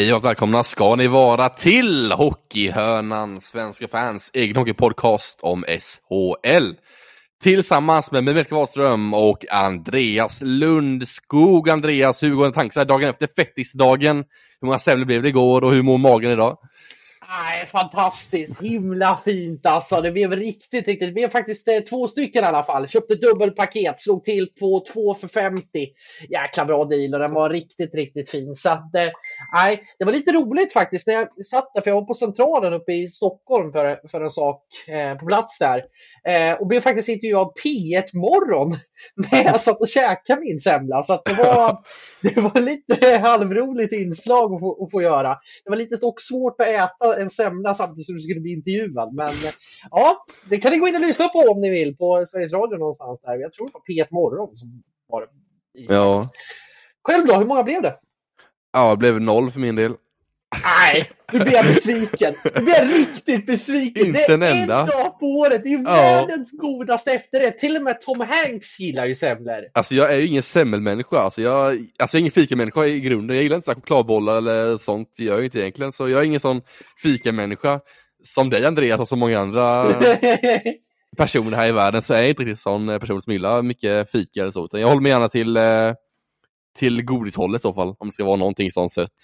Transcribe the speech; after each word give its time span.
Hej 0.00 0.14
och 0.14 0.24
välkomna 0.24 0.64
ska 0.64 0.96
ni 0.96 1.06
vara 1.06 1.48
till 1.48 2.12
Hockeyhörnan, 2.12 3.40
svenska 3.40 3.88
fans 3.88 4.30
egen 4.34 4.56
hockeypodcast 4.56 5.38
om 5.42 5.64
SHL. 5.64 6.72
Tillsammans 7.42 8.12
med 8.12 8.24
Melker 8.24 8.56
Wahlström 8.56 9.14
och 9.14 9.44
Andreas 9.50 10.40
Lundskog. 10.42 11.70
Andreas, 11.70 12.22
hur 12.22 12.34
går 12.34 12.44
dina 12.44 12.54
tankar 12.54 12.84
dagen 12.84 13.08
efter 13.08 13.28
fettisdagen? 13.36 14.16
Hur 14.60 14.66
många 14.66 14.78
semlor 14.78 15.06
blev 15.06 15.22
det 15.22 15.28
igår 15.28 15.64
och 15.64 15.72
hur 15.72 15.82
mår 15.82 15.98
magen 15.98 16.30
idag? 16.30 16.58
Nej, 17.28 17.66
fantastiskt, 17.66 18.62
himla 18.62 19.20
fint 19.24 19.66
alltså. 19.66 20.00
Det 20.00 20.10
blev 20.10 20.32
riktigt, 20.32 20.88
riktigt. 20.88 21.08
Det 21.08 21.12
blev 21.12 21.28
faktiskt 21.28 21.68
eh, 21.68 21.78
två 21.78 22.08
stycken 22.08 22.44
i 22.44 22.46
alla 22.46 22.64
fall. 22.64 22.88
Köpte 22.88 23.14
dubbelpaket, 23.14 24.00
slog 24.00 24.24
till 24.24 24.48
på 24.60 24.84
två 24.92 25.14
för 25.14 25.28
50. 25.28 25.64
Jäkla 26.28 26.64
bra 26.64 26.84
deal 26.84 27.14
och 27.14 27.20
den 27.20 27.34
var 27.34 27.50
riktigt, 27.50 27.94
riktigt 27.94 28.30
fin. 28.30 28.54
Så 28.54 28.70
att, 28.70 28.94
eh, 28.94 29.08
nej, 29.52 29.82
det 29.98 30.04
var 30.04 30.12
lite 30.12 30.32
roligt 30.32 30.72
faktiskt 30.72 31.06
när 31.06 31.14
jag 31.14 31.44
satt 31.44 31.74
där, 31.74 31.82
för 31.82 31.90
jag 31.90 31.94
var 31.94 32.06
på 32.06 32.14
Centralen 32.14 32.72
uppe 32.72 32.92
i 32.92 33.06
Stockholm 33.06 33.72
för, 33.72 34.08
för 34.08 34.20
en 34.20 34.30
sak 34.30 34.62
eh, 34.88 35.18
på 35.18 35.26
plats 35.26 35.58
där. 35.58 35.84
Eh, 36.28 36.60
och 36.60 36.66
blev 36.66 36.80
faktiskt 36.80 37.08
intervjuad 37.08 37.40
av 37.42 37.52
P1 37.64 38.16
Morgon 38.16 38.78
när 39.30 39.44
jag 39.44 39.60
satt 39.60 39.80
och 39.80 39.88
käkade 39.88 40.40
min 40.40 40.58
semla. 40.58 41.02
Så 41.02 41.22
det 41.24 41.34
var, 41.34 41.78
det 42.22 42.40
var 42.40 42.60
lite 42.60 43.18
halvroligt 43.18 43.92
inslag 43.92 44.54
att 44.54 44.60
få, 44.60 44.84
att 44.84 44.90
få 44.90 45.02
göra. 45.02 45.38
Det 45.64 45.70
var 45.70 45.76
lite 45.76 45.96
dock 45.96 46.20
svårt 46.20 46.60
att 46.60 46.66
äta 46.66 47.20
en 47.20 47.30
semla 47.30 47.74
samtidigt 47.74 48.06
som 48.06 48.14
du 48.14 48.20
skulle 48.20 48.40
bli 48.40 48.52
intervjuad. 48.52 49.14
Men 49.14 49.32
ja, 49.90 50.26
det 50.50 50.58
kan 50.58 50.72
ni 50.72 50.78
gå 50.78 50.88
in 50.88 50.94
och 50.94 51.00
lyssna 51.00 51.28
på 51.28 51.38
om 51.38 51.60
ni 51.60 51.70
vill 51.70 51.96
på 51.96 52.26
Sveriges 52.28 52.52
Radio 52.52 52.76
någonstans 52.76 53.22
där. 53.22 53.38
Jag 53.38 53.52
tror 53.52 53.66
det 53.66 53.72
var 53.72 54.04
P1 54.04 54.08
Morgon 54.10 54.56
som 54.56 54.82
var 55.08 55.20
det. 55.20 55.28
Ja. 55.72 56.22
Själv 57.02 57.26
då, 57.26 57.34
hur 57.34 57.46
många 57.46 57.62
blev 57.62 57.82
det? 57.82 57.98
Ja, 58.72 58.90
det 58.90 58.96
blev 58.96 59.20
noll 59.20 59.50
för 59.50 59.60
min 59.60 59.76
del. 59.76 59.92
Nej, 60.64 61.10
nu 61.32 61.38
blir 61.38 61.52
jag 61.52 61.64
besviken. 61.64 62.34
Nu 62.54 62.60
blir 62.62 62.74
jag 62.74 62.88
riktigt 62.88 63.46
besviken. 63.46 64.06
Inte 64.06 64.18
det 64.18 64.32
är 64.32 64.34
en 64.34 64.42
enda. 64.42 64.80
en 64.80 64.86
dag 64.86 65.18
på 65.20 65.26
året. 65.26 65.62
Det 65.62 65.68
är 65.68 65.78
ju 65.78 65.82
Ja. 65.84 65.92
världens 65.94 66.52
godaste 66.52 67.12
efterrätt. 67.12 67.58
Till 67.58 67.76
och 67.76 67.82
med 67.82 68.00
Tom 68.00 68.20
Hanks 68.20 68.80
gillar 68.80 69.06
ju 69.06 69.14
semlor. 69.14 69.60
Alltså 69.74 69.94
jag 69.94 70.12
är 70.12 70.16
ju 70.16 70.26
ingen 70.26 70.42
semmelmänniska, 70.42 71.18
alltså 71.18 71.42
jag, 71.42 71.66
alltså 71.98 72.16
jag 72.16 72.18
är 72.18 72.20
ingen 72.20 72.32
fikamänniska 72.32 72.86
i 72.86 73.00
grunden. 73.00 73.36
Jag 73.36 73.42
gillar 73.42 73.56
inte 73.56 73.64
så 73.66 73.70
här 73.70 73.80
chokladbollar 73.80 74.38
eller 74.38 74.76
sånt, 74.78 75.08
jag 75.16 75.44
inte 75.44 75.60
egentligen. 75.60 75.92
Så 75.92 76.08
jag 76.08 76.20
är 76.20 76.24
ingen 76.24 76.40
sån 76.40 76.60
fikamänniska. 77.02 77.80
Som 78.22 78.50
dig 78.50 78.64
Andreas 78.66 79.00
och 79.00 79.08
så 79.08 79.16
många 79.16 79.38
andra 79.40 79.86
personer 81.16 81.56
här 81.56 81.68
i 81.68 81.72
världen 81.72 82.02
så 82.02 82.14
är 82.14 82.20
jag 82.20 82.28
inte 82.28 82.42
riktigt 82.42 82.60
sån 82.60 82.86
person 83.00 83.22
som 83.22 83.32
gillar 83.32 83.62
mycket 83.62 84.10
fika 84.10 84.40
eller 84.40 84.50
så. 84.50 84.64
Utan 84.64 84.80
jag 84.80 84.88
håller 84.88 85.00
mig 85.02 85.10
gärna 85.12 85.28
till, 85.28 85.56
eh, 85.56 85.92
till 86.78 87.04
godishållet 87.04 87.60
i 87.60 87.62
så 87.62 87.74
fall, 87.74 87.94
om 87.98 88.08
det 88.08 88.12
ska 88.12 88.24
vara 88.24 88.36
någonting 88.36 88.70
sånt 88.70 88.92
sött. 88.92 89.14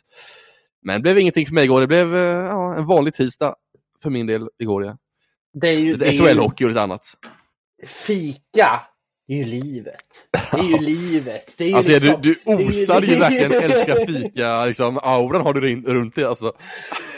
Men 0.82 0.94
det 0.94 1.02
blev 1.02 1.18
ingenting 1.18 1.46
för 1.46 1.54
mig 1.54 1.64
igår, 1.64 1.80
det 1.80 1.86
blev 1.86 2.16
eh, 2.16 2.22
ja, 2.22 2.76
en 2.76 2.86
vanlig 2.86 3.14
tisdag 3.14 3.54
för 4.02 4.10
min 4.10 4.26
del 4.26 4.48
igår. 4.58 4.84
Ja. 4.84 4.96
det 5.52 5.68
är 5.68 5.78
ju, 5.78 5.96
det 5.96 6.06
är 6.06 6.12
ju 6.12 6.18
SHL-hockey 6.18 6.64
och 6.64 6.68
lite 6.68 6.82
annat. 6.82 7.06
fika. 7.86 8.82
Det 9.28 9.32
är 9.34 9.36
ju 9.38 9.44
livet. 9.44 9.96
Det 10.52 10.58
är 10.58 10.62
ju 10.62 10.78
livet. 10.78 11.54
Det 11.58 11.64
är 11.64 11.68
ju 11.68 11.74
Alltså 11.74 11.92
du, 11.92 11.98
liksom- 11.98 12.22
du 12.22 12.28
ju- 12.28 12.68
osar 12.68 13.02
ju 13.02 13.16
verkligen 13.16 13.52
älskar 13.52 14.06
fika, 14.06 14.64
liksom, 14.66 14.98
auran 15.02 15.42
har 15.42 15.54
du 15.54 15.82
runt 15.92 16.14
dig 16.14 16.24
alltså. 16.24 16.52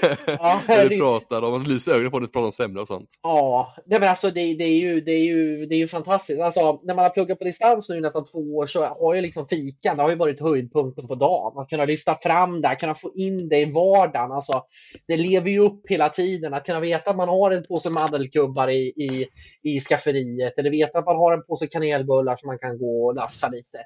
Ja, 0.26 0.60
När 0.68 0.88
du 0.88 0.98
pratar 0.98 1.40
man 1.50 1.64
lyser 1.64 1.92
ögonen 1.92 2.10
på 2.10 2.18
dig 2.18 2.26
och 2.26 2.32
pratar 2.32 2.44
om 2.46 2.52
semlor 2.52 2.82
och 2.82 2.88
sånt. 2.88 3.08
Ja, 3.22 3.74
nej 3.86 4.00
men 4.00 4.08
alltså 4.08 4.30
det, 4.30 4.54
det, 4.54 4.64
är 4.64 4.78
ju, 4.78 5.00
det, 5.00 5.12
är 5.12 5.24
ju, 5.24 5.66
det 5.66 5.74
är 5.74 5.78
ju 5.78 5.88
fantastiskt. 5.88 6.40
Alltså, 6.40 6.80
när 6.82 6.94
man 6.94 7.04
har 7.04 7.10
pluggat 7.10 7.38
på 7.38 7.44
distans 7.44 7.88
nu 7.88 7.96
i 7.96 8.00
nästan 8.00 8.24
två 8.24 8.38
år 8.56 8.66
så 8.66 8.84
har 8.84 9.14
ju 9.14 9.20
liksom 9.20 9.48
fikan, 9.48 9.96
det 9.96 10.02
har 10.02 10.10
ju 10.10 10.16
varit 10.16 10.40
höjdpunkten 10.40 11.06
på 11.08 11.14
dagen. 11.14 11.58
Att 11.58 11.70
kunna 11.70 11.84
lyfta 11.84 12.18
fram 12.22 12.60
det, 12.60 12.68
att 12.68 12.80
kunna 12.80 12.94
få 12.94 13.12
in 13.14 13.48
det 13.48 13.58
i 13.60 13.64
vardagen. 13.64 14.32
Alltså, 14.32 14.62
det 15.08 15.16
lever 15.16 15.50
ju 15.50 15.58
upp 15.58 15.82
hela 15.88 16.08
tiden. 16.08 16.54
Att 16.54 16.66
kunna 16.66 16.80
veta 16.80 17.10
att 17.10 17.16
man 17.16 17.28
har 17.28 17.50
en 17.50 17.64
påse 17.64 17.90
mandelkubbar 17.90 18.68
i, 18.68 18.80
i, 18.86 19.26
i 19.62 19.80
skafferiet 19.80 20.58
eller 20.58 20.70
veta 20.70 20.98
att 20.98 21.06
man 21.06 21.16
har 21.16 21.32
en 21.32 21.42
påse 21.44 21.66
kanelbullar 21.98 22.36
som 22.36 22.46
man 22.46 22.58
kan 22.58 22.78
gå 22.78 23.06
och 23.06 23.14
lassa 23.14 23.48
lite. 23.48 23.78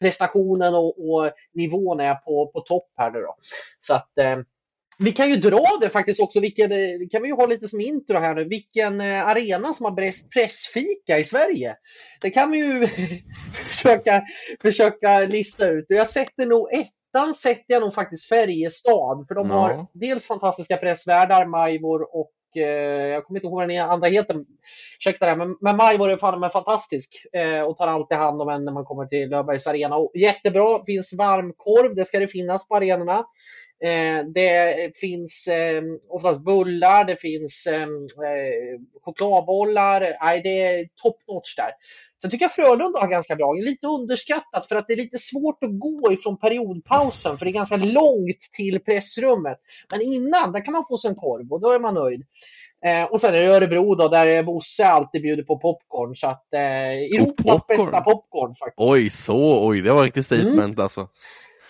Prestationen 0.00 0.74
och, 0.74 1.10
och 1.10 1.32
nivån 1.54 2.00
är 2.00 2.14
på, 2.14 2.50
på 2.54 2.60
topp 2.60 2.88
här 2.96 3.10
nu 3.10 3.20
då. 3.20 3.36
Så 3.78 3.94
att 3.94 4.18
eh, 4.18 4.38
vi 4.98 5.12
kan 5.12 5.30
ju 5.30 5.36
dra 5.36 5.78
det 5.80 5.88
faktiskt 5.88 6.20
också, 6.20 6.40
vilken, 6.40 6.72
eh, 6.72 6.98
det 6.98 7.08
kan 7.10 7.22
vi 7.22 7.28
ju 7.28 7.34
ha 7.34 7.46
lite 7.46 7.68
som 7.68 7.80
intro 7.80 8.18
här 8.18 8.34
nu, 8.34 8.44
vilken 8.44 9.00
eh, 9.00 9.26
arena 9.26 9.74
som 9.74 9.84
har 9.84 9.92
bäst 9.92 10.30
pressfika 10.30 11.18
i 11.18 11.24
Sverige. 11.24 11.76
Det 12.20 12.30
kan 12.30 12.50
vi 12.50 12.58
ju 12.58 12.86
försöka, 13.68 14.22
försöka 14.62 15.18
lista 15.20 15.68
ut. 15.68 15.86
Jag 15.88 16.08
sätter 16.08 16.46
nog 16.46 16.68
ettan 16.72 17.34
sätter 17.34 17.64
jag 17.66 17.80
nog 17.80 17.94
faktiskt 17.94 18.28
Färjestad, 18.28 19.24
för 19.28 19.34
de 19.34 19.48
Ja. 19.48 19.54
har 19.54 19.86
dels 19.94 20.26
fantastiska 20.26 20.76
pressvärdar, 20.76 21.46
Majvor 21.46 22.16
och 22.16 22.30
eh, 22.56 22.62
jag 23.12 23.24
kommer 23.24 23.38
inte 23.38 23.46
ihåg 23.46 23.54
vad 23.54 23.68
den 23.68 23.90
andra 23.90 24.08
heter, 24.08 24.44
ursäkta 24.98 25.26
det, 25.26 25.36
men, 25.36 25.56
men 25.60 25.76
Majvor 25.76 26.08
det 26.08 26.18
fan 26.18 26.40
med 26.40 26.52
fantastisk 26.52 27.26
eh, 27.32 27.62
och 27.62 27.76
tar 27.76 27.86
alltid 27.86 28.18
hand 28.18 28.42
om 28.42 28.48
en 28.48 28.64
när 28.64 28.72
man 28.72 28.84
kommer 28.84 29.06
till 29.06 29.30
Löfbergs 29.30 29.66
arena. 29.66 29.96
Och 29.96 30.12
jättebra, 30.14 30.84
finns 30.86 31.14
varmkorv, 31.18 31.94
det 31.94 32.04
ska 32.04 32.18
det 32.18 32.28
finnas 32.28 32.68
på 32.68 32.76
arenorna. 32.76 33.24
Eh, 33.84 34.24
det 34.34 34.96
finns 34.96 35.46
eh, 35.46 35.82
oftast 36.08 36.40
bullar, 36.40 37.04
det 37.04 37.16
finns 37.16 37.66
eh, 37.66 37.82
eh 37.82 38.80
chokladbollar. 39.04 40.16
Nej, 40.20 40.40
det 40.42 40.60
är 40.60 40.88
top 41.02 41.16
notch 41.28 41.56
där. 41.56 41.70
Sen 42.20 42.30
tycker 42.30 42.44
jag 42.44 42.52
Frölunda 42.52 43.00
har 43.00 43.08
ganska 43.08 43.36
bra. 43.36 43.52
Lite 43.52 43.86
underskattat 43.86 44.66
för 44.66 44.76
att 44.76 44.86
det 44.86 44.92
är 44.92 44.96
lite 44.96 45.18
svårt 45.18 45.64
att 45.64 45.78
gå 45.78 46.12
ifrån 46.12 46.38
periodpausen 46.38 47.38
för 47.38 47.44
det 47.44 47.50
är 47.50 47.52
ganska 47.52 47.76
långt 47.76 48.40
till 48.56 48.80
pressrummet. 48.80 49.58
Men 49.90 50.02
innan, 50.02 50.52
där 50.52 50.64
kan 50.64 50.72
man 50.72 50.84
få 50.88 50.98
sig 50.98 51.10
en 51.10 51.16
korv 51.16 51.52
och 51.52 51.60
då 51.60 51.72
är 51.72 51.78
man 51.78 51.94
nöjd. 51.94 52.22
Eh, 52.84 53.04
och 53.04 53.20
sen 53.20 53.34
är 53.34 53.40
det 53.40 53.54
Örebro 53.54 53.94
då, 53.94 54.08
där 54.08 54.42
Bosse 54.42 54.86
alltid 54.86 55.22
bjuder 55.22 55.42
på 55.42 55.58
popcorn. 55.58 56.14
Så 56.14 56.26
att 56.26 56.54
eh, 56.54 56.60
Europas 56.60 57.36
popcorn? 57.36 57.76
bästa 57.78 58.00
popcorn 58.00 58.54
faktiskt. 58.56 58.90
Oj, 58.90 59.10
så, 59.10 59.68
oj, 59.68 59.80
det 59.80 59.92
var 59.92 60.04
riktigt 60.04 60.26
statement 60.26 60.80
alltså. 60.80 61.08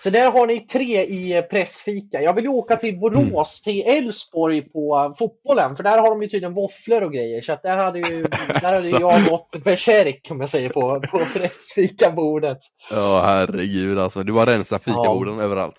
Så 0.03 0.11
där 0.11 0.31
har 0.31 0.47
ni 0.47 0.61
tre 0.61 1.05
i 1.05 1.37
eh, 1.37 1.43
pressfika. 1.43 2.23
Jag 2.23 2.33
vill 2.35 2.45
ju 2.45 2.51
åka 2.51 2.77
till 2.77 2.99
Borås, 2.99 3.63
till 3.63 3.83
Elfsborg 3.87 4.63
på 4.63 4.97
eh, 4.99 5.15
fotbollen. 5.19 5.77
För 5.77 5.83
där 5.83 5.99
har 5.99 6.11
de 6.11 6.23
ju 6.23 6.29
tydligen 6.29 6.55
våfflor 6.55 7.03
och 7.03 7.13
grejer. 7.13 7.43
Så 7.43 7.53
att 7.53 7.63
där 7.63 7.77
hade 7.77 7.99
ju, 7.99 8.23
där 8.49 8.75
hade 8.75 8.89
jag 9.05 9.25
gått 9.31 9.65
bärsärk 9.65 10.29
om 10.31 10.41
jag 10.41 10.51
säger 10.51 10.69
på, 10.71 11.01
på 11.01 11.19
pressfikabordet. 11.35 12.59
Ja, 12.91 13.23
herregud 13.25 13.99
alltså. 13.99 14.23
Du 14.23 14.33
har 14.33 14.47
rensat 14.47 14.85
fikaborden 14.85 15.41
överallt. 15.41 15.77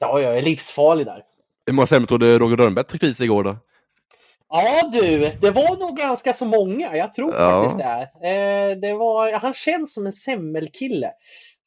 Ja, 0.00 0.20
jag 0.20 0.38
är 0.38 0.42
livsfarlig 0.42 1.06
där. 1.06 1.22
Hur 1.66 1.72
många 1.74 1.86
semlor 1.86 2.06
tog 2.06 2.20
det 2.20 2.38
Roger 2.38 2.56
Rönnberg 2.56 2.84
tog 2.84 3.16
sig 3.16 3.24
igår 3.24 3.44
då? 3.44 3.56
Ja 4.52 4.90
du, 4.92 5.32
det 5.40 5.50
var 5.50 5.80
nog 5.80 5.96
ganska 5.96 6.32
så 6.32 6.44
många. 6.44 6.96
Jag 6.96 7.14
tror 7.14 7.34
Ja. 7.34 7.62
faktiskt 7.62 7.78
det. 7.78 8.28
Eh, 8.28 8.76
det 8.76 8.94
var, 8.94 9.32
han 9.32 9.54
känns 9.54 9.94
som 9.94 10.06
en 10.06 10.12
semmelkille. 10.12 11.10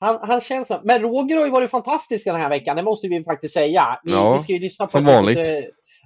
Han, 0.04 0.20
han 0.22 0.42
känns 0.42 0.68
som, 0.68 0.80
men 0.84 1.02
Roger 1.02 1.38
har 1.38 1.46
ju 1.46 1.52
varit 1.52 1.72
fantastisk 1.72 2.26
den 2.26 2.36
här 2.36 2.50
veckan, 2.50 2.76
det 2.76 2.84
måste 2.84 3.08
vi 3.08 3.24
faktiskt 3.24 3.54
säga. 3.54 4.00
Vi, 4.04 4.12
Ja, 4.12 4.34
vi 4.34 4.40
ska 4.40 4.54
ju 4.54 4.60
lyssna 4.60 4.88
på 4.88 4.98
ett 4.98 5.04
vanligt. 5.04 5.48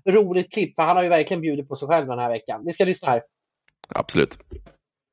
roligt 0.10 0.54
klipp, 0.54 0.76
för 0.76 0.84
han 0.84 0.96
har 0.96 1.04
ju 1.04 1.10
verkligen 1.10 1.42
bjudit 1.42 1.70
på 1.70 1.76
sig 1.76 1.88
själv 1.88 2.08
den 2.08 2.20
här 2.20 2.30
veckan. 2.30 2.62
Vi 2.66 2.74
ska 2.74 2.86
lyssna 2.86 3.10
här. 3.12 3.22
Absolut. 3.90 4.40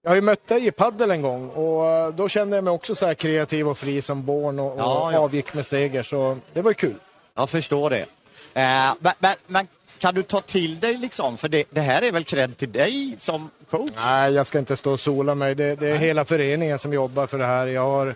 Jag 0.03 0.11
har 0.11 0.15
ju 0.17 0.21
mött 0.23 0.47
dig 0.47 0.67
i 0.67 0.71
paddel 0.71 1.11
en 1.11 1.23
gång 1.23 1.49
och 1.49 1.87
eh, 1.87 2.09
då 2.15 2.29
kände 2.29 2.57
jag 2.57 2.65
mig 2.65 2.73
också 2.73 2.95
så 2.95 3.07
här 3.07 3.15
kreativ 3.15 3.69
och 3.69 3.79
fri 3.79 4.03
som 4.03 4.25
barn 4.25 4.59
och, 4.59 4.73
och 4.73 4.79
Ja, 4.81 5.13
ja. 5.13 5.19
avgick 5.19 5.55
med 5.55 5.67
seger 5.67 6.03
så 6.03 6.37
det 6.53 6.63
var 6.63 6.71
ju 6.71 6.75
kul. 6.75 6.95
Jag 7.35 7.51
förstår 7.51 7.91
det. 7.91 8.01
Eh, 8.01 8.95
men, 9.01 9.13
men, 9.19 9.35
men 9.47 9.67
kan 9.99 10.15
du 10.15 10.23
ta 10.23 10.41
till 10.41 10.81
dig 10.81 10.97
liksom, 10.97 11.37
för 11.37 11.49
det, 11.49 11.65
det 11.71 11.81
här 11.81 12.03
är 12.03 12.13
väl 12.13 12.25
cred 12.25 12.57
till 12.57 12.73
dig 12.73 13.15
som 13.19 13.51
coach? 13.71 13.91
Nej, 13.97 14.33
jag 14.33 14.47
ska 14.47 14.59
inte 14.59 14.77
stå 14.77 14.93
och 14.93 15.01
sola 15.01 15.35
mig. 15.35 15.55
Det, 15.55 15.75
det 15.81 15.89
är 15.89 15.97
hela 15.97 16.25
föreningen 16.25 16.79
som 16.79 16.93
jobbar 16.93 17.27
för 17.27 17.39
det 17.39 17.45
här. 17.47 17.67
Jag 17.67 17.83
har 17.91 18.15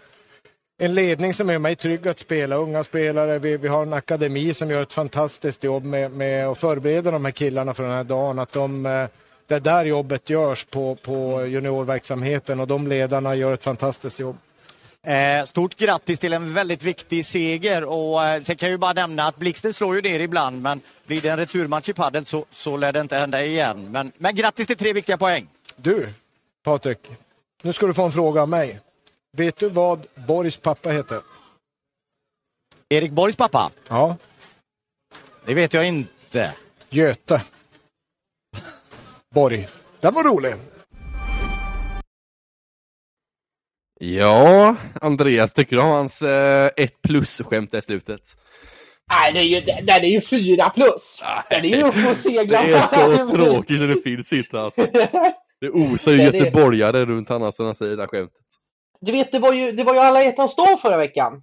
en 0.81 0.95
ledning 0.95 1.35
som 1.35 1.51
är 1.51 1.59
mig 1.59 1.77
trygg 1.77 2.09
att 2.09 2.19
spela, 2.19 2.57
unga 2.57 2.85
spelare. 2.85 3.39
Vi, 3.39 3.57
vi 3.57 3.69
har 3.69 3.83
en 3.83 3.93
akademi 3.93 4.55
som 4.55 4.71
gör 4.71 4.83
ett 4.83 4.93
fantastiskt 4.93 5.65
jobb 5.65 5.85
med, 5.85 6.11
med 6.11 6.47
att 6.47 6.59
förbereda 6.59 7.11
de 7.11 7.25
här 7.25 7.33
killarna 7.33 7.75
för 7.75 7.83
den 7.83 7.93
här 7.93 8.05
dagen. 8.05 8.39
Att 8.39 8.53
de, 8.53 8.87
eh, 8.87 9.07
det 9.47 9.55
är 9.55 9.61
där 9.61 9.85
jobbet 9.85 10.31
görs 10.31 10.65
på, 10.65 10.95
på 10.95 11.47
juniorverksamheten 11.47 12.61
och 12.61 12.67
de 12.67 12.89
ledarna 12.89 13.35
gör 13.35 13.55
ett 13.55 13.65
fantastiskt 13.65 14.21
jobb. 14.21 14.37
Eh, 15.03 15.45
stort 15.47 15.77
grattis 15.77 16.19
till 16.19 16.33
en 16.33 16.55
väldigt 16.55 16.83
viktig 16.83 17.27
seger 17.27 17.85
och 17.85 18.25
eh, 18.25 18.43
sen 18.43 18.57
kan 18.57 18.69
jag 18.69 18.75
ju 18.75 18.79
bara 18.79 18.93
nämna 18.93 19.23
att 19.23 19.37
blixten 19.37 19.75
slår 19.75 19.97
ju 19.97 20.03
ner 20.03 20.21
ibland 20.21 20.63
men 20.63 20.81
blir 21.07 21.21
det 21.21 21.29
en 21.29 21.37
returmatch 21.37 21.89
i 21.89 21.93
padel 21.93 22.25
så, 22.25 22.45
så 22.51 22.77
lär 22.77 22.93
det 22.93 23.01
inte 23.01 23.17
hända 23.17 23.45
igen. 23.45 23.93
Men, 23.93 24.13
men 24.19 24.35
grattis 24.35 24.67
till 24.67 24.77
tre 24.77 24.93
viktiga 24.93 25.19
poäng. 25.19 25.49
Du, 25.77 26.09
Patrik, 26.65 26.99
nu 27.63 27.73
ska 27.73 27.87
du 27.87 27.95
få 27.95 28.05
en 28.05 28.13
fråga 28.13 28.43
av 28.43 28.49
mig. 28.49 28.81
Vet 29.39 29.57
du 29.57 29.69
vad 29.69 30.07
Boris 30.29 30.57
pappa 30.57 30.91
heter? 30.91 31.21
Erik 32.89 33.13
Borgs 33.13 33.37
pappa? 33.37 33.73
Ja, 33.89 34.17
Det 35.47 35.55
vet 35.55 35.73
jag 35.73 35.89
inte. 35.89 36.55
Göte. 36.91 37.43
Borg. 39.35 39.69
Den 40.01 40.15
var 40.15 40.25
rolig. 40.25 40.55
Ja, 44.01 44.77
Andreas, 45.01 45.55
tycker 45.55 45.77
du 45.77 45.83
om 45.83 45.89
hans 45.89 46.23
eh, 46.23 46.71
ett 46.77 47.03
plus-skämt 47.03 47.75
i 47.75 47.83
slutet? 47.83 48.21
Nej, 49.11 49.33
det 49.33 49.39
är 49.39 49.43
ju, 49.43 49.61
den 49.61 50.05
är 50.05 50.09
ju 50.09 50.21
fyra 50.21 50.71
plus. 50.71 51.25
Den 51.51 51.65
är 51.65 51.69
ju 51.69 51.83
uppe 51.83 52.11
och 52.11 52.17
seglar. 52.17 52.67
Det 52.67 52.73
är 52.73 52.83
så 53.27 53.37
tråkigt 53.37 53.81
när 53.81 53.89
det 53.89 54.03
finns 54.03 54.33
inte 54.33 54.61
alltså. 54.61 54.87
Det 55.61 55.71
osar 55.71 56.13
ju 56.13 56.19
Det 56.19 56.31
det. 56.31 56.39
göteborgare 56.39 57.05
runt 57.05 57.31
alltså 57.31 57.63
när 57.63 57.69
han 57.69 57.75
säger 57.75 57.97
det 57.97 58.03
där 58.03 58.07
skämtet. 58.07 58.41
Du 59.01 59.13
vet, 59.13 59.33
det 59.33 59.39
var 59.39 59.53
ju, 59.53 59.73
det 59.73 59.85
var 59.85 59.95
ju 59.95 60.01
alla 60.01 60.23
hjärtans 60.25 60.57
dag 60.57 60.81
förra 60.81 60.97
veckan. 60.97 61.43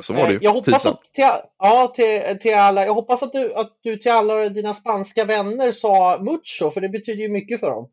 Så 0.00 0.12
var 0.12 0.20
det 0.20 0.26
Eh, 0.26 0.32
ju. 0.32 0.38
Jag 0.42 0.52
hoppas, 0.52 0.74
Tisdag. 0.74 0.90
att 0.90 1.12
till, 1.14 1.24
ja, 1.58 1.92
till, 1.94 2.38
till 2.38 2.54
alla, 2.54 2.86
jag 2.86 2.94
hoppas 2.94 3.22
att 3.22 3.32
du, 3.32 3.54
att 3.54 3.78
du 3.82 3.96
till 3.96 4.12
alla 4.12 4.48
dina 4.48 4.74
spanska 4.74 5.24
vänner 5.24 5.72
sa 5.72 6.18
mucho, 6.20 6.70
för 6.70 6.80
det 6.80 6.88
betyder 6.88 7.22
ju 7.22 7.28
mycket 7.28 7.60
för 7.60 7.70
dem. 7.70 7.88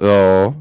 Ja, 0.00 0.54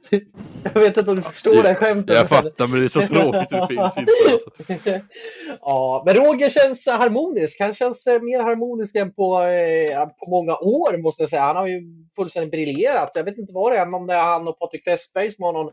Jag 0.62 0.80
vet 0.80 0.96
inte 0.96 1.10
om 1.10 1.16
du 1.16 1.22
förstår 1.22 1.62
det 1.62 1.74
skämtet. 1.74 2.16
jag 2.16 2.28
fattar 2.28 2.66
men 2.66 2.80
det 2.80 2.86
är 2.86 2.88
så 2.88 3.00
tråkigt 3.00 3.50
så 3.50 3.56
det 3.56 3.66
finns 3.66 3.96
inte 3.98 4.12
alltså. 4.32 4.50
ja, 5.60 6.02
men 6.06 6.14
Roger 6.14 6.50
känns 6.50 6.86
harmonisk. 6.86 7.60
Han 7.60 7.74
känns 7.74 8.06
eh, 8.06 8.20
mer 8.20 8.40
harmonisk 8.40 8.96
än 8.96 9.12
på, 9.14 9.42
eh, 9.42 10.06
på 10.06 10.30
många 10.30 10.56
år 10.56 11.02
måste 11.02 11.22
jag 11.22 11.30
säga. 11.30 11.42
Han 11.42 11.56
har 11.56 11.66
ju 11.66 11.82
fullständigt 12.16 12.50
briljerat. 12.50 13.10
Jag 13.14 13.24
vet 13.24 13.38
inte 13.38 13.52
vad 13.52 13.72
det 13.72 13.78
är, 13.78 13.94
om 13.94 14.06
det 14.06 14.14
är 14.14 14.22
han 14.22 14.48
och 14.48 14.58
Patrik 14.58 14.86
Westberg 14.86 15.30
som 15.30 15.44
har 15.44 15.52
någon, 15.52 15.72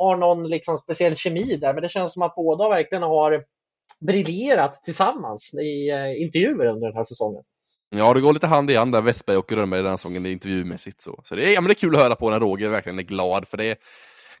har 0.00 0.16
någon 0.16 0.48
liksom 0.48 0.78
speciell 0.78 1.16
kemi 1.16 1.56
där. 1.56 1.74
Men 1.74 1.82
det 1.82 1.88
känns 1.88 2.12
som 2.14 2.22
att 2.22 2.34
båda 2.34 2.68
verkligen 2.68 3.02
har 3.02 3.44
briljerat 4.00 4.82
tillsammans 4.84 5.54
i 5.54 5.90
eh, 5.90 6.22
intervjuer 6.22 6.66
under 6.66 6.86
den 6.86 6.96
här 6.96 7.04
säsongen. 7.04 7.42
Ja, 7.96 8.14
det 8.14 8.20
går 8.20 8.32
lite 8.32 8.46
hand 8.46 8.70
i 8.70 8.76
hand 8.76 8.92
där, 8.92 9.00
Westberg 9.00 9.36
och 9.36 9.52
Rönnberg 9.52 9.80
i 9.80 9.82
den 9.82 9.90
här 9.90 9.96
säsongen 9.96 10.26
intervjumässigt. 10.26 11.00
Så, 11.00 11.20
så 11.24 11.34
det, 11.34 11.46
är, 11.46 11.50
ja, 11.50 11.60
men 11.60 11.68
det 11.68 11.72
är 11.72 11.80
kul 11.80 11.94
att 11.94 12.02
höra 12.02 12.16
på 12.16 12.30
när 12.30 12.40
Roger 12.40 12.68
verkligen 12.68 12.98
är 12.98 13.02
glad, 13.02 13.48
för 13.48 13.56
det 13.56 13.78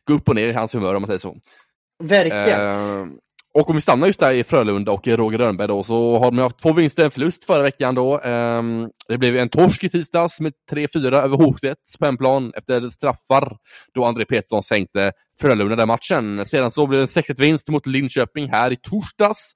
går 0.04 0.14
upp 0.14 0.28
och 0.28 0.34
ner 0.34 0.48
i 0.48 0.52
hans 0.52 0.74
humör 0.74 0.94
om 0.94 1.02
man 1.02 1.06
säger 1.06 1.18
så. 1.18 1.36
Verkligen. 2.02 2.60
Eh, 2.60 3.06
och 3.54 3.70
om 3.70 3.76
vi 3.76 3.82
stannar 3.82 4.06
just 4.06 4.20
där 4.20 4.32
i 4.32 4.44
Frölunda 4.44 4.92
och 4.92 5.08
Roger 5.08 5.38
Rönnberg 5.38 5.68
då, 5.68 5.82
så 5.82 6.18
har 6.18 6.30
de 6.30 6.38
haft 6.38 6.58
två 6.58 6.72
vinster 6.72 7.02
och 7.02 7.04
en 7.04 7.10
förlust 7.10 7.44
förra 7.44 7.62
veckan 7.62 7.94
då. 7.94 8.20
Ehm, 8.20 8.88
det 9.08 9.18
blev 9.18 9.36
en 9.36 9.48
torsk 9.48 9.84
i 9.84 9.88
tisdags 9.88 10.40
med 10.40 10.52
3-4 10.70 11.22
över 11.22 11.36
Hovstedts 11.36 11.98
på 11.98 12.04
hemplan 12.04 12.52
efter 12.56 12.88
straffar 12.88 13.56
då 13.94 14.04
André 14.04 14.24
Petersson 14.24 14.62
sänkte 14.62 15.12
Frölunda 15.40 15.76
den 15.76 15.88
matchen. 15.88 16.46
Sedan 16.46 16.70
så 16.70 16.86
blev 16.86 16.98
det 16.98 17.02
en 17.02 17.22
6-1 17.22 17.40
vinst 17.40 17.68
mot 17.68 17.86
Linköping 17.86 18.48
här 18.50 18.72
i 18.72 18.76
torsdags. 18.76 19.52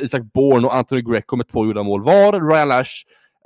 Isak 0.00 0.22
Born 0.34 0.64
och 0.64 0.74
Anthony 0.74 1.02
Greco 1.02 1.36
med 1.36 1.48
två 1.48 1.66
gjorda 1.66 1.82
mål 1.82 2.04
var. 2.04 2.52
Ryan 2.52 2.68
Lash, 2.68 2.90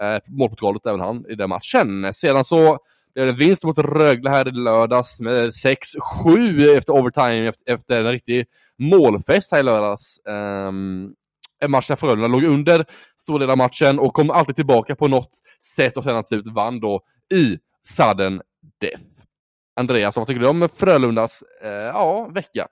eh, 0.02 0.18
målprotokollet 0.38 0.86
även 0.86 1.00
han 1.00 1.24
i 1.30 1.34
den 1.34 1.48
matchen. 1.48 2.14
Sedan 2.14 2.44
så 2.44 2.78
blev 3.14 3.26
det 3.26 3.32
en 3.32 3.36
vinst 3.36 3.64
mot 3.64 3.78
Rögle 3.78 4.30
här 4.30 4.48
i 4.48 4.50
lördags 4.50 5.20
med 5.20 5.50
6-7 5.50 6.76
efter 6.76 6.92
overtime 6.92 7.48
efter, 7.48 7.72
efter 7.72 8.04
en 8.04 8.12
riktig 8.12 8.46
målfest 8.78 9.52
här 9.52 9.60
i 9.60 9.62
lördags. 9.62 10.20
Um, 10.24 11.14
en 11.60 11.70
match 11.70 11.88
där 11.88 11.96
Frölunda 11.96 12.26
låg 12.26 12.44
under 12.44 12.84
stor 13.16 13.38
del 13.38 13.50
av 13.50 13.58
matchen 13.58 13.98
och 13.98 14.14
kom 14.14 14.30
alltid 14.30 14.56
tillbaka 14.56 14.96
på 14.96 15.08
något 15.08 15.30
sätt 15.76 15.96
och 15.96 16.04
sedan 16.04 16.22
till 16.22 16.28
slut 16.28 16.54
vann 16.54 16.80
då 16.80 17.00
i 17.34 17.58
sudden 17.82 18.42
death. 18.80 19.02
Andreas, 19.76 20.16
vad 20.16 20.26
tycker 20.26 20.40
du 20.40 20.48
om 20.48 20.68
Frölundas 20.76 21.42
eh, 21.62 21.70
ja, 21.70 22.28
vecka? 22.34 22.68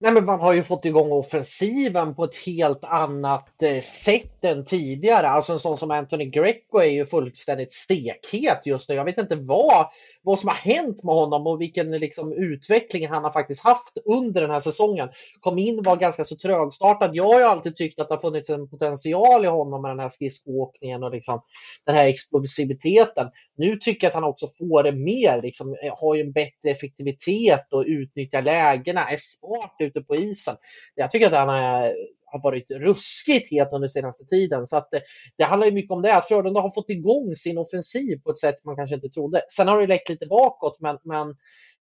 Nej, 0.00 0.12
men 0.12 0.24
man 0.24 0.40
har 0.40 0.52
ju 0.52 0.62
fått 0.62 0.84
igång 0.84 1.12
offensiven 1.12 2.14
på 2.14 2.24
ett 2.24 2.36
helt 2.46 2.84
annat 2.84 3.62
eh, 3.62 3.80
sätt 3.80 4.44
än 4.44 4.64
tidigare. 4.64 5.28
Alltså 5.28 5.52
en 5.52 5.58
sån 5.58 5.76
som 5.76 5.90
Anthony 5.90 6.24
Greco 6.24 6.78
är 6.78 6.90
ju 6.90 7.06
fullständigt 7.06 7.72
stekhet 7.72 8.60
just 8.64 8.88
nu. 8.88 8.94
Jag 8.94 9.04
vet 9.04 9.18
inte 9.18 9.36
vad, 9.36 9.86
vad 10.22 10.38
som 10.38 10.48
har 10.48 10.56
hänt 10.56 11.04
med 11.04 11.14
honom 11.14 11.46
och 11.46 11.60
vilken 11.60 11.90
liksom, 11.90 12.32
utveckling 12.32 13.08
han 13.08 13.24
har 13.24 13.32
faktiskt 13.32 13.64
haft 13.64 13.98
under 14.04 14.40
den 14.40 14.50
här 14.50 14.60
säsongen. 14.60 15.08
Kom 15.40 15.58
in 15.58 15.82
var 15.82 15.96
ganska 15.96 16.24
så 16.24 16.36
trögstartad. 16.36 17.10
Jag 17.16 17.24
har 17.24 17.40
ju 17.40 17.46
alltid 17.46 17.76
tyckt 17.76 18.00
att 18.00 18.08
det 18.08 18.14
har 18.14 18.20
funnits 18.20 18.50
en 18.50 18.68
potential 18.68 19.44
i 19.44 19.48
honom 19.48 19.82
med 19.82 19.90
den 19.90 20.00
här 20.00 20.08
skridskoåkningen 20.08 21.02
och 21.02 21.10
liksom, 21.10 21.42
den 21.86 21.94
här 21.94 22.04
explosiviteten. 22.04 23.30
Nu 23.56 23.76
tycker 23.76 24.06
jag 24.06 24.08
att 24.08 24.14
han 24.14 24.24
också 24.24 24.48
får 24.58 24.82
det 24.82 24.92
mer, 24.92 25.42
liksom, 25.42 25.76
eh, 25.82 25.94
har 26.00 26.14
ju 26.14 26.20
en 26.20 26.32
bättre 26.32 26.70
effektivitet 26.70 27.72
och 27.72 27.84
utnyttjar 27.86 28.42
lägena, 28.42 29.10
är 29.10 29.16
smart 29.18 29.76
ute 29.88 30.00
på 30.00 30.16
isen. 30.16 30.56
Jag 30.94 31.10
tycker 31.10 31.26
att 31.26 31.32
han 31.32 31.48
är, 31.48 31.94
har 32.24 32.42
varit 32.42 32.70
ruskigt 32.70 33.50
het 33.50 33.68
under 33.72 33.88
senaste 33.88 34.24
tiden. 34.24 34.66
Så 34.66 34.76
att 34.76 34.90
det, 34.90 35.02
det 35.38 35.44
handlar 35.44 35.66
ju 35.66 35.72
mycket 35.72 35.90
om 35.90 36.02
det, 36.02 36.14
att 36.14 36.28
Frölunda 36.28 36.60
har 36.60 36.70
fått 36.70 36.90
igång 36.90 37.34
sin 37.34 37.58
offensiv 37.58 38.20
på 38.24 38.30
ett 38.30 38.38
sätt 38.38 38.64
man 38.64 38.76
kanske 38.76 38.94
inte 38.94 39.08
trodde. 39.08 39.42
Sen 39.48 39.68
har 39.68 39.80
det 39.80 39.86
läckt 39.86 40.08
lite 40.08 40.26
bakåt, 40.26 40.80
men, 40.80 40.98
men, 41.04 41.34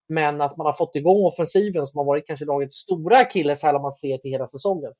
men 0.08 0.40
att 0.40 0.56
man 0.56 0.66
har 0.66 0.72
fått 0.72 0.96
igång 0.96 1.24
offensiven 1.24 1.86
som 1.86 1.98
har 1.98 2.04
varit 2.04 2.26
kanske 2.26 2.46
lagets 2.46 2.76
stora 2.76 3.18
akilleshäl 3.18 3.76
om 3.76 3.82
man 3.82 3.92
ser 3.92 4.18
till 4.18 4.30
hela 4.30 4.46
säsongen. 4.46 4.92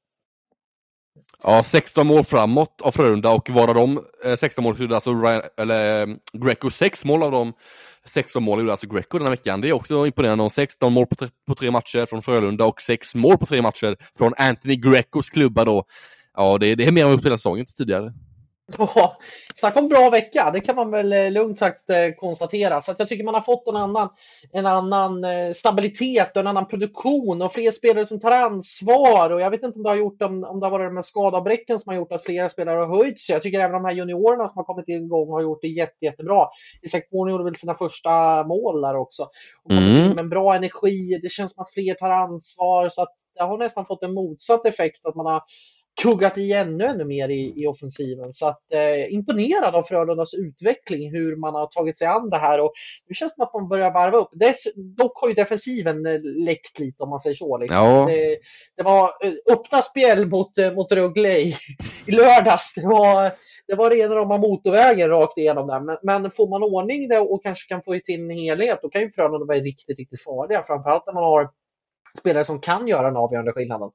Ja, 1.42 1.62
16 1.62 2.06
mål 2.06 2.24
framåt 2.24 2.80
av 2.82 2.90
Frölunda 2.90 3.30
och 3.30 3.50
varav 3.50 3.74
de 3.74 4.04
eh, 4.24 4.36
16 4.36 4.64
mål 4.64 4.80
gjorde 4.80 4.94
alltså 4.94 5.10
Ryan, 5.10 5.42
eller, 5.56 6.00
eh, 6.00 6.16
Greco 6.32 6.70
6 6.70 7.04
mål 7.04 7.22
av 7.22 7.30
dem. 7.30 7.52
16 8.06 8.42
mål 8.42 8.58
gjorde 8.58 8.70
alltså 8.70 8.86
Greco 8.86 9.18
den 9.18 9.26
här 9.26 9.30
veckan. 9.30 9.60
Det 9.60 9.68
är 9.68 9.72
också 9.72 10.06
imponerande. 10.06 10.50
16 10.50 10.92
mål 10.92 11.06
på 11.06 11.14
tre, 11.14 11.28
på 11.46 11.54
tre 11.54 11.70
matcher 11.70 12.06
från 12.06 12.22
Frölunda 12.22 12.64
och 12.64 12.80
6 12.80 13.14
mål 13.14 13.38
på 13.38 13.46
tre 13.46 13.62
matcher 13.62 13.96
från 14.18 14.32
Anthony 14.36 14.76
Grecos 14.76 15.30
klubba 15.30 15.64
då. 15.64 15.84
Ja, 16.36 16.58
det, 16.58 16.74
det 16.74 16.86
är 16.86 16.92
mer 16.92 17.02
än 17.02 17.08
vad 17.08 17.12
vi 17.12 17.16
gjort 17.16 17.26
hela 17.26 17.38
säsongen 17.38 17.66
tidigare. 17.76 18.12
Ja, 18.78 19.16
snacka 19.54 19.78
om 19.78 19.88
bra 19.88 20.10
vecka, 20.10 20.50
det 20.50 20.60
kan 20.60 20.76
man 20.76 20.90
väl 20.90 21.12
eh, 21.12 21.30
lugnt 21.30 21.58
sagt 21.58 21.90
eh, 21.90 22.10
konstatera. 22.16 22.80
Så 22.80 22.94
jag 22.98 23.08
tycker 23.08 23.24
man 23.24 23.34
har 23.34 23.40
fått 23.40 23.66
en 23.68 23.76
annan, 23.76 24.08
en 24.52 24.66
annan 24.66 25.24
eh, 25.24 25.52
stabilitet 25.52 26.30
och 26.36 26.40
en 26.40 26.46
annan 26.46 26.68
produktion 26.68 27.42
och 27.42 27.52
fler 27.52 27.70
spelare 27.70 28.06
som 28.06 28.20
tar 28.20 28.32
ansvar. 28.32 29.30
Och 29.30 29.40
jag 29.40 29.50
vet 29.50 29.62
inte 29.62 29.76
om 29.78 29.82
det 29.82 29.88
har 29.88 29.96
gjort 29.96 30.22
om, 30.22 30.44
om 30.44 30.60
det 30.60 30.66
har 30.66 30.70
varit 30.70 30.88
de 30.90 30.96
här 30.96 31.02
skadavbräcken 31.02 31.78
som 31.78 31.90
har 31.90 31.96
gjort 31.96 32.12
att 32.12 32.24
flera 32.24 32.48
spelare 32.48 32.80
har 32.80 32.96
höjt 32.96 33.20
sig. 33.20 33.32
Jag 33.32 33.42
tycker 33.42 33.60
även 33.60 33.72
de 33.72 33.84
här 33.84 33.92
juniorerna 33.92 34.48
som 34.48 34.58
har 34.58 34.64
kommit 34.64 34.88
igång 34.88 35.30
har 35.30 35.42
gjort 35.42 35.62
det 35.62 35.68
jätte, 35.68 36.04
jättebra. 36.04 36.46
Isak 36.82 37.10
Born 37.10 37.30
gjorde 37.30 37.44
väl 37.44 37.56
sina 37.56 37.74
första 37.74 38.44
mål 38.44 38.80
där 38.80 38.96
också. 38.96 39.22
Och 39.64 39.70
Mm. 39.72 39.96
in 39.96 40.08
med 40.08 40.20
en 40.20 40.28
bra 40.28 40.54
energi. 40.54 41.18
Det 41.22 41.28
känns 41.28 41.54
som 41.54 41.62
att 41.62 41.72
fler 41.72 41.94
tar 41.94 42.10
ansvar 42.10 42.88
så 42.88 43.02
att 43.02 43.14
det 43.38 43.42
har 43.44 43.58
nästan 43.58 43.86
fått 43.86 44.02
en 44.02 44.14
motsatt 44.14 44.66
effekt 44.66 45.06
att 45.06 45.14
man 45.14 45.26
har 45.26 45.42
kuggat 46.02 46.38
i 46.38 46.52
ännu, 46.52 46.84
ännu 46.84 47.04
mer 47.04 47.28
i, 47.28 47.52
i 47.56 47.66
offensiven. 47.66 48.32
Så 48.32 48.46
att, 48.48 48.72
eh, 48.72 49.14
imponerad 49.14 49.74
av 49.74 49.82
Frölundas 49.82 50.34
utveckling, 50.34 51.12
hur 51.12 51.36
man 51.36 51.54
har 51.54 51.66
tagit 51.66 51.98
sig 51.98 52.06
an 52.06 52.30
det 52.30 52.38
här. 52.38 52.60
Och 52.60 52.72
nu 53.08 53.14
känns 53.14 53.32
det 53.32 53.34
som 53.34 53.44
att 53.44 53.54
man 53.54 53.68
börjar 53.68 53.92
varva 53.92 54.18
upp. 54.18 54.28
Dess, 54.32 54.64
dock 54.76 55.20
har 55.20 55.28
ju 55.28 55.34
defensiven 55.34 56.06
eh, 56.06 56.20
läckt 56.22 56.78
lite 56.78 57.02
om 57.02 57.10
man 57.10 57.20
säger 57.20 57.34
så. 57.34 57.58
Liksom. 57.58 57.84
Ja. 57.84 58.06
Det, 58.08 58.38
det 58.76 58.82
var 58.82 59.04
eh, 59.04 59.52
öppna 59.52 59.82
spel 59.82 60.26
mot, 60.26 60.58
eh, 60.58 60.72
mot 60.72 60.92
Rögle 60.92 61.38
i, 61.38 61.54
i 62.06 62.10
lördags. 62.10 62.74
Det 62.74 62.86
var, 62.86 63.32
det 63.66 63.74
var 63.74 63.90
rena 63.90 64.14
rama 64.14 64.38
motorvägen 64.38 65.08
rakt 65.08 65.38
igenom 65.38 65.66
där. 65.66 65.80
Men, 65.80 65.96
men 66.02 66.30
får 66.30 66.48
man 66.48 66.62
ordning 66.62 67.08
det 67.08 67.18
och 67.18 67.42
kanske 67.42 67.68
kan 67.68 67.82
få 67.82 67.98
till 68.04 68.20
en 68.20 68.30
helhet, 68.30 68.78
då 68.82 68.88
kan 68.88 69.00
ju 69.00 69.10
Frölunda 69.12 69.46
vara 69.46 69.58
riktigt, 69.58 69.98
riktigt 69.98 70.22
farliga. 70.22 70.62
Framförallt 70.62 71.06
när 71.06 71.14
man 71.14 71.24
har 71.24 71.50
spelare 72.18 72.44
som 72.44 72.60
kan 72.60 72.88
göra 72.88 73.06
den 73.06 73.16
avgörande 73.16 73.52
skillnaden. 73.52 73.90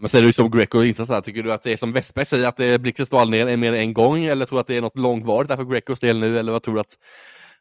Men 0.00 0.08
säger 0.08 0.24
du 0.24 0.32
som 0.32 0.50
Greco 0.50 0.82
insats 0.82 1.10
här, 1.10 1.20
tycker 1.20 1.42
du 1.42 1.52
att 1.52 1.62
det 1.62 1.72
är 1.72 1.76
som 1.76 1.92
Westberg 1.92 2.26
säger, 2.26 2.48
att 2.48 2.56
det 2.56 2.78
blixten 2.78 3.06
slår 3.06 3.26
ner 3.26 3.46
en 3.46 3.60
mer 3.60 3.72
än 3.72 3.80
en 3.80 3.94
gång, 3.94 4.24
eller 4.24 4.46
tror 4.46 4.56
du 4.56 4.60
att 4.60 4.66
det 4.66 4.76
är 4.76 4.80
något 4.80 4.98
långvarigt 4.98 5.48
där 5.48 5.56
för 5.56 5.64
Grecos 5.64 6.00
del 6.00 6.20
nu, 6.20 6.38
eller 6.38 6.52
vad 6.52 6.62
tror 6.62 6.74
du 6.74 6.80
att 6.80 6.96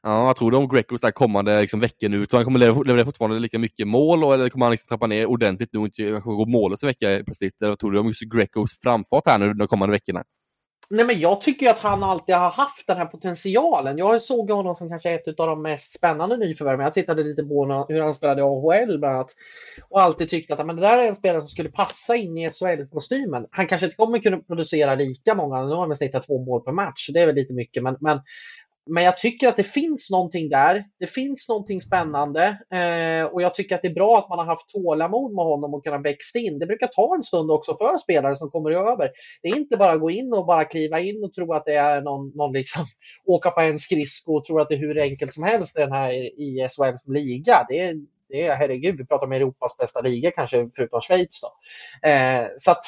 Ja, 0.03 0.23
vad 0.25 0.35
tror 0.35 0.51
du 0.51 0.57
om 0.57 0.67
Grecos 0.67 1.01
där 1.01 1.11
kommande 1.11 1.61
liksom, 1.61 1.79
veckor 1.79 2.09
nu? 2.09 2.25
Tror 2.25 2.37
han 2.37 2.45
kommer 2.45 2.59
leverera, 2.59 3.05
fortfarande 3.05 3.39
lika 3.39 3.59
mycket 3.59 3.87
mål 3.87 4.23
och, 4.23 4.33
eller 4.33 4.49
kommer 4.49 4.65
han 4.65 4.71
liksom 4.71 4.87
trappa 4.87 5.07
ner 5.07 5.25
ordentligt 5.25 5.69
nu 5.73 5.79
och 5.79 5.85
inte 5.85 6.21
gå 6.23 6.45
mållös 6.45 6.83
en 6.83 6.87
vecka 6.87 7.21
plötsligt? 7.25 7.61
Eller 7.61 7.69
vad 7.69 7.79
tror 7.79 7.91
du 7.91 7.99
om 7.99 8.07
just 8.07 8.21
Grecos 8.21 8.79
framfart 8.81 9.23
här 9.25 9.39
nu 9.39 9.53
de 9.53 9.67
kommande 9.67 9.91
veckorna? 9.91 10.23
Nej, 10.89 11.05
men 11.05 11.19
jag 11.19 11.41
tycker 11.41 11.69
att 11.69 11.79
han 11.79 12.03
alltid 12.03 12.35
har 12.35 12.49
haft 12.49 12.87
den 12.87 12.97
här 12.97 13.05
potentialen. 13.05 13.97
Jag 13.97 14.21
såg 14.21 14.51
honom 14.51 14.75
som 14.75 14.89
kanske 14.89 15.11
ett 15.11 15.39
av 15.39 15.47
de 15.47 15.61
mest 15.61 15.93
spännande 15.93 16.37
nyförvärven. 16.37 16.83
Jag 16.83 16.93
tittade 16.93 17.23
lite 17.23 17.43
på 17.43 17.85
hur 17.89 18.01
han 18.01 18.13
spelade 18.13 18.41
i 18.41 18.43
AHL 18.43 18.99
bland 18.99 19.15
annat. 19.15 19.31
Och 19.89 20.01
alltid 20.01 20.29
tyckt 20.29 20.51
att 20.51 20.65
men 20.65 20.75
det 20.75 20.81
där 20.81 20.97
är 20.97 21.07
en 21.07 21.15
spelare 21.15 21.41
som 21.41 21.47
skulle 21.47 21.69
passa 21.69 22.15
in 22.15 22.37
i 22.37 22.51
SHL-kostymen. 22.51 23.47
Han 23.51 23.67
kanske 23.67 23.85
inte 23.85 23.97
kommer 23.97 24.19
kunna 24.19 24.37
producera 24.37 24.95
lika 24.95 25.35
många. 25.35 25.63
Nu 25.63 25.75
har 25.75 25.87
han 25.87 25.95
snittat 25.95 26.27
två 26.27 26.45
mål 26.45 26.61
per 26.61 26.71
match. 26.71 27.09
Det 27.13 27.19
är 27.19 27.25
väl 27.25 27.35
lite 27.35 27.53
mycket. 27.53 27.83
Men, 27.83 27.97
men, 27.99 28.21
men 28.85 29.03
jag 29.03 29.17
tycker 29.17 29.47
att 29.47 29.57
det 29.57 29.63
finns 29.63 30.11
någonting 30.11 30.49
där. 30.49 30.83
Det 30.99 31.07
finns 31.07 31.49
någonting 31.49 31.81
spännande. 31.81 32.57
Eh, 32.73 33.25
och 33.25 33.41
jag 33.41 33.55
tycker 33.55 33.75
att 33.75 33.81
det 33.81 33.87
är 33.87 33.93
bra 33.93 34.17
att 34.17 34.29
man 34.29 34.39
har 34.39 34.45
haft 34.45 34.69
tålamod 34.69 35.33
med 35.33 35.45
honom 35.45 35.73
och 35.73 35.83
kunnat 35.83 36.05
växa 36.05 36.39
in. 36.39 36.59
Det 36.59 36.65
brukar 36.65 36.87
ta 36.87 37.15
en 37.15 37.23
stund 37.23 37.51
också 37.51 37.75
för 37.75 37.97
spelare 37.97 38.35
som 38.35 38.49
kommer 38.49 38.71
över. 38.71 39.09
Det 39.41 39.49
är 39.49 39.57
inte 39.57 39.77
bara 39.77 39.91
att 39.91 39.99
gå 39.99 40.11
in 40.11 40.33
och 40.33 40.45
bara 40.45 40.65
kliva 40.65 40.99
in 40.99 41.23
och 41.23 41.33
tro 41.33 41.53
att 41.53 41.65
det 41.65 41.75
är 41.75 42.01
någon, 42.01 42.31
någon 42.35 42.53
liksom 42.53 42.85
åka 43.25 43.51
på 43.51 43.61
en 43.61 43.79
skridsko 43.79 44.35
och 44.37 44.45
tro 44.45 44.59
att 44.59 44.69
det 44.69 44.75
är 44.75 44.79
hur 44.79 44.99
enkelt 44.99 45.33
som 45.33 45.43
helst 45.43 45.77
i 45.77 45.81
den 45.81 45.91
här 45.91 46.11
i 46.41 46.67
SHL 46.69 46.97
som 46.97 47.13
liga. 47.13 47.65
Det 47.69 47.79
är, 47.79 47.95
det 48.29 48.47
är 48.47 48.55
herregud, 48.55 48.97
vi 48.97 49.05
pratar 49.05 49.25
om 49.25 49.31
Europas 49.31 49.77
bästa 49.77 50.01
liga 50.01 50.31
kanske 50.31 50.69
förutom 50.75 51.01
Schweiz 51.01 51.41
då. 51.41 52.09
Eh, 52.09 52.47
så 52.57 52.71
att 52.71 52.83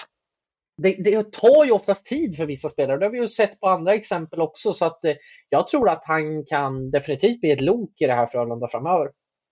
det, 0.78 0.96
det 1.00 1.32
tar 1.32 1.66
ju 1.66 1.72
oftast 1.72 2.06
tid 2.06 2.38
för 2.38 2.46
vissa 2.46 2.70
spelare. 2.70 2.98
Det 2.98 3.06
har 3.06 3.12
vi 3.12 3.20
ju 3.20 3.28
sett 3.28 3.60
på 3.60 3.68
andra 3.68 3.94
exempel 3.94 4.42
också. 4.42 4.74
Så 4.74 4.86
att 4.86 5.06
eh, 5.06 5.14
jag 5.50 5.68
tror 5.68 5.90
att 5.90 6.04
han 6.04 6.46
kan 6.46 6.92
definitivt 6.92 7.42
bli 7.42 7.52
ett 7.52 7.62
lok 7.62 8.02
i 8.02 8.06
det 8.06 8.14
här 8.14 8.28
Frölunda 8.28 8.68
framöver. 8.68 9.08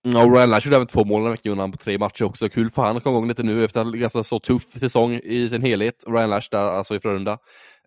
Ja, 0.08 0.20
Ryan 0.20 0.50
Lash 0.50 0.66
gjorde 0.66 0.76
även 0.76 0.88
två 0.88 1.04
mål 1.04 1.24
den 1.24 1.32
veckan 1.32 1.54
innan 1.54 1.72
på 1.72 1.78
tre 1.78 1.98
matcher 1.98 2.26
också. 2.26 2.50
Kul 2.50 2.70
för 2.70 2.82
han 2.82 2.98
att 2.98 3.04
komma 3.04 3.18
igång 3.18 3.28
lite 3.28 3.44
nu 3.44 3.66
efter 3.66 3.82
en 3.82 4.00
ganska 4.00 4.24
så 4.24 4.40
tuff 4.40 4.64
säsong 4.80 5.20
i 5.24 5.50
sin 5.50 5.62
helhet. 5.62 6.04
Ryan 6.08 6.30
Lash 6.30 6.48
där, 6.52 6.58
alltså 6.58 6.96
i 6.96 7.00
Frölunda. 7.00 7.38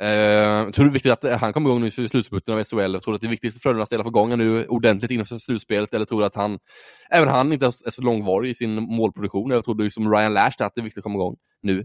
Eh, 0.00 0.09
jag 0.09 0.75
tror 0.75 0.85
det 0.85 0.90
är 0.90 0.92
viktigt 0.92 1.12
att 1.12 1.25
eh, 1.25 1.38
han 1.38 1.52
kommer 1.52 1.71
igång 1.71 1.80
nu 1.80 1.87
i 1.87 1.90
slutspurten 1.90 2.54
av 2.54 2.64
SHL. 2.64 2.92
Jag 2.92 3.02
tror 3.02 3.14
att 3.14 3.21
det 3.21 3.26
är 3.26 3.30
viktigt 3.30 3.52
för 3.52 3.61
Frölunda 3.61 3.83
att 3.83 3.88
ställa 3.88 4.04
för 4.04 4.11
gången 4.11 4.38
nu 4.38 4.66
ordentligt 4.66 5.11
innan 5.11 5.26
slutspelet. 5.26 5.95
Eller 5.95 6.07
tror 6.07 6.21
du 6.21 6.26
att 6.26 6.35
han, 6.35 6.59
även 7.11 7.28
han 7.28 7.52
inte 7.52 7.66
är 7.66 7.90
så 7.90 8.02
långvarig 8.02 8.50
i 8.50 8.54
sin 8.54 8.75
målproduktion. 8.75 9.50
Jag 9.50 9.64
tror 9.64 9.75
du, 9.75 9.90
som 9.90 10.12
Ryan 10.12 10.35
Lash 10.35 10.62
att 10.62 10.75
det 10.75 10.80
är 10.80 10.83
viktigt 10.83 10.99
att 10.99 11.02
komma 11.02 11.16
igång 11.16 11.37
nu. 11.62 11.85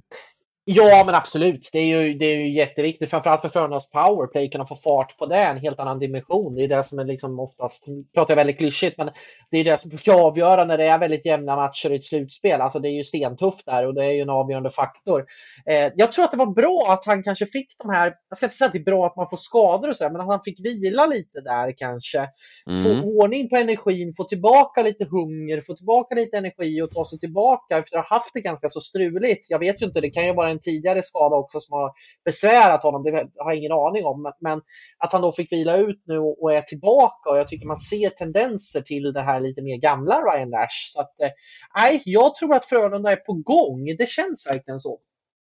Ja, 0.65 1.03
men 1.05 1.15
absolut. 1.15 1.69
Det 1.73 1.79
är 1.79 2.01
ju, 2.01 2.13
det 2.13 2.25
är 2.25 2.37
ju 2.37 2.53
jätteviktigt, 2.53 3.09
framförallt 3.09 3.41
för 3.41 3.49
Frölundas 3.49 3.89
powerplay, 3.89 4.49
kunna 4.49 4.65
få 4.65 4.75
fart 4.75 5.17
på 5.17 5.25
det, 5.25 5.37
en 5.37 5.57
helt 5.57 5.79
annan 5.79 5.99
dimension. 5.99 6.55
Det 6.55 6.63
är 6.63 6.67
det 6.67 6.83
som 6.83 6.99
är 6.99 7.05
liksom 7.05 7.39
oftast, 7.39 7.85
pratar 8.13 8.31
jag 8.31 8.35
väldigt 8.35 8.57
klyschigt, 8.57 8.97
men 8.97 9.09
det 9.51 9.57
är 9.57 9.63
det 9.63 9.77
som 9.77 9.89
brukar 9.89 10.13
avgöra 10.13 10.65
när 10.65 10.77
det 10.77 10.85
är 10.85 10.99
väldigt 10.99 11.25
jämna 11.25 11.55
matcher 11.55 11.91
i 11.91 11.95
ett 11.95 12.05
slutspel. 12.05 12.61
Alltså 12.61 12.79
det 12.79 12.89
är 12.89 12.91
ju 12.91 13.03
stentufft 13.03 13.65
där 13.65 13.87
och 13.87 13.93
det 13.93 14.05
är 14.05 14.11
ju 14.11 14.21
en 14.21 14.29
avgörande 14.29 14.71
faktor. 14.71 15.25
Eh, 15.65 15.91
jag 15.95 16.11
tror 16.11 16.25
att 16.25 16.31
det 16.31 16.37
var 16.37 16.53
bra 16.53 16.85
att 16.89 17.05
han 17.05 17.23
kanske 17.23 17.45
fick 17.45 17.67
de 17.77 17.89
här, 17.89 18.13
jag 18.29 18.37
ska 18.37 18.45
inte 18.45 18.55
säga 18.57 18.65
att 18.65 18.73
det 18.73 18.79
är 18.79 18.83
bra 18.83 19.05
att 19.05 19.15
man 19.15 19.29
får 19.29 19.37
skador 19.37 19.89
och 19.89 19.95
sådär, 19.95 20.11
men 20.11 20.21
att 20.21 20.27
han 20.27 20.43
fick 20.45 20.65
vila 20.65 21.05
lite 21.05 21.41
där 21.41 21.77
kanske. 21.77 22.27
Mm. 22.69 22.83
Få 22.83 23.07
ordning 23.07 23.49
på 23.49 23.55
energin, 23.55 24.13
få 24.17 24.23
tillbaka 24.23 24.83
lite 24.83 25.05
hunger, 25.05 25.61
få 25.61 25.73
tillbaka 25.73 26.15
lite 26.15 26.37
energi 26.37 26.81
och 26.81 26.91
ta 26.91 27.05
sig 27.05 27.19
tillbaka 27.19 27.77
efter 27.77 27.97
att 27.97 28.09
ha 28.09 28.15
haft 28.15 28.33
det 28.33 28.41
ganska 28.41 28.69
så 28.69 28.81
struligt. 28.81 29.49
Jag 29.49 29.59
vet 29.59 29.81
ju 29.81 29.85
inte, 29.85 30.01
det 30.01 30.09
kan 30.09 30.25
ju 30.25 30.33
vara 30.33 30.52
en 30.53 30.59
tidigare 30.59 31.03
skada 31.03 31.35
också 31.35 31.59
som 31.59 31.73
har 31.73 31.91
besvärat 32.25 32.83
honom. 32.83 33.03
Det 33.03 33.11
har 33.37 33.51
jag 33.51 33.55
ingen 33.55 33.71
aning 33.71 34.05
om. 34.05 34.33
Men 34.39 34.61
att 34.97 35.13
han 35.13 35.21
då 35.21 35.31
fick 35.31 35.51
vila 35.51 35.77
ut 35.77 36.03
nu 36.05 36.17
och 36.17 36.53
är 36.53 36.61
tillbaka 36.61 37.29
och 37.29 37.37
jag 37.37 37.47
tycker 37.47 37.67
man 37.67 37.77
ser 37.77 38.09
tendenser 38.09 38.81
till 38.81 39.13
det 39.13 39.21
här 39.21 39.39
lite 39.39 39.61
mer 39.61 39.77
gamla 39.77 40.21
Ryan 40.21 40.49
Lash. 40.49 40.93
Så 40.93 41.01
att, 41.01 41.21
eh, 41.21 41.29
nej, 41.75 42.01
jag 42.05 42.35
tror 42.35 42.55
att 42.55 42.65
Frölunda 42.65 43.11
är 43.11 43.15
på 43.15 43.33
gång. 43.33 43.85
Det 43.97 44.09
känns 44.09 44.47
verkligen 44.47 44.79
så. 44.79 44.99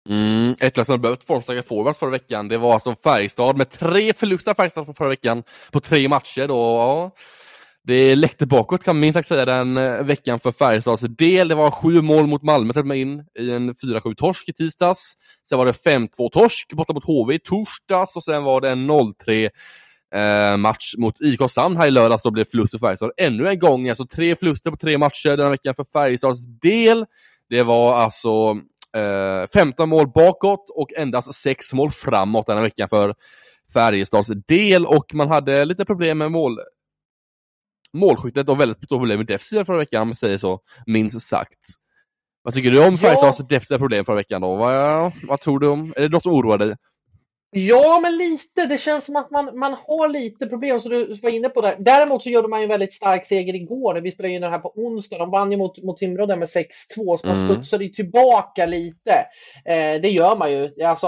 Mm, 0.09 0.55
ett 0.59 0.77
lag 0.77 0.85
som 0.85 0.93
hade 0.93 1.01
behövt 1.01 1.23
formstarka 1.23 1.63
forwards 1.63 1.99
förra 1.99 2.09
veckan, 2.09 2.47
det 2.47 2.57
var 2.57 2.73
alltså 2.73 2.95
Färjestad 3.03 3.57
med 3.57 3.69
tre 3.69 4.13
förluster 4.13 4.53
Färjestad 4.53 4.97
förra 4.97 5.09
veckan 5.09 5.43
på 5.71 5.79
tre 5.79 6.09
matcher. 6.09 6.47
Då, 6.47 6.55
ja. 6.55 7.11
Det 7.83 8.15
läckte 8.15 8.45
bakåt 8.45 8.83
kan 8.83 8.95
man 8.95 8.99
minst 8.99 9.13
sagt 9.13 9.27
säga 9.27 9.45
den 9.45 9.77
eh, 9.77 10.03
veckan 10.03 10.39
för 10.39 10.51
Färjestads 10.51 11.01
del. 11.01 11.47
Det 11.47 11.55
var 11.55 11.71
sju 11.71 12.01
mål 12.01 12.27
mot 12.27 12.43
Malmö 12.43 12.73
släppte 12.73 12.95
in 12.95 13.25
i 13.39 13.51
en 13.51 13.73
4-7 13.73 14.15
torsk 14.15 14.49
i 14.49 14.53
tisdags. 14.53 15.13
Sen 15.49 15.57
var 15.57 15.65
det 15.65 15.71
5-2 15.71 16.29
torsk 16.29 16.73
borta 16.73 16.93
mot 16.93 17.05
HV 17.05 17.33
i 17.33 17.39
torsdags 17.39 18.15
och 18.15 18.23
sen 18.23 18.43
var 18.43 18.61
det 18.61 18.69
en 18.69 18.91
0-3 18.91 19.49
eh, 20.15 20.57
match 20.57 20.93
mot 20.97 21.21
IK 21.21 21.39
Sand 21.49 21.77
här 21.77 21.87
i 21.87 21.91
lördags. 21.91 22.23
Då 22.23 22.31
blev 22.31 22.45
förlust 22.45 22.71
för 22.71 22.79
Färjestad 22.79 23.11
ännu 23.17 23.47
en 23.47 23.59
gång. 23.59 23.89
Alltså 23.89 24.05
tre 24.05 24.35
förluster 24.35 24.71
på 24.71 24.77
tre 24.77 24.97
matcher 24.97 25.37
den 25.37 25.51
veckan 25.51 25.75
för 25.75 25.83
Färjestads 25.83 26.39
del. 26.61 27.05
Det 27.49 27.63
var 27.63 27.95
alltså 27.95 28.57
eh, 28.97 29.47
15 29.53 29.89
mål 29.89 30.07
bakåt 30.07 30.69
och 30.75 30.93
endast 30.97 31.33
6 31.33 31.73
mål 31.73 31.91
framåt 31.91 32.47
den 32.47 32.57
här 32.57 32.63
veckan 32.63 32.89
för 32.89 33.15
Färjestads 33.73 34.29
del 34.47 34.85
och 34.85 35.13
man 35.13 35.27
hade 35.27 35.65
lite 35.65 35.85
problem 35.85 36.17
med 36.17 36.31
mål 36.31 36.57
målskyttet 37.93 38.49
och 38.49 38.59
väldigt 38.59 38.83
stora 38.83 38.99
problem 38.99 39.17
med 39.17 39.27
defensiven 39.27 39.65
förra 39.65 39.77
veckan, 39.77 40.01
om 40.01 40.07
man 40.07 40.15
säger 40.15 40.37
så, 40.37 40.59
minst 40.85 41.27
sagt. 41.27 41.59
Vad 42.43 42.53
tycker 42.53 42.71
du 42.71 42.87
om 42.87 42.97
Färjestads 42.97 43.39
ja. 43.39 43.45
defensiva 43.49 43.77
problem 43.77 44.05
förra 44.05 44.15
veckan 44.15 44.41
då? 44.41 44.55
Vad, 44.55 45.11
vad 45.23 45.41
tror 45.41 45.59
du 45.59 45.67
om, 45.67 45.93
är 45.95 46.01
det 46.01 46.09
något 46.09 46.23
som 46.23 46.33
oroar 46.33 46.57
dig? 46.57 46.75
Ja, 47.53 47.99
men 48.01 48.17
lite. 48.17 48.65
Det 48.65 48.77
känns 48.77 49.05
som 49.05 49.15
att 49.15 49.31
man, 49.31 49.59
man 49.59 49.73
har 49.87 50.09
lite 50.09 50.47
problem, 50.47 50.79
som 50.79 50.91
du 50.91 51.13
var 51.21 51.29
inne 51.29 51.49
på 51.49 51.61
där. 51.61 51.75
Däremot 51.79 52.23
så 52.23 52.29
gjorde 52.29 52.47
man 52.47 52.59
ju 52.59 52.63
en 52.63 52.69
väldigt 52.69 52.93
stark 52.93 53.25
seger 53.25 53.55
igår. 53.55 54.01
Vi 54.01 54.11
spelade 54.11 54.33
in 54.33 54.41
den 54.41 54.51
här 54.51 54.59
på 54.59 54.73
onsdag. 54.75 55.17
De 55.17 55.31
vann 55.31 55.51
ju 55.51 55.57
mot, 55.57 55.83
mot 55.83 55.97
Timrå 55.97 56.25
där 56.25 56.37
med 56.37 56.47
6-2, 56.47 56.67
så 56.95 57.27
man 57.27 57.35
mm. 57.35 57.49
studsade 57.49 57.89
tillbaka 57.89 58.65
lite. 58.65 59.11
Eh, 59.65 60.01
det 60.01 60.09
gör 60.09 60.37
man 60.37 60.51
ju. 60.51 60.83
Alltså, 60.85 61.07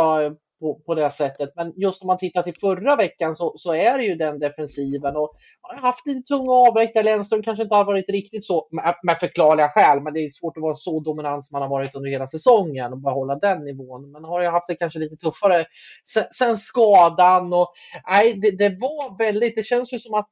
på, 0.64 0.80
på 0.86 0.96
det 0.96 1.10
sättet. 1.10 1.54
Men 1.56 1.74
just 1.76 2.02
om 2.02 2.08
man 2.08 2.18
tittar 2.18 2.44
till 2.44 2.58
förra 2.62 2.96
veckan 2.96 3.36
så, 3.36 3.54
så 3.58 3.74
är 3.74 3.98
det 3.98 4.04
ju 4.04 4.16
den 4.16 4.40
defensiven. 4.40 5.16
Och 5.16 5.36
man 5.62 5.76
har 5.76 5.82
haft 5.82 6.08
lite 6.08 6.34
tunga 6.34 6.52
avbräck 6.52 6.94
där 6.94 7.04
Lennström 7.04 7.44
kanske 7.44 7.64
inte 7.64 7.76
har 7.76 7.86
varit 7.86 8.10
riktigt 8.10 8.46
så, 8.46 8.68
med, 8.72 8.96
med 9.04 9.18
förklarliga 9.18 9.70
skäl, 9.70 10.02
men 10.02 10.14
det 10.14 10.20
är 10.20 10.30
svårt 10.30 10.58
att 10.58 10.64
vara 10.64 10.76
så 10.76 11.00
dominant 11.00 11.46
som 11.46 11.56
man 11.56 11.62
har 11.62 11.70
varit 11.70 11.96
under 11.96 12.10
hela 12.10 12.28
säsongen 12.28 12.94
och 12.94 13.00
behålla 13.00 13.36
den 13.36 13.64
nivån. 13.64 14.12
Men 14.12 14.24
har 14.24 14.42
ju 14.42 14.48
haft 14.48 14.68
det 14.68 14.76
kanske 14.76 15.00
lite 15.00 15.16
tuffare 15.16 15.66
sen, 16.14 16.24
sen 16.32 16.58
skadan 16.58 17.54
och 17.54 17.72
nej, 18.08 18.34
det, 18.34 18.52
det, 18.52 18.70
var 18.70 19.18
väldigt, 19.18 19.56
det 19.56 19.64
känns 19.64 19.94
ju 19.94 19.98
som 19.98 20.14
att 20.14 20.32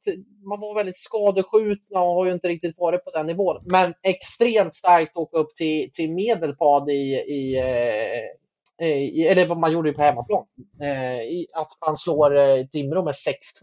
man 0.49 0.59
var 0.59 0.75
väldigt 0.75 0.97
skadeskjutna 0.97 1.99
och 2.01 2.15
har 2.15 2.25
ju 2.25 2.31
inte 2.31 2.47
riktigt 2.47 2.77
varit 2.77 3.05
på 3.05 3.11
den 3.11 3.27
nivån. 3.27 3.61
Men 3.65 3.93
extremt 4.03 4.75
starkt 4.75 5.11
att 5.11 5.17
åka 5.17 5.37
upp 5.37 5.55
till, 5.55 5.89
till 5.93 6.11
Medelpad 6.11 6.89
i, 6.89 7.13
i 7.37 7.57
eh, 7.59 8.40
eller 8.81 9.45
vad 9.45 9.57
man 9.57 9.71
gjorde 9.71 9.93
på 9.93 10.01
hemmaplan. 10.01 10.45
Eh, 10.81 11.61
att 11.61 11.71
man 11.85 11.97
slår 11.97 12.37
eh, 12.37 12.65
Timrå 12.65 13.03
med 13.03 13.13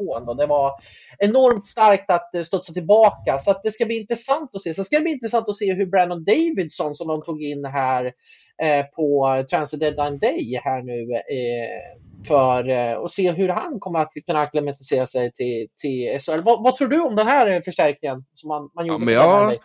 6-2. 0.01 0.35
Det 0.35 0.47
var 0.47 0.73
enormt 1.19 1.67
starkt 1.67 2.11
att 2.11 2.47
studsa 2.47 2.73
tillbaka. 2.73 3.39
Så 3.39 3.51
att 3.51 3.63
det 3.63 3.73
ska 3.73 3.87
bli 3.87 4.01
intressant 4.01 4.51
att 4.55 4.63
se. 4.63 4.75
Sen 4.75 4.85
ska 4.85 4.97
det 4.97 5.03
bli 5.03 5.13
intressant 5.13 5.49
att 5.49 5.57
se 5.57 5.75
hur 5.75 5.87
Brandon 5.87 6.25
Davidson 6.25 6.95
som 6.95 7.09
de 7.09 7.23
tog 7.23 7.43
in 7.43 7.65
här 7.65 8.13
på 8.97 9.45
Transit 9.51 9.81
Deadline 9.81 10.19
Day 10.19 10.61
här 10.65 10.83
nu 10.83 11.07
för 12.27 12.69
att 13.05 13.11
se 13.11 13.31
hur 13.31 13.49
han 13.49 13.81
kommer 13.81 13.99
att 13.99 14.13
kunna 14.27 14.41
acklimatisera 14.41 15.07
sig 15.07 15.33
till, 15.33 15.69
till 15.83 16.19
SHL. 16.21 16.41
Vad, 16.45 16.63
vad, 16.63 16.77
tror 16.77 16.89
du 16.89 17.01
om 17.01 17.17
den 17.17 17.27
här 17.27 17.63
förstärkningen 17.65 18.25
som 18.35 18.49
man, 18.49 18.71
man 18.75 18.87
gjorde? 18.87 19.13
Ja, 19.13 19.45
men 19.45 19.51
jag, 19.51 19.59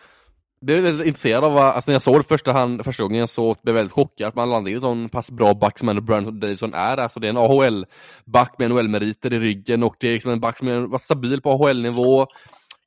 blev 0.64 0.82
väldigt 0.82 1.06
intresserad 1.06 1.44
av, 1.44 1.58
alltså 1.58 1.90
när 1.90 1.94
jag 1.94 2.02
såg 2.02 2.20
det 2.20 2.24
första, 2.24 2.52
hand, 2.52 2.84
första 2.84 3.02
gången 3.02 3.28
så 3.28 3.56
blev 3.62 3.76
jag 3.76 3.80
väldigt 3.80 3.92
chockad 3.92 4.28
att 4.28 4.34
man 4.34 4.50
landade 4.50 4.70
i 4.70 4.74
en 4.74 4.80
sån 4.80 5.08
pass 5.08 5.30
bra 5.30 5.54
back 5.54 5.78
som 5.78 5.88
ändå 5.88 6.02
Brandon 6.02 6.40
Davison 6.40 6.74
är. 6.74 6.96
Alltså 6.96 7.20
det 7.20 7.26
är 7.26 7.30
en 7.30 7.36
AHL-back 7.36 8.54
med 8.58 8.70
NHL-meriter 8.70 9.32
i 9.32 9.38
ryggen 9.38 9.82
och 9.82 9.96
det 10.00 10.08
är 10.08 10.12
liksom 10.12 10.32
en 10.32 10.40
back 10.40 10.58
som 10.58 10.68
är 10.68 10.98
stabil 10.98 11.40
på 11.40 11.50
AHL-nivå. 11.50 12.26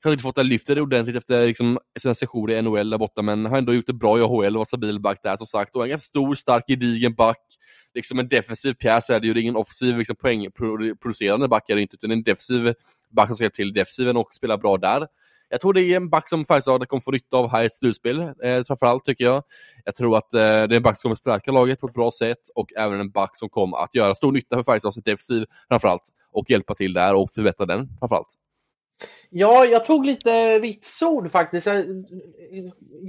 Kanske 0.01 0.13
inte 0.13 0.23
fått 0.23 0.35
det 0.35 0.43
lyftet 0.43 0.77
ordentligt 0.77 1.15
efter 1.15 1.47
liksom, 1.47 1.79
sina 1.99 2.15
sessioner 2.15 2.53
i 2.53 2.61
NHL 2.61 2.89
där 2.89 2.97
borta, 2.97 3.21
men 3.21 3.45
har 3.45 3.57
ändå 3.57 3.73
gjort 3.73 3.87
det 3.87 3.93
bra 3.93 4.19
i 4.19 4.21
AHL 4.21 4.55
och 4.55 4.59
varit 4.59 4.67
stabil 4.67 4.99
back 4.99 5.19
där 5.23 5.37
som 5.37 5.47
sagt. 5.47 5.75
Och 5.75 5.83
en 5.83 5.89
ganska 5.89 6.05
stor, 6.05 6.35
stark, 6.35 6.63
gedigen 6.67 7.13
back. 7.15 7.41
Liksom 7.93 8.19
en 8.19 8.27
defensiv 8.27 8.73
pjäs 8.73 9.09
är 9.09 9.19
det 9.19 9.27
ju, 9.27 9.33
det 9.33 9.39
är 9.39 9.41
ingen 9.41 9.55
offensiv 9.55 9.97
liksom, 9.97 10.15
poängproducerande 10.15 11.47
back 11.47 11.69
är 11.69 11.75
det 11.75 11.81
inte, 11.81 11.95
utan 11.95 12.11
en 12.11 12.23
defensiv 12.23 12.73
back 13.09 13.27
som 13.27 13.35
ska 13.35 13.43
hjälpa 13.43 13.55
till 13.55 13.73
defensiven 13.73 14.17
och 14.17 14.33
spela 14.33 14.57
bra 14.57 14.77
där. 14.77 15.07
Jag 15.49 15.61
tror 15.61 15.73
det 15.73 15.81
är 15.81 15.95
en 15.95 16.09
back 16.09 16.29
som 16.29 16.45
Färjestad 16.45 16.87
kommer 16.87 17.01
få 17.01 17.11
nytta 17.11 17.37
av 17.37 17.51
här 17.51 17.63
i 17.63 17.65
ett 17.65 17.75
slutspel, 17.75 18.19
eh, 18.19 18.63
framförallt 18.67 19.05
tycker 19.05 19.25
jag. 19.25 19.43
Jag 19.85 19.95
tror 19.95 20.17
att 20.17 20.33
eh, 20.33 20.39
det 20.39 20.45
är 20.45 20.73
en 20.73 20.83
back 20.83 20.97
som 20.97 21.09
kommer 21.09 21.15
stärka 21.15 21.51
laget 21.51 21.79
på 21.79 21.87
ett 21.87 21.93
bra 21.93 22.11
sätt 22.11 22.49
och 22.55 22.73
även 22.77 22.99
en 22.99 23.11
back 23.11 23.37
som 23.37 23.49
kommer 23.49 23.77
att 23.77 23.95
göra 23.95 24.15
stor 24.15 24.31
nytta 24.31 24.55
för 24.55 24.63
Färjestads 24.63 24.95
defensiv 24.95 25.45
framförallt 25.67 26.03
och 26.31 26.49
hjälpa 26.49 26.75
till 26.75 26.93
där 26.93 27.15
och 27.15 27.29
förbättra 27.29 27.65
den 27.65 27.89
framförallt. 27.99 28.46
Ja, 29.29 29.65
jag 29.65 29.85
tog 29.85 30.05
lite 30.05 30.59
vitsord 30.59 31.31
faktiskt. 31.31 31.67
Jag 31.67 31.85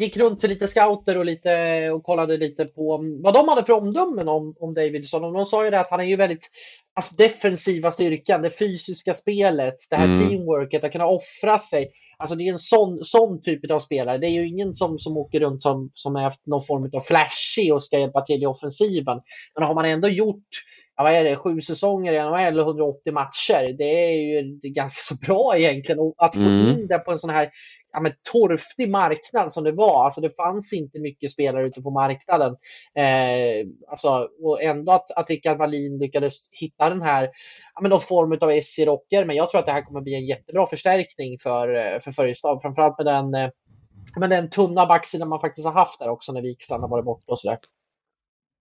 gick 0.00 0.16
runt 0.16 0.40
till 0.40 0.50
lite 0.50 0.68
scouter 0.68 1.18
och, 1.18 1.24
lite, 1.24 1.90
och 1.90 2.02
kollade 2.02 2.36
lite 2.36 2.64
på 2.64 3.04
vad 3.22 3.34
de 3.34 3.48
hade 3.48 3.64
för 3.64 3.72
omdömen 3.72 4.28
om, 4.28 4.54
om 4.60 4.74
Davidson. 4.74 5.24
Och 5.24 5.32
de 5.32 5.44
sa 5.44 5.64
ju 5.64 5.70
det 5.70 5.80
att 5.80 5.90
han 5.90 6.00
är 6.00 6.04
ju 6.04 6.16
väldigt 6.16 6.50
alltså 6.94 7.14
defensiva 7.14 7.92
styrkan, 7.92 8.42
det 8.42 8.58
fysiska 8.58 9.14
spelet, 9.14 9.76
det 9.90 9.96
här 9.96 10.04
mm. 10.04 10.28
teamworket, 10.28 10.84
att 10.84 10.92
kunna 10.92 11.06
offra 11.06 11.58
sig. 11.58 11.90
Alltså 12.18 12.36
det 12.36 12.48
är 12.48 12.52
en 12.52 12.58
sån, 12.58 13.04
sån 13.04 13.42
typ 13.42 13.70
av 13.70 13.78
spelare. 13.78 14.18
Det 14.18 14.26
är 14.26 14.30
ju 14.30 14.48
ingen 14.48 14.74
som, 14.74 14.98
som 14.98 15.16
åker 15.16 15.40
runt 15.40 15.62
som, 15.62 15.90
som 15.92 16.16
är 16.16 16.32
någon 16.46 16.62
form 16.62 16.90
av 16.92 17.00
flashig 17.00 17.74
och 17.74 17.82
ska 17.82 17.98
hjälpa 17.98 18.20
till 18.20 18.42
i 18.42 18.46
offensiven. 18.46 19.20
Men 19.54 19.66
har 19.66 19.74
man 19.74 19.84
ändå 19.84 20.08
gjort 20.08 20.48
vad 21.02 21.12
är 21.12 21.24
det, 21.24 21.36
sju 21.36 21.60
säsonger 21.60 22.12
i 22.12 22.18
NHL 22.18 22.60
och 22.60 22.66
180 22.66 23.12
matcher. 23.12 23.76
Det 23.78 24.04
är 24.04 24.16
ju 24.16 24.58
ganska 24.62 25.14
så 25.14 25.20
bra 25.26 25.58
egentligen. 25.58 25.98
Och 25.98 26.14
att 26.18 26.34
få 26.34 26.40
mm. 26.40 26.68
in 26.68 26.86
det 26.86 26.98
på 26.98 27.12
en 27.12 27.18
sån 27.18 27.30
här 27.30 27.50
ja, 27.92 28.00
men, 28.00 28.12
torftig 28.32 28.90
marknad 28.90 29.52
som 29.52 29.64
det 29.64 29.72
var. 29.72 30.04
Alltså, 30.04 30.20
det 30.20 30.36
fanns 30.36 30.72
inte 30.72 30.98
mycket 30.98 31.30
spelare 31.30 31.66
ute 31.66 31.82
på 31.82 31.90
marknaden. 31.90 32.56
Eh, 32.94 33.66
alltså, 33.88 34.28
och 34.42 34.62
ändå 34.62 34.92
att, 34.92 35.10
att 35.10 35.30
Rickard 35.30 35.58
Wallin 35.58 35.98
lyckades 35.98 36.34
hitta 36.50 36.90
den 36.90 37.02
här, 37.02 37.30
ja, 37.74 37.80
men 37.80 37.90
någon 37.90 38.00
form 38.00 38.38
av 38.40 38.60
SC-rocker. 38.60 39.24
Men 39.24 39.36
jag 39.36 39.50
tror 39.50 39.58
att 39.58 39.66
det 39.66 39.72
här 39.72 39.84
kommer 39.84 40.00
bli 40.00 40.14
en 40.14 40.26
jättebra 40.26 40.66
förstärkning 40.66 41.38
för, 41.38 41.98
för 42.00 42.12
Färjestad. 42.12 42.62
Framförallt 42.62 42.98
med 42.98 43.06
den, 43.06 43.34
eh, 43.34 43.50
med 44.16 44.30
den 44.30 44.50
tunna 44.50 44.86
backsidan 44.86 45.28
man 45.28 45.40
faktiskt 45.40 45.66
har 45.66 45.74
haft 45.74 45.98
där 45.98 46.08
också 46.08 46.32
när 46.32 46.42
Wikstrand 46.42 46.82
har 46.82 46.88
varit 46.88 47.04
borta 47.04 47.32
och 47.32 47.40
sådär. 47.40 47.58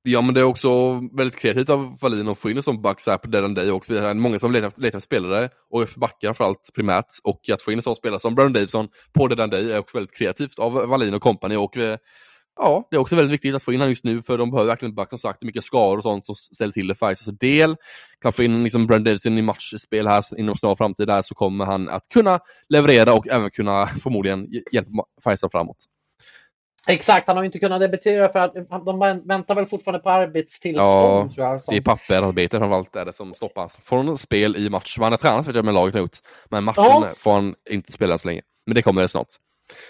Ja 0.10 0.22
men 0.22 0.34
det 0.34 0.40
är 0.40 0.44
också 0.44 1.02
väldigt 1.14 1.40
kreativt 1.40 1.70
av 1.70 1.98
Wallin 2.02 2.28
att 2.28 2.38
få 2.38 2.50
in 2.50 2.58
en 2.58 2.64
sån 2.64 2.82
back 2.82 3.02
såhär 3.02 3.18
på 3.18 3.28
Dead 3.28 3.56
Day 3.56 3.72
också. 3.72 3.94
Det 3.94 4.00
är 4.00 4.14
många 4.14 4.40
som 4.40 4.52
letar, 4.52 4.72
letar 4.76 4.98
efter 4.98 5.00
spelare, 5.00 5.50
och 5.70 5.90
för 5.90 6.00
backar 6.00 6.28
framförallt 6.28 6.70
primärt. 6.76 7.06
Och 7.24 7.50
att 7.50 7.62
få 7.62 7.72
in 7.72 7.80
en 7.80 7.84
sån 7.84 7.96
spelare 7.96 8.20
som 8.20 8.36
Brandon 8.36 8.54
Davison 8.54 8.88
på 9.14 9.28
Dead 9.28 9.50
Day 9.50 9.72
är 9.72 9.80
också 9.80 9.98
väldigt 9.98 10.18
kreativt 10.18 10.60
av 10.60 10.74
Wallin 10.74 11.14
och 11.14 11.22
kompani. 11.22 11.56
Och 11.56 11.78
eh, 11.78 11.98
Ja, 12.60 12.88
det 12.92 12.96
är 12.96 13.00
också 13.00 13.16
väldigt 13.16 13.34
viktigt 13.34 13.56
att 13.56 13.64
få 13.64 13.74
in 13.74 13.80
honom 13.80 13.90
just 13.90 14.04
nu 14.04 14.22
för 14.22 14.38
de 14.38 14.52
behöver 14.52 14.68
verkligen 14.68 14.96
back 14.96 15.10
som 15.10 15.20
sagt 15.20 15.44
mycket 15.44 15.64
skador 15.64 15.98
och 15.98 16.04
sånt 16.04 16.26
som 16.26 16.36
ställer 16.36 16.74
till 16.74 16.88
det 16.88 16.96
för 16.96 17.12
Isas 17.12 17.38
del. 17.40 17.76
Kan 18.22 18.34
få 18.34 18.44
in 18.44 18.64
liksom 18.64 18.88
Brandon 18.88 19.04
Davison 19.04 19.38
i 19.38 19.42
matchspel 19.42 20.08
här 20.08 20.40
inom 20.40 20.58
snar 20.58 20.76
framtid 20.76 21.08
där 21.08 21.22
så 21.22 21.36
kommer 21.36 21.66
han 21.66 21.90
att 21.90 22.10
kunna 22.10 22.40
leverera 22.70 23.14
och 23.14 23.28
även 23.28 23.52
kunna 23.52 23.88
förmodligen 23.88 24.48
hjälpa 24.72 24.92
Färjestad 25.24 25.52
framåt. 25.52 25.78
Exakt, 26.88 27.27
han 27.27 27.38
har 27.38 27.44
inte 27.44 27.60
kunnat 27.60 27.79
debutera 27.79 28.29
för 28.29 28.39
att 28.39 28.53
de 28.86 29.22
väntar 29.25 29.56
väl 29.56 29.65
fortfarande 29.65 30.00
på 30.00 30.10
arbetstillstånd. 30.10 31.34
Ja, 31.36 31.51
jag, 31.51 31.62
det 31.70 31.75
är 31.75 31.82
papperarbete 31.82 32.58
framförallt 32.58 32.96
är 32.96 33.06
det 33.06 33.13
som 33.13 33.34
stoppas 33.34 33.79
från 33.84 34.17
spel 34.17 34.56
i 34.56 34.70
match. 34.70 34.98
Man 34.98 35.12
har 35.12 35.17
tränat 35.17 35.46
för 35.46 35.63
med 35.63 35.74
laget 35.74 35.96
ut, 35.96 36.22
men 36.50 36.63
matchen 36.63 36.84
ja. 36.88 37.10
får 37.17 37.32
han 37.32 37.56
inte 37.70 37.91
spela 37.91 38.17
så 38.17 38.27
länge. 38.27 38.41
Men 38.65 38.75
det 38.75 38.82
kommer 38.82 39.01
det 39.01 39.08
snart. 39.08 39.27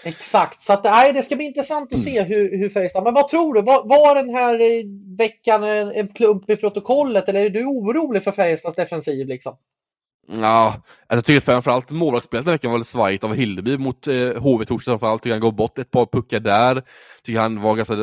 Exakt, 0.04 0.60
så 0.60 0.72
att, 0.72 0.84
nej, 0.84 1.12
det 1.12 1.22
ska 1.22 1.36
bli 1.36 1.44
intressant 1.44 1.94
att 1.94 2.00
se 2.00 2.22
hur, 2.22 2.58
hur 2.58 2.68
Färjestad... 2.70 3.04
Men 3.04 3.14
vad 3.14 3.28
tror 3.28 3.54
du? 3.54 3.62
Var, 3.62 3.84
var 3.84 4.14
den 4.14 4.34
här 4.34 4.60
eh, 4.60 4.84
veckan 5.18 5.64
en, 5.64 5.92
en 5.92 6.08
plump 6.08 6.50
i 6.50 6.56
protokollet 6.56 7.28
eller 7.28 7.40
är 7.40 7.50
du 7.50 7.64
orolig 7.64 8.24
för 8.24 8.32
Färjestads 8.32 8.76
defensiv? 8.76 9.26
Liksom? 9.26 9.56
Ja, 10.30 10.66
alltså 10.66 10.84
jag 11.08 11.24
tycker 11.24 11.40
framförallt 11.40 11.90
målvaktsspelet 11.90 12.44
den 12.44 12.52
veckan 12.52 12.70
var 12.70 12.78
lite 12.78 12.90
svajigt 12.90 13.24
av 13.24 13.34
Hildeby 13.34 13.78
mot 13.78 14.06
eh, 14.06 14.42
HV 14.42 14.64
torsdag 14.64 14.90
framförallt. 14.90 15.22
Tycker 15.22 15.34
han 15.34 15.40
går 15.40 15.52
bort 15.52 15.78
ett 15.78 15.90
par 15.90 16.06
puckar 16.06 16.40
där. 16.40 16.82
Tycker 17.22 17.40
han 17.40 17.60
var 17.60 17.74
ganska 17.74 17.94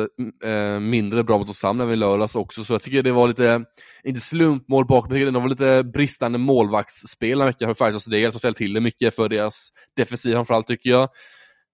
eh, 0.48 0.80
mindre 0.80 1.24
bra 1.24 1.38
mot 1.38 1.48
Oskarshamn 1.48 1.80
även 1.80 1.94
i 1.94 1.96
lördags 1.96 2.34
också, 2.34 2.64
så 2.64 2.74
jag 2.74 2.82
tycker 2.82 3.02
det 3.02 3.12
var 3.12 3.28
lite, 3.28 3.64
inte 4.04 4.20
slumpmål 4.20 4.86
bakom, 4.86 5.08
men 5.08 5.18
tycker 5.18 5.32
det 5.32 5.40
var 5.40 5.48
lite 5.48 5.84
bristande 5.84 6.38
målvaktsspel 6.38 7.38
den 7.38 7.46
veckan 7.46 7.68
för 7.68 7.74
Färjestads 7.74 8.04
del, 8.04 8.32
som 8.32 8.38
ställde 8.38 8.58
till 8.58 8.72
det 8.72 8.80
mycket 8.80 9.14
för 9.14 9.28
deras 9.28 9.68
defensiv 9.96 10.32
framförallt 10.32 10.66
tycker 10.66 10.90
jag. 10.90 11.08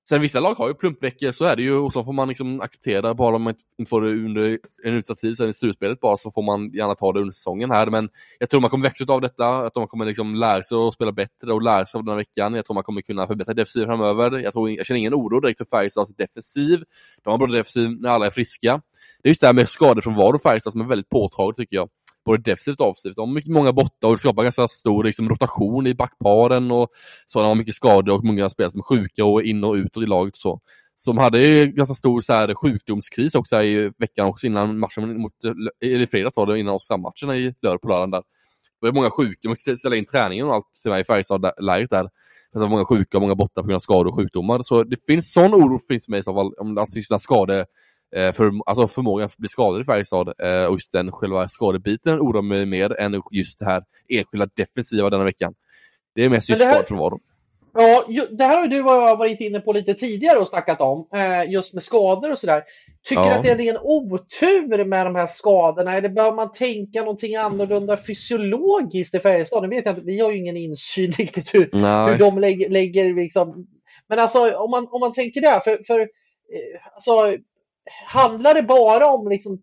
Sen 0.08 0.20
vissa 0.20 0.40
lag 0.40 0.54
har 0.54 0.68
ju 0.68 0.74
plumpveckor, 0.74 1.32
så 1.32 1.44
är 1.44 1.56
det 1.56 1.62
ju, 1.62 1.74
och 1.74 1.92
så 1.92 2.04
får 2.04 2.12
man 2.12 2.28
liksom 2.28 2.60
acceptera, 2.60 3.14
bara 3.14 3.36
om 3.36 3.42
man 3.42 3.54
inte 3.78 3.90
får 3.90 4.00
det 4.00 4.08
under 4.08 4.58
en 4.84 4.94
utsatt 4.94 5.18
tid, 5.18 5.36
sen 5.36 5.48
i 5.48 5.54
slutspelet 5.54 6.00
bara, 6.00 6.16
så 6.16 6.30
får 6.30 6.42
man 6.42 6.70
gärna 6.70 6.94
ta 6.94 7.12
det 7.12 7.20
under 7.20 7.32
säsongen 7.32 7.70
här. 7.70 7.86
Men 7.86 8.08
jag 8.38 8.50
tror 8.50 8.60
man 8.60 8.70
kommer 8.70 8.88
växa 8.88 9.04
av 9.08 9.20
detta, 9.20 9.48
att 9.48 9.74
de 9.74 9.86
kommer 9.86 10.04
liksom 10.04 10.34
lära 10.34 10.62
sig 10.62 10.78
att 10.78 10.94
spela 10.94 11.12
bättre 11.12 11.52
och 11.52 11.62
lära 11.62 11.86
sig 11.86 11.98
av 11.98 12.04
den 12.04 12.12
här 12.12 12.18
veckan. 12.18 12.54
Jag 12.54 12.66
tror 12.66 12.74
man 12.74 12.84
kommer 12.84 13.00
kunna 13.00 13.26
förbättra 13.26 13.54
defensiven 13.54 13.88
framöver. 13.88 14.38
Jag, 14.38 14.52
tror, 14.52 14.70
jag 14.70 14.86
känner 14.86 14.98
ingen 14.98 15.14
oro 15.14 15.40
direkt 15.40 15.58
för 15.58 15.64
Färjestads 15.64 16.16
defensiv. 16.16 16.84
De 17.24 17.30
har 17.30 17.38
bra 17.38 17.46
defensiv 17.46 17.90
när 18.00 18.10
alla 18.10 18.26
är 18.26 18.30
friska. 18.30 18.80
Det 19.22 19.28
är 19.28 19.30
just 19.30 19.40
det 19.40 19.46
här 19.46 19.54
med 19.54 19.68
skador 19.68 20.00
från 20.02 20.14
var 20.14 20.34
och 20.34 20.42
Färjestad 20.42 20.72
som 20.72 20.80
är 20.80 20.86
väldigt 20.86 21.08
påtagligt 21.08 21.56
tycker 21.56 21.76
jag 21.76 21.88
både 22.24 22.42
defensivt 22.42 22.80
och 22.80 22.88
offensivt. 22.88 23.16
De 23.16 23.28
har 23.28 23.34
mycket, 23.34 23.50
många 23.50 23.72
borta 23.72 24.06
och 24.06 24.12
det 24.12 24.18
skapar 24.18 24.42
ganska 24.42 24.68
stor 24.68 25.04
liksom, 25.04 25.28
rotation 25.28 25.86
i 25.86 25.94
backparen 25.94 26.70
och 26.70 26.88
så. 27.26 27.40
De 27.40 27.48
har 27.48 27.54
mycket 27.54 27.74
skador 27.74 28.14
och 28.14 28.24
många 28.24 28.50
spelare 28.50 28.70
som 28.70 28.80
är 28.80 28.84
sjuka 28.84 29.24
och 29.24 29.42
in 29.42 29.64
och 29.64 29.74
ut 29.74 29.96
i 29.96 30.06
laget 30.06 30.34
och 30.34 30.38
så. 30.38 30.60
Som 30.96 31.18
hade 31.18 31.46
ju 31.46 31.66
ganska 31.66 31.94
stor 31.94 32.20
så 32.20 32.32
här, 32.32 32.54
sjukdomskris 32.54 33.34
också 33.34 33.62
i 33.62 33.92
veckan 33.98 34.26
också 34.26 34.46
innan 34.46 34.78
matchen 34.78 35.20
mot, 35.20 35.32
eller 35.80 36.00
i 36.00 36.06
fredags 36.06 36.36
var 36.36 36.46
det, 36.46 36.58
innan 36.58 36.74
Oskarshamn-matchen 36.74 37.30
i 37.30 37.54
lördag 37.62 37.80
på 37.80 37.88
lördagen 37.88 38.10
där. 38.10 38.22
Det 38.80 38.86
var 38.86 38.92
många 38.92 39.10
sjuka, 39.10 39.48
man 39.48 39.56
fick 39.56 39.78
ställa 39.78 39.96
in 39.96 40.04
träningen 40.04 40.46
och 40.46 40.54
allt 40.54 40.66
till 40.82 40.90
mig 40.90 41.00
i 41.00 41.04
Färjestad-lägret 41.04 41.90
där. 41.90 42.08
Det 42.52 42.58
var 42.58 42.68
många 42.68 42.84
sjuka 42.84 43.16
och 43.16 43.22
många 43.22 43.34
borta 43.34 43.60
på 43.60 43.66
grund 43.66 43.74
av 43.74 43.80
skador 43.80 44.06
och 44.06 44.16
sjukdomar. 44.16 44.62
Så 44.62 44.82
det 44.82 44.96
finns 45.06 45.32
sån 45.32 45.54
oro 45.54 45.78
finns 45.88 46.08
med 46.08 46.20
i 46.20 46.22
så 46.22 46.34
fall, 46.34 46.54
om 46.58 46.74
det 46.74 46.86
finns 46.94 47.22
skador 47.22 47.64
för, 48.12 48.52
alltså 48.66 48.88
förmågan 48.88 49.26
att 49.26 49.36
bli 49.36 49.48
skadad 49.48 49.80
i 49.80 49.84
Färjestad 49.84 50.32
eh, 50.38 50.64
och 50.64 50.74
just 50.74 50.92
den 50.92 51.12
själva 51.12 51.48
skadebiten 51.48 52.20
oroar 52.20 52.42
mig 52.42 52.66
mer 52.66 53.00
än 53.00 53.22
just 53.30 53.58
det 53.58 53.64
här 53.64 53.84
enskilda 54.08 54.48
defensiva 54.56 55.10
denna 55.10 55.24
veckan. 55.24 55.54
Det 56.14 56.24
är 56.24 56.28
mest 56.28 56.48
just 56.48 56.62
skadefrånvaro. 56.62 57.20
Ja, 57.74 58.04
det 58.30 58.44
här 58.44 58.58
har 58.60 58.66
du 58.66 58.82
och 58.82 58.92
jag 58.92 59.16
varit 59.16 59.40
inne 59.40 59.60
på 59.60 59.72
lite 59.72 59.94
tidigare 59.94 60.38
och 60.38 60.48
snackat 60.48 60.80
om, 60.80 61.08
eh, 61.14 61.50
just 61.50 61.74
med 61.74 61.82
skador 61.82 62.30
och 62.30 62.38
sådär. 62.38 62.62
Tycker 63.08 63.22
du 63.22 63.28
ja. 63.28 63.34
att 63.34 63.42
det 63.42 63.50
är 63.50 63.56
ren 63.56 63.78
otur 63.82 64.86
med 64.86 65.06
de 65.06 65.14
här 65.14 65.26
skadorna 65.26 65.96
eller 65.96 66.08
bör 66.08 66.32
man 66.32 66.52
tänka 66.52 67.00
någonting 67.00 67.36
annorlunda 67.36 67.96
fysiologiskt 67.96 69.14
i 69.14 69.18
Färjestad? 69.20 69.62
Nu 69.62 69.68
vet 69.68 69.86
jag 69.86 69.92
inte, 69.92 70.06
vi 70.06 70.20
har 70.20 70.30
ju 70.30 70.38
ingen 70.38 70.56
insyn 70.56 71.12
riktigt 71.18 71.54
hur, 71.54 71.70
hur 72.10 72.18
de 72.18 72.38
lägger, 72.38 72.68
lägger 72.68 73.14
liksom. 73.14 73.66
Men 74.08 74.18
alltså 74.18 74.54
om 74.54 74.70
man, 74.70 74.88
om 74.90 75.00
man 75.00 75.12
tänker 75.12 75.40
där, 75.40 75.60
för, 75.60 75.84
för 75.86 76.08
alltså, 76.94 77.36
handlar 78.06 78.54
det 78.54 78.62
bara 78.62 79.06
om 79.06 79.28
liksom 79.28 79.62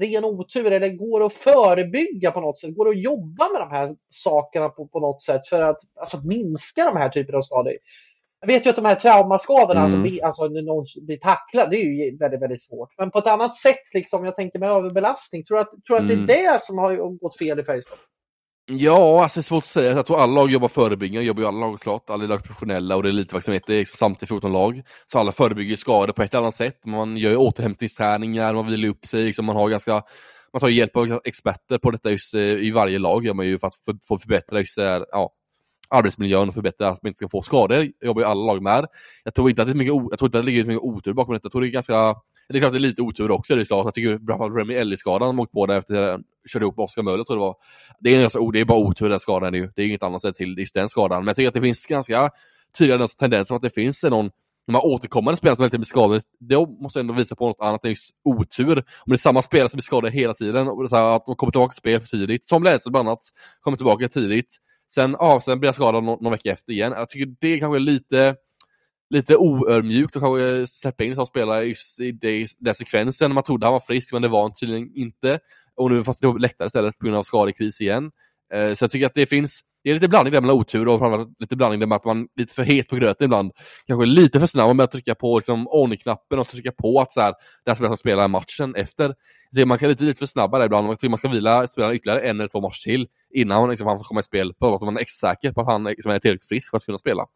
ren 0.00 0.24
otur 0.24 0.72
eller 0.72 0.88
går 0.88 1.20
det 1.20 1.26
att 1.26 1.32
förebygga 1.32 2.30
på 2.30 2.40
något 2.40 2.58
sätt? 2.58 2.76
Går 2.76 2.84
det 2.84 2.90
att 2.90 3.02
jobba 3.02 3.48
med 3.52 3.60
de 3.60 3.70
här 3.70 3.96
sakerna 4.10 4.68
på, 4.68 4.86
på 4.86 5.00
något 5.00 5.22
sätt 5.22 5.48
för 5.48 5.62
att 5.62 5.80
alltså, 6.00 6.20
minska 6.24 6.84
de 6.84 6.96
här 6.96 7.08
typerna 7.08 7.38
av 7.38 7.42
skador? 7.42 7.72
Jag 8.40 8.48
vet 8.48 8.66
ju 8.66 8.70
att 8.70 8.76
de 8.76 8.84
här 8.84 8.94
traumaskadorna, 8.94 9.80
mm. 9.80 10.02
alltså, 10.02 10.24
alltså 10.24 10.48
när 10.48 10.62
någon 10.62 10.84
blir 11.02 11.16
tacklad, 11.16 11.70
det 11.70 11.76
är 11.76 11.84
ju 11.84 12.16
väldigt, 12.16 12.42
väldigt 12.42 12.62
svårt. 12.62 12.88
Men 12.98 13.10
på 13.10 13.18
ett 13.18 13.26
annat 13.26 13.56
sätt, 13.56 13.94
liksom, 13.94 14.24
jag 14.24 14.36
tänker 14.36 14.58
med 14.58 14.70
överbelastning, 14.70 15.44
tror 15.44 15.56
du 15.56 15.62
att, 15.62 15.84
tror 15.84 15.96
att 15.96 16.02
mm. 16.02 16.26
det 16.26 16.44
är 16.44 16.52
det 16.52 16.60
som 16.60 16.78
har 16.78 17.18
gått 17.18 17.38
fel 17.38 17.60
i 17.60 17.64
Färjestad? 17.64 17.98
Ja, 18.70 19.22
alltså 19.22 19.38
det 19.38 19.40
är 19.40 19.42
svårt 19.42 19.64
att 19.64 19.68
säga. 19.68 19.92
Jag 19.92 20.06
tror 20.06 20.20
alla 20.20 20.32
lag 20.32 20.50
jobbar 20.50 20.68
förebyggande, 20.68 21.26
jobbar 21.26 21.42
ju 21.42 21.48
alla 21.48 21.58
lag 21.58 21.78
såklart. 21.78 22.10
Alla 22.10 22.26
lag 22.26 22.38
är 22.38 22.42
professionella 22.42 22.96
och 22.96 23.02
det 23.02 23.08
är 23.08 23.10
elitverksamhet, 23.10 23.62
det 23.66 23.74
är 23.74 23.78
liksom 23.78 23.96
samtidigt 23.96 24.28
14 24.28 24.52
lag. 24.52 24.82
Så 25.06 25.18
alla 25.18 25.32
förebygger 25.32 25.76
skador 25.76 26.12
på 26.12 26.22
ett 26.22 26.34
eller 26.34 26.42
annat 26.42 26.54
sätt. 26.54 26.86
Man 26.86 27.16
gör 27.16 27.30
ju 27.30 27.36
återhämtningsträningar, 27.36 28.54
man 28.54 28.66
vilar 28.66 28.88
upp 28.88 29.06
sig, 29.06 29.24
liksom 29.24 29.44
man 29.44 29.56
har 29.56 29.68
ganska 29.68 30.02
man 30.52 30.60
tar 30.60 30.68
hjälp 30.68 30.96
av 30.96 31.20
experter 31.24 31.78
på 31.78 31.90
detta 31.90 32.10
just 32.10 32.34
eh, 32.34 32.40
i 32.40 32.70
varje 32.70 32.98
lag, 32.98 33.26
gör 33.26 33.34
man 33.34 33.46
ju 33.46 33.58
för 33.58 33.66
att 33.66 33.76
för, 33.76 33.96
för 34.08 34.16
förbättra 34.16 34.60
just, 34.60 34.78
ja, 35.12 35.30
arbetsmiljön 35.88 36.48
och 36.48 36.54
förbättra 36.54 36.88
att 36.88 37.02
man 37.02 37.08
inte 37.08 37.18
ska 37.18 37.28
få 37.28 37.42
skador. 37.42 37.76
Det 37.76 38.06
jobbar 38.06 38.22
ju 38.22 38.28
alla 38.28 38.52
lag 38.52 38.62
med. 38.62 38.86
Jag 39.24 39.34
tror 39.34 39.50
inte 39.50 39.62
att 39.62 39.68
det, 39.68 39.72
är 39.72 39.74
mycket, 39.74 39.94
jag 39.94 40.18
tror 40.18 40.28
inte 40.28 40.38
att 40.38 40.44
det 40.44 40.50
ligger 40.50 40.64
mycket 40.64 40.82
otur 40.82 41.12
bakom 41.12 41.34
detta. 41.34 41.46
Jag 41.46 41.52
tror 41.52 41.60
det 41.60 41.68
är 41.68 41.70
ganska 41.70 42.16
det 42.48 42.58
är 42.58 42.60
klart 42.60 42.72
det 42.72 42.78
är 42.78 42.80
lite 42.80 43.02
otur 43.02 43.30
också, 43.30 43.54
det 43.54 43.62
är 43.62 43.64
klart. 43.64 43.84
Jag 43.84 43.94
tycker 43.94 44.18
framförallt 44.26 44.56
Remy 44.56 44.74
Ellie-skadan 44.74 45.28
de 45.28 45.40
åkte 45.40 45.52
på 45.52 45.66
där 45.66 45.78
efter 45.78 46.02
att 46.02 46.20
körde 46.52 46.64
ihop 46.64 46.76
med 46.76 46.84
Oskar 46.84 47.02
Möller 47.02 47.24
tror 47.24 47.36
det 47.36 47.40
var. 47.40 47.56
Det 48.00 48.14
är, 48.14 48.20
ganska, 48.20 48.40
det 48.52 48.60
är 48.60 48.64
bara 48.64 48.78
otur 48.78 49.08
den 49.08 49.20
skadan 49.20 49.54
är 49.54 49.58
ju. 49.58 49.70
Det 49.76 49.82
är 49.82 49.86
inget 49.86 50.02
annat 50.02 50.22
sätt 50.22 50.34
till 50.34 50.58
just 50.58 50.74
den 50.74 50.88
skadan. 50.88 51.18
Men 51.18 51.26
jag 51.26 51.36
tycker 51.36 51.48
att 51.48 51.54
det 51.54 51.60
finns 51.60 51.86
ganska 51.86 52.30
tydliga 52.78 53.06
tendenser 53.06 53.54
att 53.54 53.62
det 53.62 53.70
finns 53.70 54.04
någon 54.04 54.30
de 54.68 54.74
här 54.74 54.86
återkommande 54.86 55.36
spelarna 55.36 55.56
som 55.56 55.64
inte 55.64 55.78
blir 55.78 55.86
skadade, 55.86 56.22
de 56.40 56.78
måste 56.80 57.00
ändå 57.00 57.14
visa 57.14 57.36
på 57.36 57.46
något 57.46 57.60
annat 57.60 57.84
än 57.84 57.90
just 57.90 58.10
otur. 58.24 58.78
Om 58.78 58.84
det 59.06 59.14
är 59.14 59.16
samma 59.16 59.42
spelare 59.42 59.68
som 59.68 59.76
blir 59.76 59.82
skadade 59.82 60.12
hela 60.12 60.34
tiden, 60.34 60.68
och 60.68 60.88
så 60.88 60.96
här, 60.96 61.16
att 61.16 61.26
de 61.26 61.36
kommer 61.36 61.50
tillbaka 61.50 61.70
till 61.70 61.78
spel 61.78 62.00
för 62.00 62.08
tidigt, 62.08 62.46
som 62.46 62.62
Lennström 62.62 62.92
bland 62.92 63.08
annat, 63.08 63.20
kommer 63.60 63.76
tillbaka 63.76 64.08
tidigt. 64.08 64.56
Sen, 64.92 65.16
ja, 65.18 65.40
sen 65.40 65.60
blir 65.60 65.68
jag 65.68 65.74
skadad 65.74 66.04
någon, 66.04 66.22
någon 66.22 66.32
vecka 66.32 66.52
efter 66.52 66.72
igen. 66.72 66.92
Jag 66.96 67.08
tycker 67.08 67.34
det 67.40 67.48
är 67.48 67.58
kanske 67.58 67.78
är 67.78 67.80
lite 67.80 68.36
lite 69.10 69.36
oödmjukt 69.36 70.16
att 70.16 70.22
kanske 70.22 70.44
eh, 70.44 70.64
släppa 70.66 71.04
in 71.04 71.14
som 71.14 71.26
spelare 71.26 71.64
just 71.64 72.00
i 72.00 72.12
det, 72.12 72.46
den 72.58 72.74
sekvensen. 72.74 73.34
Man 73.34 73.44
trodde 73.44 73.66
han 73.66 73.72
var 73.72 73.80
frisk, 73.80 74.12
men 74.12 74.22
det 74.22 74.28
var 74.28 74.42
han 74.42 74.54
tydligen 74.54 74.90
inte. 74.94 75.38
Och 75.76 75.90
nu 75.90 76.04
fast 76.04 76.20
det 76.20 76.26
på 76.26 76.38
läktare 76.38 76.66
istället 76.66 76.98
på 76.98 77.04
grund 77.04 77.16
av 77.16 77.22
skadekris 77.22 77.80
igen. 77.80 78.10
Eh, 78.54 78.74
så 78.74 78.84
jag 78.84 78.90
tycker 78.90 79.06
att 79.06 79.14
det 79.14 79.26
finns 79.26 79.62
det 79.84 79.90
är 79.90 79.94
lite 79.94 80.08
blandning 80.08 80.32
där 80.32 80.40
mellan 80.40 80.56
otur 80.56 80.88
och 80.88 80.98
framförallt 80.98 81.40
lite 81.40 81.56
blandning 81.56 81.80
där 81.80 81.86
med 81.86 81.96
att 81.96 82.04
man 82.04 82.20
är 82.20 82.26
lite 82.36 82.54
för 82.54 82.62
het 82.62 82.88
på 82.88 82.96
gröten 82.96 83.24
ibland. 83.24 83.52
Kanske 83.86 84.06
lite 84.06 84.40
för 84.40 84.46
snabb 84.46 84.76
med 84.76 84.84
att 84.84 84.90
trycka 84.90 85.14
på 85.14 85.38
liksom, 85.38 85.68
on-knappen 85.68 86.38
och 86.38 86.48
trycka 86.48 86.72
på 86.72 87.00
att 87.00 87.12
så 87.12 87.20
här, 87.20 87.34
den 87.64 87.74
spelaren 87.74 87.96
som 87.96 87.96
spelar 87.96 88.28
matchen 88.28 88.74
efter. 88.74 89.14
Så 89.54 89.66
man 89.66 89.78
kan 89.78 89.88
lite, 89.88 90.04
lite 90.04 90.18
för 90.18 90.26
snabba 90.26 90.58
där 90.58 90.66
ibland. 90.66 90.86
man 90.86 90.96
tycker 90.96 91.08
man 91.08 91.18
ska 91.18 91.28
vila 91.28 91.66
spelaren 91.68 91.96
ytterligare 91.96 92.20
en 92.20 92.40
eller 92.40 92.48
två 92.48 92.60
matcher 92.60 92.82
till 92.82 93.06
innan 93.34 93.70
liksom, 93.70 93.86
han 93.86 93.98
får 93.98 94.04
komma 94.04 94.20
i 94.20 94.22
spel. 94.22 94.54
På 94.54 94.74
att 94.74 94.80
man 94.80 94.96
är 94.96 95.00
extra 95.00 95.30
säker 95.30 95.52
på 95.52 95.60
att 95.60 95.66
han 95.66 95.84
liksom, 95.84 96.12
är 96.12 96.18
tillräckligt 96.18 96.48
frisk 96.48 96.70
för 96.70 96.76
att 96.76 96.84
kunna 96.84 96.98
spela. 96.98 97.26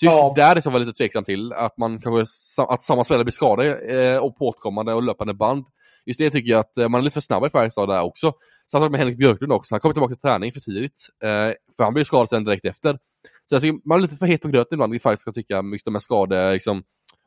Så 0.00 0.06
just 0.06 0.16
ja. 0.16 0.32
där 0.36 0.56
är 0.56 0.62
jag 0.64 0.80
lite 0.80 0.92
tveksam 0.92 1.24
till, 1.24 1.52
att 1.52 1.78
man 1.78 2.00
kanske, 2.00 2.62
att 2.62 2.82
samma 2.82 3.04
spelare 3.04 3.24
blir 3.24 3.32
skadad 3.32 3.66
eh, 3.66 4.16
och 4.16 4.38
påtkommande 4.38 4.94
och 4.94 5.02
löpande 5.02 5.34
band. 5.34 5.64
Just 6.06 6.18
det 6.18 6.30
tycker 6.30 6.52
jag 6.52 6.60
att 6.60 6.78
eh, 6.78 6.88
man 6.88 7.00
är 7.00 7.02
lite 7.02 7.14
för 7.14 7.20
snabb 7.20 7.46
i 7.46 7.50
Färjestad 7.50 7.88
där 7.88 8.02
också. 8.02 8.32
Samma 8.72 8.84
sak 8.84 8.90
med 8.90 9.00
Henrik 9.00 9.18
Björklund 9.18 9.52
också, 9.52 9.74
han 9.74 9.80
kommer 9.80 9.92
tillbaka 9.92 10.14
till 10.14 10.20
träning 10.20 10.52
för 10.52 10.60
tidigt. 10.60 11.08
Eh, 11.24 11.52
för 11.76 11.84
han 11.84 11.94
blir 11.94 12.04
skadad 12.04 12.28
sen 12.28 12.44
direkt 12.44 12.64
efter. 12.64 12.98
Så 13.46 13.54
jag 13.54 13.62
tycker 13.62 13.88
man 13.88 13.98
är 13.98 14.02
lite 14.02 14.16
för 14.16 14.26
het 14.26 14.42
på 14.42 14.48
gröten 14.48 14.76
ibland 14.76 14.94
i 14.94 14.98
Färjestad, 14.98 15.28
jag 15.28 15.34
tycka, 15.34 15.62
just 15.72 15.84
de 15.84 15.94
här 15.94 16.00
skador, 16.00 16.52
liksom, 16.52 16.82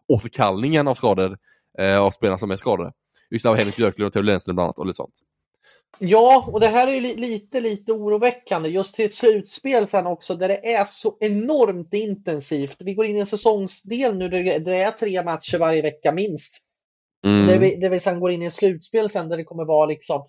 återkallningen 0.08 0.88
av 0.88 0.94
skador 0.94 1.38
eh, 1.80 1.98
av 1.98 2.12
spelarna 2.12 2.38
som 2.38 2.52
är 2.52 2.56
skadade. 2.56 2.92
Just 3.30 3.46
av 3.46 3.56
Henrik 3.56 3.76
Björklund 3.76 4.08
och 4.08 4.14
Theo 4.14 4.22
Lennström 4.22 4.56
bland 4.56 4.66
annat 4.66 4.78
och 4.78 4.86
lite 4.86 4.98
sånt. 4.98 5.20
Ja, 6.00 6.50
och 6.52 6.60
det 6.60 6.68
här 6.68 6.88
är 6.88 6.92
ju 6.92 7.16
lite, 7.16 7.62
lite 7.62 7.92
oroväckande 7.92 8.70
just 8.70 8.96
till 8.96 9.06
ett 9.06 9.14
slutspel 9.14 9.88
sen 9.88 10.08
också 10.08 10.36
där 10.36 10.48
det 10.48 10.74
är 10.74 10.86
så 10.86 11.18
enormt 11.20 11.94
intensivt. 11.94 12.78
Vi 12.80 12.94
går 12.94 13.06
in 13.06 13.18
i 13.18 13.20
en 13.20 13.26
säsongsdel 13.26 14.18
nu 14.18 14.30
där 14.30 14.60
det 14.60 14.82
är 14.82 14.92
tre 14.92 15.24
matcher 15.24 15.58
varje 15.58 15.82
vecka 15.82 16.12
minst. 16.12 16.58
Mm. 17.26 17.48
Där, 17.48 17.58
vi, 17.58 17.76
där 17.76 17.90
vi 17.90 18.00
sen 18.00 18.20
går 18.20 18.32
in 18.32 18.42
i 18.42 18.46
ett 18.46 18.54
slutspel 18.54 19.10
sen 19.10 19.30
där 19.30 19.38
det 19.38 19.44
kommer 19.44 19.66
vara 19.66 19.86
liksom 19.86 20.28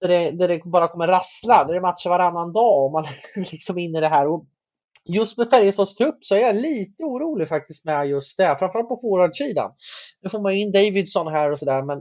där 0.00 0.08
det, 0.08 0.30
där 0.30 0.48
det 0.48 0.64
bara 0.64 0.88
kommer 0.88 1.06
rassla, 1.06 1.64
där 1.64 1.72
det 1.72 1.78
är 1.78 1.82
matcher 1.82 2.08
varannan 2.08 2.52
dag 2.52 2.84
och 2.84 2.92
man 2.92 3.06
liksom 3.52 3.78
inne 3.78 3.98
i 3.98 4.00
det 4.00 4.08
här. 4.08 4.28
Och 4.28 4.46
just 5.04 5.38
med 5.38 5.50
Färjestads 5.50 5.94
trupp 5.94 6.18
så 6.20 6.34
är 6.34 6.40
jag 6.40 6.56
lite 6.56 7.04
orolig 7.04 7.48
faktiskt 7.48 7.84
med 7.84 8.08
just 8.08 8.38
det, 8.38 8.56
framförallt 8.58 8.88
på 8.88 8.98
forwardsidan. 9.02 9.72
Nu 10.22 10.30
får 10.30 10.40
man 10.40 10.54
ju 10.54 10.60
in 10.60 10.72
Davidson 10.72 11.26
här 11.26 11.50
och 11.50 11.58
sådär, 11.58 11.82
men 11.82 11.98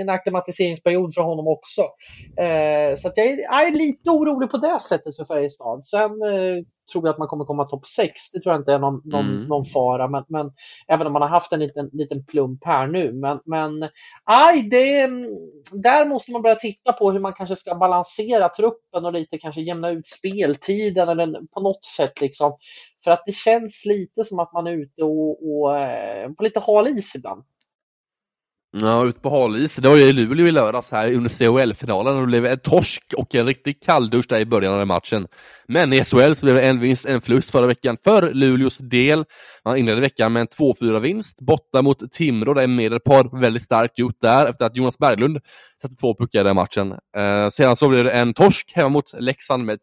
en 0.00 0.08
acklimatiseringsperiod 0.08 1.14
för 1.14 1.22
honom 1.22 1.48
också. 1.48 1.82
Eh, 2.36 2.96
så 2.96 3.10
jag 3.14 3.26
är, 3.26 3.38
jag, 3.38 3.66
är, 3.66 3.70
lite 3.70 4.10
orolig 4.10 4.50
på 4.50 4.56
det 4.56 4.80
sättet 4.80 5.16
för 5.16 5.24
Färjestad. 5.24 5.84
Sen 5.84 6.22
eh, 6.22 6.64
tror 6.92 7.06
jag 7.06 7.12
att 7.12 7.18
man 7.18 7.28
kommer 7.28 7.44
komma 7.44 7.64
topp 7.64 7.86
6. 7.86 8.30
Det 8.32 8.40
tror 8.40 8.52
jag 8.52 8.60
inte 8.60 8.72
är 8.72 8.78
någon, 8.78 9.02
någon, 9.04 9.28
mm. 9.28 9.44
någon 9.44 9.64
fara. 9.64 10.08
Men, 10.08 10.24
men, 10.28 10.52
även 10.88 11.06
om 11.06 11.12
man 11.12 11.22
har 11.22 11.28
haft 11.28 11.52
en 11.52 11.60
liten, 11.60 11.90
liten 11.92 12.24
plump 12.24 12.64
här 12.64 12.86
nu. 12.86 13.12
Men, 13.12 13.40
men 13.44 13.88
aj, 14.24 14.62
det, 14.62 15.08
där 15.72 16.04
måste 16.04 16.32
man 16.32 16.42
börja 16.42 16.56
titta 16.56 16.92
på 16.92 17.12
hur 17.12 17.20
man 17.20 17.32
kanske 17.32 17.56
ska 17.56 17.74
balansera 17.74 18.48
truppen 18.48 19.04
och 19.04 19.12
lite 19.12 19.38
kanske 19.38 19.60
jämna 19.60 19.90
ut 19.90 20.08
speltiden 20.08 21.08
eller 21.08 21.46
på 21.54 21.60
något 21.60 21.84
sätt 21.84 22.20
liksom. 22.20 22.56
För 23.04 23.10
att 23.10 23.22
det 23.26 23.32
känns 23.32 23.84
lite 23.86 24.24
som 24.24 24.38
att 24.38 24.52
man 24.52 24.66
är 24.66 24.72
ute 24.72 25.02
och, 25.02 25.48
och 25.50 25.78
eh, 25.78 26.30
på 26.32 26.42
lite 26.42 26.60
hal 26.60 26.88
is 26.88 27.14
ibland. 27.16 27.44
Ja, 28.72 29.04
ute 29.04 29.20
på 29.20 29.30
halis. 29.30 29.76
Det 29.76 29.88
var 29.88 29.96
ju 29.96 30.02
i 30.02 30.12
Luleå 30.12 30.46
i 30.46 30.52
lördags 30.52 30.90
här 30.90 31.14
under 31.14 31.30
CHL-finalen 31.30 32.14
och 32.16 32.20
det 32.20 32.26
blev 32.26 32.46
en 32.46 32.58
torsk 32.58 33.14
och 33.16 33.34
en 33.34 33.46
riktig 33.46 33.82
kalldusch 33.82 34.26
där 34.28 34.40
i 34.40 34.46
början 34.46 34.72
av 34.72 34.78
den 34.78 34.88
matchen. 34.88 35.26
Men 35.68 35.92
i 35.92 36.04
SHL 36.04 36.34
så 36.34 36.46
blev 36.46 36.54
det 36.54 36.62
en 36.62 36.80
vinst, 36.80 37.06
en 37.06 37.20
förlust 37.20 37.50
förra 37.50 37.66
veckan 37.66 37.96
för 38.04 38.32
Luleås 38.32 38.78
del. 38.78 39.24
Man 39.64 39.76
inledde 39.76 40.00
veckan 40.00 40.32
med 40.32 40.40
en 40.40 40.46
2-4-vinst 40.46 41.40
borta 41.40 41.82
mot 41.82 42.12
Timrå 42.12 42.54
där 42.54 42.66
Medelpad 42.66 43.40
väldigt 43.40 43.62
starkt 43.62 43.98
gjort 43.98 44.20
där 44.20 44.46
efter 44.46 44.66
att 44.66 44.76
Jonas 44.76 44.98
Berglund 44.98 45.38
satte 45.82 45.94
två 45.94 46.14
puckar 46.14 46.40
i 46.40 46.44
den 46.44 46.56
matchen. 46.56 46.92
Eh, 47.16 47.50
sedan 47.50 47.76
så 47.76 47.88
blev 47.88 48.04
det 48.04 48.12
en 48.12 48.34
torsk 48.34 48.72
hemma 48.74 48.88
mot 48.88 49.12
Leksand 49.20 49.64
med 49.64 49.78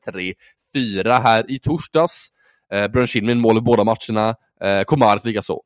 3-4 0.75 1.21
här 1.21 1.51
i 1.51 1.59
torsdags. 1.59 2.29
Eh, 2.73 2.87
Brunn 2.87 3.07
Kinmin 3.07 3.39
mål 3.39 3.57
i 3.57 3.61
båda 3.61 3.83
matcherna, 3.83 4.35
eh, 4.61 4.83
Komark 4.83 5.25
likaså. 5.25 5.61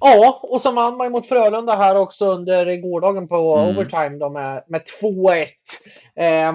Ja, 0.00 0.40
och 0.42 0.60
så 0.60 0.72
vann 0.72 0.96
man 0.96 1.12
mot 1.12 1.28
Frölunda 1.28 1.76
här 1.76 1.96
också 1.96 2.26
under 2.26 2.76
gårdagen 2.76 3.28
på 3.28 3.56
mm. 3.56 3.76
overtime 3.76 4.18
då 4.18 4.30
med, 4.30 4.64
med 4.68 4.82
2-1. 5.02 5.46
Eh, 6.16 6.52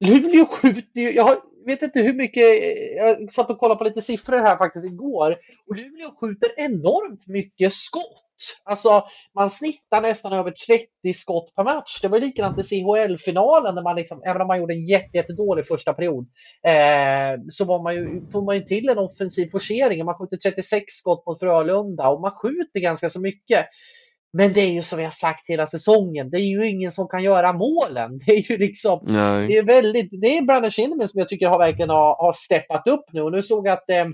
Luleå 0.00 0.46
skjuter 0.46 1.00
ju, 1.00 1.12
jag 1.12 1.36
vet 1.66 1.82
inte 1.82 2.00
hur 2.00 2.14
mycket, 2.14 2.62
eh, 2.62 2.96
jag 2.96 3.32
satt 3.32 3.50
och 3.50 3.58
kollade 3.58 3.78
på 3.78 3.84
lite 3.84 4.02
siffror 4.02 4.38
här 4.38 4.56
faktiskt 4.56 4.86
igår 4.86 5.36
och 5.68 5.76
Luleå 5.76 6.10
skjuter 6.20 6.50
enormt 6.56 7.26
mycket 7.26 7.72
skott. 7.72 8.24
Alltså, 8.64 9.04
man 9.34 9.50
snittar 9.50 10.00
nästan 10.00 10.32
över 10.32 10.50
30 10.50 11.14
skott 11.14 11.54
per 11.56 11.64
match. 11.64 12.00
Det 12.02 12.08
var 12.08 12.20
likadant 12.20 12.60
i 12.60 12.62
CHL-finalen, 12.62 13.74
där 13.74 13.82
man 13.82 13.96
liksom, 13.96 14.22
även 14.26 14.40
om 14.42 14.46
man 14.46 14.58
gjorde 14.58 14.74
en 14.74 14.86
jättedålig 14.86 15.66
första 15.66 15.92
period, 15.92 16.26
eh, 16.66 17.40
så 17.50 17.64
var 17.64 17.82
man 17.82 17.94
ju, 17.94 18.26
får 18.32 18.42
man 18.42 18.56
ju 18.56 18.62
till 18.62 18.88
en 18.88 18.98
offensiv 18.98 19.48
forcering. 19.48 20.04
Man 20.04 20.14
skjuter 20.14 20.36
36 20.36 20.84
skott 20.92 21.26
mot 21.26 21.40
Frölunda 21.40 22.08
och 22.08 22.20
man 22.20 22.30
skjuter 22.30 22.80
ganska 22.80 23.08
så 23.08 23.20
mycket. 23.20 23.66
Men 24.36 24.52
det 24.52 24.60
är 24.60 24.70
ju 24.70 24.82
som 24.82 24.98
vi 24.98 25.04
har 25.04 25.10
sagt 25.10 25.48
hela 25.48 25.66
säsongen, 25.66 26.30
det 26.30 26.36
är 26.36 26.48
ju 26.48 26.68
ingen 26.68 26.90
som 26.90 27.08
kan 27.08 27.22
göra 27.22 27.52
målen. 27.52 28.18
Det 28.26 28.32
är 28.32 28.50
ju 28.50 28.58
liksom, 28.58 29.00
Nej. 29.02 29.46
det 29.46 29.56
är 29.56 29.62
väldigt, 29.62 30.08
det 30.10 30.38
är 30.38 30.42
Brandon 30.42 30.70
Shinniman 30.70 31.08
som 31.08 31.18
jag 31.18 31.28
tycker 31.28 31.48
har 31.48 31.58
verkligen 31.58 31.90
har, 31.90 32.16
har 32.16 32.32
steppat 32.32 32.86
upp 32.86 33.04
nu 33.12 33.22
och 33.22 33.32
nu 33.32 33.42
såg 33.42 33.66
jag 33.66 33.72
att 33.72 33.90
eh, 33.90 34.04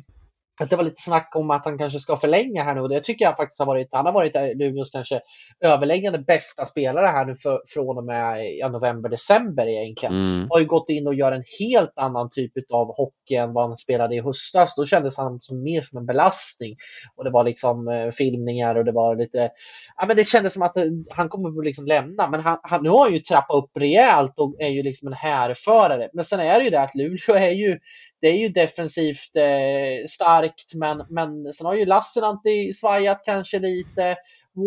att 0.65 0.71
det 0.71 0.77
var 0.77 0.85
lite 0.85 1.03
snack 1.03 1.33
om 1.37 1.51
att 1.51 1.65
han 1.65 1.79
kanske 1.79 1.99
ska 1.99 2.17
förlänga 2.17 2.65
här 2.65 2.75
nu 2.75 2.81
och 2.81 2.89
det 2.89 3.01
tycker 3.01 3.25
jag 3.25 3.37
faktiskt 3.37 3.61
har 3.61 3.67
varit, 3.67 3.89
han 3.93 4.07
har 4.07 4.13
varit 4.13 4.35
Luleås 4.35 4.91
kanske 4.91 5.21
överläggande 5.61 6.19
bästa 6.19 6.65
spelare 6.65 7.07
här 7.07 7.27
nu 7.27 7.37
för, 7.37 7.63
från 7.67 7.99
och 7.99 8.05
med 8.05 8.57
ja, 8.59 8.69
november, 8.69 9.09
december 9.09 9.67
egentligen. 9.67 10.15
Mm. 10.15 10.47
Har 10.51 10.61
ju 10.61 10.67
gått 10.67 10.91
in 10.91 11.07
och 11.07 11.15
gör 11.15 11.33
en 11.33 11.45
helt 11.61 11.93
annan 11.97 12.31
typ 12.31 12.53
av 12.73 12.97
hockey 12.97 13.35
än 13.35 13.53
vad 13.53 13.69
han 13.69 13.79
spelade 13.79 14.15
i 14.15 14.21
höstas. 14.21 14.75
Då 14.75 14.87
kändes 14.87 15.19
han 15.19 15.41
som 15.41 15.63
mer 15.63 15.83
som 15.83 15.99
en 15.99 16.07
belastning 16.07 16.77
och 17.17 17.25
det 17.25 17.31
var 17.31 17.45
liksom 17.45 17.89
eh, 17.89 18.11
filmningar 18.11 18.75
och 18.75 18.85
det 18.85 18.93
var 18.93 19.17
lite, 19.17 19.51
ja 19.97 20.07
men 20.07 20.17
det 20.17 20.25
kändes 20.25 20.55
som 20.55 20.63
att 20.63 20.77
eh, 20.77 20.85
han 21.11 21.29
kommer 21.29 21.65
liksom 21.65 21.87
lämna, 21.87 22.31
men 22.31 22.41
han, 22.41 22.59
han, 22.63 22.83
nu 22.83 22.91
har 22.91 23.05
han 23.05 23.13
ju 23.13 23.21
trappat 23.21 23.57
upp 23.57 23.71
rejält 23.75 24.39
och 24.39 24.57
är 24.59 24.69
ju 24.69 24.83
liksom 24.83 25.09
en 25.09 25.15
härförare. 25.15 26.11
Men 26.13 26.25
sen 26.25 26.41
är 26.41 26.59
det 26.59 26.65
ju 26.65 26.71
det 26.71 26.81
att 26.81 26.95
Luleå 26.95 27.35
är 27.37 27.51
ju 27.51 27.79
det 28.21 28.29
är 28.29 28.37
ju 28.37 28.49
defensivt 28.49 29.37
eh, 29.37 30.07
starkt, 30.09 30.75
men, 30.75 31.07
men 31.11 31.53
sen 31.53 31.67
har 31.67 31.75
ju 31.75 31.85
Lassinantti 31.85 32.73
svajat 32.73 33.23
kanske 33.25 33.59
lite. 33.59 34.17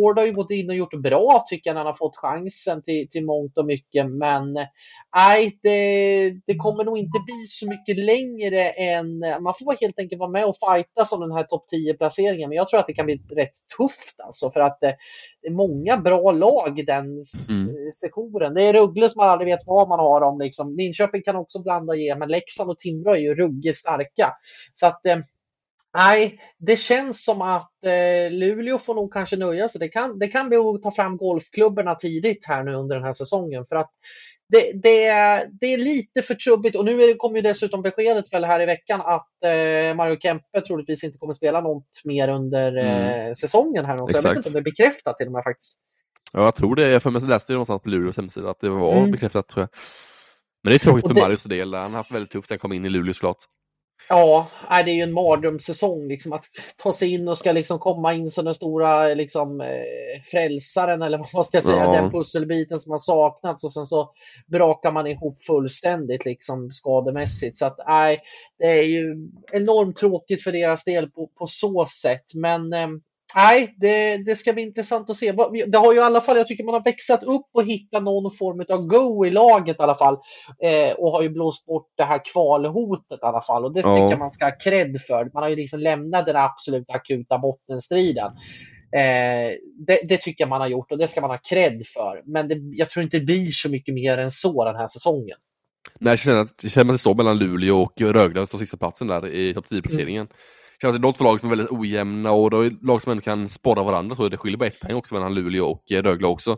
Ward 0.01 0.19
har 0.19 0.25
ju 0.25 0.33
gått 0.33 0.51
in 0.51 0.69
och 0.69 0.75
gjort 0.75 1.01
bra 1.01 1.43
tycker 1.47 1.69
jag 1.69 1.75
när 1.75 1.79
han 1.79 1.87
har 1.87 1.93
fått 1.93 2.17
chansen 2.17 2.81
till, 2.81 3.09
till 3.09 3.25
mångt 3.25 3.57
och 3.57 3.65
mycket. 3.65 4.09
Men 4.09 4.53
nej, 5.15 5.59
det, 5.61 6.29
det 6.45 6.55
kommer 6.55 6.83
nog 6.83 6.97
inte 6.97 7.19
bli 7.25 7.45
så 7.47 7.69
mycket 7.69 7.97
längre 7.97 8.69
än... 8.69 9.19
Man 9.19 9.53
får 9.59 9.81
helt 9.81 9.99
enkelt 9.99 10.19
vara 10.19 10.29
med 10.29 10.45
och 10.45 10.55
fighta 10.57 11.05
som 11.05 11.21
den 11.21 11.31
här 11.31 11.43
topp 11.43 11.65
10-placeringen. 11.73 12.49
Men 12.49 12.55
jag 12.55 12.69
tror 12.69 12.79
att 12.79 12.87
det 12.87 12.93
kan 12.93 13.05
bli 13.05 13.21
rätt 13.35 13.53
tufft 13.77 14.19
alltså 14.19 14.49
för 14.49 14.59
att 14.59 14.77
det, 14.81 14.95
är 15.47 15.51
många 15.51 15.97
bra 15.97 16.31
lag 16.31 16.79
i 16.79 16.83
den 16.83 17.05
mm. 17.05 17.91
sektionen. 17.93 18.53
Det 18.53 18.61
är 18.61 18.73
Rögle 18.73 19.09
som 19.09 19.19
man 19.19 19.29
aldrig 19.29 19.51
vet 19.51 19.65
vad 19.65 19.89
man 19.89 19.99
har 19.99 20.21
om. 20.21 20.39
Liksom. 20.39 20.75
Linköping 20.75 21.21
kan 21.21 21.35
också 21.35 21.61
blanda 21.61 21.93
och 21.93 21.99
ge, 21.99 22.15
men 22.15 22.29
Leksand 22.29 22.69
och 22.69 22.79
Timrå 22.79 23.13
är 23.13 23.19
ju 23.19 23.35
ruggigt 23.35 23.77
starka. 23.77 24.33
Så 24.73 24.87
att 24.87 25.05
eh, 25.05 25.17
Nej, 25.93 26.39
det 26.59 26.75
känns 26.75 27.23
som 27.23 27.41
att 27.41 27.85
eh, 27.85 28.31
Luleå 28.31 28.77
får 28.77 28.95
nog 28.95 29.13
kanske 29.13 29.37
nöja 29.37 29.67
sig. 29.67 29.79
Det 29.79 29.87
kan, 29.87 30.19
det 30.19 30.27
kan 30.27 30.49
bli 30.49 30.57
att 30.57 30.83
ta 30.83 30.91
fram 30.91 31.17
golfklubborna 31.17 31.95
tidigt 31.95 32.45
här 32.47 32.63
nu 32.63 32.73
under 32.73 32.95
den 32.95 33.05
här 33.05 33.13
säsongen. 33.13 33.65
För 33.65 33.75
att 33.75 33.89
det, 34.49 34.71
det, 34.83 35.07
det 35.51 35.73
är 35.73 35.77
lite 35.77 36.21
för 36.21 36.35
trubbigt 36.35 36.75
och 36.75 36.85
nu 36.85 37.13
kommer 37.13 37.35
ju 37.35 37.41
dessutom 37.41 37.81
beskedet 37.81 38.33
väl 38.33 38.45
här 38.45 38.59
i 38.61 38.65
veckan 38.65 39.01
att 39.01 39.29
eh, 39.45 39.95
Mario 39.95 40.19
Kempe 40.19 40.61
troligtvis 40.61 41.03
inte 41.03 41.17
kommer 41.17 41.33
spela 41.33 41.61
något 41.61 42.01
mer 42.03 42.27
under 42.27 42.77
eh, 42.77 43.19
mm. 43.21 43.35
säsongen 43.35 43.85
här. 43.85 44.01
Också. 44.01 44.17
Jag 44.17 44.23
vet 44.23 44.37
inte 44.37 44.49
om 44.49 44.53
det 44.53 44.59
är 44.59 44.63
bekräftat 44.63 45.17
till 45.17 45.27
och 45.27 45.33
med 45.33 45.43
faktiskt. 45.43 45.77
Ja, 46.33 46.43
jag 46.43 46.55
tror 46.55 46.75
det. 46.75 46.89
Jag 46.89 47.03
för 47.03 47.09
mig 47.09 47.21
läste 47.21 47.53
det 47.53 47.55
någonstans 47.55 47.81
på 47.81 47.89
Luleås 47.89 48.17
hemsida 48.17 48.49
att 48.49 48.59
det 48.59 48.69
var 48.69 48.97
mm. 48.97 49.11
bekräftat 49.11 49.47
tror 49.47 49.61
jag. 49.61 49.69
Men 50.63 50.71
det 50.71 50.77
är 50.77 50.79
tråkigt 50.79 51.07
för 51.07 51.21
Marios 51.21 51.43
del. 51.43 51.73
Han 51.73 51.91
har 51.91 51.97
haft 51.97 52.11
väldigt 52.11 52.31
tufft 52.31 52.47
sen 52.47 52.55
han 52.55 52.59
kom 52.59 52.73
in 52.73 52.85
i 52.85 52.89
Luleå 52.89 53.13
såklart. 53.13 53.37
Ja, 54.09 54.47
det 54.69 54.91
är 54.91 54.95
ju 54.95 55.01
en 55.01 55.13
mardrömssäsong 55.13 56.07
liksom 56.07 56.33
att 56.33 56.45
ta 56.77 56.93
sig 56.93 57.13
in 57.13 57.27
och 57.27 57.37
ska 57.37 57.51
liksom 57.51 57.79
komma 57.79 58.13
in 58.13 58.31
som 58.31 58.45
den 58.45 58.53
stora 58.53 59.13
liksom, 59.13 59.61
eh, 59.61 60.21
frälsaren 60.31 61.01
eller 61.01 61.17
vad 61.17 61.29
man 61.33 61.45
ska 61.45 61.61
säga, 61.61 61.83
ja. 61.83 61.91
den 61.91 62.11
pusselbiten 62.11 62.79
som 62.79 62.91
har 62.91 62.99
saknats 62.99 63.63
och 63.63 63.73
sen 63.73 63.85
så 63.85 64.11
brakar 64.47 64.91
man 64.91 65.07
ihop 65.07 65.43
fullständigt 65.43 66.25
liksom 66.25 66.71
skademässigt. 66.71 67.57
Så 67.57 67.65
att 67.65 67.77
nej, 67.87 68.21
det 68.59 68.79
är 68.79 68.83
ju 68.83 69.29
enormt 69.51 69.97
tråkigt 69.97 70.43
för 70.43 70.51
deras 70.51 70.83
del 70.83 71.11
på, 71.11 71.27
på 71.27 71.47
så 71.47 71.85
sätt. 71.85 72.25
Men 72.33 72.73
eh, 72.73 72.87
Nej, 73.35 73.75
det, 73.77 74.17
det 74.17 74.35
ska 74.35 74.53
bli 74.53 74.63
intressant 74.63 75.09
att 75.09 75.17
se. 75.17 75.31
Det 75.67 75.77
har 75.77 75.93
ju 75.93 75.99
i 75.99 76.03
alla 76.03 76.21
fall, 76.21 76.37
jag 76.37 76.47
tycker 76.47 76.63
man 76.63 76.73
har 76.73 76.83
växlat 76.83 77.23
upp 77.23 77.47
och 77.53 77.65
hittat 77.65 78.03
någon 78.03 78.31
form 78.31 78.65
av 78.69 78.87
go 78.87 79.25
i 79.25 79.29
laget 79.29 79.79
i 79.79 79.83
alla 79.83 79.95
fall. 79.95 80.17
Eh, 80.63 80.91
och 80.91 81.11
har 81.11 81.21
ju 81.21 81.29
blåst 81.29 81.65
bort 81.65 81.87
det 81.97 82.03
här 82.03 82.21
kvalhotet 82.33 83.19
i 83.21 83.25
alla 83.25 83.41
fall. 83.41 83.65
Och 83.65 83.73
det 83.73 83.79
ja. 83.79 83.95
tycker 83.95 84.09
jag 84.09 84.19
man 84.19 84.29
ska 84.29 84.45
ha 84.45 84.51
cred 84.51 85.01
för. 85.07 85.29
Man 85.33 85.43
har 85.43 85.49
ju 85.49 85.55
liksom 85.55 85.79
lämnat 85.79 86.25
den 86.25 86.35
absolut 86.35 86.89
akuta 86.89 87.37
bottenstriden. 87.37 88.31
Eh, 88.95 89.57
det, 89.87 89.99
det, 90.07 90.17
tycker 90.17 90.43
jag 90.43 90.49
man 90.49 90.61
har 90.61 90.67
gjort 90.67 90.91
och 90.91 90.97
det 90.97 91.07
ska 91.07 91.21
man 91.21 91.29
ha 91.29 91.37
cred 91.37 91.83
för. 91.93 92.21
Men 92.25 92.47
det, 92.47 92.55
jag 92.71 92.89
tror 92.89 93.03
inte 93.03 93.19
det 93.19 93.25
blir 93.25 93.51
så 93.51 93.69
mycket 93.69 93.93
mer 93.93 94.17
än 94.17 94.31
så 94.31 94.65
den 94.65 94.75
här 94.75 94.87
säsongen. 94.87 95.37
Nej, 95.99 96.11
jag 96.11 96.19
känner 96.19 96.39
att 96.39 96.57
det 96.61 96.69
känner 96.69 96.97
står 96.97 97.15
mellan 97.15 97.37
Luleå 97.37 97.81
och 97.81 98.01
Rögle 98.01 98.47
som 98.47 98.59
sista 98.59 98.77
platsen 98.77 99.07
där 99.07 99.27
i 99.27 99.53
topp 99.53 99.65
10-placeringen. 99.69 100.25
Mm 100.25 100.37
känns 100.83 100.95
det 100.95 101.01
de 101.01 101.13
två 101.13 101.23
lag 101.23 101.39
som 101.39 101.51
är 101.51 101.55
väldigt 101.55 101.71
ojämna 101.71 102.31
och 102.31 102.51
då 102.51 102.61
är 102.61 102.85
lag 102.85 103.01
som 103.01 103.11
ändå 103.11 103.21
kan 103.21 103.49
sporra 103.49 103.83
varandra. 103.83 104.15
Så 104.15 104.29
det 104.29 104.37
skiljer 104.37 104.57
bara 104.57 104.65
ett 104.67 104.79
poäng 104.79 104.95
också 104.95 105.13
mellan 105.13 105.33
Luleå 105.33 105.65
och 105.65 105.91
eh, 105.91 106.03
Rögle 106.03 106.27
också. 106.27 106.57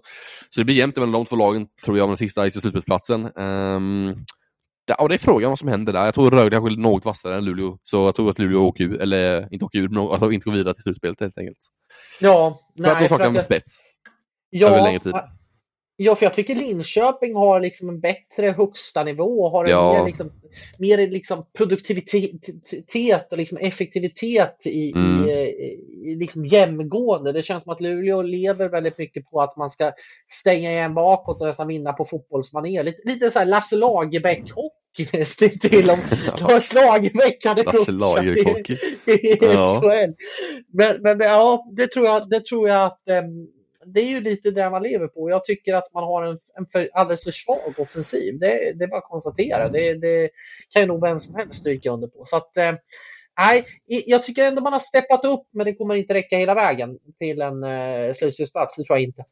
Så 0.50 0.62
det 0.62 0.66
blir 0.66 0.76
jämnt 0.76 0.96
mellan 0.96 1.12
de 1.12 1.26
två 1.26 1.36
lagen, 1.36 1.68
tror 1.86 1.98
jag, 1.98 2.04
om 2.04 2.10
den 2.10 2.18
sista 2.18 2.50
slutspelsplatsen. 2.50 3.32
Um, 3.36 4.26
ja, 4.86 5.08
det 5.08 5.16
är 5.16 5.18
frågan 5.18 5.50
vad 5.50 5.60
som 5.60 5.68
händer 5.68 5.94
där. 5.94 6.06
Jag 6.06 6.14
tror 6.14 6.32
Rögle 6.32 6.58
är 6.58 6.78
något 6.78 7.06
vassare 7.06 7.36
än 7.36 7.46
Luleå, 7.46 7.78
så 7.84 7.98
jag 7.98 8.16
tror 8.16 8.32
att 8.32 8.40
Luleå 8.40 8.60
åker 8.60 8.84
ur, 8.84 9.02
eller 9.02 9.54
inte 9.54 9.66
åker 9.66 9.80
ur, 9.80 9.90
men 9.90 9.98
alltså 9.98 10.32
inte 10.32 10.46
går 10.46 10.52
vidare 10.52 10.74
till 10.74 10.84
slutspelet 10.84 11.20
helt 11.20 11.38
enkelt. 11.38 11.60
Ja, 12.20 12.60
för 12.76 12.84
nej. 12.84 12.92
Att 12.92 13.00
de 13.00 13.08
saknar 13.08 13.26
jag... 13.26 13.44
spets. 13.44 13.78
Ja, 14.50 14.68
över 14.68 14.84
längre 14.84 15.00
tid. 15.00 15.14
Ja, 15.98 16.16
för 16.16 16.26
jag 16.26 16.34
tycker 16.34 16.56
Linköping 16.56 17.36
har 17.36 17.60
liksom 17.60 17.90
en 17.90 18.00
bättre 18.00 18.52
högsta 18.52 19.04
nivå 19.04 19.44
och 19.44 19.52
har 19.52 19.66
en 19.66 19.72
ja. 19.72 19.94
mer, 19.94 20.06
liksom, 20.06 20.32
mer 20.78 20.98
liksom 20.98 21.46
produktivitet 21.58 23.32
och 23.32 23.38
liksom 23.38 23.58
effektivitet 23.58 24.66
i, 24.66 24.92
mm. 24.92 25.30
i, 25.30 25.32
i 26.06 26.16
liksom 26.20 26.46
jämngående. 26.46 27.32
Det 27.32 27.44
känns 27.44 27.64
som 27.64 27.74
att 27.74 27.82
Luleå 27.82 28.22
lever 28.22 28.70
väldigt 28.70 28.98
mycket 28.98 29.30
på 29.30 29.42
att 29.42 29.58
man 29.58 29.70
ska 29.70 29.92
stänga 30.28 30.72
igen 30.72 30.94
bakåt 30.94 31.42
och 31.42 31.48
nästan 31.48 31.68
vinna 31.68 31.94
på 31.94 32.06
fotbollsmanér. 32.06 32.84
Lite, 32.84 33.02
lite 33.06 33.32
så 33.32 33.40
här 33.40 33.46
Lasse 33.46 33.76
Lagerbäck-hockey 33.76 35.08
nästan 35.18 35.50
till 35.50 35.90
om 35.90 36.00
Lars 36.50 36.74
Lagerbäck 36.74 37.46
hade 37.46 37.64
coachat 37.64 38.26
i, 38.26 38.32
i 39.12 39.38
ja. 39.42 39.82
SHL. 39.82 40.14
Men, 40.74 41.02
men 41.02 41.20
ja, 41.20 41.72
det 41.76 41.88
tror 41.88 42.06
jag, 42.06 42.30
det 42.30 42.46
tror 42.46 42.70
jag 42.70 42.86
att 42.86 43.02
um, 43.10 43.48
det 43.86 44.00
är 44.00 44.08
ju 44.08 44.22
lite 44.22 44.52
det 44.52 44.70
man 44.70 44.84
lever 44.84 45.08
på. 45.08 45.30
Jag 45.30 45.46
tycker 45.46 45.74
att 45.74 45.94
man 45.94 46.04
har 46.04 46.24
en, 46.24 46.40
en 46.58 46.66
för, 46.66 46.90
alldeles 46.94 47.24
för 47.24 47.32
svag 47.32 47.74
offensiv. 47.78 48.40
Det, 48.40 48.74
det 48.74 48.84
är 48.84 48.88
bara 48.88 48.98
att 48.98 49.10
konstatera. 49.10 49.70
Det, 49.70 49.94
det 49.94 50.30
kan 50.70 50.82
ju 50.82 50.88
nog 50.88 51.02
vem 51.02 51.20
som 51.20 51.36
helst 51.36 51.60
stryka 51.60 51.92
under 51.92 52.08
på. 52.08 52.22
Så 52.26 52.38
att, 52.38 52.58
eh, 52.58 52.74
Nej, 53.38 53.66
jag 53.86 54.24
tycker 54.24 54.46
ändå 54.46 54.62
man 54.62 54.74
har 54.74 54.80
steppat 54.80 55.26
upp, 55.26 55.48
men 55.52 55.66
det 55.66 55.76
kommer 55.76 55.96
inte 55.96 56.14
räcka 56.14 56.38
hela 56.38 56.54
vägen 56.54 57.00
till 57.18 57.42
en 57.42 57.64
eh, 57.64 58.14
slutspelsplats. 58.14 58.76
Det 58.76 58.84
tror 58.84 58.98
jag 58.98 59.04
inte. 59.04 59.24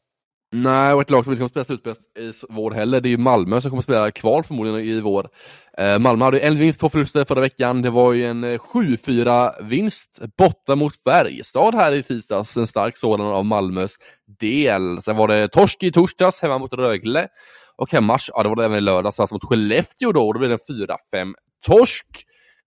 Nej, 0.56 0.94
och 0.94 1.02
ett 1.02 1.10
lag 1.10 1.26
som 1.26 1.34
inte 1.34 1.40
kommer 1.40 1.50
spela 1.50 1.66
slutspel 1.66 1.94
i 2.20 2.32
vår 2.50 2.72
heller, 2.72 3.02
det 3.02 3.10
är 3.10 3.12
ju 3.12 3.18
Malmö 3.18 3.62
som 3.62 3.72
kommer 3.72 3.82
spela 3.82 4.12
kval 4.12 4.44
förmodligen 4.44 4.80
i 4.80 5.02
vår. 5.02 5.30
Eh, 5.78 6.00
Malmö 6.00 6.26
hade 6.26 6.40
en 6.40 6.58
vinst, 6.58 6.80
två 6.80 6.90
förluster 6.90 7.26
förra 7.26 7.42
veckan. 7.42 7.82
Det 7.82 7.90
var 7.90 8.14
ju 8.14 8.26
en 8.26 8.44
eh, 8.44 8.58
7-4 8.58 9.64
vinst 9.64 10.20
borta 10.38 10.76
mot 10.76 11.04
Färjestad 11.04 11.76
här 11.76 11.92
i 11.92 12.04
tisdags, 12.04 12.58
en 12.58 12.68
stark 12.68 12.98
sådan 12.98 13.26
av 13.26 13.46
Malmös 13.46 13.96
del. 14.40 15.02
Sen 15.02 15.16
var 15.16 15.28
det 15.28 15.48
torsk 15.48 15.84
i 15.84 15.92
torsdags 15.92 16.42
hemma 16.42 16.58
mot 16.58 16.74
Rögle 16.74 17.28
och 17.76 17.92
hemmatch, 17.92 18.30
ja 18.34 18.44
det 18.44 18.50
var 18.50 18.56
det 18.56 18.66
även 18.66 18.78
i 18.78 18.82
lördags, 18.82 19.20
alltså 19.20 19.36
mot 19.36 19.46
Skellefteå 19.46 20.12
då, 20.12 20.28
och 20.28 20.34
då 20.34 20.40
blev 20.40 20.50
det 20.50 20.60
en 20.70 20.88
4-5 21.26 21.34
torsk. 21.68 22.06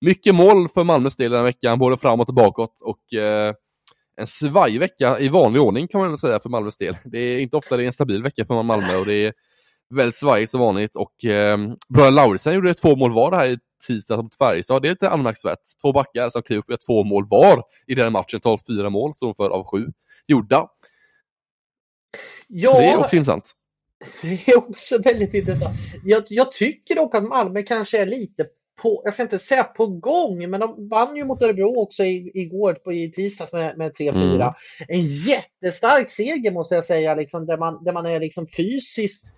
Mycket 0.00 0.34
mål 0.34 0.68
för 0.68 0.84
Malmös 0.84 1.16
del 1.16 1.30
den 1.30 1.38
här 1.38 1.44
veckan, 1.44 1.78
både 1.78 1.96
framåt 1.98 2.28
och 2.28 2.34
bakåt 2.34 2.80
och 2.80 3.18
eh, 3.18 3.54
en 4.16 4.26
svajig 4.26 4.80
vecka 4.80 5.18
i 5.18 5.28
vanlig 5.28 5.62
ordning 5.62 5.88
kan 5.88 6.00
man 6.00 6.18
säga 6.18 6.40
för 6.40 6.48
Malmös 6.48 6.76
del. 6.76 6.96
Det 7.04 7.18
är 7.18 7.38
inte 7.38 7.56
ofta 7.56 7.76
det 7.76 7.82
är 7.82 7.86
en 7.86 7.92
stabil 7.92 8.22
vecka 8.22 8.44
för 8.44 8.62
Malmö 8.62 8.96
och 8.96 9.06
det 9.06 9.14
är 9.14 9.32
väldigt 9.90 10.14
svajigt 10.14 10.50
som 10.50 10.60
vanligt 10.60 10.96
och 10.96 11.24
eh, 11.24 11.58
Bröderna 11.88 12.16
Lauritsen 12.16 12.54
gjorde 12.54 12.74
två 12.74 12.96
mål 12.96 13.12
var 13.12 13.32
här 13.32 13.46
i 13.46 13.58
tisdags 13.86 14.22
mot 14.22 14.34
Färjestad. 14.34 14.82
Det 14.82 14.88
är 14.88 14.90
lite 14.90 15.10
anmärkningsvärt. 15.10 15.58
Två 15.82 15.92
backar 15.92 16.30
som 16.30 16.42
klev 16.42 16.58
upp 16.58 16.68
med 16.68 16.80
två 16.86 17.04
mål 17.04 17.26
var 17.28 17.62
i 17.86 17.94
den 17.94 18.12
matchen. 18.12 18.40
12-4 18.40 18.90
mål 18.90 19.14
stod 19.14 19.36
för 19.36 19.50
av 19.50 19.64
sju 19.64 19.86
gjorda. 20.26 20.68
Ja, 22.48 22.78
det 22.78 22.84
är 22.84 22.96
också 22.96 23.16
intressant. 23.16 23.52
Det 24.22 24.48
är 24.48 24.58
också 24.58 24.98
väldigt 24.98 25.34
intressant. 25.34 25.76
Jag, 26.04 26.24
jag 26.28 26.52
tycker 26.52 26.94
dock 26.94 27.14
att 27.14 27.24
Malmö 27.24 27.62
kanske 27.62 27.98
är 27.98 28.06
lite 28.06 28.46
på, 28.82 29.02
jag 29.04 29.14
ska 29.14 29.22
inte 29.22 29.38
säga 29.38 29.64
på 29.64 29.86
gång, 29.86 30.50
men 30.50 30.60
de 30.60 30.88
vann 30.88 31.16
ju 31.16 31.24
mot 31.24 31.42
Örebro 31.42 31.82
också 31.82 32.04
i, 32.04 32.30
igår 32.34 32.74
på, 32.74 32.92
i 32.92 33.10
tisdags 33.10 33.52
med, 33.52 33.78
med 33.78 33.92
3-4. 33.92 34.14
Mm. 34.14 34.52
En 34.88 35.06
jättestark 35.06 36.10
seger 36.10 36.50
måste 36.50 36.74
jag 36.74 36.84
säga, 36.84 37.14
liksom, 37.14 37.46
där, 37.46 37.58
man, 37.58 37.84
där 37.84 37.92
man 37.92 38.06
är 38.06 38.20
liksom 38.20 38.46
fysiskt 38.46 39.34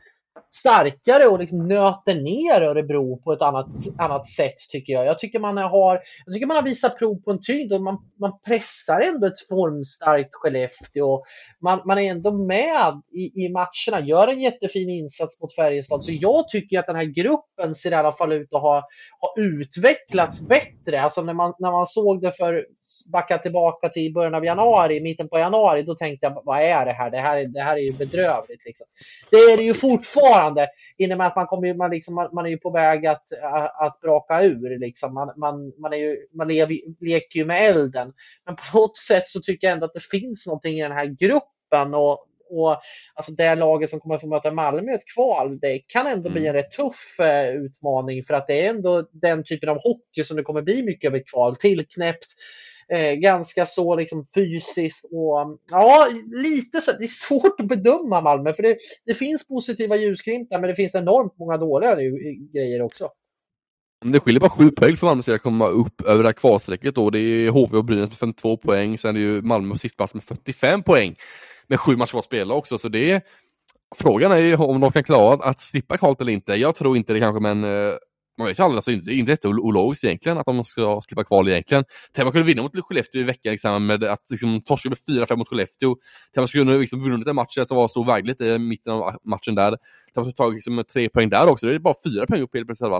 starkare 0.50 1.26
och 1.26 1.38
liksom 1.38 1.68
nöter 1.68 2.14
ner 2.14 2.62
Örebro 2.62 3.22
på 3.22 3.32
ett 3.32 3.42
annat, 3.42 3.66
annat 3.98 4.26
sätt 4.26 4.54
tycker 4.70 4.92
jag. 4.92 5.06
Jag 5.06 5.18
tycker 5.18 5.38
man 5.38 5.56
har, 5.56 6.00
jag 6.26 6.34
tycker 6.34 6.46
man 6.46 6.56
har 6.56 6.64
visat 6.64 6.98
prov 6.98 7.22
på 7.22 7.30
en 7.30 7.42
tyngd 7.42 7.72
och 7.72 7.80
man, 7.80 7.98
man 8.20 8.32
pressar 8.46 9.00
ändå 9.00 9.26
ett 9.26 9.48
formstarkt 9.48 10.34
Skellefteå. 10.34 11.22
Man, 11.60 11.82
man 11.86 11.98
är 11.98 12.10
ändå 12.10 12.32
med 12.32 13.02
i, 13.12 13.44
i 13.44 13.48
matcherna, 13.48 14.06
gör 14.06 14.28
en 14.28 14.40
jättefin 14.40 14.90
insats 14.90 15.40
mot 15.40 15.54
Färjestad. 15.54 16.04
Så 16.04 16.12
jag 16.12 16.48
tycker 16.48 16.78
att 16.78 16.86
den 16.86 16.96
här 16.96 17.04
gruppen 17.04 17.74
ser 17.74 17.92
i 17.92 17.94
alla 17.94 18.12
fall 18.12 18.32
ut 18.32 18.54
att 18.54 18.62
ha, 18.62 18.82
ha 19.20 19.34
utvecklats 19.36 20.48
bättre. 20.48 21.00
Alltså 21.00 21.22
när 21.22 21.34
man, 21.34 21.54
när 21.58 21.70
man 21.70 21.86
såg 21.86 22.22
det 22.22 22.32
för, 22.32 22.66
backa 23.12 23.38
tillbaka 23.38 23.88
till 23.88 24.12
början 24.12 24.34
av 24.34 24.44
januari, 24.44 25.00
mitten 25.00 25.28
på 25.28 25.38
januari, 25.38 25.82
då 25.82 25.94
tänkte 25.94 26.26
jag 26.26 26.42
vad 26.44 26.62
är 26.62 26.86
det 26.86 26.92
här? 26.92 27.10
Det 27.10 27.18
här, 27.18 27.44
det 27.44 27.60
här 27.60 27.76
är 27.76 27.80
ju 27.80 27.92
bedrövligt. 27.92 28.64
Liksom. 28.64 28.86
Det 29.30 29.36
är 29.36 29.56
det 29.56 29.62
ju 29.62 29.74
fortfarande. 29.74 30.68
Innebär 30.98 31.26
att 31.26 31.36
man, 31.36 31.46
kommer, 31.46 31.74
man, 31.74 31.90
liksom, 31.90 32.14
man, 32.14 32.28
man 32.32 32.46
är 32.46 32.50
ju 32.50 32.58
på 32.58 32.70
väg 32.70 33.06
att, 33.06 33.24
att 33.80 34.00
braka 34.00 34.42
ur. 34.42 34.78
Liksom. 34.78 35.14
Man, 35.14 35.32
man, 35.36 35.72
man, 35.78 35.92
är 35.92 35.96
ju, 35.96 36.16
man 36.34 36.48
lever, 36.48 37.04
leker 37.04 37.38
ju 37.38 37.44
med 37.44 37.70
elden. 37.70 38.12
Men 38.46 38.56
på 38.56 38.78
något 38.78 38.96
sätt 38.96 39.28
så 39.28 39.40
tycker 39.40 39.66
jag 39.66 39.74
ändå 39.74 39.86
att 39.86 39.94
det 39.94 40.04
finns 40.10 40.46
någonting 40.46 40.78
i 40.78 40.82
den 40.82 40.92
här 40.92 41.06
gruppen. 41.06 41.94
Och, 41.94 42.28
och 42.50 42.80
alltså 43.14 43.32
det 43.32 43.54
laget 43.54 43.90
som 43.90 44.00
kommer 44.00 44.14
att 44.14 44.20
få 44.20 44.28
möta 44.28 44.50
Malmö 44.50 44.92
i 44.92 44.94
ett 44.94 45.14
kval, 45.14 45.58
det 45.60 45.78
kan 45.78 46.06
ändå 46.06 46.30
bli 46.30 46.40
en 46.40 46.46
mm. 46.46 46.62
rätt 46.62 46.70
tuff 46.70 47.20
eh, 47.20 47.54
utmaning 47.54 48.22
för 48.22 48.34
att 48.34 48.46
det 48.46 48.66
är 48.66 48.70
ändå 48.70 49.08
den 49.12 49.44
typen 49.44 49.68
av 49.68 49.78
hockey 49.82 50.24
som 50.24 50.36
det 50.36 50.42
kommer 50.42 50.62
bli 50.62 50.82
mycket 50.82 51.08
av 51.08 51.16
ett 51.16 51.28
kval. 51.28 51.56
Tillknäppt, 51.56 52.26
eh, 52.92 53.12
ganska 53.12 53.66
så 53.66 53.96
liksom 53.96 54.26
fysiskt 54.34 55.04
och 55.04 55.58
ja, 55.70 56.08
lite 56.42 56.80
så. 56.80 56.92
Det 56.92 57.04
är 57.04 57.08
svårt 57.08 57.60
att 57.60 57.68
bedöma 57.68 58.20
Malmö 58.20 58.52
för 58.52 58.62
det, 58.62 58.76
det 59.06 59.14
finns 59.14 59.48
positiva 59.48 59.96
ljusglimtar 59.96 60.60
men 60.60 60.70
det 60.70 60.76
finns 60.76 60.94
enormt 60.94 61.38
många 61.38 61.56
dåliga 61.56 61.94
grejer 62.54 62.82
också. 62.82 63.08
Det 64.04 64.20
skiljer 64.20 64.40
bara 64.40 64.50
sju 64.50 64.70
poäng 64.70 64.96
för 64.96 65.06
Malmö 65.06 65.22
att 65.34 65.42
komma 65.42 65.68
upp 65.68 66.00
över 66.00 66.22
det 66.22 66.28
här 66.28 66.32
kvalstrecket 66.32 66.94
då. 66.94 67.10
Det 67.10 67.18
är 67.18 67.50
HV 67.50 67.76
och 67.76 67.84
Brynäs 67.84 68.08
med 68.08 68.18
52 68.18 68.56
poäng, 68.56 68.98
sen 68.98 69.16
är 69.16 69.20
det 69.20 69.20
ju 69.20 69.42
Malmö 69.42 69.72
på 69.72 69.78
sistplats 69.78 70.14
med 70.14 70.24
45 70.24 70.82
poäng. 70.82 71.16
Med 71.66 71.80
sju 71.80 71.96
matcher 71.96 72.18
att 72.18 72.24
spela 72.24 72.54
också, 72.54 72.78
så 72.78 72.88
det 72.88 73.10
är 73.10 73.22
Frågan 73.96 74.32
är 74.32 74.36
ju 74.36 74.56
om 74.56 74.80
de 74.80 74.92
kan 74.92 75.04
klara 75.04 75.34
att 75.34 75.60
slippa 75.60 75.96
kvalet 75.98 76.20
eller 76.20 76.32
inte. 76.32 76.54
Jag 76.54 76.74
tror 76.74 76.96
inte 76.96 77.12
det 77.12 77.20
kanske, 77.20 77.40
men 77.40 77.64
eh, 77.64 77.94
man 78.38 78.46
vet 78.46 78.58
ju 78.58 78.62
aldrig, 78.62 78.76
alltså, 78.76 78.90
det 78.90 79.12
är 79.12 79.18
inte 79.18 79.32
jätteologiskt 79.32 80.04
egentligen 80.04 80.38
att 80.38 80.46
de 80.46 80.64
ska 80.64 81.00
slippa 81.00 81.24
kval 81.24 81.48
egentligen. 81.48 81.84
Tänk 82.12 82.24
man 82.24 82.32
kunde 82.32 82.46
vinna 82.46 82.62
mot 82.62 82.84
Skellefteå 82.84 83.20
i 83.20 83.24
veckan 83.24 83.50
liksom, 83.50 83.86
med 83.86 84.04
att 84.04 84.30
liksom, 84.30 84.60
torska 84.60 84.88
med 84.88 84.98
4-5 84.98 85.36
mot 85.36 85.48
Skellefteå. 85.48 85.96
Tänk 86.34 86.42
man 86.42 86.48
skulle 86.48 86.64
kunna 86.64 86.76
liksom, 86.76 87.00
vunnit 87.00 87.26
den 87.26 87.36
matchen 87.36 87.66
som 87.66 87.76
var 87.76 87.88
så 87.88 88.02
vägligt 88.02 88.40
i 88.40 88.58
mitten 88.58 88.92
av 88.92 89.16
matchen 89.24 89.54
där. 89.54 89.70
Tänk 89.70 90.16
man 90.16 90.24
skulle 90.24 90.34
tagit 90.34 90.54
liksom, 90.54 90.84
tre 90.92 91.08
poäng 91.08 91.28
där 91.28 91.46
också. 91.46 91.66
Det 91.66 91.74
är 91.74 91.78
bara 91.78 91.94
fyra 92.04 92.26
poäng 92.26 92.42
upp 92.42 92.54
helt 92.54 92.66
plötsligt 92.66 92.90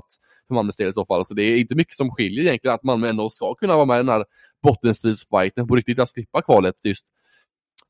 för 0.48 0.55
Malmös 0.55 0.77
del 0.77 0.88
i 0.88 0.92
så 0.92 1.07
fall. 1.07 1.24
Så 1.24 1.35
det 1.35 1.42
är 1.42 1.59
inte 1.59 1.74
mycket 1.74 1.94
som 1.94 2.11
skiljer 2.11 2.44
egentligen 2.44 2.74
att 2.74 2.83
Malmö 2.83 3.09
ändå 3.09 3.31
ska 3.31 3.55
kunna 3.55 3.74
vara 3.77 3.87
med 3.87 3.94
i 3.94 3.98
den 3.98 4.09
här 4.09 4.24
bottenstridsfighten 4.62 5.66
på 5.68 5.77
riktigt, 5.77 5.98
att 5.98 6.09
slippa 6.09 6.42
kvalet 6.42 6.74
just 6.85 7.05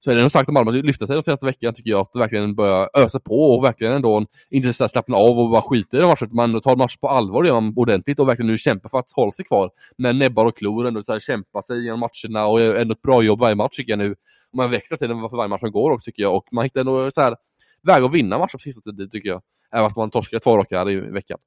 så 0.05 0.11
är 0.11 0.15
det 0.15 0.21
nog 0.21 0.31
starkt 0.31 0.49
om 0.49 0.55
Malmö 0.55 0.73
lyfta 0.73 1.07
sig 1.07 1.17
de 1.17 1.23
senaste 1.23 1.47
veckorna, 1.47 1.73
tycker 1.73 1.91
jag, 1.91 2.01
att 2.01 2.17
verkligen 2.17 2.55
börja 2.55 2.89
ösa 2.95 3.21
på 3.21 3.57
och 3.57 3.65
verkligen 3.65 3.93
ändå 3.93 4.27
inte 4.51 4.73
så 4.73 4.89
slappna 4.89 5.17
av 5.17 5.39
och 5.39 5.51
bara 5.51 5.63
skita 5.63 5.97
i 5.97 6.01
den 6.01 6.09
matchen. 6.09 6.29
Man 6.33 6.61
tar 6.61 6.77
matchen 6.77 6.99
på 7.01 7.09
allvar 7.09 7.45
gör 7.45 7.61
man 7.61 7.73
ordentligt 7.77 8.19
och 8.19 8.29
verkligen 8.29 8.47
nu 8.47 8.59
kämpar 8.59 8.89
för 8.89 8.99
att 8.99 9.13
hålla 9.13 9.33
sig 9.33 9.45
kvar 9.45 9.71
med 9.99 10.17
näbbar 10.17 10.47
och 10.47 10.57
klor 10.57 10.87
ändå 10.87 11.03
så 11.03 11.13
här, 11.13 11.21
kämpa 11.21 11.63
sig 11.63 11.85
genom 11.85 12.01
matcherna 12.01 12.47
och 12.47 12.61
ändå 12.61 12.93
ett 12.93 13.03
bra 13.03 13.23
jobb 13.23 13.41
varje 13.41 13.55
match 13.55 13.77
tycker 13.77 13.93
jag 13.93 13.99
nu. 13.99 14.13
Och 14.53 14.57
man 14.57 14.71
växlar 14.71 14.99
till 14.99 15.09
den 15.09 15.21
för 15.21 15.37
varje 15.37 15.49
match 15.49 15.61
som 15.61 15.73
går 15.73 15.91
också 15.91 16.05
tycker 16.05 16.23
jag 16.23 16.37
och 16.37 16.49
man 16.53 16.65
hittar 16.65 16.81
ändå 16.81 17.11
så 17.11 17.21
här 17.21 17.37
väg 17.83 18.05
att 18.05 18.15
vinna 18.15 18.39
matcher 18.39 18.53
på 18.53 18.59
sista 18.59 18.81
tiden 18.81 19.11
tycker 19.11 19.29
jag. 19.29 19.43
Även 19.73 19.87
att 19.87 19.97
man 19.97 20.11
torskar 20.11 20.39
två 20.39 20.57
raka 20.57 20.91
i 20.91 20.97
veckan. 20.97 21.39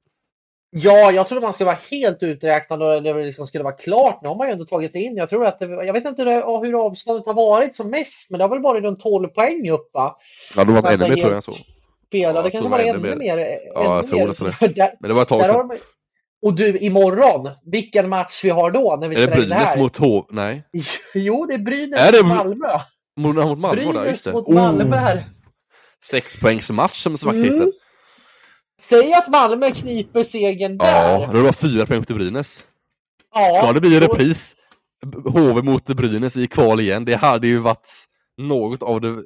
Ja, 0.74 1.12
jag 1.12 1.28
trodde 1.28 1.40
man 1.40 1.52
skulle 1.52 1.66
vara 1.66 1.78
helt 1.90 2.22
uträknad 2.22 2.82
och 2.82 3.02
det 3.02 3.14
liksom 3.14 3.46
skulle 3.46 3.64
vara 3.64 3.74
klart. 3.74 4.22
Nu 4.22 4.28
har 4.28 4.36
man 4.36 4.46
ju 4.46 4.52
ändå 4.52 4.64
tagit 4.64 4.94
in. 4.94 5.16
Jag 5.16 5.30
tror 5.30 5.46
att 5.46 5.60
det, 5.60 5.66
jag 5.66 5.92
vet 5.92 6.06
inte 6.06 6.22
hur 6.62 6.86
avståndet 6.86 7.26
har 7.26 7.34
varit 7.34 7.74
som 7.74 7.90
mest, 7.90 8.30
men 8.30 8.38
det 8.38 8.44
har 8.44 8.48
väl 8.48 8.62
varit 8.62 8.82
runt 8.82 9.00
12 9.00 9.28
poäng 9.28 9.70
upp 9.70 9.90
va? 9.94 10.16
Ja, 10.56 10.64
det 10.64 10.72
var 10.72 10.92
ännu 10.92 11.08
mer 11.08 11.16
tror 11.16 11.32
jag 11.32 11.44
så. 11.44 11.52
Spelade 12.06 12.38
ja, 12.38 12.42
det 12.42 12.50
kanske 12.50 12.70
var 12.70 12.78
ännu 12.78 12.98
mer. 12.98 13.16
mer. 13.16 13.58
Ja, 13.74 13.96
jag 13.96 14.08
tror 14.08 14.60
det. 14.60 14.74
Där, 14.74 14.94
men 15.00 15.08
det 15.08 15.14
var 15.14 15.22
ett 15.22 15.28
tag 15.28 15.46
sedan. 15.46 15.70
Och 16.42 16.54
du, 16.54 16.78
imorgon, 16.78 17.50
vilken 17.64 18.08
match 18.08 18.44
vi 18.44 18.50
har 18.50 18.70
då 18.70 18.96
när 19.00 19.08
vi 19.08 19.16
Är 19.16 19.26
det 19.26 19.36
Brynäs 19.36 19.76
mot 19.76 19.96
H? 19.96 20.26
Nej. 20.30 20.64
Jo, 21.14 21.46
det 21.46 21.54
är 21.54 21.58
Brynäs 21.58 22.08
är 22.08 22.12
det... 22.12 22.22
mot 22.22 22.36
Malmö. 22.36 22.66
Mot, 23.16 23.34
mot 23.36 23.58
Malmö, 23.58 23.82
Brynäs 23.82 24.08
just 24.08 24.24
det. 24.24 24.32
mot 24.32 24.48
Malmö 24.48 24.96
här. 24.96 25.16
Oh. 25.16 25.22
Sexpoängsmatch 26.10 27.02
som 27.02 27.18
svart 27.18 27.34
mm. 27.34 27.72
Säg 28.82 29.12
att 29.12 29.28
Malmö 29.28 29.70
kniper 29.70 30.22
segern 30.22 30.78
där. 30.78 31.20
Ja, 31.20 31.26
det 31.32 31.42
var 31.42 31.52
fyra 31.52 31.86
poäng 31.86 32.04
till 32.04 32.14
Brynäs. 32.14 32.64
Ja, 33.34 33.48
Ska 33.48 33.72
det 33.72 33.80
bli 33.80 33.94
en 33.94 34.00
repris? 34.00 34.56
HV 35.24 35.62
mot 35.62 35.84
Brynäs 35.84 36.36
i 36.36 36.46
kval 36.46 36.80
igen. 36.80 37.04
Det 37.04 37.14
hade 37.14 37.46
ju 37.46 37.58
varit 37.58 38.04
något 38.38 38.82
av 38.82 39.00
det 39.00 39.24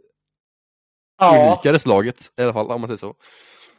ja. 1.19 1.47
unikare 1.47 1.79
slaget 1.79 2.33
i 2.37 2.43
alla 2.43 2.53
fall, 2.53 2.71
om 2.71 2.81
man 2.81 2.89
säger 2.89 2.99
så. 2.99 3.15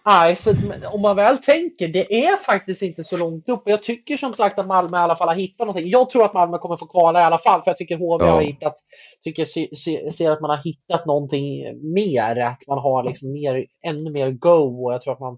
Nej, 0.08 0.36
så 0.36 0.54
om 0.91 1.02
man 1.02 1.15
väl 1.15 1.38
tänker, 1.38 1.88
det 1.88 2.26
är 2.26 2.38
faktiskt 2.38 2.82
inte 2.82 3.04
så 3.04 3.17
långt 3.17 3.50
upp. 3.50 3.62
Jag 3.65 3.84
tycker 3.84 4.17
som 4.17 4.34
sagt 4.34 4.60
att 4.60 4.67
Malmö 4.67 4.98
i 4.98 5.00
alla 5.00 5.15
fall 5.15 5.28
har 5.28 5.36
hittat 5.36 5.67
någonting. 5.67 5.89
Jag 5.89 6.10
tror 6.10 6.26
att 6.26 6.34
Malmö 6.34 6.58
kommer 6.58 6.78
få 6.78 6.88
kvala 6.88 7.22
i 7.22 7.24
alla 7.24 7.39
fall, 7.39 7.63
för 7.63 7.72
jag 7.72 7.78
tycker 7.78 7.98
HV 7.98 8.26
ja. 8.26 8.32
har 8.32 8.41
hittat, 8.41 8.76
tycker 9.24 9.46
ser, 9.46 10.10
ser 10.10 10.32
att 10.32 10.41
man 10.41 10.50
har 10.50 10.63
hittat 10.63 11.06
någonting 11.06 11.63
mer, 11.93 12.36
att 12.36 12.67
man 12.67 12.78
har 12.78 13.04
liksom 13.04 13.32
mer, 13.32 13.65
ännu 13.86 14.12
mer 14.12 14.32
go 14.32 14.86
och 14.86 14.93
jag 14.93 15.02
tror 15.02 15.13
att 15.13 15.20
man 15.20 15.38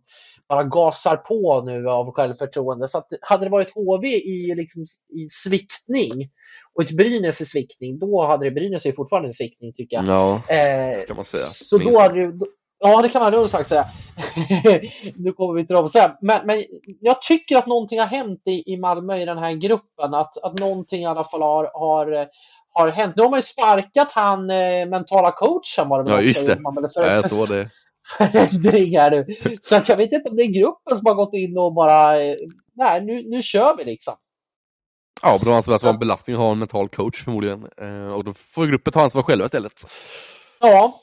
bara 0.50 0.64
gasar 0.64 1.18
på 1.18 1.64
nu 1.66 1.90
av 1.90 2.12
självförtroende. 2.12 2.88
Så 2.88 2.98
att 2.98 3.08
hade 3.22 3.46
det 3.46 3.50
varit 3.50 3.74
HV 3.76 4.08
i, 4.08 4.56
liksom, 4.56 4.82
i 5.16 5.28
sviktning 5.30 6.30
och 6.76 6.84
ett 6.84 6.92
Brynäs 6.92 7.42
i 7.42 7.46
sviktning, 7.46 8.00
då 8.00 8.26
hade 8.28 8.46
det 8.46 8.52
Brynäs 8.52 8.86
är 8.86 8.92
fortfarande 8.92 9.30
en 9.30 9.34
sviktning 9.34 9.74
tycker 9.74 9.96
jag. 9.96 10.08
Ja, 10.08 10.42
eh, 10.56 11.06
kan 11.06 11.16
man 11.16 11.26
säga. 11.26 11.44
Så 11.44 11.78
då 11.78 12.00
hade, 12.00 12.32
då, 12.32 12.46
Ja, 12.80 13.02
det 13.02 13.10
kan 13.10 13.22
man 13.22 13.34
nog 13.34 13.50
sagt 13.50 13.70
säga. 13.70 13.86
nu 15.16 15.34
kommer 15.34 15.54
vi 15.54 15.68
till 15.68 15.76
dem 15.76 15.90
sen. 15.90 16.12
Men, 16.22 16.48
men 16.48 16.64
jag 17.00 17.22
tycker 17.22 17.58
att 17.58 17.68
någonting 17.68 18.00
har 18.00 18.06
hänt 18.06 18.42
i, 18.46 18.74
i 18.74 18.78
Malmö 18.78 19.18
i 19.18 19.26
den 19.26 19.38
här 19.38 19.54
gruppen. 19.54 20.14
Att, 20.14 20.38
att 20.38 20.60
någonting 20.60 21.02
i 21.02 21.06
alla 21.06 21.24
fall 21.24 21.42
har, 21.42 21.72
har, 21.74 22.28
har 22.74 22.88
hänt. 22.88 23.14
Nu 23.16 23.24
har 23.24 23.30
man 23.30 23.40
ju 23.40 23.44
sparkat 23.44 24.12
han 24.12 24.50
eh, 24.50 24.86
mentala 24.88 25.32
coachen. 25.32 25.90
Var 25.90 26.04
det 26.04 26.12
ja, 26.12 26.22
just 26.22 26.48
det. 26.48 26.56
För, 26.94 27.02
ja, 27.02 27.14
jag 27.14 27.30
såg 27.30 27.50
det. 27.50 27.70
Förändringar 28.18 29.12
nu. 29.12 29.26
Så 29.62 29.82
jag 29.88 29.98
vet 29.98 30.12
inte 30.12 30.30
om 30.30 30.36
det 30.36 30.44
är 30.44 30.62
gruppen 30.62 30.98
som 30.98 31.06
har 31.06 31.14
gått 31.14 31.34
in 31.34 31.58
och 31.58 31.74
bara, 31.74 32.22
eh, 32.22 32.36
nej, 32.76 33.06
nu, 33.06 33.24
nu 33.30 33.42
kör 33.42 33.78
vi 33.78 33.86
liksom. 33.86 34.14
Ja, 35.22 35.38
men 35.40 35.46
de 35.46 35.56
anser 35.56 35.72
att 35.72 35.82
det 35.82 35.88
var 35.88 35.94
en 35.94 36.00
belastning 36.00 36.36
att 36.36 36.42
ha 36.42 36.52
en 36.52 36.60
mental 36.60 36.90
coach 36.90 37.24
förmodligen. 37.24 37.68
Eh, 37.82 38.16
och 38.16 38.24
då 38.24 38.34
får 38.34 38.66
gruppen 38.66 38.94
ta 38.94 39.02
ansvar 39.02 39.24
själva 39.24 39.46
istället. 39.46 39.74
Ja, 40.60 41.02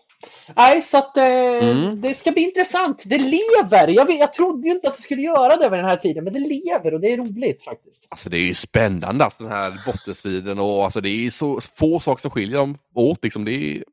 Nej, 0.55 0.83
så 0.83 0.99
att 0.99 1.17
eh, 1.17 1.25
mm. 1.25 2.01
det 2.01 2.15
ska 2.15 2.33
bli 2.33 2.43
intressant. 2.43 3.03
Det 3.07 3.19
lever! 3.19 3.89
Jag, 3.89 4.11
jag 4.11 4.33
trodde 4.33 4.69
ju 4.69 4.75
inte 4.75 4.89
att 4.89 4.97
det 4.97 5.03
skulle 5.03 5.23
göra 5.23 5.57
det 5.57 5.69
vid 5.69 5.79
den 5.79 5.89
här 5.89 5.97
tiden, 5.97 6.25
men 6.25 6.33
det 6.33 6.39
lever 6.39 6.95
och 6.95 7.01
det 7.01 7.13
är 7.13 7.17
roligt 7.17 7.65
faktiskt. 7.65 8.07
Alltså 8.11 8.31
det 8.31 8.39
är 8.39 8.47
ju 8.47 8.55
spännande, 8.55 9.25
alltså, 9.25 9.43
den 9.45 9.53
här 9.53 9.73
bottenstriden 9.87 10.59
och 10.59 10.85
alltså, 10.85 11.01
det 11.01 11.09
är 11.09 11.31
så 11.31 11.61
få 11.61 12.01
saker 12.01 12.23
som 12.23 12.31
skiljer 12.31 12.59
dem 12.59 12.79
åt. 12.95 13.25
Liksom. 13.25 13.45
Det 13.45 13.53
är... 13.53 13.85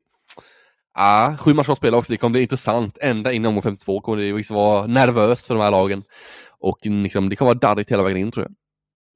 Ja, 0.96 1.36
sju 1.40 1.54
matcher 1.54 1.72
att 1.72 1.78
spela 1.78 1.96
också, 1.96 2.12
det 2.12 2.16
kommer 2.16 2.32
bli 2.32 2.42
intressant. 2.42 2.98
Ända 3.00 3.32
in 3.32 3.44
i 3.44 3.48
omgång 3.48 3.62
52 3.62 4.00
kommer 4.00 4.22
det 4.22 4.32
liksom 4.32 4.56
vara 4.56 4.86
nervöst 4.86 5.46
för 5.46 5.54
de 5.54 5.60
här 5.60 5.70
lagen. 5.70 6.02
Och 6.60 6.78
liksom, 6.82 7.28
det 7.28 7.36
kommer 7.36 7.54
vara 7.54 7.58
darrigt 7.58 7.92
hela 7.92 8.02
vägen 8.02 8.18
in 8.18 8.30
tror 8.30 8.46
jag. 8.46 8.54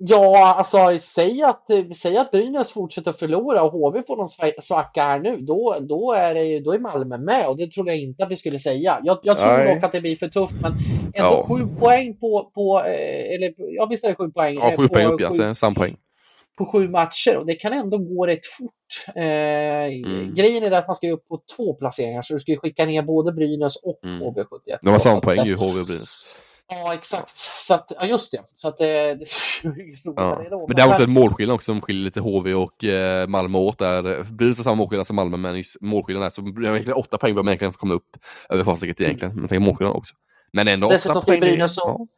Ja, 0.01 0.55
alltså 0.55 0.99
säg 1.01 1.43
att, 1.43 1.67
säg 1.97 2.17
att 2.17 2.31
Brynäs 2.31 2.73
fortsätter 2.73 3.13
förlora 3.13 3.63
och 3.63 3.73
HV 3.73 4.03
får 4.07 4.17
någon 4.17 4.29
svacka 4.63 5.03
här 5.03 5.19
nu. 5.19 5.37
Då, 5.41 5.77
då, 5.81 6.13
är 6.13 6.35
det, 6.35 6.61
då 6.61 6.73
är 6.73 6.79
Malmö 6.79 7.19
med 7.19 7.49
och 7.49 7.57
det 7.57 7.73
trodde 7.73 7.91
jag 7.91 8.01
inte 8.01 8.25
att 8.25 8.31
vi 8.31 8.37
skulle 8.37 8.59
säga. 8.59 9.01
Jag, 9.05 9.19
jag 9.23 9.39
tror 9.39 9.53
Nej. 9.53 9.75
dock 9.75 9.85
att 9.85 9.93
det 9.93 10.01
blir 10.01 10.17
för 10.17 10.29
tufft, 10.29 10.55
men 10.63 10.73
ändå 11.15 11.15
ja. 11.15 11.47
sju 11.49 11.67
poäng 11.81 12.17
på, 12.17 12.51
på 12.55 12.83
eh, 12.87 13.35
eller 13.35 13.55
ja 13.57 13.87
visst 13.87 14.05
är 14.05 14.09
det 14.09 14.15
sju 14.15 14.31
poäng? 14.31 14.55
Ja, 14.55 14.77
sju 14.77 14.89
på, 14.89 14.95
poäng 14.95 15.07
upp 15.07 15.21
ja, 15.21 15.55
samma 15.55 15.75
poäng. 15.75 15.97
På 16.59 16.67
sju 16.67 16.89
matcher 16.89 17.37
och 17.37 17.47
det 17.47 17.55
kan 17.55 17.73
ändå 17.73 17.99
gå 17.99 18.27
rätt 18.27 18.47
fort. 18.47 19.17
Eh, 19.17 19.23
mm. 19.25 20.35
Grejen 20.35 20.65
är 20.65 20.71
att 20.71 20.87
man 20.87 20.97
ska 20.97 21.11
upp 21.11 21.29
på 21.29 21.41
två 21.57 21.75
placeringar 21.75 22.23
så 22.23 22.35
du 22.35 22.41
ska 22.41 22.57
skicka 22.57 22.87
ner 22.87 23.03
både 23.03 23.33
Brynäs 23.33 23.77
och 23.77 24.01
mm. 24.05 24.23
HV71. 24.23 24.79
De 24.83 24.89
har 24.91 24.99
samma 24.99 25.21
poäng 25.21 25.47
ju, 25.47 25.55
HV 25.55 25.81
och 25.81 25.87
Brynäs. 25.87 26.29
Ja, 26.70 26.94
exakt. 26.94 27.37
Så 27.37 27.74
att, 27.74 27.92
ja, 28.00 28.07
just 28.07 28.33
det. 28.33 28.40
Så 28.54 28.68
att 28.68 28.78
det, 28.78 29.14
det 29.14 29.26
ja. 30.16 30.40
det 30.42 30.50
då. 30.50 30.66
Men 30.68 30.76
det 30.76 30.83
är 30.83 30.88
också 30.88 31.02
en 31.02 31.11
målskillnad 31.11 31.54
också 31.54 31.64
som 31.64 31.81
skiljer 31.81 32.04
lite 32.04 32.20
HV 32.20 32.54
och 32.54 32.85
eh, 32.85 33.28
Malmö 33.28 33.59
åt. 33.59 33.78
Där. 33.78 34.24
Brynäs 34.24 34.57
har 34.57 34.64
samma 34.64 34.74
målskillnad 34.74 35.07
som 35.07 35.16
Malmö, 35.16 35.37
men 35.37 35.64
målskillnaden 35.81 36.26
är 36.26 36.31
så 36.31 36.42
egentligen 36.42 36.92
åtta 36.92 37.18
poäng 37.18 37.35
bör 37.35 37.42
man 37.42 37.48
egentligen 37.48 37.72
komma 37.72 37.94
upp 37.94 38.16
över 38.48 38.64
fastläget 38.64 39.00
egentligen. 39.00 39.35
Men 39.35 39.48
tänk 39.48 39.62
målskillnaden 39.62 39.98
också. 39.98 40.14
Men 40.53 40.69
ändå 40.69 40.89
Dessutom 40.89 41.23
ska 41.23 41.37
Brynäs 41.37 41.79
och, 41.79 42.09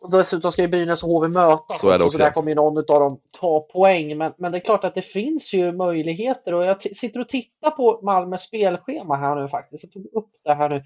ja. 0.00 0.08
dessutom 0.18 0.52
ska 0.52 0.62
ju 0.62 0.68
Brynäs 0.68 1.02
och 1.02 1.08
HV 1.08 1.28
mötas 1.28 1.80
så, 1.80 1.94
också, 1.94 2.10
så 2.10 2.18
där 2.18 2.30
kommer 2.30 2.48
ju 2.48 2.54
någon 2.54 2.78
av 2.78 2.84
dem 2.84 3.20
ta 3.40 3.60
poäng. 3.60 4.18
Men, 4.18 4.32
men 4.38 4.52
det 4.52 4.58
är 4.58 4.60
klart 4.60 4.84
att 4.84 4.94
det 4.94 5.02
finns 5.02 5.54
ju 5.54 5.72
möjligheter 5.72 6.54
och 6.54 6.66
jag 6.66 6.82
sitter 6.82 7.20
och 7.20 7.28
tittar 7.28 7.70
på 7.70 8.00
Malmös 8.02 8.42
spelschema 8.42 9.16
här 9.16 9.36
nu 9.36 9.48
faktiskt. 9.48 9.84
Jag 9.84 9.92
tog 9.92 10.22
upp 10.22 10.30
det 10.44 10.54
här 10.54 10.68
nu. 10.68 10.82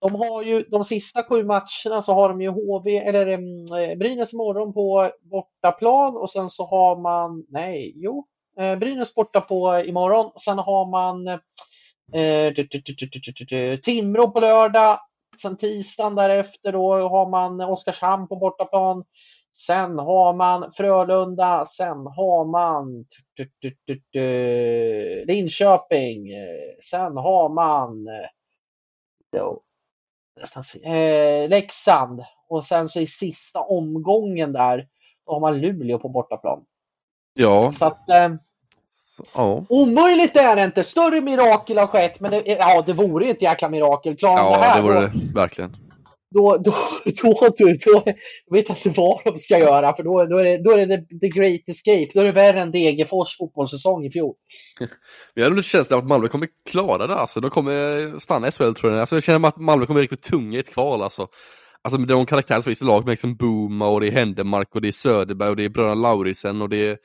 De 0.00 0.14
har 0.14 0.42
ju 0.42 0.62
de 0.62 0.84
sista 0.84 1.22
sju 1.22 1.44
matcherna 1.44 2.02
så 2.02 2.14
har 2.14 2.28
de 2.28 2.40
ju 2.40 2.48
HV 2.48 2.96
eller 2.96 3.28
eh, 3.28 3.96
Brynäs 3.98 4.32
imorgon 4.34 4.74
på 4.74 5.10
bortaplan 5.20 6.16
och 6.16 6.30
sen 6.30 6.50
så 6.50 6.66
har 6.66 6.96
man, 6.96 7.44
nej, 7.48 7.92
jo, 7.96 8.26
eh, 8.60 8.76
Brynäs 8.76 9.14
borta 9.14 9.40
på 9.40 9.82
imorgon. 9.86 10.32
Sen 10.40 10.58
har 10.58 10.90
man 10.90 11.28
eh, 12.12 12.52
Timrå 13.82 14.30
på 14.30 14.40
lördag 14.40 14.98
Sen 15.42 15.56
tisdagen 15.56 16.14
därefter 16.14 16.72
då 16.72 17.08
har 17.08 17.30
man 17.30 17.60
Oskarshamn 17.60 18.28
på 18.28 18.36
bortaplan. 18.36 19.04
Sen 19.56 19.98
har 19.98 20.34
man 20.34 20.72
Frölunda, 20.72 21.64
sen 21.64 21.96
har 22.06 22.44
man 22.44 23.04
Linköping, 25.26 26.28
sen 26.82 27.16
har 27.16 27.48
man 27.48 28.08
då, 29.32 29.62
eh, 30.82 31.48
Leksand 31.48 32.24
och 32.48 32.64
sen 32.64 32.88
så 32.88 33.00
i 33.00 33.06
sista 33.06 33.60
omgången 33.60 34.52
där 34.52 34.88
då 35.26 35.32
har 35.32 35.40
man 35.40 35.60
Luleå 35.60 35.98
på 35.98 36.08
bortaplan. 36.08 36.64
Ja. 37.34 37.72
Så 37.72 37.86
att, 37.86 38.08
eh, 38.08 38.34
Ja. 39.34 39.64
Omöjligt 39.68 40.36
är 40.36 40.56
det 40.56 40.64
inte. 40.64 40.84
Större 40.84 41.20
mirakel 41.20 41.78
har 41.78 41.86
skett, 41.86 42.20
men 42.20 42.30
det, 42.30 42.42
ja, 42.46 42.82
det 42.86 42.92
vore 42.92 43.26
ett 43.26 43.42
jäkla 43.42 43.68
mirakel. 43.68 44.16
Klarar 44.16 44.36
ja, 44.36 44.50
det 44.50 44.64
här 44.64 44.76
det 44.76 44.82
vore 44.82 45.00
det 45.00 45.12
verkligen. 45.34 45.76
Då, 46.34 46.56
då, 46.56 46.74
då, 47.04 47.50
då, 47.58 47.74
då, 47.84 48.02
jag 48.46 48.56
vet 48.56 48.68
inte 48.68 49.00
vad 49.00 49.20
de 49.24 49.38
ska 49.38 49.58
göra, 49.58 49.96
för 49.96 50.02
då, 50.02 50.24
då 50.24 50.38
är 50.38 50.44
det, 50.44 50.62
då 50.62 50.70
är 50.70 50.86
det 50.86 51.20
the 51.20 51.28
great 51.28 51.60
escape. 51.66 52.08
Då 52.14 52.20
är 52.20 52.24
det 52.24 52.32
värre 52.32 52.60
än 52.60 52.72
Degerfors 52.72 53.36
fotbollssäsong 53.38 54.04
i 54.04 54.10
fjol. 54.10 54.34
Jag 55.34 55.44
har 55.44 55.50
lite 55.50 55.68
känslan 55.68 55.98
av 55.98 56.04
att 56.04 56.08
Malmö 56.08 56.28
kommer 56.28 56.48
klara 56.70 57.06
det. 57.06 57.14
Alltså. 57.14 57.40
De 57.40 57.50
kommer 57.50 58.18
stanna 58.20 58.48
i 58.48 58.50
SHL 58.50 58.72
tror 58.72 58.92
jag. 58.92 59.00
Alltså, 59.00 59.16
jag 59.16 59.22
känner 59.22 59.48
att 59.48 59.56
Malmö 59.56 59.86
kommer 59.86 60.00
riktigt 60.00 60.22
tunga 60.22 60.56
i 60.56 60.60
ett 60.60 60.72
kval. 60.72 61.02
Alltså. 61.02 61.26
Alltså 61.82 61.98
de 62.00 62.26
karaktärer 62.26 62.60
som 62.60 62.70
finns 62.70 62.82
i 62.82 62.84
laget 62.84 63.04
med 63.04 63.12
liksom 63.12 63.36
Booma 63.36 63.88
och 63.88 64.00
det 64.00 64.06
är 64.06 64.12
Händemark 64.12 64.74
och 64.74 64.80
det 64.80 64.88
är 64.88 64.92
Söderberg 64.92 65.48
och 65.48 65.56
det 65.56 65.64
är 65.64 65.68
bröderna 65.68 65.94
Lauritsen 65.94 66.62
och 66.62 66.68
det 66.68 66.88
är 66.88 66.96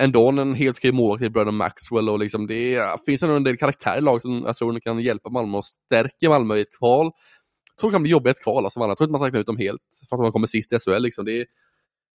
ändå 0.00 0.28
en 0.28 0.54
helt 0.54 0.78
okej 0.78 0.92
målvakt 0.92 1.22
i 1.22 1.30
Brandon 1.30 1.56
Maxwell 1.56 2.08
och 2.08 2.18
liksom 2.18 2.46
det 2.46 2.74
är, 2.74 3.04
finns 3.04 3.22
ändå 3.22 3.34
en 3.34 3.44
del 3.44 3.56
karaktärer 3.56 3.98
i 3.98 4.00
laget 4.00 4.22
som 4.22 4.42
jag 4.46 4.56
tror 4.56 4.80
kan 4.80 4.98
hjälpa 4.98 5.30
Malmö 5.30 5.58
och 5.58 5.64
stärka 5.64 6.28
Malmö 6.28 6.56
i 6.56 6.60
ett 6.60 6.78
kval. 6.78 7.06
Jag 7.06 7.80
tror 7.80 7.90
det 7.90 7.94
kan 7.94 8.02
bli 8.02 8.10
jobbigt 8.10 8.36
ett 8.36 8.42
kval, 8.42 8.64
alltså, 8.64 8.80
jag 8.80 8.98
tror 8.98 9.06
inte 9.06 9.12
man 9.12 9.18
ska 9.18 9.26
räkna 9.26 9.38
ut 9.38 9.46
dem 9.46 9.56
helt 9.56 9.82
för 10.08 10.16
att 10.16 10.22
man 10.22 10.32
kommer 10.32 10.46
sist 10.46 10.72
i 10.72 10.78
SHL. 10.78 11.02
Liksom. 11.02 11.24
Det 11.24 11.40
är, 11.40 11.46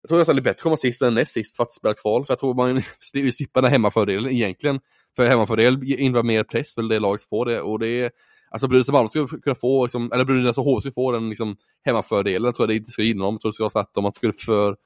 jag 0.02 0.10
tror 0.10 0.18
nästan 0.18 0.36
det 0.36 0.40
är 0.40 0.44
bättre 0.44 0.58
att 0.58 0.62
komma 0.62 0.78
sist 0.78 1.02
än 1.02 1.14
näst 1.14 1.32
sist 1.32 1.56
för 1.56 1.64
att 1.64 1.72
spela 1.72 1.94
kval, 1.94 2.26
för 2.26 2.32
jag 2.32 2.40
tror 2.40 2.54
man 2.54 2.82
vill 3.14 3.34
slippa 3.34 3.62
den 3.62 3.72
hemmafördelen 3.72 4.32
egentligen. 4.32 4.80
För 5.16 5.28
hemmafördel 5.28 5.84
innebär 5.84 6.24
mer 6.24 6.44
press 6.44 6.74
för 6.74 6.82
det 6.82 7.00
laget 7.00 7.22
som 7.22 7.28
får 7.30 7.46
det 7.46 7.62
och 7.62 7.80
det 7.80 7.88
är 7.88 8.12
Alltså 8.52 8.68
Brynäs 8.68 8.88
och 8.88 8.94
Malmö 8.94 9.08
skulle 9.08 9.28
kunna 9.28 9.56
få, 9.56 9.86
liksom, 9.86 10.12
eller 10.12 10.26
Brynäs 10.26 10.58
och 10.58 10.66
HV 10.66 10.82
skulle 10.82 10.94
få 10.94 11.12
den 11.12 11.30
liksom, 11.30 11.56
hemmafördelen, 11.86 12.54
tror 12.54 12.64
jag 12.64 12.70
det 12.70 12.76
inte 12.76 12.92
ska 12.92 13.02
gynna 13.02 13.24
dem. 13.24 13.34
Jag 13.34 13.42
tror 13.42 13.52
det 13.52 13.54
skulle 13.54 13.70
vara 13.74 13.84
tvärtom, 13.84 14.06
att 14.06 14.16
skulle 14.16 14.34
för, 14.34 14.78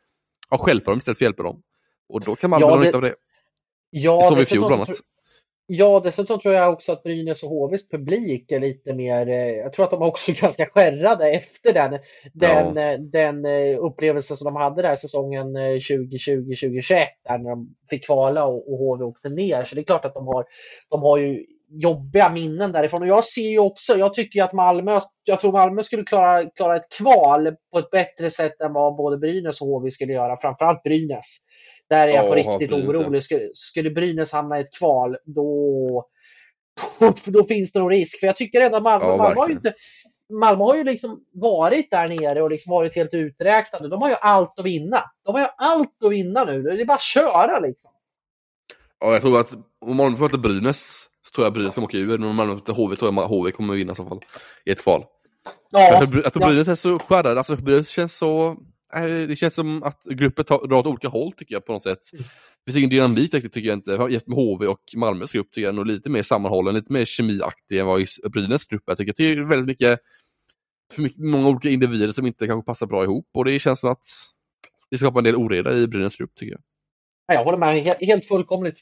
ja, 0.49 0.57
stjälpa 0.57 0.91
dem 0.91 0.97
istället 0.97 1.17
för 1.17 1.25
att 1.25 1.27
hjälpa 1.27 1.43
dem. 1.43 1.61
Och 2.09 2.21
då 2.21 2.35
kan 2.35 2.49
man 2.49 2.61
ja, 2.61 2.77
det... 2.77 2.95
av 2.95 3.01
det. 3.01 3.15
Ja, 3.89 4.33
vi 4.35 4.41
i 4.41 4.45
fjol 4.45 4.67
bland 4.67 4.81
annat. 4.81 4.99
Ja, 5.65 6.01
dessutom 6.03 6.39
tror 6.39 6.55
jag 6.55 6.73
också 6.73 6.91
att 6.91 7.03
Brynäs 7.03 7.43
och 7.43 7.49
HVs 7.49 7.89
publik 7.89 8.51
är 8.51 8.59
lite 8.59 8.93
mer, 8.93 9.29
eh, 9.29 9.35
jag 9.35 9.73
tror 9.73 9.85
att 9.85 9.91
de 9.91 10.01
är 10.01 10.05
också 10.05 10.31
ganska 10.41 10.65
skärrade 10.65 11.31
efter 11.31 11.73
den, 11.73 11.91
den, 12.33 12.75
ja. 12.75 12.81
Eh, 12.81 12.99
den 12.99 13.45
eh, 13.45 13.79
upplevelse 13.79 14.35
som 14.35 14.45
de 14.45 14.55
hade 14.55 14.81
där 14.81 14.95
säsongen 14.95 15.57
2020-2021 15.57 17.05
när 17.29 17.49
de 17.49 17.75
fick 17.89 18.05
kvala 18.05 18.45
och, 18.45 18.73
och 18.73 18.77
HV 18.77 19.03
åkte 19.03 19.29
ner. 19.29 19.63
Så 19.63 19.75
det 19.75 19.81
är 19.81 19.85
klart 19.85 20.05
att 20.05 20.13
de 20.13 20.27
har, 20.27 20.45
de 20.89 21.01
har 21.01 21.17
ju 21.17 21.45
jobbiga 21.69 22.29
minnen 22.29 22.71
därifrån. 22.71 23.01
Och 23.01 23.07
jag 23.07 23.23
ser 23.23 23.49
ju 23.49 23.59
också, 23.59 23.97
jag 23.97 24.13
tycker 24.13 24.43
att 24.43 24.53
Malmö, 24.53 24.99
jag 25.23 25.39
tror 25.39 25.51
Malmö 25.51 25.83
skulle 25.83 26.03
klara, 26.03 26.49
klara 26.49 26.75
ett 26.75 26.89
kval 26.97 27.55
på 27.73 27.79
ett 27.79 27.89
bättre 27.91 28.29
sätt 28.29 28.61
än 28.61 28.73
vad 28.73 28.95
både 28.95 29.17
Brynäs 29.17 29.61
och 29.61 29.67
HV 29.67 29.91
skulle 29.91 30.13
göra, 30.13 30.37
framförallt 30.37 30.83
Brynäs. 30.83 31.39
Där 31.93 32.07
är 32.07 32.11
jag 32.11 32.27
på 32.27 32.35
riktigt 32.35 32.73
orolig. 32.73 33.23
Skulle, 33.23 33.49
skulle 33.53 33.89
Brynäs 33.89 34.31
hamna 34.31 34.57
i 34.57 34.61
ett 34.61 34.77
kval, 34.77 35.17
då, 35.25 36.05
då, 37.25 37.45
finns 37.45 37.71
det 37.71 37.79
nog 37.79 37.91
risk. 37.91 38.19
För 38.19 38.27
jag 38.27 38.37
tycker 38.37 38.61
att 38.61 38.83
Malmö, 38.83 39.05
ja, 39.05 39.17
Malmö 39.17 39.41
har 39.41 39.47
ju 39.47 39.53
inte 39.53 39.73
Malmö 40.33 40.63
har 40.63 40.75
ju 40.75 40.83
liksom 40.83 41.23
varit 41.33 41.91
där 41.91 42.07
nere 42.07 42.41
och 42.41 42.49
liksom 42.49 42.71
varit 42.71 42.95
helt 42.95 43.13
uträknade. 43.13 43.89
De 43.89 44.01
har 44.01 44.09
ju 44.09 44.15
allt 44.21 44.59
att 44.59 44.65
vinna. 44.65 45.03
De 45.25 45.35
har 45.35 45.41
ju 45.41 45.47
allt 45.57 46.03
att 46.03 46.11
vinna 46.11 46.45
nu. 46.45 46.61
Det 46.61 46.81
är 46.81 46.85
bara 46.85 46.93
att 46.93 47.01
köra 47.01 47.59
liksom. 47.59 47.91
Ja, 48.99 49.13
jag 49.13 49.21
tror 49.21 49.39
att 49.39 49.51
om 49.85 49.95
Malmö 49.95 50.17
får 50.17 50.37
Brynäs 50.37 51.07
så 51.25 51.31
tror 51.35 51.45
jag 51.45 51.53
Brynäs 51.53 51.75
kommer 51.75 51.87
åka 51.87 51.97
ur. 51.97 52.17
Men 52.17 52.29
om 52.29 52.35
Malmö 52.35 52.59
får 52.65 52.73
HV 52.73 52.95
tror 52.95 53.13
jag 53.13 53.27
HV 53.27 53.51
kommer 53.51 53.73
vinna 53.73 53.91
i 53.91 53.95
så 53.95 54.05
fall. 54.05 54.19
I 54.65 54.71
ett 54.71 54.83
kval. 54.83 55.05
Ja, 55.69 55.79
jag 55.79 56.11
tror, 56.11 56.23
jag 56.23 56.33
tror 56.33 56.45
Brynäs 56.45 56.67
är 56.67 56.75
så 56.75 56.99
skärrade. 56.99 57.37
Alltså 57.37 57.55
Brynäs 57.55 57.89
känns 57.89 58.17
så 58.17 58.57
det 59.01 59.35
känns 59.35 59.53
som 59.53 59.83
att 59.83 60.03
gruppen 60.03 60.45
drar 60.47 60.73
åt 60.73 60.85
olika 60.85 61.07
håll 61.07 61.31
tycker 61.31 61.55
jag 61.55 61.65
på 61.65 61.73
något 61.73 61.83
sätt. 61.83 62.13
Mm. 62.13 62.25
Det 62.65 62.71
finns 62.71 62.77
ingen 62.77 62.89
dynamik 62.89 63.33
riktigt 63.33 63.53
tycker 63.53 63.69
jag 63.69 63.77
inte. 63.77 63.91
Jämfört 63.91 64.27
med 64.27 64.37
HV 64.37 64.67
och 64.67 64.81
Malmös 64.95 65.31
grupp 65.31 65.51
tycker 65.51 65.65
jag 65.65 65.75
nog 65.75 65.85
lite 65.87 66.09
mer 66.09 66.23
sammanhållen, 66.23 66.75
lite 66.75 66.93
mer 66.93 67.05
kemiaktig 67.05 67.79
än 67.79 67.85
vad 67.85 68.07
Brynäs 68.31 68.67
grupp 68.67 68.89
är. 68.89 68.91
Jag 68.91 68.97
tycker 68.97 69.13
det 69.17 69.41
är 69.41 69.49
väldigt 69.49 69.67
mycket, 69.67 69.99
för 70.93 71.01
mycket, 71.01 71.19
många 71.19 71.49
olika 71.49 71.69
individer 71.69 72.11
som 72.11 72.27
inte 72.27 72.47
kanske 72.47 72.65
passar 72.65 72.87
bra 72.87 73.03
ihop 73.03 73.29
och 73.33 73.45
det 73.45 73.59
känns 73.59 73.79
som 73.79 73.91
att 73.91 74.05
det 74.91 74.97
skapar 74.97 75.19
en 75.19 75.23
del 75.23 75.35
oreda 75.35 75.73
i 75.73 75.87
Brynäs 75.87 76.15
grupp 76.15 76.35
tycker 76.35 76.51
jag. 76.51 76.61
Jag 77.37 77.43
håller 77.43 77.57
med 77.57 77.95
helt 78.01 78.25
fullkomligt. 78.25 78.79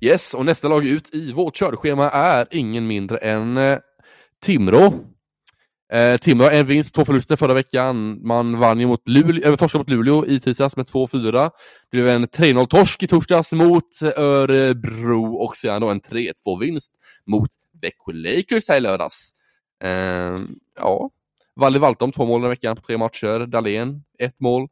Yes, 0.00 0.34
och 0.34 0.46
nästa 0.46 0.68
lag 0.68 0.86
ut 0.86 1.14
i 1.14 1.32
vårt 1.32 1.56
körschema 1.56 2.10
är 2.10 2.46
ingen 2.50 2.86
mindre 2.86 3.18
än 3.18 3.56
eh, 3.56 3.78
Timrå. 4.42 4.92
Eh, 5.92 6.16
Timrå 6.16 6.48
en 6.50 6.66
vinst, 6.66 6.94
två 6.94 7.04
förluster 7.04 7.36
förra 7.36 7.54
veckan. 7.54 8.26
Man 8.26 8.58
vann 8.58 8.80
ju 8.80 8.86
mot 8.86 9.08
Luleå, 9.08 9.50
äh, 9.50 9.56
torskade 9.56 9.80
mot 9.80 9.90
Luleå 9.90 10.26
i 10.26 10.40
tisdags 10.40 10.76
med 10.76 10.86
2-4. 10.86 11.50
Det 11.90 11.96
blev 11.96 12.08
en 12.08 12.26
3-0-torsk 12.26 13.02
i 13.02 13.06
torsdags 13.06 13.52
mot 13.52 14.02
eh, 14.02 14.08
Örebro 14.16 15.34
och 15.34 15.56
sedan 15.56 15.80
då 15.80 15.90
en 15.90 16.00
3-2-vinst 16.00 16.92
mot 17.26 17.50
Växjö 17.82 18.12
Lakers 18.12 18.68
här 18.68 18.76
i 18.76 18.80
lördags. 18.80 19.30
Eh, 19.84 20.36
ja, 20.78 21.10
Valle 21.56 21.78
Valtom 21.78 22.12
två 22.12 22.26
mål 22.26 22.40
den 22.40 22.50
veckan 22.50 22.76
på 22.76 22.82
tre 22.82 22.98
matcher. 22.98 23.46
Dahlén 23.46 24.02
ett 24.18 24.40
mål 24.40 24.68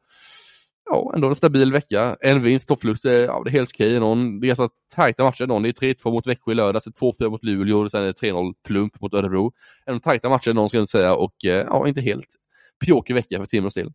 ja, 0.90 1.12
ändå 1.14 1.28
en 1.28 1.36
stabil 1.36 1.72
vecka. 1.72 2.16
En 2.20 2.42
vinst, 2.42 2.68
två 2.68 2.76
förluster, 2.76 3.10
eh, 3.10 3.24
ja, 3.24 3.42
det 3.44 3.50
är 3.50 3.52
helt 3.52 3.70
okej. 3.70 4.00
Någon, 4.00 4.40
det 4.40 4.46
är 4.46 4.48
ganska 4.48 4.68
tajta 4.94 5.24
matcher. 5.24 5.46
Någon, 5.46 5.62
det 5.62 5.68
är 5.68 5.72
3-2 5.72 6.10
mot 6.10 6.26
Växjö 6.26 6.52
i 6.52 6.54
lördags, 6.54 6.86
2-4 6.86 7.30
mot 7.30 7.44
Luleå 7.44 7.78
och 7.78 7.90
sen 7.90 8.02
är 8.02 8.06
det 8.06 8.12
3-0 8.12 8.54
plump 8.66 9.00
mot 9.00 9.14
Örebro. 9.14 9.52
En 9.86 10.00
tajta 10.00 10.28
matcher, 10.28 10.52
någon 10.52 10.68
skulle 10.68 10.80
jag 10.80 10.88
säga, 10.88 11.14
och 11.14 11.44
eh, 11.44 11.66
ja, 11.70 11.88
inte 11.88 12.00
helt 12.00 12.26
pjåkig 12.84 13.14
vecka 13.14 13.38
för 13.38 13.46
Timrås 13.46 13.74
del. 13.74 13.92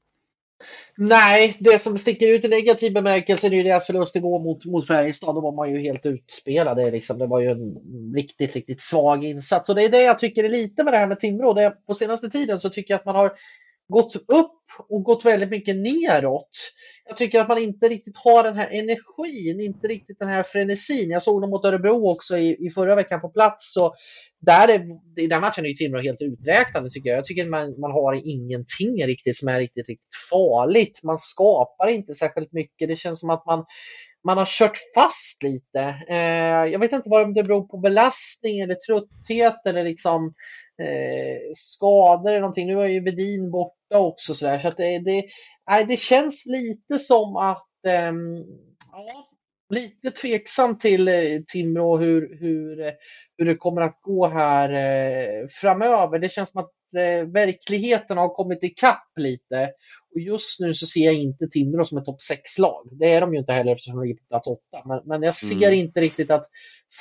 Nej, 0.98 1.56
det 1.60 1.80
som 1.80 1.98
sticker 1.98 2.30
ut 2.30 2.46
i 2.46 2.48
negativ 2.48 2.94
bemärkelse 2.94 3.48
är 3.48 3.52
ju 3.52 3.64
deras 3.64 3.86
förlust 3.86 4.16
igår 4.16 4.40
mot, 4.40 4.66
mot 4.66 4.88
Färjestad. 4.88 5.36
Då 5.36 5.42
var 5.42 5.52
man 5.52 5.72
ju 5.72 5.82
helt 5.82 6.06
utspelade. 6.06 6.92
Liksom. 6.92 7.20
Det 7.20 7.28
var 7.28 7.42
ju 7.42 7.48
en 7.48 7.76
riktigt, 8.16 8.56
riktigt 8.56 8.82
svag 8.82 9.26
insats. 9.26 9.70
Och 9.70 9.76
det 9.76 9.84
är 9.84 9.90
det 9.90 10.04
jag 10.04 10.20
tycker 10.20 10.44
är 10.44 10.50
lite 10.50 10.84
med 10.84 10.94
det 10.94 10.98
här 10.98 11.08
med 11.08 11.20
Timrå. 11.20 11.54
Det, 11.54 11.74
på 11.88 11.94
senaste 11.94 12.30
tiden 12.30 12.60
så 12.60 12.70
tycker 12.70 12.94
jag 12.94 13.00
att 13.00 13.06
man 13.06 13.16
har 13.16 13.32
gått 13.88 14.16
upp 14.16 14.52
och 14.90 15.04
gått 15.04 15.26
väldigt 15.26 15.50
mycket 15.50 15.76
neråt. 15.76 16.72
Jag 17.08 17.18
tycker 17.18 17.42
att 17.42 17.48
man 17.48 17.58
inte 17.58 17.90
riktigt 17.90 18.18
har 18.18 18.44
den 18.44 18.56
här 18.58 18.68
energin, 18.68 19.60
inte 19.62 19.88
riktigt 19.88 20.20
den 20.20 20.30
här 20.30 20.44
frenesin. 20.44 21.10
Jag 21.10 21.22
såg 21.22 21.42
dem 21.42 21.50
mot 21.50 21.66
Örebro 21.66 22.12
också 22.12 22.38
i, 22.38 22.68
i 22.68 22.70
förra 22.70 22.96
veckan 22.96 23.22
på 23.22 23.30
plats. 23.30 23.74
Så 23.74 23.96
där 24.42 24.68
är, 24.74 24.86
I 25.24 25.28
den 25.28 25.42
matchen 25.42 25.66
är 25.66 25.70
ju 25.70 25.76
Timrå 25.76 26.02
helt 26.02 26.22
uträknande 26.22 26.90
tycker 26.90 27.10
jag. 27.10 27.18
Jag 27.18 27.26
tycker 27.26 27.50
man, 27.50 27.80
man 27.80 27.92
har 27.92 28.28
ingenting 28.28 29.06
riktigt 29.06 29.38
som 29.38 29.48
är 29.48 29.60
riktigt, 29.60 29.90
riktigt 29.90 30.16
farligt. 30.30 31.00
Man 31.04 31.18
skapar 31.18 31.88
inte 31.88 32.14
särskilt 32.14 32.54
mycket. 32.54 32.90
Det 32.90 32.96
känns 32.96 33.20
som 33.20 33.30
att 33.30 33.46
man, 33.46 33.66
man 34.26 34.38
har 34.38 34.46
kört 34.46 34.78
fast 34.96 35.44
lite. 35.44 35.96
Eh, 36.10 36.72
jag 36.72 36.80
vet 36.80 36.92
inte 36.92 37.10
vad 37.10 37.34
det 37.36 37.44
beror 37.44 37.68
på 37.68 37.78
belastning 37.78 38.60
eller 38.60 38.76
trötthet 38.76 39.68
eller 39.68 39.84
liksom 39.84 40.34
eh, 40.82 41.52
skador 41.54 42.30
eller 42.30 42.40
någonting. 42.40 42.68
Nu 42.68 42.82
är 42.82 42.88
ju 42.88 43.00
Vedin 43.00 43.52
borta 43.52 43.98
också 43.98 44.34
så 44.34 44.46
där. 44.46 44.58
Så 44.58 44.68
att 44.68 44.78
det, 44.78 45.00
det, 45.00 45.26
nej, 45.70 45.86
det 45.86 46.00
känns 46.00 46.46
lite 46.46 47.00
som 47.00 47.36
att 47.36 47.68
eh, 47.88 48.14
ja, 48.92 49.28
lite 49.70 50.12
tveksam 50.12 50.78
till 50.78 51.08
eh, 51.08 51.42
Timrå 51.48 51.98
hur, 51.98 52.38
hur, 52.40 52.92
hur 53.38 53.46
det 53.46 53.56
kommer 53.56 53.82
att 53.82 54.00
gå 54.02 54.28
här 54.28 54.70
eh, 54.70 55.48
framöver. 55.62 56.20
Det 56.20 56.30
känns 56.30 56.52
som 56.52 56.62
att 56.62 56.72
eh, 56.98 57.28
verkligheten 57.28 58.18
har 58.18 58.30
kommit 58.30 58.64
ikapp 58.64 59.08
lite. 59.16 59.72
Och 60.16 60.22
just 60.22 60.60
nu 60.60 60.74
så 60.74 60.86
ser 60.86 61.06
jag 61.06 61.14
inte 61.14 61.48
Timrå 61.48 61.86
som 61.86 61.98
ett 61.98 62.06
topp 62.06 62.20
6-lag. 62.32 62.88
Det 62.92 63.14
är 63.14 63.22
de 63.22 63.34
ju 63.34 63.40
inte 63.40 63.54
heller 63.54 63.72
eftersom 63.72 64.00
de 64.00 64.08
ligger 64.08 64.20
på 64.20 64.28
plats 64.30 64.48
8. 64.48 64.60
Men, 64.86 65.02
men 65.06 65.24
jag 65.24 65.36
ser 65.36 65.68
mm. 65.68 65.74
inte 65.74 66.02
riktigt 66.02 66.32
att 66.32 66.46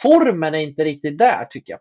formen 0.02 0.54
är 0.54 0.60
inte 0.60 0.84
riktigt 0.84 1.18
där 1.18 1.44
tycker 1.50 1.72
jag. 1.72 1.80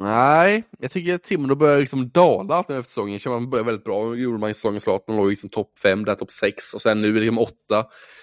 Nej, 0.00 0.64
jag 0.78 0.90
tycker 0.90 1.14
att 1.14 1.22
Timrå 1.22 1.54
börjar 1.54 1.80
liksom 1.80 2.08
dala 2.08 2.60
efter 2.60 2.82
säsongen. 2.82 3.20
Man 3.26 3.50
började 3.50 3.66
väldigt 3.66 3.84
bra, 3.84 4.14
gjorde 4.14 4.38
man 4.38 4.50
i 4.50 4.54
säsongens 4.54 4.82
start. 4.82 5.04
Man 5.08 5.16
låg 5.16 5.28
liksom 5.28 5.50
topp 5.50 5.78
5, 5.82 6.04
där 6.04 6.14
topp 6.14 6.30
6 6.30 6.74
och 6.74 6.82
sen 6.82 7.00
nu 7.00 7.08
är 7.08 7.12
det 7.12 7.20
liksom 7.20 7.38
8. 7.38 7.54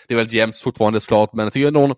Det 0.07 0.13
är 0.13 0.15
väldigt 0.15 0.33
jämnt 0.33 0.55
fortfarande 0.55 1.01
såklart, 1.01 1.33
men 1.33 1.45
jag 1.45 1.53
tycker 1.53 1.71
någon 1.71 1.95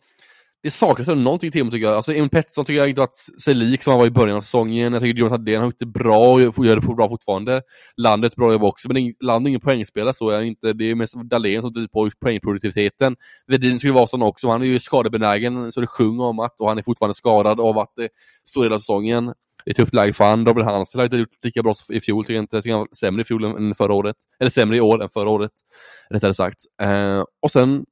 det 0.64 0.72
saknas 0.72 1.08
ändå 1.08 1.24
någonting 1.24 1.48
i 1.48 1.52
Timrå 1.52 1.72
tycker 1.72 1.86
jag. 1.86 1.96
Alltså 1.96 2.14
Emil 2.14 2.30
Pettersson 2.30 2.66
tycker 2.66 2.80
jag 2.80 2.90
inte 2.90 3.02
varit 3.02 3.42
sig 3.44 3.54
lik 3.54 3.84
som 3.84 3.92
han 3.92 4.00
var 4.00 4.08
i 4.08 4.12
början 4.12 4.38
av 4.38 4.42
säsongen. 4.42 4.94
Jag 4.94 5.02
tycker 5.02 5.20
Jonathan 5.20 5.40
Hadén 5.40 5.60
har 5.60 5.66
gjort 5.66 5.80
det 5.80 5.86
bra 5.86 6.34
och 6.34 6.66
gör 6.66 6.76
det 6.76 6.96
bra 6.96 7.10
fortfarande. 7.10 7.62
Landet 7.98 8.36
bra 8.36 8.52
jobb 8.52 8.64
också, 8.64 8.88
men 8.88 9.14
Land 9.22 9.46
är 9.46 9.50
ingen 9.50 9.62
poängspelare 9.62 10.14
så 10.14 10.30
är 10.30 10.42
inte. 10.42 10.74
Det 10.74 10.92
är 10.92 10.96
mest 10.96 11.14
Dahlén 11.14 11.62
som 11.62 11.74
driver 11.74 11.88
på 11.88 12.10
poängproduktiviteten. 12.22 13.16
Vedin 13.48 13.80
skulle 13.80 13.94
vara 13.94 14.08
sån 14.08 14.22
också, 14.22 14.48
han 14.48 14.62
är 14.62 14.66
ju 14.66 14.80
skadebenägen 14.80 15.72
så 15.72 15.82
det 15.82 15.88
sjunger 15.88 16.24
om 16.24 16.40
att, 16.40 16.62
och 16.62 16.70
han 16.70 16.78
är 16.78 16.84
fortfarande 16.84 17.16
skadad 17.16 17.60
av 17.60 17.78
att 17.78 18.00
eh, 18.00 18.04
det 18.04 18.10
står 18.50 18.64
hela 18.64 18.80
säsongen. 18.80 19.34
Det 19.66 19.72
är 19.72 19.76
tufft 19.76 19.94
läge 19.94 20.14
för 20.14 20.24
han. 20.24 20.46
Robert 20.46 20.66
Hansen 20.66 21.00
har 21.00 21.06
inte 21.06 21.18
gjort 21.18 21.44
lika 21.44 21.64
bra 21.64 21.74
i 21.90 22.02
fjol, 22.02 22.24
tycker 22.24 22.34
jag 22.34 22.44
inte. 22.44 22.56
Jag 22.56 22.64
tycker 22.64 22.74
han 22.74 22.80
var 22.80 22.96
sämre 22.96 23.22
i 23.22 23.26
fjol 23.26 23.44
än 23.44 23.76
förra 23.76 23.94
året. 23.94 24.16
Eller 24.40 24.52
sämre 24.52 24.78
i 24.78 24.82
år 24.82 25.04
än 25.04 25.10
förra 25.10 25.30
året, 25.30 25.52
rättare 26.10 26.34
sagt. 26.34 26.60
Eh, 26.82 27.24
och 27.42 27.52
sen 27.52 27.86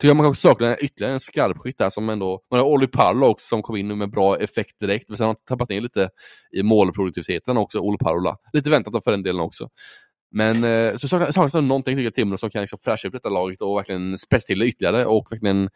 tycker 0.00 0.08
jag 0.08 0.16
man 0.16 0.26
kanske 0.26 0.48
saknar 0.48 0.84
ytterligare 0.84 1.14
en 1.14 1.20
skarpskytt 1.20 1.78
där 1.78 1.90
som 1.90 2.08
ändå, 2.08 2.40
man 2.50 2.60
har 2.60 2.66
Olli 2.66 2.86
Parlo 2.86 3.26
också 3.26 3.46
som 3.46 3.62
kom 3.62 3.76
in 3.76 3.98
med 3.98 4.10
bra 4.10 4.38
effekt 4.38 4.80
direkt, 4.80 5.08
men 5.08 5.16
sen 5.16 5.24
har 5.24 5.34
han 5.34 5.42
tappat 5.48 5.68
ner 5.68 5.80
lite 5.80 6.10
i 6.52 6.62
målproduktiviteten 6.62 7.56
också, 7.56 7.78
Olli 7.78 7.98
Parola. 7.98 8.36
Lite 8.52 8.70
väntat 8.70 9.04
för 9.04 9.10
den 9.10 9.22
delen 9.22 9.40
också. 9.40 9.68
Men 10.30 10.64
eh, 10.64 10.96
så 10.96 11.08
saknas, 11.08 11.34
saknas 11.34 11.52
det 11.52 11.60
någonting 11.60 11.96
tycker 11.96 12.04
jag 12.04 12.14
Timrå 12.14 12.38
som 12.38 12.50
kan 12.50 12.60
liksom 12.60 12.78
fräscha 12.82 13.08
upp 13.08 13.14
detta 13.14 13.28
laget 13.28 13.62
och 13.62 13.78
verkligen 13.78 14.18
spetsa 14.18 14.46
till 14.46 14.58
det 14.58 14.66
ytterligare 14.66 15.06
och 15.06 15.32
verkligen 15.32 15.70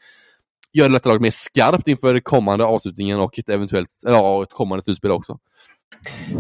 göra 0.73 0.89
detta 0.89 1.09
laget 1.09 1.23
mer 1.23 1.31
skarpt 1.31 1.89
inför 1.89 2.19
kommande 2.19 2.65
avslutningen 2.65 3.21
och 3.21 3.39
ett 3.39 3.49
eventuellt, 3.49 3.89
ja, 4.03 4.43
ett 4.43 4.53
kommande 4.53 4.83
slutspel 4.83 5.11
också. 5.11 5.39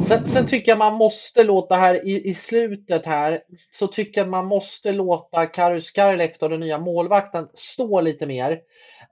Sen, 0.02 0.26
sen, 0.26 0.46
tycker 0.46 0.72
jag 0.72 0.78
man 0.78 0.94
måste 0.94 1.44
låta 1.44 1.76
här 1.76 2.08
i, 2.08 2.28
i 2.28 2.34
slutet 2.34 3.06
här 3.06 3.40
så 3.70 3.86
tycker 3.86 4.20
jag 4.20 4.28
man 4.28 4.46
måste 4.46 4.92
låta 4.92 5.46
Karus 5.46 5.90
Karlektor, 5.90 6.48
den 6.48 6.60
nya 6.60 6.78
målvakten, 6.78 7.48
stå 7.54 8.00
lite 8.00 8.26
mer. 8.26 8.50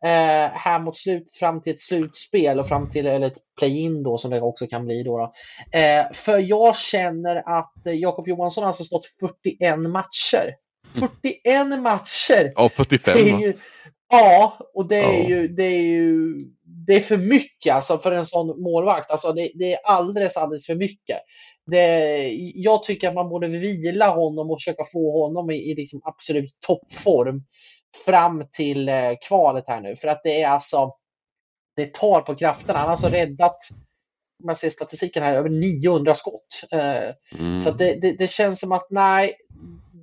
Eh, 0.05 0.51
här 0.53 0.81
mot 0.81 0.99
slut, 0.99 1.35
fram 1.35 1.63
till 1.63 1.73
ett 1.73 1.81
slutspel 1.81 2.61
och 2.61 2.69
fram 2.69 2.91
till 2.91 3.07
eller 3.07 3.27
ett 3.27 3.39
play-in 3.59 4.03
då 4.03 4.19
som 4.19 4.31
det 4.31 4.41
också 4.41 4.67
kan 4.67 4.85
bli 4.85 5.03
då. 5.03 5.19
då. 5.19 5.33
Eh, 5.79 6.13
för 6.13 6.39
jag 6.39 6.77
känner 6.77 7.59
att 7.59 7.73
Jakob 7.85 8.29
Johansson 8.29 8.63
har 8.63 8.69
alltså 8.69 8.85
stått 8.85 9.07
41 9.07 9.79
matcher. 9.79 10.55
41 10.95 11.81
matcher! 11.81 12.53
Ja, 12.55 12.69
45. 12.69 13.15
Det 13.15 13.31
är 13.31 13.39
ju, 13.39 13.55
Ja, 14.11 14.59
och 14.75 14.89
det 14.89 14.99
är, 14.99 15.29
ju, 15.29 15.49
det 15.49 15.65
är 15.65 15.83
ju 15.83 16.35
det 16.87 16.95
är 16.97 17.01
för 17.01 17.17
mycket 17.17 17.75
alltså 17.75 17.99
för 17.99 18.13
en 18.13 18.27
sån 18.27 18.63
målvakt. 18.63 19.11
Alltså 19.11 19.33
det, 19.33 19.51
det 19.55 19.75
är 19.75 19.79
alldeles, 19.85 20.37
alldeles 20.37 20.67
för 20.67 20.75
mycket. 20.75 21.19
Det, 21.67 22.29
jag 22.55 22.85
tycker 22.85 23.09
att 23.09 23.15
man 23.15 23.29
borde 23.29 23.47
vila 23.47 24.09
honom 24.09 24.51
och 24.51 24.61
försöka 24.61 24.85
få 24.93 25.27
honom 25.27 25.51
i, 25.51 25.71
i 25.71 25.75
liksom 25.75 26.01
absolut 26.05 26.57
toppform 26.67 27.43
fram 28.05 28.45
till 28.53 28.89
eh, 28.89 29.13
kvalet 29.29 29.65
här 29.67 29.81
nu. 29.81 29.97
För 29.97 30.09
att 30.09 30.21
det 30.25 30.43
är 30.43 30.49
alltså, 30.49 30.95
det 31.77 31.95
tar 31.95 32.21
på 32.21 32.35
krafterna. 32.35 32.79
Han 32.79 32.87
har 32.87 32.93
alltså 32.93 33.09
räddat, 33.09 33.59
man 34.45 34.57
ser 34.57 34.71
statistiken 34.71 35.23
här, 35.23 35.35
över 35.35 35.49
900 35.49 36.15
skott. 36.15 36.65
Eh, 36.71 37.39
mm. 37.41 37.61
Så 37.61 37.71
det, 37.71 38.01
det, 38.01 38.13
det, 38.19 38.31
känns 38.31 38.61
som 38.61 38.73
att 38.73 38.87
nej, 38.91 39.35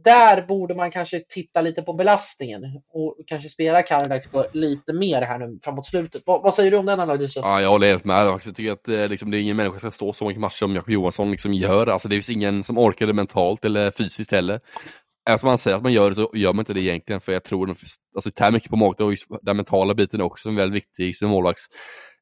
där 0.08 0.42
borde 0.42 0.76
man 0.76 0.92
kanske 0.92 1.20
titta 1.20 1.62
lite 1.62 1.82
på 1.82 1.94
belastningen 1.94 2.64
och 2.94 3.16
kanske 3.28 3.50
spela 3.50 3.84
Karadak 3.84 4.26
lite 4.54 4.94
mer 4.94 5.22
här 5.22 5.40
nu 5.40 5.60
framåt 5.64 5.88
slutet. 5.88 6.22
Vad, 6.26 6.42
vad, 6.42 6.54
säger 6.54 6.72
du 6.72 6.78
om 6.78 6.86
den 6.86 7.00
analysen? 7.00 7.44
Ja, 7.46 7.62
jag 7.62 7.70
håller 7.70 7.88
helt 7.88 8.06
med. 8.06 8.26
Jag 8.26 8.42
tycker 8.44 8.72
att 8.72 8.88
eh, 8.88 9.08
liksom, 9.08 9.32
det 9.32 9.38
är 9.38 9.42
ingen 9.42 9.58
människa 9.58 9.80
som 9.80 9.92
ska 9.92 9.96
stå 9.96 10.14
så 10.14 10.26
mycket 10.28 10.42
matcher 10.42 10.56
som 10.56 10.76
Jakob 10.76 10.90
Johansson 10.90 11.32
liksom 11.32 11.54
gör. 11.54 11.88
Alltså, 11.88 12.08
det 12.08 12.16
finns 12.16 12.30
ingen 12.30 12.64
som 12.64 12.78
orkar 12.78 13.08
det 13.08 13.14
mentalt 13.14 13.66
eller 13.66 13.92
fysiskt 13.92 14.32
heller. 14.32 14.60
Även 15.30 15.40
om 15.42 15.48
man 15.48 15.58
säger 15.58 15.78
att 15.78 15.84
man 15.84 15.94
gör 15.94 16.10
det 16.10 16.16
så 16.16 16.32
gör 16.34 16.54
man 16.54 16.62
inte 16.62 16.74
det 16.74 16.82
egentligen 16.82 17.22
för 17.22 17.34
jag 17.34 17.44
tror 17.44 17.72
att 17.72 17.78
alltså, 18.16 18.30
det 18.30 18.36
tär 18.36 18.52
mycket 18.52 18.70
på 18.70 18.76
magen 18.76 19.08
och 19.08 19.40
den 19.42 19.58
mentala 19.58 19.94
biten 19.94 20.20
är 20.20 20.24
också 20.24 20.50
en 20.50 20.56
väldigt 20.56 20.84
viktig 20.84 21.16
som 21.16 21.30
målvakts 21.30 21.68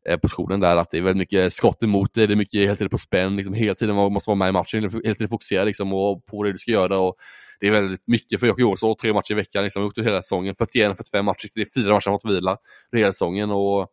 Eh, 0.10 0.18
positionen 0.18 0.60
där, 0.60 0.78
att 0.78 0.92
det 0.92 0.98
är 0.98 1.02
väldigt 1.02 1.18
mycket 1.18 1.54
skott 1.54 1.84
emot 1.84 2.14
dig, 2.14 2.28
det 2.28 2.34
är 2.34 2.36
mycket 2.36 2.62
hela 2.62 2.76
tiden 2.76 2.90
på 2.90 2.98
spänn, 2.98 3.36
liksom, 3.36 3.54
hela 3.54 3.76
tiden 3.76 3.96
man 3.96 4.14
måste 4.14 4.30
vara 4.30 4.38
med 4.38 4.50
i 4.50 4.52
matchen, 4.52 4.82
liksom, 4.82 5.02
hela 5.04 5.16
tiden 5.16 5.30
fokusera 5.30 5.64
liksom, 5.64 5.94
och 5.94 6.26
på 6.26 6.44
det 6.44 6.52
du 6.52 6.58
ska 6.58 6.72
göra. 6.72 7.00
Och 7.00 7.16
det 7.60 7.68
är 7.68 7.72
väldigt 7.72 8.08
mycket 8.08 8.40
för 8.40 8.48
Jocke 8.48 8.62
Johansson, 8.62 8.96
tre 8.96 9.14
matcher 9.14 9.32
i 9.32 9.36
veckan, 9.36 9.64
liksom, 9.64 9.84
gjort 9.84 9.96
det 9.96 10.04
hela 10.04 10.22
säsongen, 10.22 10.56
41-45 10.56 11.22
matcher, 11.22 11.50
det 11.56 11.62
är 11.62 11.68
fyra 11.76 11.94
matcher 11.94 12.10
han 12.10 12.20
fått 12.20 12.32
vila 12.32 12.58
hela 12.92 13.14
säsongen. 13.14 13.52
Och, 13.52 13.88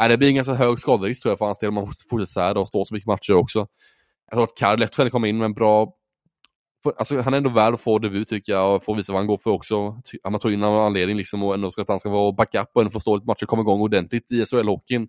äh, 0.00 0.08
det 0.08 0.18
blir 0.18 0.28
en 0.28 0.34
ganska 0.34 0.54
hög 0.54 0.78
skaderisk 0.78 1.22
tror 1.22 1.30
jag 1.32 1.38
för 1.38 1.46
hans 1.46 1.58
del 1.58 1.68
om 1.68 1.74
man 1.74 1.86
fortsätter 1.86 2.32
så 2.32 2.40
här 2.40 2.56
och 2.56 2.68
står 2.68 2.84
så 2.84 2.94
mycket 2.94 3.06
matcher 3.06 3.32
också. 3.34 3.66
Jag 4.30 4.36
tror 4.36 4.44
att 4.44 4.56
Karl 4.56 4.78
lätt 4.78 4.96
kan 4.96 5.10
komma 5.10 5.28
in 5.28 5.38
med 5.38 5.44
en 5.44 5.54
bra 5.54 5.94
Alltså, 6.98 7.20
han 7.20 7.34
är 7.34 7.38
ändå 7.38 7.50
värd 7.50 7.74
att 7.74 7.80
få 7.80 7.98
debut 7.98 8.28
tycker 8.28 8.52
jag 8.52 8.76
och 8.76 8.84
få 8.84 8.94
visa 8.94 9.12
vad 9.12 9.20
han 9.20 9.26
går 9.26 9.38
för 9.38 9.50
också. 9.50 9.96
Han 10.22 10.38
tog 10.38 10.52
in 10.52 10.64
av 10.64 10.78
anledning 10.78 11.16
liksom 11.16 11.42
och 11.42 11.54
ändå 11.54 11.70
ska 11.70 11.82
att 11.82 11.88
han 11.88 12.00
ska 12.00 12.10
vara 12.10 12.32
backup 12.32 12.68
och 12.72 12.80
ändå 12.82 12.90
få 12.90 13.00
stå 13.00 13.14
lite 13.14 13.26
matcher 13.26 13.42
och 13.44 13.48
komma 13.48 13.62
igång 13.62 13.80
ordentligt 13.80 14.32
i 14.32 14.44
SHL-hockeyn. 14.44 15.08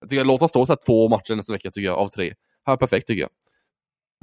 Jag 0.00 0.10
tycker 0.10 0.24
låt 0.24 0.40
han 0.40 0.48
stå 0.48 0.66
så 0.66 0.76
två 0.86 1.08
matcher 1.08 1.34
nästa 1.34 1.52
vecka 1.52 1.70
tycker 1.70 1.86
jag, 1.86 1.98
av 1.98 2.08
tre. 2.08 2.34
Här 2.66 2.76
perfekt 2.76 3.06
tycker 3.06 3.20
jag. 3.20 3.30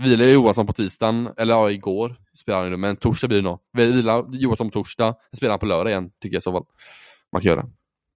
Vila 0.03 0.25
Johansson 0.25 0.67
på 0.67 0.73
tisdagen, 0.73 1.29
eller 1.37 1.53
ja, 1.53 1.71
igår 1.71 2.15
spelar 2.37 2.59
han 2.61 2.71
ju 2.71 2.77
men 2.77 2.97
torsdag 2.97 3.27
blir 3.27 3.37
det 3.37 3.43
nog. 3.43 3.59
Vila 3.73 4.25
Johansson 4.31 4.69
på 4.69 4.73
torsdag, 4.73 5.15
spelar 5.37 5.51
han 5.51 5.59
på 5.59 5.65
lördag 5.65 5.91
igen, 5.91 6.11
tycker 6.21 6.35
jag 6.35 6.39
i 6.39 6.43
så 6.43 6.51
fall. 6.51 6.65
Man 7.31 7.41
kan 7.41 7.49
göra. 7.49 7.65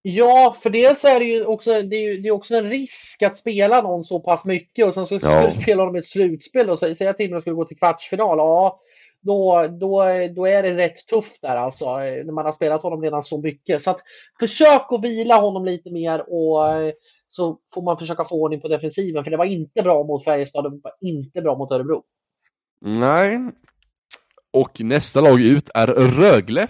Ja, 0.01 0.55
för 0.64 0.70
dels 0.70 1.05
är 1.05 1.20
det 1.20 1.26
ju 1.26 1.45
också, 1.45 1.82
det 1.82 1.95
är, 1.95 2.18
det 2.18 2.28
är 2.30 2.32
också 2.32 2.55
en 2.55 2.70
risk 2.70 3.24
att 3.24 3.38
spela 3.38 3.82
någon 3.82 4.03
så 4.03 4.20
pass 4.20 4.45
mycket 4.45 4.88
och 4.88 4.93
sen 4.93 5.05
så 5.05 5.18
du 5.18 5.51
spela 5.51 5.86
dem 5.86 5.95
i 5.95 5.99
ett 5.99 6.05
slutspel 6.05 6.70
och 6.70 6.80
säga 6.80 7.10
att 7.10 7.18
Timrå 7.18 7.41
skulle 7.41 7.55
gå 7.55 7.66
till 7.66 7.78
kvartsfinal. 7.78 8.38
Ja, 8.38 8.80
då, 9.22 9.68
då, 9.80 10.03
då 10.36 10.45
är 10.45 10.64
det 10.64 10.78
rätt 10.78 11.07
tufft 11.07 11.41
där 11.41 11.55
alltså, 11.55 11.97
när 11.97 12.34
man 12.34 12.45
har 12.45 12.51
spelat 12.51 12.82
honom 12.82 13.01
redan 13.01 13.24
så 13.24 13.41
mycket. 13.41 13.82
Så 13.82 13.91
att 13.91 13.99
försök 14.39 14.86
att 14.89 15.03
vila 15.03 15.36
honom 15.36 15.66
lite 15.66 15.91
mer 15.91 16.20
och 16.28 16.66
så 17.30 17.57
får 17.73 17.82
man 17.82 17.97
försöka 17.97 18.25
få 18.25 18.36
ordning 18.43 18.61
på 18.61 18.67
defensiven. 18.67 19.23
För 19.23 19.32
det 19.32 19.38
var 19.38 19.45
inte 19.45 19.84
bra 19.84 20.03
mot 20.03 20.23
Färjestad 20.23 20.65
och 20.65 20.71
det 20.71 20.80
var 20.84 20.93
inte 21.01 21.41
bra 21.41 21.57
mot 21.57 21.71
Örebro. 21.71 22.03
Nej. 22.82 23.39
Och 24.53 24.82
nästa 24.82 25.21
lag 25.21 25.41
ut 25.41 25.69
är 25.73 25.88
Rögle. 25.88 26.67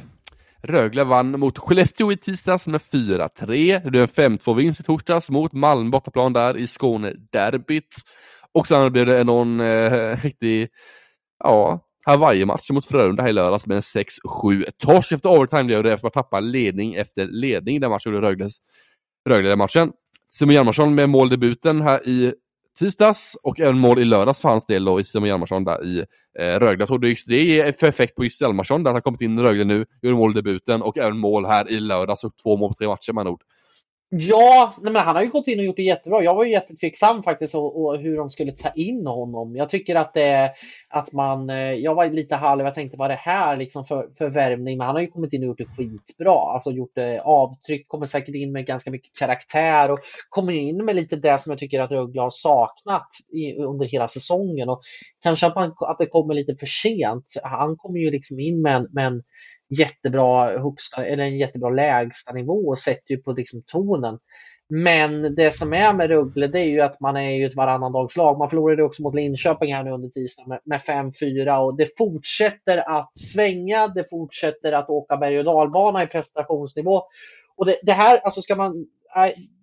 Rögle 0.64 1.04
vann 1.04 1.40
mot 1.40 1.58
Skellefteå 1.58 2.12
i 2.12 2.18
tisdags 2.18 2.68
med 2.68 2.82
4-3. 2.82 3.84
Det 3.84 3.92
blev 3.92 4.02
en 4.02 4.38
5-2-vinst 4.38 4.80
i 4.80 4.84
torsdags 4.84 5.30
mot 5.30 5.54
Malmö 5.54 5.90
bortaplan 5.90 6.34
där 6.34 6.58
i 6.58 6.68
Skåne-derbyt. 6.68 7.96
Och 8.52 8.68
sen 8.68 8.92
blev 8.92 9.06
det 9.06 9.24
någon 9.24 9.60
eh, 9.60 10.18
riktig, 10.24 10.70
ja, 11.44 11.80
Hawaii-match 12.06 12.72
mot 12.72 12.86
Frölunda 12.86 13.24
här 13.24 13.30
i 13.30 13.34
lördags 13.34 13.68
med 13.68 13.76
en 13.76 13.82
6-7 13.82 14.64
torsk 14.78 15.12
efter 15.12 15.30
overtime 15.30 15.64
blev 15.64 15.84
det 15.84 15.94
efter 15.94 16.08
att 16.08 16.16
man 16.16 16.24
tappade 16.24 16.48
ledning 16.48 16.94
efter 16.94 17.26
ledning 17.26 17.80
den 17.80 17.90
matchen, 17.90 18.14
Rögles 18.14 18.58
Rögle-matchen. 19.30 19.92
Simon 20.30 20.56
Hjalmarsson 20.56 20.96
med 20.96 21.10
måldebuten 21.10 21.82
här 21.82 22.08
i 22.08 22.34
tisdags 22.80 23.38
och 23.44 23.60
även 23.60 23.80
mål 23.80 24.00
i 24.00 24.06
lördags 24.06 24.42
för 24.42 24.50
hans 24.50 24.66
del 24.66 24.86
då 24.86 25.00
i 25.00 25.04
Simon 25.04 25.28
Hjalmarsson 25.28 25.64
där 25.64 25.86
i 25.86 26.00
eh, 26.40 26.60
Rögle. 26.60 26.82
Jag 26.82 26.88
tror 26.88 27.00
det, 27.00 27.16
det 27.28 27.60
är 27.60 27.72
för 27.72 27.88
effekt 27.88 28.16
på 28.16 28.24
just 28.24 28.42
Hjalmarsson 28.42 28.84
där 28.84 28.90
han 28.90 28.96
har 28.96 29.02
kommit 29.02 29.22
in 29.22 29.40
i 29.40 29.42
Rögle 29.42 29.64
nu, 29.64 29.86
gör 30.02 30.12
måldebuten 30.12 30.82
och 30.82 30.98
även 30.98 31.18
mål 31.18 31.46
här 31.46 31.72
i 31.72 31.80
lördags 31.80 32.24
och 32.24 32.38
två 32.44 32.58
mål 32.58 32.70
på 32.70 32.76
tre 32.76 32.88
matcher 32.88 33.14
med 33.14 33.28
ord. 33.28 33.42
Ja, 34.12 34.74
nej 34.82 34.94
men 34.94 35.02
han 35.02 35.16
har 35.16 35.24
ju 35.24 35.30
gått 35.30 35.48
in 35.48 35.60
och 35.60 35.66
gjort 35.66 35.76
det 35.76 35.84
jättebra. 35.84 36.24
Jag 36.24 36.36
var 36.36 36.44
ju 36.44 36.52
jättetveksam 36.52 37.24
faktiskt 37.24 37.56
och, 37.56 37.82
och 37.82 37.98
hur 37.98 38.18
de 38.18 38.30
skulle 38.30 38.52
ta 38.52 38.70
in 38.70 39.08
honom. 39.08 39.56
Jag 39.56 39.70
tycker 39.70 39.96
att 39.96 40.14
det 40.14 40.54
att 40.90 41.14
man, 41.14 41.50
eh, 41.50 41.74
jag 41.74 41.96
var 41.96 42.10
lite 42.10 42.36
halv, 42.36 42.62
jag 42.62 42.74
tänkte 42.74 42.98
vad 42.98 43.10
det 43.10 43.16
här 43.16 43.58
liksom 43.58 43.86
för, 43.86 44.10
för 44.18 44.30
värvning? 44.30 44.78
Men 44.78 44.88
han 44.88 44.96
har 44.96 45.02
ju 45.02 45.08
kommit 45.08 45.34
in 45.34 45.42
och 45.42 45.48
gjort 45.48 45.58
det 45.58 45.66
skitbra. 45.66 46.54
Alltså 46.54 46.72
gjort 46.72 46.92
det 46.96 47.22
avtryck, 47.22 47.88
kommer 47.88 48.06
säkert 48.06 48.36
in 48.36 48.52
med 48.52 48.66
ganska 48.66 48.92
mycket 48.92 49.16
karaktär 49.20 49.92
och 49.92 50.00
kommer 50.30 50.54
in 50.54 50.86
med 50.86 50.96
lite 50.96 51.16
det 51.16 51.38
som 51.42 51.50
jag 51.52 51.60
tycker 51.60 51.82
att 51.82 51.92
Rögle 51.92 52.22
har 52.22 52.30
saknat 52.30 53.08
i, 53.34 53.56
under 53.56 53.86
hela 53.86 54.08
säsongen. 54.08 54.70
Och 54.70 54.82
kanske 55.24 55.48
att, 55.48 55.56
man, 55.56 55.74
att 55.80 55.98
det 55.98 56.06
kommer 56.06 56.34
lite 56.34 56.56
för 56.56 56.66
sent. 56.66 57.26
Han 57.44 57.78
kommer 57.78 58.00
ju 58.00 58.12
liksom 58.12 58.40
in 58.40 58.62
med 58.62 58.76
en, 58.76 58.88
med 58.92 59.06
en 59.06 59.24
jättebra 59.70 60.60
högsta 60.60 61.06
eller 61.06 61.24
en 61.24 61.38
jättebra 61.38 61.70
lägsta 61.70 62.34
nivå 62.34 62.68
och 62.68 62.80
sätter 62.80 63.12
ju 63.12 63.18
på 63.18 63.32
liksom 63.32 63.64
tonen. 63.66 64.20
Men 64.70 65.36
det 65.36 65.54
som 65.54 65.74
är 65.74 65.94
med 65.94 66.10
Rögle 66.10 66.48
det 66.48 66.60
är 66.60 66.66
ju 66.66 66.82
att 66.82 67.00
man 67.00 67.18
är 67.18 67.32
ju 67.32 67.46
ett 67.46 67.56
varannandagslag. 67.56 68.38
Man 68.38 68.50
förlorade 68.50 68.84
också 68.84 69.04
mot 69.04 69.16
Linköping 69.16 69.76
här 69.76 69.84
nu 69.84 69.92
under 69.92 70.10
tisdagen 70.10 70.60
med 70.66 70.80
5-4 70.80 71.58
och 71.58 71.78
det 71.78 71.98
fortsätter 71.98 72.90
att 72.90 73.18
svänga. 73.18 73.88
Det 73.88 74.10
fortsätter 74.10 74.72
att 74.72 74.90
åka 74.90 75.18
berg 75.18 75.40
och 75.40 75.46
dalbana 75.46 76.04
i 76.04 76.08
prestationsnivå. 76.08 77.04
Och 77.58 77.66
det, 77.66 77.80
det 77.84 77.92
här, 77.92 78.18
alltså 78.18 78.42
ska 78.42 78.56
man 78.56 78.86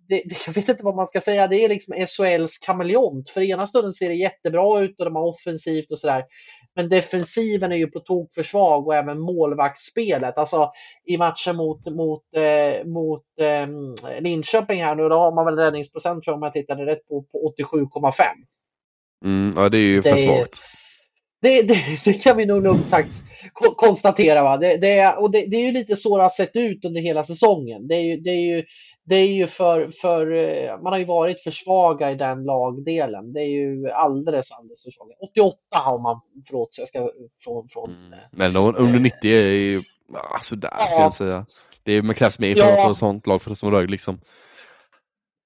det, 0.08 0.22
jag 0.46 0.52
vet 0.52 0.68
inte 0.68 0.84
vad 0.84 0.96
man 0.96 1.06
ska 1.06 1.20
säga, 1.20 1.46
det 1.46 1.64
är 1.64 1.68
liksom 1.68 1.94
SHLs 1.94 2.58
kameleont. 2.58 3.30
För 3.30 3.40
ena 3.40 3.66
stunden 3.66 3.92
ser 3.92 4.08
det 4.08 4.14
jättebra 4.14 4.80
ut 4.80 4.98
och 4.98 5.04
de 5.04 5.16
har 5.16 5.26
offensivt 5.26 5.90
och 5.90 5.98
sådär. 5.98 6.24
Men 6.76 6.88
defensiven 6.88 7.72
är 7.72 7.76
ju 7.76 7.86
på 7.86 8.00
tok 8.00 8.34
för 8.34 8.42
svag 8.42 8.86
och 8.86 8.94
även 8.94 9.18
målvaktsspelet. 9.18 10.38
Alltså 10.38 10.72
i 11.04 11.18
matchen 11.18 11.56
mot, 11.56 11.86
mot, 11.86 12.22
eh, 12.36 12.86
mot 12.86 13.24
eh, 13.40 14.20
Linköping 14.20 14.82
här 14.82 14.94
nu, 14.94 15.08
då 15.08 15.16
har 15.16 15.34
man 15.34 15.44
väl 15.44 15.56
räddningsprocent 15.56 16.24
tror 16.24 16.32
jag 16.32 16.36
om 16.36 16.42
jag 16.42 16.52
tittade 16.52 16.86
rätt 16.86 17.08
på, 17.08 17.22
på 17.22 17.54
87,5. 17.58 18.22
Mm, 19.24 19.54
ja, 19.56 19.68
det 19.68 19.78
är 19.78 19.88
ju 19.88 20.02
för 20.02 20.16
svagt. 20.16 20.58
Det, 21.42 21.62
det, 21.62 21.78
det, 22.04 22.12
kan 22.12 22.36
vi 22.36 22.46
nog 22.46 22.62
lugnt 22.62 22.88
sagt 22.88 23.24
konstatera. 23.76 24.42
Va? 24.42 24.56
Det, 24.56 24.76
det, 24.76 25.16
och 25.16 25.30
det, 25.30 25.46
det 25.46 25.56
är 25.56 25.66
ju 25.66 25.72
lite 25.72 25.96
så 25.96 26.16
det 26.16 26.22
har 26.22 26.30
sett 26.30 26.56
ut 26.56 26.84
under 26.84 27.00
hela 27.00 27.24
säsongen. 27.24 27.88
Det 27.88 27.94
är 27.94 28.02
ju, 28.02 28.16
det 28.16 28.30
är 28.30 28.56
ju, 28.56 28.64
det 29.08 29.16
är 29.16 29.32
ju 29.32 29.46
för, 29.46 29.90
för, 30.00 30.32
eh, 30.32 30.80
man 30.82 30.92
har 30.92 30.98
ju 30.98 31.04
varit 31.04 31.42
för 31.42 31.50
svaga 31.50 32.10
i 32.10 32.14
den 32.14 32.44
lagdelen. 32.44 33.32
Det 33.32 33.40
är 33.40 33.48
ju 33.48 33.90
alldeles, 33.90 34.52
alldeles 34.52 34.84
för 34.84 34.90
svaga. 34.90 35.14
88 35.30 35.58
har 35.70 35.98
man, 35.98 36.20
förlåt, 36.46 36.78
jag 36.78 36.88
ska 36.88 37.10
från... 37.44 37.68
från 37.68 37.90
mm. 37.90 38.12
Eh, 38.12 38.18
Men 38.30 38.56
under 38.56 39.00
90 39.00 39.30
är 39.30 39.46
ju, 39.46 39.82
alltså 40.32 40.56
där 40.56 40.70
ja. 40.78 40.86
ska 40.86 41.00
jag 41.00 41.14
säga. 41.14 41.46
Det 41.82 41.92
är, 41.92 42.02
man 42.02 42.14
krävs 42.14 42.38
mer 42.38 42.54
för 42.54 42.62
ja. 42.62 42.90
ett 42.90 42.98
sånt 42.98 43.26
lag 43.26 43.42
för 43.42 43.54
som 43.54 43.70
Rögle 43.70 43.90
liksom. 43.90 44.20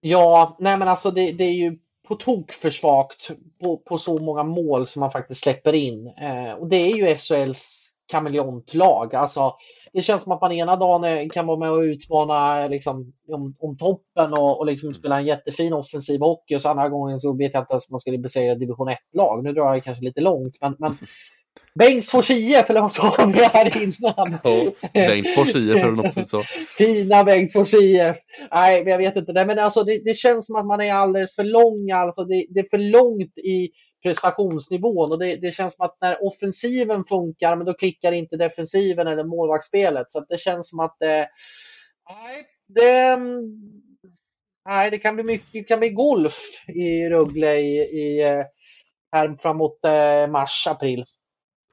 Ja, 0.01 0.57
nej 0.59 0.77
men 0.77 0.89
alltså 0.89 1.11
det, 1.11 1.33
det 1.33 1.45
är 1.45 1.53
ju 1.53 1.79
på 2.09 2.15
tok 2.15 2.53
för 2.53 2.71
svagt 2.71 3.31
på, 3.61 3.77
på, 3.77 3.99
så 3.99 4.19
många 4.19 4.43
mål 4.43 4.87
som 4.87 5.01
man 5.01 5.11
faktiskt 5.11 5.43
släpper 5.43 5.73
in. 5.73 6.07
Eh, 6.07 6.53
och 6.53 6.69
det 6.69 6.77
är 6.77 6.97
ju 6.97 7.17
SHLs 7.17 7.91
kameleontlag. 8.11 9.15
Alltså, 9.15 9.55
det 9.93 10.03
känns 10.03 10.23
som 10.23 10.33
att 10.33 10.41
man 10.41 10.53
ena 10.53 10.77
dagen 10.77 11.31
kan 11.31 11.47
vara 11.47 11.59
med 11.59 11.71
och 11.71 11.81
utmana 11.81 12.69
liksom, 12.69 13.13
om, 13.29 13.55
om 13.59 13.77
toppen 13.77 14.33
och, 14.33 14.59
och 14.59 14.67
liksom 14.67 14.95
spela 14.95 15.19
en 15.19 15.27
jättefin 15.27 15.73
offensiv 15.73 16.21
hockey 16.21 16.57
och 16.57 16.63
så 16.63 16.69
andra 16.69 16.89
gången 16.89 17.21
så 17.21 17.33
vet 17.33 17.55
jag 17.55 17.63
inte 17.63 17.73
ens 17.73 17.91
om 17.91 17.93
man 17.93 18.01
skulle 18.01 18.19
besegra 18.19 18.55
division 18.55 18.89
1-lag. 18.89 19.45
Nu 19.45 19.53
drar 19.53 19.75
jag 19.75 19.85
kanske 19.85 20.05
lite 20.05 20.21
långt, 20.21 20.57
men, 20.61 20.77
men 20.79 20.97
Bengtsfors 21.75 22.31
IF, 22.31 22.71
eller 22.71 22.81
vad 22.81 22.93
sa 22.93 23.31
vi 23.35 23.45
här 23.45 23.83
innan? 23.83 24.39
Oh, 24.45 24.69
Bengtsfors 24.93 25.57
IF 25.57 25.77
eller 25.77 25.93
något 25.93 26.29
så. 26.29 26.43
Fina 26.79 27.25
Bengtsfors 27.25 27.75
IF. 27.75 28.17
Nej, 28.53 28.85
jag 28.87 28.99
vet 28.99 29.17
inte. 29.17 29.33
men 29.33 29.59
alltså, 29.59 29.83
det, 29.83 30.05
det, 30.05 30.17
känns 30.17 30.47
som 30.47 30.57
att 30.57 30.67
man 30.67 30.81
är 30.81 30.93
alldeles 30.93 31.37
för 31.37 31.45
lång. 31.45 31.91
Alltså, 31.91 32.25
det, 32.25 32.47
det 32.51 32.61
är 32.61 32.67
för 32.71 32.79
långt 32.79 33.39
i 33.39 33.71
prestationsnivån 34.03 35.13
och 35.13 35.19
det, 35.19 35.37
det, 35.37 35.53
känns 35.53 35.77
som 35.77 35.87
att 35.87 35.97
när 36.01 36.27
offensiven 36.27 37.05
funkar, 37.05 37.57
men 37.57 37.67
då 37.67 37.75
klickar 37.75 38.13
inte 38.13 38.37
defensiven 38.37 39.07
eller 39.07 39.25
målvaktsspelet. 39.25 40.13
Så 40.13 40.25
det 40.29 40.41
känns 40.41 40.71
som 40.71 40.81
att 40.81 41.03
eh, 41.03 41.25
nej, 42.09 42.45
det, 42.69 43.19
nej, 44.69 44.91
det 44.91 44.99
kan 44.99 45.15
bli 45.15 45.25
mycket, 45.25 45.53
det 45.53 45.63
kan 45.63 45.79
bli 45.79 45.89
golf 45.89 46.39
i 46.69 47.09
Rögle 47.09 47.57
i, 47.57 47.77
i 47.79 48.23
eh, 48.23 48.45
här 49.13 49.37
framåt 49.43 49.85
eh, 49.85 50.31
mars, 50.31 50.67
april. 50.67 51.05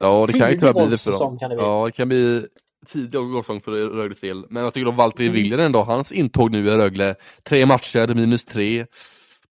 Ja, 0.00 0.26
det 0.26 0.38
kan 0.38 0.50
ju 0.50 0.56
tyvärr 0.56 0.72
bli 0.72 0.86
det 0.86 0.98
för 0.98 1.10
dem. 1.10 1.38
Kan 1.38 1.50
det 1.50 1.56
bli. 1.56 1.64
Ja, 1.64 1.86
det 1.86 1.92
kan 1.92 2.08
bli 2.08 2.46
tidig 2.86 3.12
golfsäsong 3.12 3.60
för 3.60 3.70
Rögles 3.70 4.20
del. 4.20 4.46
Men 4.50 4.64
jag 4.64 4.74
tycker 4.74 4.88
om 4.88 4.96
Valtteri 4.96 5.26
mm. 5.26 5.36
Viljanen 5.36 5.72
då, 5.72 5.82
hans 5.82 6.12
intåg 6.12 6.50
nu 6.50 6.66
i 6.66 6.70
Rögle, 6.70 7.14
tre 7.42 7.66
matcher, 7.66 8.14
minus 8.14 8.44
tre 8.44 8.86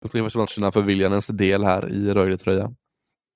på 0.02 0.08
tre 0.08 0.22
första 0.22 0.38
matcherna 0.38 0.72
för 0.72 0.82
Viljanens 0.82 1.26
del 1.26 1.64
här 1.64 1.88
i 1.92 2.14
Rögle-tröja. 2.14 2.70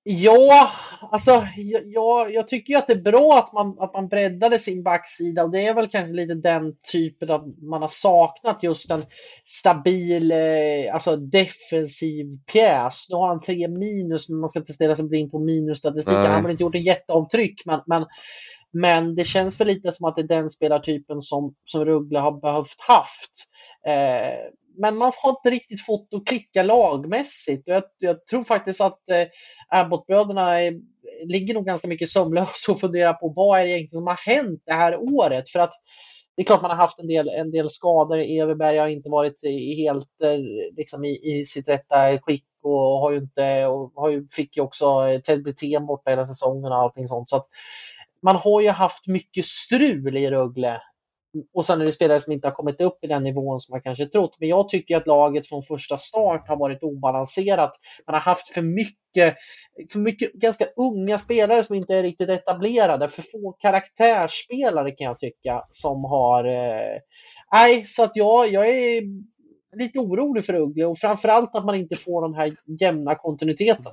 Ja, 0.05 0.71
alltså 1.11 1.47
jag, 1.85 2.35
jag 2.35 2.49
tycker 2.49 2.79
att 2.79 2.87
det 2.87 2.93
är 2.93 3.03
bra 3.03 3.39
att 3.39 3.53
man, 3.53 3.77
att 3.79 3.93
man 3.93 4.09
breddade 4.09 4.59
sin 4.59 4.83
backsida 4.83 5.45
och 5.45 5.51
det 5.51 5.67
är 5.67 5.75
väl 5.75 5.89
kanske 5.89 6.13
lite 6.13 6.35
den 6.35 6.75
typen 6.93 7.31
av 7.31 7.55
man 7.63 7.83
har 7.83 7.89
saknat 7.89 8.63
just 8.63 8.91
en 8.91 9.05
stabil, 9.45 10.31
eh, 10.31 10.95
alltså 10.95 11.17
defensiv 11.17 12.27
pjäs. 12.53 13.07
Nu 13.11 13.17
har 13.17 13.29
han 13.29 13.41
tre 13.41 13.69
minus, 13.69 14.29
men 14.29 14.39
man 14.39 14.49
ska 14.49 14.59
inte 14.59 14.73
ställa 14.73 14.97
sig 14.97 15.05
blind 15.05 15.31
på 15.31 15.39
minusstatistiken. 15.39 16.21
Han 16.21 16.31
har 16.31 16.43
väl 16.43 16.51
inte 16.51 16.63
gjort 16.63 16.75
en 16.75 16.83
jätteavtryck, 16.83 17.63
men, 17.67 17.81
men, 17.87 18.07
men 18.73 19.15
det 19.15 19.25
känns 19.25 19.61
väl 19.61 19.67
lite 19.67 19.93
som 19.93 20.09
att 20.09 20.17
det 20.17 20.23
är 20.23 20.29
den 20.29 20.51
spelartypen 20.51 21.21
som, 21.21 21.55
som 21.65 21.85
Ruggle 21.85 22.19
har 22.19 22.41
behövt 22.41 22.81
haft. 22.89 23.49
Eh, 23.87 24.39
men 24.77 24.97
man 24.97 25.12
har 25.23 25.31
inte 25.31 25.51
riktigt 25.51 25.87
fått 25.87 26.11
det 26.11 26.16
att 26.16 26.27
klicka 26.27 26.62
lagmässigt. 26.62 27.62
Jag, 27.66 27.83
jag 27.99 28.27
tror 28.27 28.43
faktiskt 28.43 28.81
att 28.81 29.09
eh, 29.11 29.27
Abbott-bröderna 29.68 30.57
ligger 31.25 31.55
nog 31.55 31.66
ganska 31.66 31.89
mycket 31.89 32.11
sömnlösa 32.11 32.73
och 32.73 32.81
funderar 32.81 33.12
på 33.12 33.29
vad 33.29 33.61
är 33.61 33.64
det 33.64 33.70
egentligen 33.70 34.01
som 34.01 34.07
har 34.07 34.35
hänt 34.35 34.62
det 34.66 34.73
här 34.73 34.97
året. 34.97 35.49
För 35.49 35.59
att 35.59 35.73
det 36.37 36.43
är 36.43 36.47
klart 36.47 36.62
man 36.62 36.70
har 36.70 36.79
haft 36.79 36.99
en 36.99 37.07
del, 37.07 37.29
en 37.29 37.51
del 37.51 37.70
skador. 37.70 38.18
Everberg 38.18 38.79
har 38.79 38.89
inte 38.89 39.09
varit 39.09 39.41
helt 39.77 40.23
eh, 40.23 40.39
liksom, 40.77 41.05
i, 41.05 41.20
i 41.23 41.45
sitt 41.45 41.68
rätta 41.68 42.18
skick 42.18 42.47
och 42.62 43.01
har 43.01 43.11
ju 43.11 43.16
inte, 43.18 43.66
och 43.66 43.93
har 43.95 44.09
ju, 44.09 44.29
fick 44.29 44.57
ju 44.57 44.62
också 44.62 45.09
eh, 45.09 45.20
Ted 45.20 45.43
Brithén 45.43 45.87
borta 45.87 46.11
hela 46.11 46.27
säsongen 46.27 46.73
och 46.73 46.79
allting 46.79 47.09
sånt. 47.09 47.29
Så 47.29 47.37
att 47.37 47.47
man 48.23 48.37
har 48.37 48.61
ju 48.61 48.68
haft 48.68 49.07
mycket 49.07 49.45
strul 49.45 50.16
i 50.16 50.31
Rögle 50.31 50.81
och 51.55 51.66
sen 51.66 51.80
är 51.80 51.85
det 51.85 51.93
spelare 51.93 52.20
som 52.20 52.33
inte 52.33 52.47
har 52.47 52.55
kommit 52.55 52.80
upp 52.80 53.05
i 53.05 53.07
den 53.07 53.24
nivån 53.24 53.61
som 53.61 53.72
man 53.72 53.83
kanske 53.83 54.07
trott. 54.07 54.37
Men 54.39 54.49
jag 54.49 54.68
tycker 54.68 54.97
att 54.97 55.07
laget 55.07 55.49
från 55.49 55.62
första 55.62 55.97
start 55.97 56.49
har 56.49 56.57
varit 56.57 56.83
obalanserat. 56.83 57.72
Man 58.07 58.14
har 58.14 58.20
haft 58.20 58.49
för 58.49 58.62
mycket, 58.62 59.37
för 59.93 59.99
mycket 59.99 60.33
ganska 60.33 60.64
unga 60.76 61.18
spelare 61.18 61.64
som 61.64 61.76
inte 61.76 61.95
är 61.95 62.03
riktigt 62.03 62.28
etablerade. 62.28 63.09
För 63.09 63.22
få 63.22 63.53
karaktärsspelare 63.53 64.91
kan 64.91 65.05
jag 65.05 65.18
tycka 65.18 65.64
som 65.70 66.05
har... 66.05 66.45
Eh, 66.45 66.99
nej, 67.53 67.85
så 67.87 68.03
att 68.03 68.12
jag, 68.14 68.53
jag 68.53 68.68
är 68.68 69.03
lite 69.76 69.99
orolig 69.99 70.45
för 70.45 70.55
Uggle 70.55 70.85
och 70.85 70.99
framförallt 70.99 71.57
att 71.57 71.64
man 71.64 71.74
inte 71.74 71.97
får 71.97 72.22
den 72.22 72.35
här 72.35 72.57
jämna 72.80 73.14
kontinuiteten. 73.14 73.93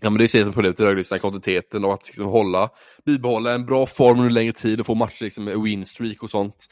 Ja 0.00 0.10
men 0.10 0.18
det 0.18 0.34
är 0.34 0.44
som 0.44 0.52
problemet 0.52 0.80
i 0.80 0.82
Rögle, 0.82 1.18
kontinuiteten 1.18 1.84
och 1.84 1.94
att 1.94 2.06
liksom 2.06 2.26
hålla, 2.26 2.70
bibehålla 3.04 3.54
en 3.54 3.66
bra 3.66 3.86
form 3.86 4.18
under 4.18 4.30
längre 4.30 4.52
tid 4.52 4.80
och 4.80 4.86
få 4.86 4.94
matcher 4.94 5.24
liksom, 5.24 5.44
med 5.44 5.60
winstreak 5.62 6.22
och 6.22 6.30
sånt. 6.30 6.66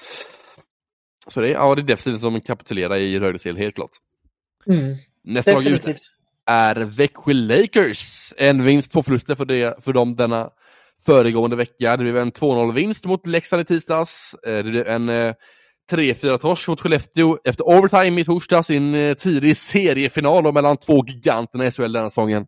Så 1.27 1.41
det, 1.41 1.49
ja, 1.49 1.75
det 1.75 1.81
är 1.81 1.85
definitivt 1.85 2.21
som 2.21 2.41
kapitulerar 2.41 2.97
i 2.97 3.19
Rögles 3.19 3.43
del, 3.43 3.57
helt 3.57 3.75
klart. 3.75 3.91
Mm. 4.67 4.97
Nästa 5.25 5.53
lag 5.53 5.67
ut 5.67 5.85
är 6.47 6.77
Växjö 6.77 7.33
Lakers. 7.33 8.33
En 8.37 8.65
vinst, 8.65 8.93
två 8.93 9.03
förluster 9.03 9.35
för, 9.35 9.45
det, 9.45 9.85
för 9.85 9.93
dem 9.93 10.17
denna 10.17 10.51
föregående 11.07 11.57
vecka. 11.57 11.97
Det 11.97 12.03
blev 12.03 12.17
en 12.17 12.33
2-0-vinst 12.33 13.05
mot 13.05 13.27
Leksand 13.27 13.63
i 13.63 13.65
tisdags. 13.65 14.35
Eh, 14.47 14.65
det 14.65 14.71
blev 14.71 14.87
en 14.87 15.09
eh, 15.09 15.35
3-4 15.93 16.39
torsk 16.39 16.69
mot 16.69 16.81
Skellefteå 16.81 17.39
efter 17.45 17.65
overtime 17.65 18.21
i 18.21 18.25
torsdags 18.25 18.71
i 18.71 18.77
en 18.77 18.95
eh, 18.95 19.15
tidig 19.15 19.57
seriefinal 19.57 20.53
mellan 20.53 20.77
två 20.77 21.05
giganterna 21.07 21.67
i 21.67 21.71
SHL 21.71 21.93
den 21.93 22.11
säsongen. 22.11 22.47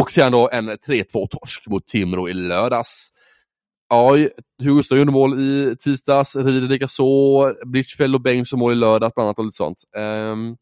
Och 0.00 0.10
sedan 0.10 0.32
då 0.32 0.48
en 0.52 0.70
3-2 0.70 1.28
torsk 1.28 1.66
mot 1.66 1.86
Timrå 1.86 2.28
i 2.28 2.34
lördags. 2.34 3.10
Ja, 3.88 4.16
Hugo 4.62 4.96
gjorde 4.96 5.12
mål 5.12 5.40
i 5.40 5.76
tisdags, 5.80 6.36
Rieder 6.36 6.68
likaså, 6.68 7.04
Blichfeld 7.66 8.14
och 8.14 8.22
Bengtsson 8.22 8.58
mål 8.58 8.72
i 8.72 8.76
lördags 8.76 9.14
bland 9.14 9.26
annat 9.26 9.38
och 9.38 9.44
lite 9.44 9.56
sånt. 9.56 9.78
Um, 9.96 10.56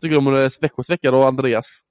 tycker 0.00 0.10
du 0.10 0.16
om 0.16 0.50
Växjös 0.60 0.90
vecka 0.90 1.10
då, 1.10 1.22
Andreas? 1.22 1.82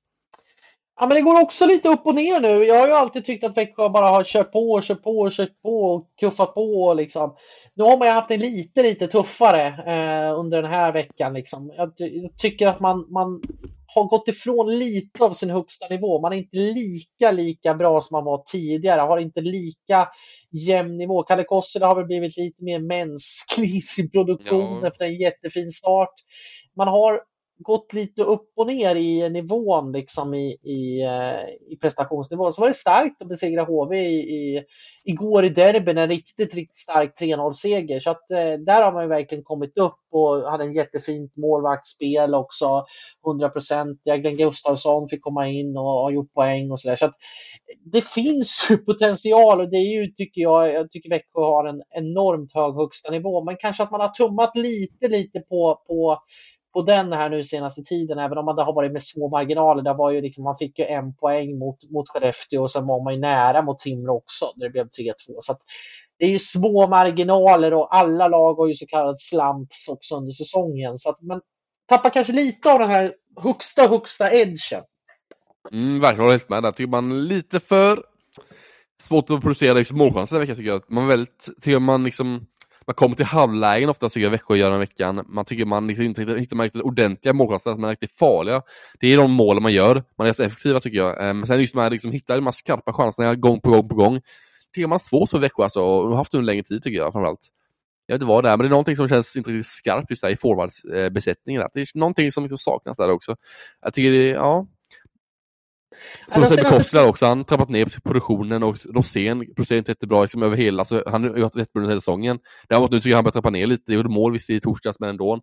Ja, 1.00 1.08
men 1.08 1.16
det 1.16 1.22
går 1.22 1.42
också 1.42 1.66
lite 1.66 1.90
upp 1.90 2.06
och 2.06 2.16
ner 2.16 2.40
nu. 2.40 2.66
Jag 2.66 2.80
har 2.80 2.88
ju 2.88 2.94
alltid 2.94 3.26
tyckt 3.26 3.44
att 3.44 3.58
Växjö 3.58 3.90
bara 3.90 4.08
har 4.08 4.24
kört 4.24 4.52
på 4.52 4.72
och 4.72 4.84
kört 4.84 5.04
på 5.04 5.20
och 5.20 5.32
kört 5.32 5.62
på 5.62 5.84
och 5.84 6.08
kuffat 6.20 6.54
på. 6.54 6.94
Liksom. 6.94 7.36
Nu 7.74 7.84
har 7.84 7.98
man 7.98 8.08
ju 8.08 8.14
haft 8.14 8.30
det 8.30 8.38
lite, 8.38 8.84
lite 8.84 9.08
tuffare 9.08 9.68
eh, 9.68 10.40
under 10.40 10.62
den 10.62 10.72
här 10.72 10.92
veckan. 10.94 11.34
Liksom. 11.34 11.74
Jag, 11.78 11.94
jag, 11.98 12.38
tycker 12.38 12.68
att 12.68 12.80
man, 12.80 13.12
man 13.12 13.42
har 13.96 14.04
gått 14.04 14.28
ifrån 14.28 14.80
lite 14.80 15.24
av 15.24 15.34
sin 15.34 15.50
högsta 15.50 15.88
nivå. 15.88 16.22
Man 16.22 16.34
är 16.34 16.38
inte 16.38 16.58
lika, 16.58 17.32
lika 17.32 17.74
bra 17.74 18.02
som 18.02 18.16
man 18.16 18.26
var 18.26 18.44
tidigare. 18.46 19.02
Har 19.02 19.18
inte 19.18 19.42
lika 19.42 20.08
jämn 20.52 20.98
nivå. 20.98 21.24
Kalle 21.24 21.44
Kossela 21.44 21.88
har 21.88 21.96
väl 21.96 22.06
blivit 22.06 22.38
lite 22.38 22.64
mer 22.64 22.80
mänsklig 22.80 23.76
i 23.76 23.82
sin 23.82 24.12
produktion 24.12 24.80
ja. 24.82 24.88
efter 24.88 25.06
en 25.06 25.16
jättefin 25.16 25.70
start. 25.70 26.14
Man 26.76 26.88
har 26.88 27.22
gått 27.58 27.94
lite 27.94 28.24
upp 28.24 28.52
och 28.56 28.68
ner 28.68 28.96
i 28.96 29.30
nivån 29.30 29.92
liksom 29.92 30.34
i, 30.34 30.58
i, 30.64 31.04
eh, 31.04 31.74
i 31.74 31.78
prestationsnivå. 31.82 32.52
Så 32.52 32.62
var 32.62 32.68
det 32.68 32.74
starkt 32.74 33.22
att 33.22 33.28
besegra 33.28 33.64
HV 33.64 33.98
i, 33.98 34.16
i, 34.16 34.64
igår 35.04 35.46
i 35.46 35.50
derbyn, 35.50 35.98
en 35.98 36.10
riktigt, 36.10 36.56
riktigt 36.56 36.76
stark 36.78 37.20
3-0-seger. 37.20 38.00
Så 38.00 38.10
att 38.10 38.32
eh, 38.32 38.54
där 38.54 38.84
har 38.84 38.94
man 38.94 39.04
ju 39.04 39.10
verkligen 39.10 39.44
kommit 39.44 39.78
upp 39.78 40.00
och 40.12 40.52
hade 40.52 40.64
en 40.64 40.74
jättefint 40.74 41.36
målvaktsspel 41.36 42.36
också. 42.36 42.86
100 43.28 43.50
procent. 43.50 44.02
Glenn 44.04 44.38
Gustafsson 44.38 45.08
fick 45.08 45.22
komma 45.22 45.48
in 45.48 45.78
och 45.78 45.84
ha 45.84 46.12
gjort 46.12 46.34
poäng 46.34 46.72
och 46.72 46.80
sådär. 46.80 46.96
Så 46.96 47.06
att 47.06 47.16
eh, 47.72 47.92
det 47.92 48.06
finns 48.06 48.68
ju 48.70 48.78
potential 48.78 49.62
och 49.62 49.70
det 49.70 49.78
är 49.78 50.02
ju, 50.02 50.08
tycker 50.08 50.42
jag, 50.42 50.74
jag 50.74 50.92
tycker 50.92 51.10
Växjö 51.10 51.42
har 51.42 51.66
en 51.66 51.82
enormt 51.90 52.54
hög 52.54 52.76
högsta 52.76 53.12
nivå. 53.12 53.44
Men 53.44 53.58
kanske 53.60 53.84
att 53.84 53.92
man 53.92 54.02
har 54.02 54.10
tummat 54.10 54.56
lite, 54.56 55.08
lite 55.08 55.40
på, 55.40 55.82
på 55.88 56.18
på 56.76 56.82
den 56.82 57.14
här 57.14 57.30
nu 57.30 57.44
senaste 57.44 57.84
tiden, 57.84 58.20
även 58.20 58.38
om 58.38 58.56
det 58.56 58.64
har 58.64 58.74
varit 58.74 58.92
med 58.92 59.04
små 59.04 59.30
marginaler. 59.30 59.84
Där 59.84 59.94
var 59.94 60.12
ju 60.12 60.22
liksom, 60.22 60.44
man 60.44 60.56
fick 60.56 60.80
ju 60.80 60.86
en 60.86 61.16
poäng 61.16 61.58
mot, 61.58 61.92
mot 61.92 62.10
Skellefteå 62.10 62.62
och 62.62 62.72
sen 62.72 62.88
var 62.88 63.04
man 63.04 63.14
ju 63.14 63.20
nära 63.20 63.62
mot 63.62 63.80
Timrå 63.80 64.16
också, 64.18 64.46
när 64.56 64.66
det 64.66 64.72
blev 64.72 64.86
3-2. 64.86 65.14
Så 65.40 65.56
det 66.20 66.26
är 66.26 66.30
ju 66.30 66.40
små 66.40 66.88
marginaler 66.88 67.74
och 67.74 67.96
alla 67.96 68.28
lag 68.28 68.54
har 68.54 68.68
ju 68.68 68.76
så 68.76 68.86
kallad 68.88 69.20
slumps 69.20 69.88
också 69.88 70.16
under 70.16 70.32
säsongen. 70.32 70.98
Så 70.98 71.10
att 71.10 71.22
man 71.22 71.42
tappar 71.88 72.10
kanske 72.10 72.34
lite 72.34 72.72
av 72.72 72.80
den 72.80 72.90
här 72.90 73.14
högsta, 73.42 73.88
högsta 73.88 74.34
edgen. 74.34 74.84
Mm, 75.72 76.00
verkligen, 76.00 76.20
håller 76.20 76.32
helt 76.32 76.50
med 76.50 76.64
där. 76.64 76.72
Tycker 76.72 76.92
man 76.92 77.28
lite 77.28 77.60
för 77.60 78.04
svårt 79.02 79.30
att 79.30 79.42
producera 79.42 79.74
liksom 79.74 79.98
målchanser 79.98 80.36
den 80.36 80.42
veckan 80.42 80.56
tycker 80.56 80.72
jag. 80.72 80.82
Man 80.88 81.08
väldigt, 81.08 81.50
tycker 81.62 81.80
man 81.80 82.04
liksom 82.04 82.46
man 82.88 82.96
kommer 82.96 83.16
till 83.16 83.26
halvlägen 83.26 83.90
ofta 83.90 84.10
tycker 84.10 84.26
jag 84.26 84.32
Växjö 84.32 84.56
gör 84.56 84.70
den 84.70 84.80
veckan. 84.80 85.26
Man 85.28 85.46
tycker 85.46 85.66
man 85.66 85.88
liksom 85.88 86.06
inte 86.06 86.22
hittar 86.22 86.36
riktigt 86.36 86.82
ordentliga 86.82 87.34
målchanser, 87.34 87.76
man 87.76 87.84
är 87.84 87.90
riktigt 87.90 88.18
farliga. 88.18 88.62
Det 89.00 89.14
är 89.14 89.18
de 89.18 89.32
målen 89.32 89.64
man 89.64 89.74
gör, 89.74 90.04
man 90.18 90.28
är 90.28 90.34
så 90.34 90.44
effektiva 90.44 90.80
tycker 90.80 90.98
jag. 90.98 91.30
Ehm, 91.30 91.40
men 91.40 91.48
sen 91.48 91.62
just 91.62 91.74
man 91.74 91.92
liksom 91.92 92.12
hittar 92.12 92.36
de 92.36 92.46
här 92.46 92.52
skarpa 92.52 92.94
chanserna 92.94 93.36
gång 93.36 93.62
på 93.62 93.70
gång 93.70 93.90
på 93.90 93.96
gång. 93.96 94.22
Tycker 94.74 94.88
man 94.88 95.00
svårt 95.00 95.30
för 95.30 95.40
Växjö 95.40 95.64
alltså, 95.64 95.82
och 95.82 96.10
har 96.10 96.18
haft 96.18 96.32
det 96.32 96.38
under 96.38 96.46
längre 96.46 96.64
tid 96.64 96.84
tycker 96.84 96.98
jag 96.98 97.14
framförallt. 97.14 97.50
Jag 98.08 98.16
vet 98.16 98.22
inte 98.22 98.30
vad 98.30 98.44
det 98.44 98.50
är, 98.50 98.58
men 98.58 98.64
det 98.64 98.68
är 98.68 98.70
någonting 98.70 98.96
som 98.96 99.08
känns 99.08 99.36
inte 99.36 99.50
riktigt 99.50 99.72
skarpt 99.72 100.10
just 100.10 100.22
där 100.22 100.30
i 100.30 100.38
forwardsbesättningen. 100.38 101.62
Eh, 101.62 101.68
det 101.74 101.82
är 101.82 101.98
någonting 101.98 102.32
som 102.32 102.44
liksom 102.44 102.58
saknas 102.58 102.98
där 102.98 103.10
också. 103.10 103.36
Jag 103.82 103.94
tycker 103.94 104.12
det, 104.12 104.28
ja, 104.30 104.68
som 106.28 106.46
Sebbe 106.46 106.70
Kossler 106.70 107.08
också, 107.08 107.26
han 107.26 107.38
har 107.38 107.44
trappat 107.44 107.70
ner 107.70 108.02
produktionen 108.04 108.64
och 108.64 108.78
Rosén 108.86 109.40
producerar 109.56 109.78
inte 109.78 109.92
jättebra 109.92 110.22
liksom, 110.22 110.44
över 110.44 110.58
hela, 110.58 110.82
alltså, 110.82 111.04
han 111.08 111.24
har 111.24 111.38
gjort 111.38 111.56
jättebra 111.56 111.82
under 111.82 111.90
hela 111.90 112.02
säsongen. 112.02 112.40
Däremot 112.70 112.92
nu 112.92 112.98
tycker 112.98 113.10
jag 113.10 113.18
han 113.18 113.24
börjar 113.24 113.32
trappa 113.32 113.50
ner 113.50 113.68
lite, 113.68 113.94
gjorde 113.94 114.10
mål 114.10 114.34
visst 114.34 114.50
i 114.50 114.60
torsdags 114.60 115.00
men 115.00 115.10
ändå. 115.10 115.40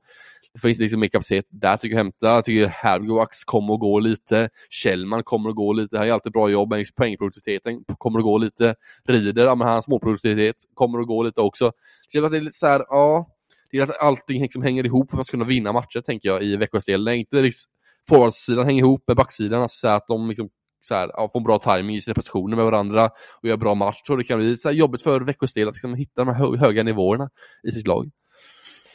Det 0.54 0.60
finns 0.60 0.78
liksom 0.78 1.00
mer 1.00 1.08
kapacitet 1.08 1.44
där 1.50 1.76
tycker 1.76 1.96
jag 1.96 2.04
hämta. 2.04 2.26
Jag 2.26 2.44
tycker 2.44 2.66
Hergovax 2.66 3.44
kommer 3.44 3.74
att 3.74 3.80
gå 3.80 3.98
lite. 3.98 4.48
Kjellman 4.70 5.22
kommer 5.22 5.50
att 5.50 5.56
gå 5.56 5.72
lite. 5.72 5.98
Han 5.98 6.06
gör 6.06 6.14
alltid 6.14 6.32
bra 6.32 6.50
jobb 6.50 6.70
med 6.70 6.94
poängproduktiviteten. 6.94 7.84
Kommer 7.98 8.18
att 8.18 8.24
gå 8.24 8.38
lite. 8.38 8.74
Rider, 9.08 9.44
ja, 9.44 9.54
men 9.54 9.68
hans 9.68 9.88
målproduktivitet 9.88 10.56
kommer 10.74 10.98
att 10.98 11.06
gå 11.06 11.22
lite 11.22 11.40
också. 11.40 11.64
Det 11.64 12.12
känns 12.12 12.24
att 12.24 12.30
det 12.30 12.36
är 12.36 12.40
lite 12.40 12.56
så 12.56 12.66
här, 12.66 12.84
ja. 12.88 13.28
Det 13.70 13.78
är 13.78 13.82
att 13.82 14.00
allting 14.00 14.42
liksom 14.42 14.62
hänger 14.62 14.86
ihop 14.86 15.10
för 15.10 15.16
att 15.16 15.18
man 15.18 15.24
ska 15.24 15.30
kunna 15.30 15.44
vinna 15.44 15.72
matcher 15.72 16.00
tänker 16.00 16.28
jag 16.28 16.42
i 16.42 16.56
Växjös 16.56 16.84
del. 16.84 17.08
Inte 17.08 17.36
liksom, 17.36 17.70
forwardsidan 18.08 18.66
hänger 18.66 18.82
ihop 18.82 19.04
med 19.06 19.16
backsidan, 19.16 19.62
alltså 19.62 19.78
så 19.78 19.88
att 19.88 20.06
de 20.06 20.28
liksom, 20.28 20.48
så 20.80 20.94
här, 20.94 21.10
ja, 21.12 21.28
får 21.32 21.40
en 21.40 21.44
bra 21.44 21.58
timing 21.58 21.96
i 21.96 22.00
sina 22.00 22.14
prestationer 22.14 22.56
med 22.56 22.64
varandra 22.64 23.10
och 23.42 23.48
gör 23.48 23.56
bra 23.56 23.74
match. 23.74 24.00
Så 24.04 24.16
det 24.16 24.24
kan 24.24 24.38
bli 24.38 24.56
så 24.56 24.70
jobbigt 24.70 25.02
för 25.02 25.20
Växjös 25.20 25.52
del 25.52 25.68
att 25.68 25.74
liksom, 25.74 25.94
hitta 25.94 26.24
de 26.24 26.34
här 26.34 26.56
höga 26.56 26.82
nivåerna 26.82 27.30
i 27.68 27.70
sitt 27.70 27.86
lag. 27.86 28.10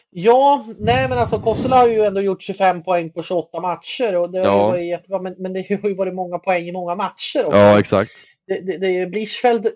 Ja, 0.09 0.65
nej 0.79 1.09
men 1.09 1.17
alltså 1.17 1.39
Kossela 1.39 1.75
har 1.77 1.87
ju 1.87 2.01
ändå 2.01 2.21
gjort 2.21 2.41
25 2.41 2.83
poäng 2.83 3.11
på 3.11 3.23
28 3.23 3.61
matcher 3.61 4.17
och 4.17 4.31
det 4.31 4.39
har 4.39 4.45
ja. 4.45 4.65
ju 4.65 4.71
varit 4.71 4.87
jättebra, 4.87 5.21
men, 5.21 5.35
men 5.37 5.53
det 5.53 5.79
har 5.81 5.89
ju 5.89 5.95
varit 5.95 6.15
många 6.15 6.39
poäng 6.39 6.67
i 6.67 6.71
många 6.71 6.95
matcher 6.95 7.45
också. 7.45 7.57
Ja, 7.57 7.79
exakt. 7.79 8.11
Det, 8.47 8.61
det, 8.61 8.77
det, 8.77 9.05
Blischfeld 9.05 9.67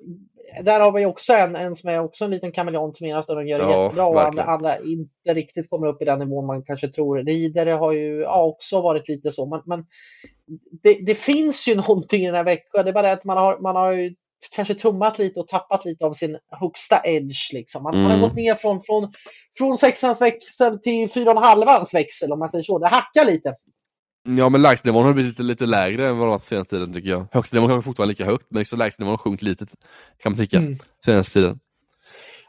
där 0.64 0.80
har 0.80 0.92
vi 0.92 1.06
också 1.06 1.34
en, 1.34 1.56
en 1.56 1.76
som 1.76 1.90
är 1.90 2.00
också 2.00 2.26
en 2.26 2.32
liten 2.32 2.52
kameleont 2.52 2.98
som 2.98 3.08
ena 3.08 3.22
stunden 3.22 3.48
gör 3.48 3.58
det 3.58 3.64
ja, 3.64 3.84
jättebra 3.84 4.06
och 4.06 4.22
andra, 4.22 4.44
andra, 4.44 4.80
inte 4.80 5.34
riktigt 5.34 5.70
kommer 5.70 5.88
upp 5.88 6.02
i 6.02 6.06
den 6.06 6.20
nivån 6.20 6.46
man 6.46 6.64
kanske 6.64 6.88
tror. 6.88 7.24
Ridare 7.24 7.72
har 7.72 7.92
ju 7.92 8.22
ja, 8.22 8.44
också 8.44 8.82
varit 8.82 9.08
lite 9.08 9.32
så, 9.32 9.46
men, 9.46 9.62
men 9.66 9.86
det, 10.84 11.06
det, 11.06 11.16
finns 11.16 11.68
ju 11.68 11.76
någonting 11.88 12.22
i 12.22 12.26
den 12.26 12.36
här 12.36 12.44
veckan. 12.44 12.84
Det 12.84 12.90
är 12.90 12.94
bara 12.94 13.12
att 13.12 13.26
man 13.26 13.38
har, 13.38 13.60
man 13.60 13.76
har 13.76 13.92
ju 13.92 14.16
kanske 14.56 14.74
tummat 14.74 15.20
lite 15.20 15.40
och 15.40 15.48
tappat 15.48 15.86
lite 15.86 16.06
av 16.06 16.14
sin 16.14 16.38
högsta 16.60 17.02
edge. 17.04 17.54
Liksom. 17.54 17.84
Man, 17.84 17.94
mm. 17.94 18.04
man 18.04 18.12
har 18.12 18.18
mm. 18.18 18.30
gått 18.30 18.38
ner 18.38 18.56
från, 18.56 18.82
från, 18.82 19.14
från 19.58 19.78
sexans 19.78 20.22
växel 20.22 20.80
till 20.80 21.12
fyra 21.12 21.32
och 21.32 21.38
en 21.38 21.44
halvans 21.44 21.94
växel 21.94 22.32
om 22.32 22.40
man 22.40 22.50
säger 22.50 22.64
så. 22.64 22.80
Det 22.80 22.88
hackar 22.88 23.26
lite. 23.26 23.56
Ja 24.24 24.50
men 24.50 24.62
lägstanivån 24.62 25.06
har 25.06 25.14
blivit 25.14 25.30
lite, 25.32 25.44
lite 25.44 25.66
lägre 25.66 26.08
än 26.08 26.18
vad 26.18 26.28
det 26.28 26.32
varit 26.32 26.44
senaste 26.44 26.76
tiden 26.76 26.94
tycker 26.94 27.10
jag. 27.10 27.28
Högstanivån 27.32 27.70
kanske 27.70 27.86
fortfarande 27.86 28.12
lika 28.12 28.26
högt 28.26 28.46
men 28.50 28.66
lägstanivån 28.72 29.12
har 29.12 29.18
sjunkit 29.18 29.42
lite 29.42 29.66
kan 30.24 30.32
man 30.32 30.38
tycka 30.38 30.58
mm. 30.58 30.78
senaste 31.06 31.34
tiden. 31.34 31.60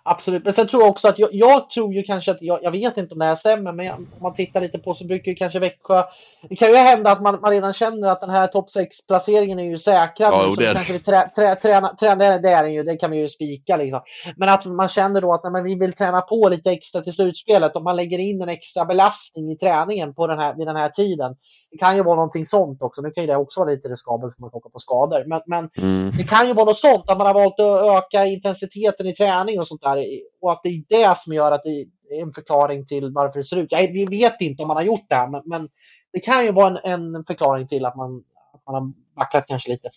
Absolut, 0.05 0.45
men 0.45 0.53
sen 0.53 0.67
tror 0.67 0.83
jag 0.83 0.91
också 0.91 1.09
att 1.09 1.19
jag, 1.19 1.29
jag 1.33 1.71
tror 1.71 1.95
ju 1.95 2.03
kanske 2.03 2.31
att, 2.31 2.43
jag, 2.43 2.63
jag, 2.63 2.71
vet 2.71 2.97
inte 2.97 3.15
om 3.15 3.19
det 3.19 3.25
här 3.25 3.35
stämmer, 3.35 3.73
men 3.73 3.93
om 3.93 4.07
man 4.21 4.35
tittar 4.35 4.61
lite 4.61 4.79
på 4.79 4.95
så 4.95 5.07
brukar 5.07 5.31
ju 5.31 5.35
kanske 5.35 5.59
Växjö, 5.59 6.03
det 6.49 6.57
kan 6.57 6.69
ju 6.69 6.77
hända 6.77 7.11
att 7.11 7.23
man, 7.23 7.41
man 7.41 7.51
redan 7.51 7.73
känner 7.73 8.09
att 8.09 8.21
den 8.21 8.31
här 8.31 8.47
topp 8.47 8.69
6-placeringen 8.69 9.59
är 9.59 9.65
ju 9.65 9.79
säkrad. 9.79 10.33
Ja, 10.33 10.47
nu, 10.49 10.55
det, 10.65 10.71
är 10.71 10.75
kanske 10.75 10.93
vi 10.93 10.99
trä, 10.99 11.29
trä, 11.35 11.57
träna, 11.57 11.97
träna, 12.01 12.39
det 12.39 12.51
är 12.51 12.63
den 12.63 12.75
ju, 12.75 12.83
det 12.83 12.97
kan 12.97 13.11
vi 13.11 13.17
ju 13.17 13.29
spika 13.29 13.77
liksom. 13.77 14.01
Men 14.37 14.49
att 14.49 14.65
man 14.65 14.89
känner 14.89 15.21
då 15.21 15.33
att 15.33 15.53
nej, 15.53 15.63
vi 15.63 15.75
vill 15.75 15.93
träna 15.93 16.21
på 16.21 16.49
lite 16.49 16.71
extra 16.71 17.01
till 17.01 17.13
slutspelet, 17.13 17.77
om 17.77 17.85
man 17.85 17.97
lägger 17.97 18.19
in 18.19 18.43
en 18.43 18.49
extra 18.49 18.85
belastning 18.85 19.53
i 19.53 19.57
träningen 19.57 20.15
på 20.15 20.27
den 20.27 20.39
här, 20.39 20.55
vid 20.55 20.67
den 20.67 20.77
här 20.77 20.89
tiden. 20.89 21.37
Det 21.73 21.79
kan 21.79 21.97
ju 21.97 22.03
vara 22.03 22.17
någonting 22.17 22.45
sånt 22.45 22.83
också. 22.83 23.03
Nu 23.03 23.11
kan 23.11 23.25
ju 23.25 23.29
det 23.29 23.37
också 23.37 23.61
vara 23.61 23.71
lite 23.71 23.89
riskabelt 23.89 24.35
för 24.35 24.41
man 24.41 24.51
åka 24.53 24.69
på 24.69 24.79
skador. 24.79 25.25
Men, 25.27 25.41
men 25.47 25.71
mm. 25.79 26.11
det 26.17 26.25
kan 26.25 26.47
ju 26.47 26.53
vara 26.55 26.65
något 26.65 26.79
sånt, 26.79 27.11
att 27.11 27.19
man 27.19 27.27
har 27.27 27.35
valt 27.35 27.61
att 27.61 28.05
öka 28.05 28.27
intensiteten 28.27 29.07
i 29.07 29.15
träning 29.15 29.59
och 29.59 29.67
sånt 29.67 29.83
där. 29.83 30.07
Och 30.41 30.53
att 30.53 30.61
det 30.63 30.69
är 30.69 30.85
det 30.89 31.19
som 31.19 31.33
gör 31.33 31.53
att 31.53 31.63
det 31.65 31.71
är 31.71 32.23
en 32.23 32.33
förklaring 32.33 32.87
till 32.87 33.13
varför 33.13 33.39
det 33.39 33.45
ser 33.45 33.57
ut. 33.57 33.73
Jag, 33.73 33.93
vi 33.93 34.05
vet 34.05 34.41
inte 34.41 34.63
om 34.63 34.69
man 34.69 34.77
har 34.77 34.85
gjort 34.85 35.07
det 35.09 35.15
här, 35.15 35.29
men, 35.29 35.43
men 35.45 35.69
det 36.13 36.21
kan 36.21 36.45
ju 36.45 36.53
vara 36.53 36.79
en, 36.79 37.15
en 37.15 37.25
förklaring 37.25 37.67
till 37.67 37.85
att 37.85 37.97
man, 37.97 38.25
att 38.55 38.63
man 38.67 38.75
har 38.75 38.93
backlat 39.17 39.47
kanske 39.47 39.71
lite. 39.71 39.91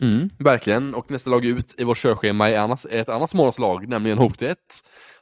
Mm, 0.00 0.30
verkligen, 0.38 0.94
och 0.94 1.10
nästa 1.10 1.30
lag 1.30 1.44
ut 1.44 1.74
i 1.78 1.84
vårt 1.84 1.98
körschema 1.98 2.50
är 2.50 2.86
ett 2.90 3.08
annat 3.08 3.30
smålandslag, 3.30 3.88
nämligen 3.88 4.18
Hotet. 4.18 4.58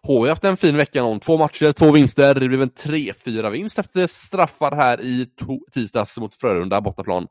HV 0.03 0.21
har 0.21 0.29
haft 0.29 0.45
en 0.45 0.57
fin 0.57 0.77
vecka 0.77 1.03
om 1.03 1.21
två 1.21 1.39
matcher, 1.39 1.73
två 1.73 1.93
vinster. 1.93 2.35
Det 2.35 2.49
blev 2.49 2.63
en 2.63 2.71
3-4 2.71 3.51
vinst 3.51 3.79
efter 3.79 4.07
straffar 4.07 4.77
här 4.77 5.01
i 5.01 5.27
tisdags 5.73 6.19
mot 6.19 6.35
Frölunda 6.35 6.81
bortaplan. 6.81 7.27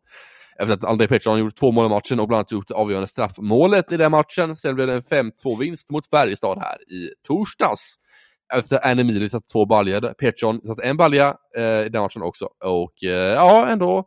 Efter 0.59 0.73
att 0.73 0.83
André 0.83 1.07
Pettersson 1.07 1.39
gjort 1.39 1.55
två 1.55 1.71
mål 1.71 1.85
i 1.85 1.89
matchen 1.89 2.19
och 2.19 2.27
bland 2.27 2.39
annat 2.39 2.51
gjort 2.51 2.67
det 2.67 2.73
avgörande 2.73 3.07
straffmålet 3.07 3.91
i 3.91 3.97
den 3.97 4.11
matchen. 4.11 4.55
Sen 4.55 4.75
blev 4.75 4.87
det 4.87 4.93
en 4.93 5.01
5-2 5.01 5.59
vinst 5.59 5.89
mot 5.89 6.09
Färjestad 6.09 6.57
här 6.61 6.91
i 6.91 7.09
torsdags. 7.27 7.95
Efter 8.53 8.87
Anne 8.87 9.01
Emili 9.01 9.29
satt 9.29 9.49
två 9.53 9.65
baljor. 9.65 10.13
Pettersson 10.13 10.61
satt 10.67 10.79
en 10.79 10.97
balja 10.97 11.35
eh, 11.57 11.63
i 11.63 11.89
den 11.89 12.01
matchen 12.01 12.21
också. 12.21 12.45
Och 12.65 13.03
eh, 13.03 13.33
ja, 13.33 13.67
ändå 13.67 14.05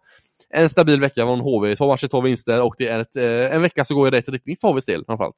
en 0.53 0.71
stabil 0.71 1.01
vecka 1.01 1.27
från 1.27 1.41
HV. 1.41 1.77
Två 1.77 1.89
matcher, 1.89 2.07
två 2.07 2.21
vinster 2.21 2.63
och 2.63 2.75
det 2.79 2.89
är 2.89 3.01
ett, 3.01 3.17
eh, 3.17 3.57
en 3.57 3.63
vecka 3.63 3.85
som 3.85 3.97
går 3.97 4.09
i 4.09 4.11
rätt 4.11 4.29
riktning 4.29 4.57
för 4.61 4.69
HVs 4.69 4.87
del 4.87 5.05
framförallt. 5.05 5.37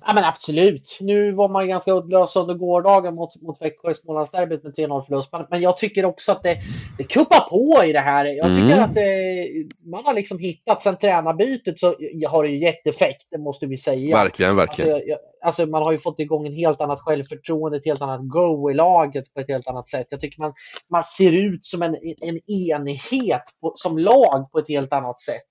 Ja 0.00 0.14
men 0.14 0.24
absolut. 0.24 0.98
Nu 1.00 1.32
var 1.32 1.48
man 1.48 1.68
ganska 1.68 1.92
uddlös 1.92 2.36
under 2.36 2.54
gårdagen 2.54 3.14
mot, 3.14 3.42
mot 3.42 3.62
Växjö 3.62 3.90
i 3.90 3.94
Smålandsderbyt 3.94 4.62
med 4.62 4.74
3-0 4.74 5.02
förlust. 5.02 5.32
Men, 5.32 5.46
men 5.50 5.60
jag 5.60 5.78
tycker 5.78 6.04
också 6.04 6.32
att 6.32 6.42
det, 6.42 6.58
det 6.98 7.04
kuppar 7.04 7.40
på 7.40 7.84
i 7.84 7.92
det 7.92 8.00
här. 8.00 8.24
Jag 8.24 8.46
tycker 8.46 8.72
mm. 8.72 8.82
att 8.82 8.94
det, 8.94 9.48
man 9.84 10.04
har 10.04 10.14
liksom 10.14 10.38
hittat, 10.38 10.82
sen 10.82 10.96
tränarbytet 10.96 11.78
så 11.78 11.86
har 12.28 12.42
det 12.42 12.48
ju 12.48 12.58
gett 12.58 12.86
effekt, 12.86 13.26
det 13.30 13.38
måste 13.38 13.66
vi 13.66 13.76
säga. 13.76 14.16
Verkligen, 14.16 14.56
verkligen. 14.56 14.94
Alltså, 14.94 15.08
jag, 15.08 15.18
alltså, 15.42 15.66
man 15.66 15.82
har 15.82 15.92
ju 15.92 15.98
fått 15.98 16.18
igång 16.18 16.46
en 16.46 16.54
helt 16.54 16.80
annat 16.80 17.00
självförtroende, 17.00 17.78
ett 17.78 17.86
helt 17.86 18.02
annat 18.02 18.28
go 18.28 18.70
i 18.70 18.74
laget 18.74 19.34
på 19.34 19.40
ett 19.40 19.48
helt 19.48 19.68
annat 19.68 19.88
sätt. 19.88 20.06
Jag 20.10 20.20
tycker 20.20 20.40
man, 20.40 20.52
man 20.90 21.04
ser 21.04 21.32
ut 21.32 21.64
som 21.64 21.82
en, 21.82 21.96
en 22.20 22.50
enhet 22.50 23.42
på, 23.60 23.72
som 23.74 23.98
lag 23.98 24.48
på 24.52 24.58
ett 24.58 24.68
helt 24.68 24.92
annat 24.92 25.20
sätt. 25.20 25.50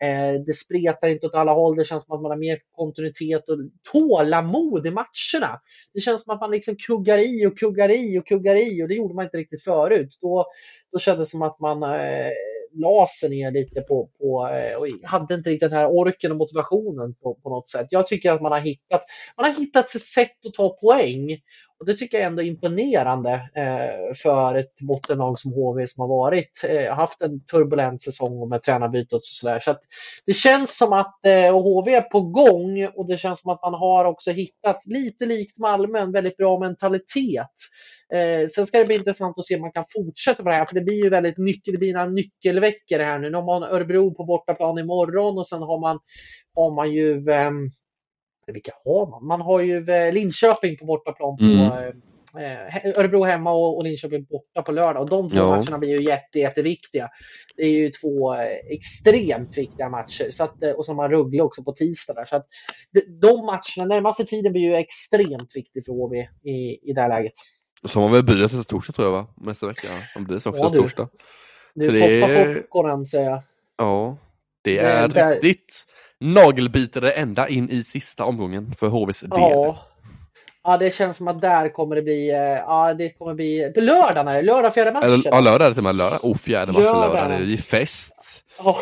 Eh, 0.00 0.40
det 0.46 0.52
spretar 0.52 1.08
inte 1.08 1.26
åt 1.26 1.34
alla 1.34 1.52
håll, 1.52 1.76
det 1.76 1.84
känns 1.84 2.06
som 2.06 2.16
att 2.16 2.22
man 2.22 2.30
har 2.30 2.38
mer 2.38 2.58
kontinuitet 2.76 3.48
och 3.48 3.58
tålamod 3.92 4.86
i 4.86 4.90
matcherna. 4.90 5.60
Det 5.94 6.00
känns 6.00 6.22
som 6.24 6.34
att 6.34 6.40
man 6.40 6.50
liksom 6.50 6.76
kuggar 6.76 7.18
i 7.18 7.46
och 7.46 7.58
kuggar 7.58 7.88
i 7.88 8.18
och 8.18 8.26
kuggar 8.26 8.56
i 8.56 8.82
och 8.82 8.88
det 8.88 8.94
gjorde 8.94 9.14
man 9.14 9.24
inte 9.24 9.36
riktigt 9.36 9.64
förut. 9.64 10.18
Då, 10.20 10.46
då 10.92 10.98
kändes 10.98 11.28
det 11.28 11.30
som 11.30 11.42
att 11.42 11.60
man 11.60 11.82
eh, 11.82 12.30
la 12.74 13.06
sig 13.06 13.30
ner 13.30 13.50
lite 13.50 13.80
på, 13.80 14.08
på 14.18 14.48
eh, 14.48 14.76
och 14.76 14.86
hade 15.04 15.34
inte 15.34 15.50
riktigt 15.50 15.70
den 15.70 15.78
här 15.78 15.90
orken 15.90 16.30
och 16.30 16.36
motivationen 16.36 17.14
på, 17.14 17.34
på 17.34 17.50
något 17.50 17.70
sätt. 17.70 17.86
Jag 17.90 18.06
tycker 18.06 18.32
att 18.32 18.42
man 18.42 18.52
har 18.52 18.60
hittat, 18.60 19.04
man 19.36 19.46
har 19.46 19.60
hittat 19.60 19.94
ett 19.94 20.02
sätt 20.02 20.46
att 20.46 20.54
ta 20.54 20.68
poäng 20.68 21.40
och 21.82 21.86
det 21.86 21.96
tycker 21.96 22.18
jag 22.18 22.26
ändå 22.26 22.42
är 22.42 22.46
imponerande 22.46 23.32
eh, 23.54 24.14
för 24.22 24.54
ett 24.54 24.80
bottenlag 24.80 25.38
som 25.38 25.52
HV 25.52 25.86
som 25.86 26.00
har 26.00 26.08
varit, 26.08 26.64
eh, 26.68 26.94
haft 26.94 27.22
en 27.22 27.44
turbulent 27.44 28.02
säsong 28.02 28.48
med 28.48 28.62
tränarbytet 28.62 29.12
och 29.12 29.20
sådär. 29.24 29.60
Så 29.60 29.70
att 29.70 29.80
det 30.26 30.32
känns 30.32 30.78
som 30.78 30.92
att 30.92 31.26
eh, 31.26 31.62
HV 31.62 31.94
är 31.94 32.00
på 32.00 32.20
gång 32.20 32.88
och 32.96 33.08
det 33.08 33.16
känns 33.16 33.40
som 33.40 33.52
att 33.52 33.62
man 33.62 33.74
har 33.74 34.04
också 34.04 34.30
hittat, 34.30 34.86
lite 34.86 35.26
likt 35.26 35.58
Malmö, 35.58 35.98
en 35.98 36.12
väldigt 36.12 36.36
bra 36.36 36.58
mentalitet. 36.58 37.56
Eh, 38.14 38.48
sen 38.48 38.66
ska 38.66 38.78
det 38.78 38.84
bli 38.84 38.94
intressant 38.94 39.38
att 39.38 39.46
se 39.46 39.54
om 39.54 39.60
man 39.60 39.72
kan 39.72 39.84
fortsätta 39.96 40.42
på 40.42 40.48
det 40.48 40.54
här, 40.54 40.66
för 40.66 40.74
det 40.74 40.80
blir 40.80 41.04
ju 41.04 41.10
väldigt 41.10 41.38
nyckel, 41.38 41.72
det 41.72 41.78
blir 41.78 41.92
några 41.92 42.06
nyckelveckor 42.06 42.98
här 42.98 43.18
nu. 43.18 43.30
Nu 43.30 43.36
har 43.36 43.60
man 43.60 43.62
Örebro 43.62 44.14
på 44.14 44.24
bortaplan 44.24 44.78
imorgon 44.78 45.38
och 45.38 45.48
sen 45.48 45.62
har 45.62 45.80
man, 45.80 45.98
har 46.54 46.74
man 46.74 46.92
ju 46.92 47.30
eh, 47.30 47.50
vilka 48.46 48.72
har 48.84 49.10
man? 49.10 49.26
Man 49.26 49.40
har 49.40 49.60
ju 49.60 49.90
eh, 49.90 50.12
Linköping 50.12 50.76
på 50.76 50.84
bortaplan 50.84 51.36
på 51.36 51.44
mm. 51.44 51.72
eh, 52.36 52.98
Örebro 52.98 53.24
hemma 53.24 53.52
och, 53.52 53.84
Linköping 53.84 54.24
borta 54.24 54.62
på 54.62 54.72
lördag. 54.72 55.02
Och 55.02 55.08
de 55.08 55.30
två 55.30 55.38
ja. 55.38 55.56
matcherna 55.56 55.78
blir 55.78 55.90
ju 55.90 56.02
jätte, 56.02 56.38
jätteviktiga. 56.38 57.08
Det 57.56 57.62
är 57.62 57.70
ju 57.70 57.90
två 57.90 58.34
eh, 58.34 58.40
extremt 58.70 59.58
viktiga 59.58 59.88
matcher. 59.88 60.30
Så 60.30 60.44
att, 60.44 60.62
eh, 60.62 60.70
och 60.70 60.84
så 60.84 60.92
har 60.92 60.96
man 60.96 61.10
Rögle 61.10 61.42
också 61.42 61.64
på 61.64 61.72
tisdag. 61.72 62.14
Där. 62.14 62.24
Så 62.24 62.36
att, 62.36 62.46
de 63.20 63.46
matcherna, 63.46 63.94
närmaste 63.94 64.24
tiden 64.24 64.52
blir 64.52 64.62
ju 64.62 64.74
extremt 64.74 65.56
viktig 65.56 65.84
för 65.84 65.92
HV 65.92 66.28
i, 66.42 66.90
i 66.90 66.92
det 66.92 67.00
här 67.00 67.08
läget. 67.08 67.32
Har 67.94 68.02
man 68.02 68.12
väl 68.12 68.22
Brynäs 68.22 68.52
nästa 68.52 68.70
torsdag 68.70 68.92
tror 68.92 69.06
jag 69.06 69.12
va? 69.12 69.26
Nästa 69.36 69.66
vecka. 69.66 69.88
Man 70.14 70.24
Brynäs 70.24 70.46
också 70.46 70.64
ja, 70.64 70.68
du. 70.68 70.76
torsdag. 70.76 71.08
Det 71.74 71.86
är... 71.86 72.54
popcornen 72.54 73.06
säger 73.06 73.30
jag. 73.30 73.42
Ja, 73.76 74.16
det 74.62 74.78
är 74.78 75.08
det 75.08 75.20
är... 75.20 75.40
riktigt 75.40 75.84
nagelbitare 76.20 77.10
ända 77.10 77.48
in 77.48 77.70
i 77.70 77.84
sista 77.84 78.24
omgången 78.24 78.74
för 78.78 78.88
HVs 78.88 79.20
del. 79.20 79.30
Ja. 79.34 79.78
ja, 80.64 80.76
det 80.76 80.94
känns 80.94 81.16
som 81.16 81.28
att 81.28 81.40
där 81.40 81.68
kommer 81.68 81.96
det 81.96 82.02
bli, 82.02 82.30
eh, 82.30 82.38
ja 82.38 82.94
det 82.94 83.08
kommer 83.08 83.34
bli, 83.34 83.72
på 83.74 83.80
lördag 83.80 84.28
är 84.28 84.34
det, 84.34 84.42
lördag 84.42 84.74
fjärde 84.74 84.92
matchen. 84.92 85.22
Ja, 85.24 85.40
lördag 85.40 85.64
är 85.64 85.68
det 85.68 85.74
till 85.74 85.80
och 85.80 85.84
med, 85.84 85.94
lördag. 85.94 86.18
Oh, 86.22 86.36
fjärde 86.36 86.72
matchen 86.72 86.84
lördag, 86.84 87.30
det 87.30 87.34
är 87.34 87.40
ju 87.40 87.56
fest. 87.56 88.44
Ja. 88.58 88.76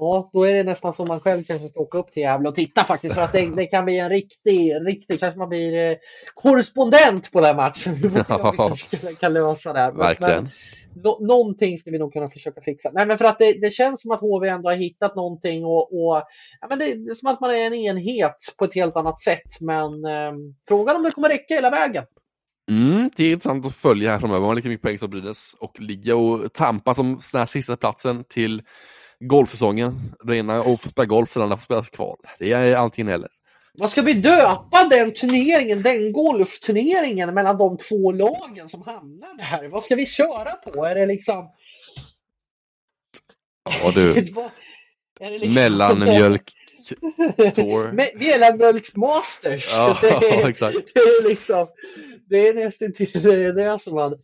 Ja, 0.00 0.30
då 0.32 0.44
är 0.44 0.54
det 0.54 0.62
nästan 0.62 0.92
som 0.92 1.08
man 1.08 1.20
själv 1.20 1.44
kanske 1.44 1.68
ska 1.68 1.80
åka 1.80 1.98
upp 1.98 2.12
till 2.12 2.22
Gävle 2.22 2.48
och 2.48 2.54
titta 2.54 2.84
faktiskt. 2.84 3.14
För 3.14 3.22
att 3.22 3.32
det, 3.32 3.50
det 3.56 3.66
kan 3.66 3.84
bli 3.84 3.98
en 3.98 4.08
riktig, 4.08 4.74
riktig, 4.86 5.20
kanske 5.20 5.38
man 5.38 5.48
blir 5.48 5.90
eh, 5.90 5.96
korrespondent 6.34 7.32
på 7.32 7.40
den 7.40 7.56
matchen. 7.56 7.94
Vi 8.02 8.08
får 8.08 8.20
se 8.20 8.34
om 8.34 8.50
vi 8.50 8.56
kanske 8.96 9.14
kan 9.14 9.32
lösa 9.32 9.72
det. 9.72 9.92
Verkligen. 9.96 10.42
Men, 10.42 11.02
no 11.02 11.26
någonting 11.26 11.78
ska 11.78 11.90
vi 11.90 11.98
nog 11.98 12.12
kunna 12.12 12.30
försöka 12.30 12.60
fixa. 12.60 12.90
Nej, 12.92 13.06
men 13.06 13.18
för 13.18 13.24
att 13.24 13.38
det, 13.38 13.52
det 13.52 13.70
känns 13.70 14.02
som 14.02 14.10
att 14.10 14.20
HV 14.20 14.48
ändå 14.48 14.68
har 14.68 14.76
hittat 14.76 15.16
någonting 15.16 15.64
och, 15.64 15.82
och 15.82 16.22
ja, 16.60 16.66
men 16.68 16.78
det, 16.78 16.84
det, 16.84 17.10
är 17.10 17.14
som 17.14 17.30
att 17.30 17.40
man 17.40 17.50
är 17.50 17.66
en 17.66 17.74
enhet 17.74 18.36
på 18.58 18.64
ett 18.64 18.74
helt 18.74 18.96
annat 18.96 19.20
sätt. 19.20 19.60
Men 19.60 20.04
eh, 20.04 20.32
frågan 20.68 20.96
om 20.96 21.02
det 21.02 21.10
kommer 21.10 21.28
räcka 21.28 21.54
hela 21.54 21.70
vägen. 21.70 22.04
Mm, 22.70 23.10
det 23.16 23.24
är 23.24 23.32
intressant 23.32 23.66
att 23.66 23.74
följa 23.74 24.10
här 24.10 24.18
framöver. 24.18 24.40
Man 24.40 24.48
har 24.48 24.54
lika 24.54 24.68
mycket 24.68 24.82
poäng 24.82 24.98
som 24.98 25.10
Brynäs 25.10 25.54
och 25.58 25.80
ligga 25.80 26.16
och 26.16 26.52
tampa 26.52 26.94
som 26.94 27.06
den 27.32 27.38
här 27.38 27.46
sista 27.46 27.76
platsen 27.76 28.24
till 28.28 28.62
golfsäsongen. 29.20 29.92
Den 30.24 30.36
ena 30.36 30.62
och 30.62 30.80
får 30.80 30.90
spela 30.90 31.06
golf, 31.06 31.34
den 31.34 31.42
andra 31.42 31.56
får 31.56 31.64
spela 31.64 31.82
kval. 31.82 32.18
Det 32.38 32.52
är 32.52 32.76
antingen 32.76 33.12
eller. 33.12 33.28
Vad 33.74 33.90
ska 33.90 34.02
vi 34.02 34.12
döpa 34.12 34.88
den 34.90 35.14
turneringen, 35.14 35.82
den 35.82 36.12
golfturneringen 36.12 37.34
mellan 37.34 37.58
de 37.58 37.78
två 37.78 38.12
lagen 38.12 38.68
som 38.68 38.82
hamnar 38.82 39.36
där? 39.36 39.68
Vad 39.68 39.84
ska 39.84 39.94
vi 39.96 40.06
köra 40.06 40.52
på? 40.52 40.84
Är 40.84 40.94
det 40.94 41.06
liksom... 41.06 41.50
Ja 43.82 43.90
du. 43.94 44.14
liksom... 45.20 45.54
Mellanmjölk 45.54 46.54
Tour. 47.54 47.92
Mellanmjölksmasters. 48.18 49.72
Ja, 49.72 49.98
det, 50.00 50.08
är, 50.08 50.48
exakt. 50.48 50.78
det 50.94 51.00
är 51.00 51.28
liksom 51.28 51.66
det 52.30 52.48
är 52.48 52.54
nästan 52.54 52.92
till 52.92 53.10
det, 53.22 53.52
det 53.52 53.78
som 53.78 53.94
man, 53.94 54.18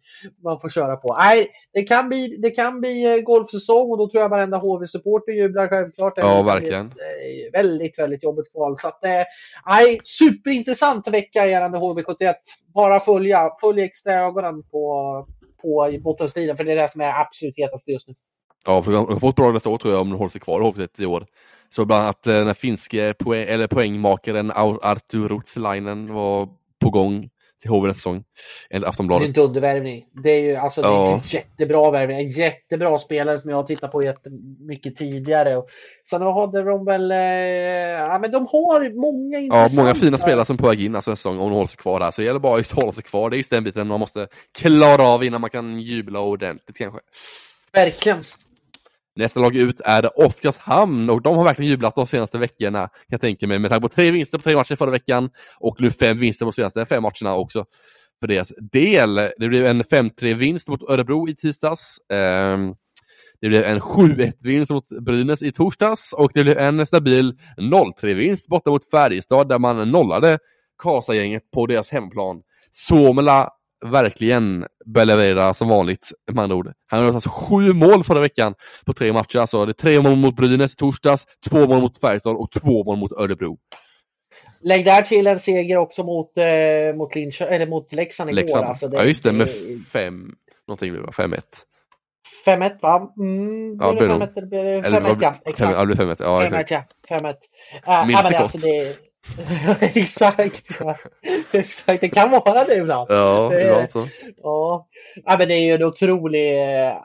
man 0.44 0.60
får 0.60 0.70
köra 0.70 0.96
på. 0.96 1.16
Nej, 1.18 1.48
det 1.72 1.82
kan 1.82 2.08
bli, 2.08 2.36
det 2.38 2.50
kan 2.50 2.80
bli 2.80 3.16
eh, 3.16 3.22
golfsäsong 3.22 3.90
och 3.90 3.98
då 3.98 4.08
tror 4.08 4.22
jag 4.22 4.28
varenda 4.28 4.58
HV-supporter 4.58 5.32
jublar 5.32 5.68
självklart. 5.68 6.12
Ja, 6.16 6.42
verkligen. 6.42 6.88
Väldigt, 6.88 7.54
väldigt, 7.54 7.98
väldigt 7.98 8.22
jobbigt 8.22 8.52
kval. 8.52 8.78
Så 8.78 8.88
att, 8.88 9.04
eh, 9.04 9.10
nej, 9.66 10.00
superintressant 10.04 11.08
vecka 11.08 11.46
gällande 11.46 11.78
HV71. 11.78 12.34
Bara 12.74 13.00
följa, 13.00 13.50
följ 13.60 13.82
extra 13.82 14.14
ögonen 14.14 14.62
på, 14.62 15.26
på 15.62 15.98
bottenstriden, 16.00 16.56
för 16.56 16.64
det 16.64 16.72
är 16.72 16.76
det 16.76 16.90
som 16.90 17.00
är 17.00 17.20
absolut 17.20 17.58
hetast 17.58 17.88
just 17.88 18.08
nu. 18.08 18.14
Ja, 18.66 18.82
för 18.82 18.92
de 18.92 19.06
har 19.06 19.20
fått 19.20 19.36
bra 19.36 19.52
nästa 19.52 19.70
år 19.70 19.78
tror 19.78 19.92
jag 19.92 20.00
om 20.00 20.10
de 20.10 20.16
håller 20.16 20.30
sig 20.30 20.40
kvar 20.40 20.60
i 20.60 20.64
HV71 20.64 21.02
i 21.02 21.06
år. 21.06 21.26
Så 21.68 21.84
bland 21.84 22.02
annat 22.02 22.26
eh, 22.26 22.34
den 22.34 22.54
finske 22.54 23.14
poäng, 23.14 23.46
eller 23.48 23.66
poängmakaren 23.66 24.52
Artur 24.54 25.28
Rutsalainen 25.28 26.14
var 26.14 26.48
på 26.78 26.90
gång 26.90 27.28
till 27.66 27.74
HV 27.74 27.88
nästa 27.88 27.98
säsong. 27.98 28.24
Enligt 28.70 28.88
Aftonbladet. 28.88 29.22
Det 29.22 29.26
är 29.26 29.28
inte 29.28 29.40
undervärvning. 29.40 30.04
Det 30.22 30.30
är 30.30 30.40
ju 30.40 30.56
alltså, 30.56 30.82
det 30.82 30.88
är 30.88 31.14
en 31.14 31.20
jättebra 31.24 31.90
värvning. 31.90 32.18
En 32.18 32.30
jättebra 32.30 32.98
spelare 32.98 33.38
som 33.38 33.50
jag 33.50 33.56
har 33.56 33.64
tittat 33.64 33.92
på 33.92 34.02
jättemycket 34.02 34.96
tidigare. 34.96 35.56
Och 35.56 35.68
sen 36.10 36.22
hade 36.22 36.62
de 36.62 36.84
väl, 36.84 37.10
eh, 37.10 37.18
ja 37.18 38.18
men 38.18 38.30
de 38.30 38.46
har 38.52 39.00
många 39.00 39.38
intressanta... 39.38 39.74
Ja, 39.74 39.82
många 39.82 39.94
fina 39.94 40.18
spelare 40.18 40.44
som 40.44 40.54
är 40.54 40.58
på 40.58 40.68
väg 40.68 40.80
in 40.80 40.96
alltså, 40.96 41.10
nästa 41.10 41.16
säsong 41.16 41.38
om 41.38 41.48
de 41.48 41.54
håller 41.54 41.66
sig 41.66 41.78
kvar 41.78 42.00
där. 42.00 42.10
Så 42.10 42.20
det 42.20 42.26
gäller 42.26 42.40
bara 42.40 42.60
att 42.60 42.70
hålla 42.70 42.92
sig 42.92 43.04
kvar. 43.04 43.30
Det 43.30 43.36
är 43.36 43.38
just 43.38 43.50
den 43.50 43.64
biten 43.64 43.86
man 43.86 44.00
måste 44.00 44.28
klara 44.58 45.02
av 45.02 45.24
innan 45.24 45.40
man 45.40 45.50
kan 45.50 45.80
jubla 45.80 46.20
ordentligt 46.20 46.76
kanske. 46.76 47.00
Verkligen. 47.72 48.24
Nästa 49.16 49.40
lag 49.40 49.56
ut 49.56 49.80
är 49.84 50.20
Oskarshamn 50.20 51.10
och 51.10 51.22
de 51.22 51.36
har 51.36 51.44
verkligen 51.44 51.70
jublat 51.70 51.94
de 51.94 52.06
senaste 52.06 52.38
veckorna 52.38 52.78
kan 52.78 52.90
jag 53.08 53.20
tänka 53.20 53.46
mig 53.46 53.58
med 53.58 53.70
tanke 53.70 53.88
på 53.88 53.94
tre 53.94 54.10
vinster 54.10 54.38
på 54.38 54.44
tre 54.44 54.56
matcher 54.56 54.76
förra 54.76 54.90
veckan 54.90 55.30
och 55.60 55.80
nu 55.80 55.90
fem 55.90 56.18
vinster 56.18 56.44
på 56.44 56.50
de 56.50 56.54
senaste 56.54 56.86
fem 56.86 57.02
matcherna 57.02 57.36
också 57.36 57.64
för 58.20 58.26
deras 58.26 58.52
del. 58.72 59.14
Det 59.14 59.48
blev 59.48 59.66
en 59.66 59.82
5-3 59.82 60.34
vinst 60.34 60.68
mot 60.68 60.82
Örebro 60.82 61.28
i 61.28 61.34
tisdags. 61.34 61.98
Ehm, 62.12 62.74
det 63.40 63.48
blev 63.48 63.64
en 63.64 63.80
7-1 63.80 64.32
vinst 64.40 64.70
mot 64.70 64.88
Brynäs 64.88 65.42
i 65.42 65.52
torsdags 65.52 66.12
och 66.12 66.30
det 66.34 66.44
blev 66.44 66.58
en 66.58 66.86
stabil 66.86 67.34
0-3 67.56 68.14
vinst 68.14 68.48
borta 68.48 68.70
mot 68.70 68.90
Färjestad 68.90 69.48
där 69.48 69.58
man 69.58 69.90
nollade 69.90 70.38
Karlstad-gänget 70.82 71.50
på 71.50 71.66
deras 71.66 71.90
hemplan. 71.90 72.42
Suomela 72.70 73.50
verkligen 73.84 74.66
börjar 74.86 75.06
leverera 75.06 75.54
som 75.54 75.68
vanligt 75.68 76.12
med 76.32 76.42
andra 76.42 76.56
ord. 76.56 76.72
Han 76.86 77.04
har 77.04 77.12
alltså 77.12 77.30
sju 77.30 77.72
mål 77.72 78.04
förra 78.04 78.20
veckan 78.20 78.54
på 78.86 78.92
tre 78.92 79.12
matcher. 79.12 79.38
Alltså 79.38 79.66
det 79.66 79.70
är 79.70 79.72
tre 79.72 80.00
mål 80.00 80.16
mot 80.16 80.36
Brynäs 80.36 80.72
i 80.72 80.76
torsdags, 80.76 81.26
två 81.48 81.66
mål 81.66 81.80
mot 81.80 82.00
Färjestad 82.00 82.36
och 82.36 82.50
två 82.50 82.84
mål 82.84 82.98
mot 82.98 83.12
Örebro. 83.12 83.58
Lägg 84.60 84.84
där 84.84 85.02
till 85.02 85.26
en 85.26 85.38
seger 85.38 85.76
också 85.76 86.04
mot, 86.04 86.38
eh, 86.38 86.96
mot, 86.96 87.14
Linch 87.14 87.42
eller 87.42 87.66
mot 87.66 87.92
Leksand 87.92 88.30
igår. 88.30 88.36
Leksand. 88.36 88.64
Alltså 88.64 88.88
det, 88.88 88.96
ja 88.96 89.04
just 89.04 89.24
det, 89.24 89.32
med 89.32 89.48
fem, 89.92 90.34
någonting 90.68 90.92
nu 90.92 91.00
va, 91.00 91.10
5-1. 91.10 91.40
5-1 92.46 92.78
va? 92.82 93.12
Mm, 93.18 93.76
ja, 93.80 93.92
det 93.92 93.96
blir 93.96 94.08
5-1 94.08 94.86
eller 94.86 95.00
5-1 95.00 95.18
ja, 95.20 95.34
exakt. 95.44 95.72
Ja, 95.72 95.84
det 95.84 95.86
blir 95.86 96.06
5-1. 96.06 96.16
Ja, 96.18 96.42
5-1 96.42 96.64
ja. 96.68 96.84
5-1. 97.18 97.34
Äh, 97.86 98.06
Minnet 98.06 98.32
är 98.32 98.34
alltså 98.34 98.58
det, 98.58 98.96
Exakt. 99.80 100.70
Exakt, 101.52 102.00
det 102.00 102.08
kan 102.08 102.30
vara 102.30 102.64
det 102.64 102.76
ibland. 102.76 103.06
Ja, 103.10 103.48
det, 103.50 103.62
ibland 103.62 103.90
så. 103.90 104.06
Ja. 104.36 104.88
ja, 105.24 105.36
men 105.38 105.48
det 105.48 105.54
är 105.54 105.64
ju 105.64 105.74
en 105.74 105.82
otrolig... 105.82 106.58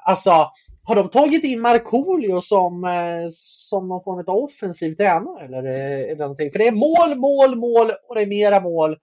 Alltså, 0.04 0.52
har 0.84 0.96
de 0.96 1.10
tagit 1.10 1.44
in 1.44 1.62
Markoolio 1.62 2.42
som, 2.42 2.84
eh, 2.84 3.28
som 3.30 3.88
någon 3.88 4.04
form 4.04 4.24
av 4.28 4.44
offensiv 4.44 4.96
tränare? 4.96 5.46
Eller, 5.46 5.64
eller 5.64 6.16
någonting? 6.16 6.52
För 6.52 6.60
det 6.60 6.68
är 6.68 6.72
mål, 6.72 7.20
mål, 7.20 7.56
mål 7.56 7.92
och 8.10 8.16
det 8.16 8.22
är 8.22 8.28
mera 8.28 8.60
mål. 8.60 8.98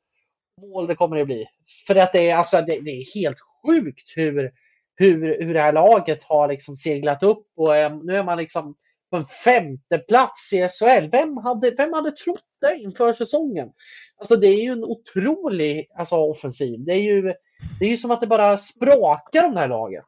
Mål 0.61 0.87
det 0.87 0.95
kommer 0.95 1.17
det 1.17 1.25
bli. 1.25 1.47
För 1.87 1.97
att 1.97 2.13
det 2.13 2.31
är, 2.31 2.37
alltså, 2.37 2.57
det, 2.57 2.81
det 2.81 2.91
är 2.91 3.21
helt 3.21 3.39
sjukt 3.67 4.13
hur, 4.17 4.51
hur, 4.97 5.45
hur 5.45 5.55
det 5.55 5.61
här 5.61 5.73
laget 5.73 6.25
har 6.25 6.49
liksom 6.49 6.77
seglat 6.77 7.23
upp 7.23 7.47
och 7.57 7.77
eh, 7.77 7.97
nu 8.03 8.17
är 8.17 8.25
man 8.25 8.39
liksom 8.39 8.75
på 9.11 9.17
en 9.17 9.25
femte 9.25 9.99
plats 9.99 10.53
i 10.53 10.69
SHL. 10.69 11.09
Vem 11.11 11.37
hade, 11.37 11.71
vem 11.71 11.93
hade 11.93 12.13
trott 12.13 12.45
det 12.61 12.79
inför 12.83 13.13
säsongen? 13.13 13.69
Alltså 14.17 14.37
det 14.37 14.47
är 14.47 14.63
ju 14.63 14.73
en 14.73 14.85
otrolig 14.85 15.89
alltså, 15.99 16.17
offensiv. 16.17 16.85
Det 16.85 16.93
är, 16.93 17.03
ju, 17.03 17.23
det 17.79 17.85
är 17.85 17.91
ju 17.91 17.97
som 17.97 18.11
att 18.11 18.21
det 18.21 18.27
bara 18.27 18.57
sprakar 18.59 19.47
om 19.47 19.55
det 19.55 19.61
här 19.61 19.69
laget. 19.69 20.05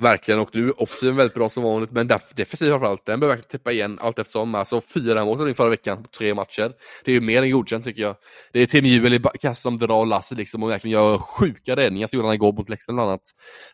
Verkligen, 0.00 0.40
och 0.40 0.50
nu 0.52 0.70
offensiven 0.70 1.16
väldigt 1.16 1.34
bra 1.34 1.48
som 1.48 1.62
vanligt, 1.62 1.90
men 1.90 2.06
defensiv 2.06 2.68
framförallt, 2.68 3.06
den 3.06 3.20
behöver 3.20 3.36
verkligen 3.36 3.58
täppa 3.58 3.72
igen 3.72 3.98
allt 4.00 4.18
eftersom. 4.18 4.54
Alltså 4.54 4.80
fyra 4.80 5.24
mål 5.24 5.54
förra 5.54 5.68
veckan 5.68 6.02
på 6.02 6.08
tre 6.08 6.34
matcher. 6.34 6.72
Det 7.04 7.10
är 7.10 7.14
ju 7.14 7.20
mer 7.20 7.42
än 7.42 7.50
godkänt 7.50 7.84
tycker 7.84 8.02
jag. 8.02 8.16
Det 8.52 8.60
är 8.60 8.66
Tim 8.66 8.84
Juel 8.84 9.14
i 9.14 9.20
kassan 9.40 9.54
som 9.54 9.78
drar 9.78 10.06
lasset 10.06 10.38
liksom 10.38 10.62
och 10.62 10.70
verkligen 10.70 10.92
gör 10.92 11.18
sjuka 11.18 11.76
räddningar, 11.76 12.06
som 12.06 12.16
gjorde 12.16 12.28
han 12.28 12.34
igår 12.34 12.52
mot 12.52 12.68
Leksand 12.68 12.96
bland 12.96 13.10
annat. 13.10 13.22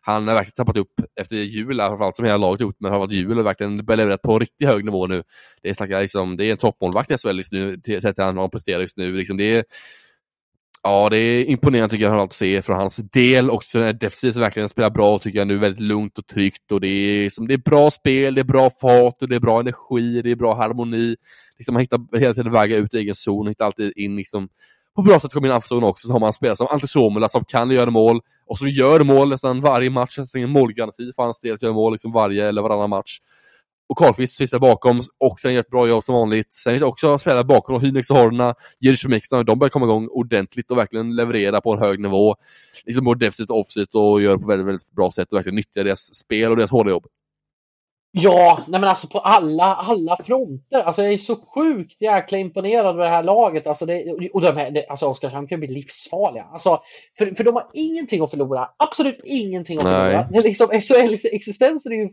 Han 0.00 0.28
har 0.28 0.34
verkligen 0.34 0.54
tappat 0.54 0.76
upp 0.76 0.94
efter 1.20 1.36
jul, 1.36 1.76
framförallt 1.76 2.16
som 2.16 2.24
hela 2.24 2.36
laget 2.36 2.60
gjort, 2.60 2.76
men 2.80 2.92
har 2.92 2.98
varit 2.98 3.12
jul 3.12 3.38
och 3.38 3.46
verkligen 3.46 3.76
levererat 3.76 4.22
på 4.22 4.32
en 4.32 4.40
riktigt 4.40 4.68
hög 4.68 4.84
nivå 4.84 5.06
nu. 5.06 5.22
Det 5.62 5.68
är, 5.68 5.74
snacka, 5.74 6.00
liksom, 6.00 6.36
det 6.36 6.44
är 6.44 6.50
en 6.50 6.56
toppmålvakt 6.56 7.10
i 7.10 7.18
SHL 7.18 7.36
just 7.36 7.52
nu, 7.52 7.80
sett 8.02 8.14
till 8.14 8.24
han 8.24 8.50
presterar 8.50 8.80
just 8.80 8.96
nu. 8.96 9.12
Liksom, 9.12 9.36
det 9.36 9.56
är 9.56 9.64
Ja, 10.84 11.08
det 11.10 11.18
är 11.18 11.44
imponerande 11.44 11.88
tycker 11.88 12.04
jag 12.04 12.20
att 12.20 12.32
se 12.32 12.62
från 12.62 12.76
hans 12.76 12.96
del. 12.96 13.50
Också 13.50 13.78
är 13.78 13.92
defensivt 13.92 14.36
verkligen 14.36 14.68
spelar 14.68 14.90
bra 14.90 15.18
tycker 15.18 15.38
jag 15.38 15.48
nu, 15.48 15.58
väldigt 15.58 15.80
lugnt 15.80 16.18
och 16.18 16.26
tryggt. 16.26 16.72
Och 16.72 16.80
det, 16.80 16.88
är, 16.88 17.24
liksom, 17.24 17.48
det 17.48 17.54
är 17.54 17.58
bra 17.58 17.90
spel, 17.90 18.34
det 18.34 18.40
är 18.40 18.44
bra 18.44 18.70
fart 18.70 19.22
och 19.22 19.28
det 19.28 19.36
är 19.36 19.40
bra 19.40 19.60
energi, 19.60 20.22
det 20.22 20.30
är 20.30 20.36
bra 20.36 20.54
harmoni. 20.54 21.16
Liksom, 21.58 21.72
man 21.72 21.80
hittar 21.80 22.18
hela 22.18 22.34
tiden 22.34 22.52
vägar 22.52 22.78
ut 22.78 22.94
i 22.94 22.98
egen 22.98 23.14
zon, 23.14 23.46
hittar 23.46 23.64
alltid 23.64 23.92
in 23.96 24.16
liksom, 24.16 24.48
på 24.96 25.02
bra 25.02 25.20
sätt 25.20 25.32
kommer 25.32 25.48
in 25.48 25.52
i 25.52 25.54
anfallszon 25.54 25.84
också. 25.84 26.06
Så 26.08 26.12
har 26.12 26.20
man 26.20 26.32
spelare 26.32 26.56
som 26.56 26.66
Ante 26.70 26.88
Suomela 26.88 27.28
som 27.28 27.44
kan 27.44 27.70
göra 27.70 27.90
mål 27.90 28.20
och 28.46 28.58
som 28.58 28.68
gör 28.68 29.00
mål 29.00 29.28
nästan 29.28 29.60
varje 29.60 29.90
match. 29.90 30.18
Nästan 30.18 30.38
ingen 30.38 30.50
målgaranti 30.50 31.12
för 31.16 31.22
hans 31.22 31.40
del 31.40 31.54
att 31.54 31.62
göra 31.62 31.72
mål 31.72 31.92
liksom 31.92 32.12
varje 32.12 32.48
eller 32.48 32.62
varannan 32.62 32.90
match. 32.90 33.18
Och 33.92 33.98
Karlqvist 33.98 34.38
finns 34.38 34.50
där 34.50 34.58
bakom 34.58 35.02
och 35.18 35.40
sen 35.40 35.54
gör 35.54 35.60
ett 35.60 35.70
bra 35.70 35.88
jobb 35.88 36.04
som 36.04 36.14
vanligt. 36.14 36.54
Sen 36.54 36.72
finns 36.72 36.80
det 36.80 36.86
också 36.86 37.18
spelare 37.18 37.44
bakom, 37.44 37.80
Hynex 37.80 38.10
och 38.10 38.16
Horna, 38.16 38.54
Jerzy 38.80 39.20
de 39.46 39.58
börjar 39.58 39.70
komma 39.70 39.86
igång 39.86 40.08
ordentligt 40.08 40.70
och 40.70 40.78
verkligen 40.78 41.16
leverera 41.16 41.60
på 41.60 41.72
en 41.72 41.78
hög 41.78 42.00
nivå. 42.00 42.36
Liksom 42.86 43.04
både 43.04 43.26
defensivt 43.26 43.50
och 43.50 43.60
offensivt 43.60 43.94
och 43.94 44.22
gör 44.22 44.36
på 44.36 44.46
väldigt, 44.46 44.66
väldigt 44.66 44.90
bra 44.90 45.10
sätt 45.10 45.32
och 45.32 45.36
verkligen 45.36 45.56
nyttjar 45.56 45.84
deras 45.84 46.14
spel 46.14 46.50
och 46.50 46.56
deras 46.56 46.70
hårda 46.70 46.90
jobb. 46.90 47.06
Ja, 48.14 48.64
nej 48.68 48.80
men 48.80 48.90
alltså 48.90 49.08
på 49.08 49.18
alla, 49.18 49.64
alla 49.64 50.16
fronter. 50.24 50.82
Alltså 50.82 51.02
jag 51.02 51.12
är 51.12 51.18
så 51.18 51.36
sjukt 51.36 52.02
jäkla 52.02 52.38
imponerad 52.38 52.86
av 52.86 52.96
det 52.96 53.08
här 53.08 53.22
laget. 53.22 53.66
Alltså, 53.66 53.86
det, 53.86 54.30
och 54.32 54.40
de 54.40 54.56
här, 54.56 54.84
alltså 54.88 55.06
Oskarshamn 55.06 55.48
kan 55.48 55.60
bli 55.60 55.68
livsfarliga. 55.68 56.44
Alltså, 56.52 56.80
för, 57.18 57.26
för 57.26 57.44
de 57.44 57.54
har 57.54 57.66
ingenting 57.72 58.22
att 58.22 58.30
förlora. 58.30 58.68
Absolut 58.76 59.20
ingenting 59.24 59.76
att 59.76 59.82
förlora. 59.82 60.28
Det 60.30 60.38
är 60.38 60.42
liksom, 60.42 60.66
SHL-existensen 60.66 61.92
är 61.92 61.96
ju, 61.96 62.10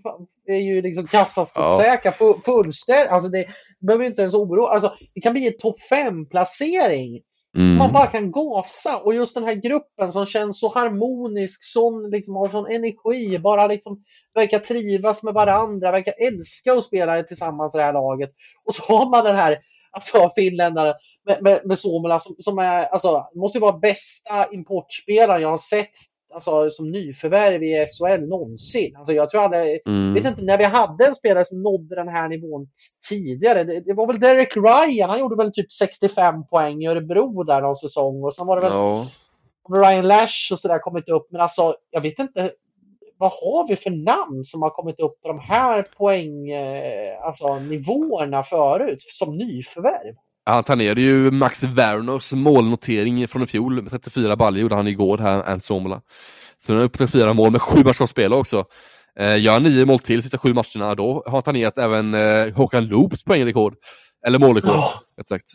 är 0.47 0.61
ju 0.61 0.81
liksom 0.81 1.07
kassaskåpssäkra. 1.07 2.13
Ja. 2.19 2.35
Fullständigt. 2.45 3.11
Alltså 3.11 3.29
det, 3.29 3.47
det 3.79 3.85
behöver 3.85 4.05
inte 4.05 4.21
ens 4.21 4.33
oroa. 4.33 4.69
Alltså, 4.69 4.93
det 5.13 5.21
kan 5.21 5.33
bli 5.33 5.47
en 5.47 5.57
topp 5.59 5.77
5-placering 5.91 7.21
Mm. 7.57 7.77
Man 7.77 7.93
bara 7.93 8.07
kan 8.07 8.31
gasa 8.31 8.97
och 8.97 9.13
just 9.13 9.35
den 9.35 9.43
här 9.43 9.55
gruppen 9.55 10.11
som 10.11 10.25
känns 10.25 10.59
så 10.59 10.73
harmonisk, 10.73 11.63
som 11.63 12.09
liksom 12.11 12.35
har 12.35 12.49
sån 12.49 12.71
energi, 12.71 13.39
bara 13.39 13.67
liksom 13.67 14.03
verkar 14.39 14.59
trivas 14.59 15.23
med 15.23 15.33
varandra, 15.33 15.91
verkar 15.91 16.13
älska 16.17 16.73
att 16.73 16.83
spela 16.83 17.23
tillsammans 17.23 17.75
i 17.75 17.77
det 17.77 17.83
här 17.83 17.93
laget. 17.93 18.31
Och 18.65 18.75
så 18.75 18.83
har 18.83 19.09
man 19.09 19.25
den 19.25 19.35
här 19.35 19.57
alltså, 19.91 20.31
finländaren 20.35 20.93
med, 21.25 21.43
med, 21.43 21.61
med 21.65 21.79
Suomela 21.79 22.19
som, 22.19 22.35
som 22.39 22.59
är, 22.59 22.85
alltså, 22.85 23.29
måste 23.35 23.59
vara 23.59 23.77
bästa 23.77 24.53
importspelaren 24.53 25.41
jag 25.41 25.49
har 25.49 25.57
sett 25.57 25.91
alltså, 26.33 26.69
som 26.69 26.91
nyförvärv 26.91 27.63
i 27.63 27.85
SHL 27.87 28.27
någonsin. 28.27 28.95
Alltså, 28.95 29.13
jag 29.13 29.29
tror 29.29 29.43
jag 29.43 29.79
mm. 29.87 30.13
vet 30.13 30.27
inte 30.27 30.43
när 30.43 30.57
vi 30.57 30.63
hade 30.63 31.05
en 31.05 31.15
spelare 31.15 31.45
som 31.45 31.63
nådde 31.63 31.95
den 31.95 32.07
här 32.07 32.29
nivån 32.29 32.67
tidigare. 33.09 33.63
Det, 33.63 33.79
det, 33.79 33.93
var 33.93 34.07
väl 34.07 34.19
Derek 34.19 34.57
Ryan, 34.57 35.09
han 35.09 35.19
gjorde 35.19 35.35
väl 35.35 35.53
typ 35.53 35.71
65 35.71 36.47
poäng 36.47 36.83
i 36.83 36.87
Örebro 36.87 37.43
där 37.43 37.61
någon 37.61 37.75
säsong 37.75 38.23
och 38.23 38.33
sen 38.33 38.47
var 38.47 38.55
det 38.55 38.67
väl 38.67 38.77
no. 38.77 39.05
Ryan 39.75 40.07
Lash 40.07 40.51
och 40.51 40.59
sådär 40.59 40.79
kommit 40.79 41.09
upp. 41.09 41.27
Men 41.31 41.41
alltså, 41.41 41.75
jag 41.91 42.01
vet 42.01 42.19
inte 42.19 42.51
vad 43.19 43.31
har 43.31 43.67
vi 43.67 43.75
för 43.75 43.89
namn 43.89 44.43
som 44.43 44.61
har 44.61 44.69
kommit 44.69 44.99
upp 44.99 45.21
på 45.21 45.27
de 45.27 45.39
här 45.39 45.81
poäng, 45.97 46.49
eh, 46.49 47.25
alltså 47.25 47.59
nivåerna 47.59 48.43
förut 48.43 49.01
som 49.01 49.37
nyförvärv? 49.37 50.15
Han 50.45 50.63
tangerade 50.63 51.01
ju 51.01 51.31
Max 51.31 51.63
Werners 51.63 52.33
målnotering 52.33 53.27
från 53.27 53.43
i 53.43 53.47
fjol 53.47 53.81
med 53.81 53.91
34 53.91 54.35
baljor 54.35 54.61
gjorde 54.61 54.75
han 54.75 54.87
igår 54.87 55.17
här, 55.17 55.51
Ant 55.51 55.63
Somela. 55.63 56.01
Så 56.65 56.73
han 56.73 56.81
är 56.81 56.85
uppe 56.85 56.97
till 56.97 57.07
34 57.07 57.33
mål 57.33 57.51
med 57.51 57.61
sju 57.61 57.83
matcher 57.83 58.03
att 58.03 58.09
spela 58.09 58.35
också. 58.35 58.65
Eh, 59.19 59.39
gör 59.39 59.59
nio 59.59 59.85
mål 59.85 59.99
till 59.99 60.21
sista 60.21 60.37
sju 60.37 60.53
matcherna, 60.53 60.95
då 60.95 61.23
har 61.25 61.31
han 61.31 61.43
tangerat 61.43 61.77
även 61.77 62.13
eh, 62.13 62.53
Håkan 62.55 62.85
Loops 62.85 63.23
poängrekord. 63.23 63.75
Eller 64.27 64.39
målrekord, 64.39 64.71
oh. 64.71 64.93
rätt 65.17 65.29
sagt. 65.29 65.45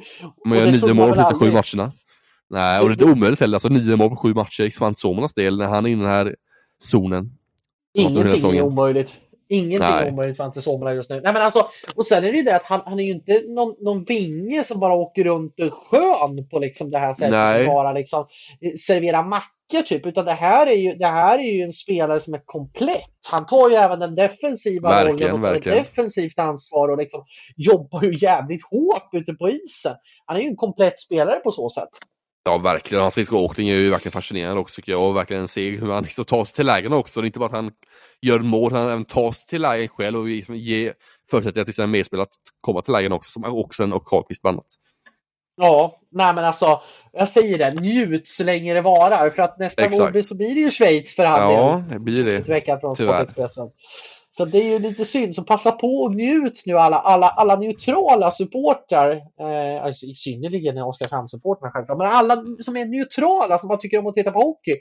Man 0.46 0.58
gör 0.58 0.66
nio 0.66 0.94
mål 0.94 1.08
på 1.08 1.16
sista 1.16 1.34
sju 1.34 1.52
matcherna. 1.52 1.92
Nej, 2.50 2.80
och 2.80 2.88
det 2.88 2.92
är 2.92 2.94
inte 2.94 3.04
omöjligt 3.04 3.40
heller. 3.40 3.56
Alltså 3.56 3.68
nio 3.68 3.96
mål 3.96 4.10
på 4.10 4.16
sju 4.16 4.34
matcher 4.34 4.78
för 4.78 4.86
Ant 4.86 4.98
Somelas 4.98 5.34
del 5.34 5.58
när 5.58 5.68
han 5.68 5.86
är 5.86 5.90
inne 5.90 6.02
i 6.02 6.04
den 6.04 6.14
här 6.14 6.34
zonen. 6.82 7.30
Ingenting 7.94 8.56
är 8.56 8.62
omöjligt. 8.62 9.20
Ingenting 9.48 9.78
Nej. 9.78 10.06
är 10.06 10.12
omöjligt 10.12 10.36
för 10.36 10.44
Ante 10.44 10.60
Somela 10.60 10.94
just 10.94 11.10
nu. 11.10 11.20
Nej, 11.20 11.32
men 11.32 11.42
alltså, 11.42 11.68
och 11.96 12.06
sen 12.06 12.24
är 12.24 12.32
det 12.32 12.38
ju 12.38 12.42
det 12.42 12.56
att 12.56 12.62
han, 12.62 12.80
han 12.84 13.00
är 13.00 13.04
ju 13.04 13.12
inte 13.12 13.42
någon, 13.48 13.74
någon 13.80 14.04
vinge 14.04 14.64
som 14.64 14.80
bara 14.80 14.94
åker 14.94 15.24
runt 15.24 15.60
och 15.60 15.72
skön 15.72 16.48
på 16.50 16.58
liksom 16.58 16.90
det 16.90 16.98
här 16.98 17.14
sättet. 17.14 17.66
Bara 17.66 17.92
liksom 17.92 18.26
servera 18.86 19.22
mackor 19.22 19.82
typ. 19.84 20.06
Utan 20.06 20.24
det 20.24 20.32
här, 20.32 20.66
är 20.66 20.76
ju, 20.76 20.94
det 20.94 21.06
här 21.06 21.38
är 21.38 21.52
ju 21.52 21.62
en 21.62 21.72
spelare 21.72 22.20
som 22.20 22.34
är 22.34 22.42
komplett. 22.44 23.10
Han 23.30 23.46
tar 23.46 23.70
ju 23.70 23.74
även 23.74 23.98
den 23.98 24.14
defensiva 24.14 24.88
verkligen, 24.88 25.18
rollen 25.18 25.34
och 25.34 25.40
tar 25.40 25.52
verkligen. 25.52 25.78
ett 25.78 25.84
defensivt 25.84 26.38
ansvar 26.38 26.88
och 26.88 26.98
liksom 26.98 27.24
jobbar 27.56 28.02
ju 28.02 28.18
jävligt 28.18 28.62
hårt 28.70 29.08
ute 29.12 29.34
på 29.34 29.50
isen. 29.50 29.94
Han 30.26 30.36
är 30.36 30.40
ju 30.40 30.48
en 30.48 30.56
komplett 30.56 31.00
spelare 31.00 31.40
på 31.40 31.50
så 31.50 31.68
sätt. 31.68 31.90
Ja, 32.44 32.58
verkligen. 32.58 33.02
Hans 33.02 33.14
skridskoåkning 33.14 33.68
är 33.68 33.74
ju 33.74 33.90
verkligen 33.90 34.12
fascinerande 34.12 34.60
också 34.60 34.76
tycker 34.76 34.92
jag 34.92 35.02
och 35.02 35.16
verkligen 35.16 35.48
se 35.48 35.70
hur 35.70 35.92
han 35.92 36.02
liksom 36.02 36.24
tar 36.24 36.44
sig 36.44 36.54
till 36.54 36.66
lägen 36.66 36.92
också. 36.92 37.20
Det 37.20 37.24
är 37.24 37.26
inte 37.26 37.38
bara 37.38 37.46
att 37.46 37.52
han 37.54 37.70
gör 38.22 38.38
mål, 38.38 38.72
han 38.72 38.88
även 38.88 39.04
tar 39.04 39.32
sig 39.32 39.46
till 39.46 39.62
lägen 39.62 39.88
själv 39.88 40.18
och 40.18 40.26
liksom 40.26 40.56
ger 40.56 40.92
förutsättningar 41.30 41.64
till 41.64 41.74
sina 41.74 41.86
medspelare 41.86 42.22
att 42.22 42.34
komma 42.60 42.82
till 42.82 42.92
lägen 42.92 43.12
också, 43.12 43.30
som 43.30 43.44
Oxen 43.44 43.92
och 43.92 44.04
Karlqvist 44.04 44.42
bland 44.42 44.54
annat. 44.54 44.66
Ja, 45.56 46.00
nej 46.10 46.34
men 46.34 46.44
alltså, 46.44 46.80
jag 47.12 47.28
säger 47.28 47.58
det, 47.58 47.80
njut 47.80 48.28
så 48.28 48.44
länge 48.44 48.74
det 48.74 48.80
varar 48.80 49.30
för 49.30 49.42
att 49.42 49.58
nästa 49.58 49.88
gång 49.88 50.22
så 50.22 50.36
blir 50.36 50.54
det 50.54 50.60
ju 50.60 50.70
Schweiz 50.70 51.16
för 51.16 51.24
han. 51.24 51.40
Ja, 51.40 51.82
det 51.90 51.98
blir 51.98 52.24
det. 52.24 52.38
Veckan 52.38 52.80
från 52.80 52.96
Tyvärr. 52.96 53.28
Så 54.36 54.44
det 54.44 54.58
är 54.58 54.68
ju 54.68 54.78
lite 54.78 55.04
synd, 55.04 55.34
så 55.34 55.42
passa 55.42 55.72
på 55.72 56.02
och 56.02 56.14
njut 56.14 56.62
nu 56.66 56.78
alla, 56.78 56.98
alla, 56.98 57.28
alla 57.28 57.56
neutrala 57.56 58.30
supportrar, 58.30 59.10
eh, 59.40 59.84
alltså, 59.84 60.06
i 60.06 60.14
synnerligen 60.14 60.78
Oskarshamns-supportrarna 60.78 61.70
självklart, 61.70 61.98
men 61.98 62.06
alla 62.06 62.44
som 62.64 62.76
är 62.76 62.84
neutrala 62.84 63.58
som 63.58 63.68
bara 63.68 63.78
tycker 63.78 63.98
om 63.98 64.06
att 64.06 64.14
titta 64.14 64.30
på 64.30 64.38
hockey. 64.38 64.76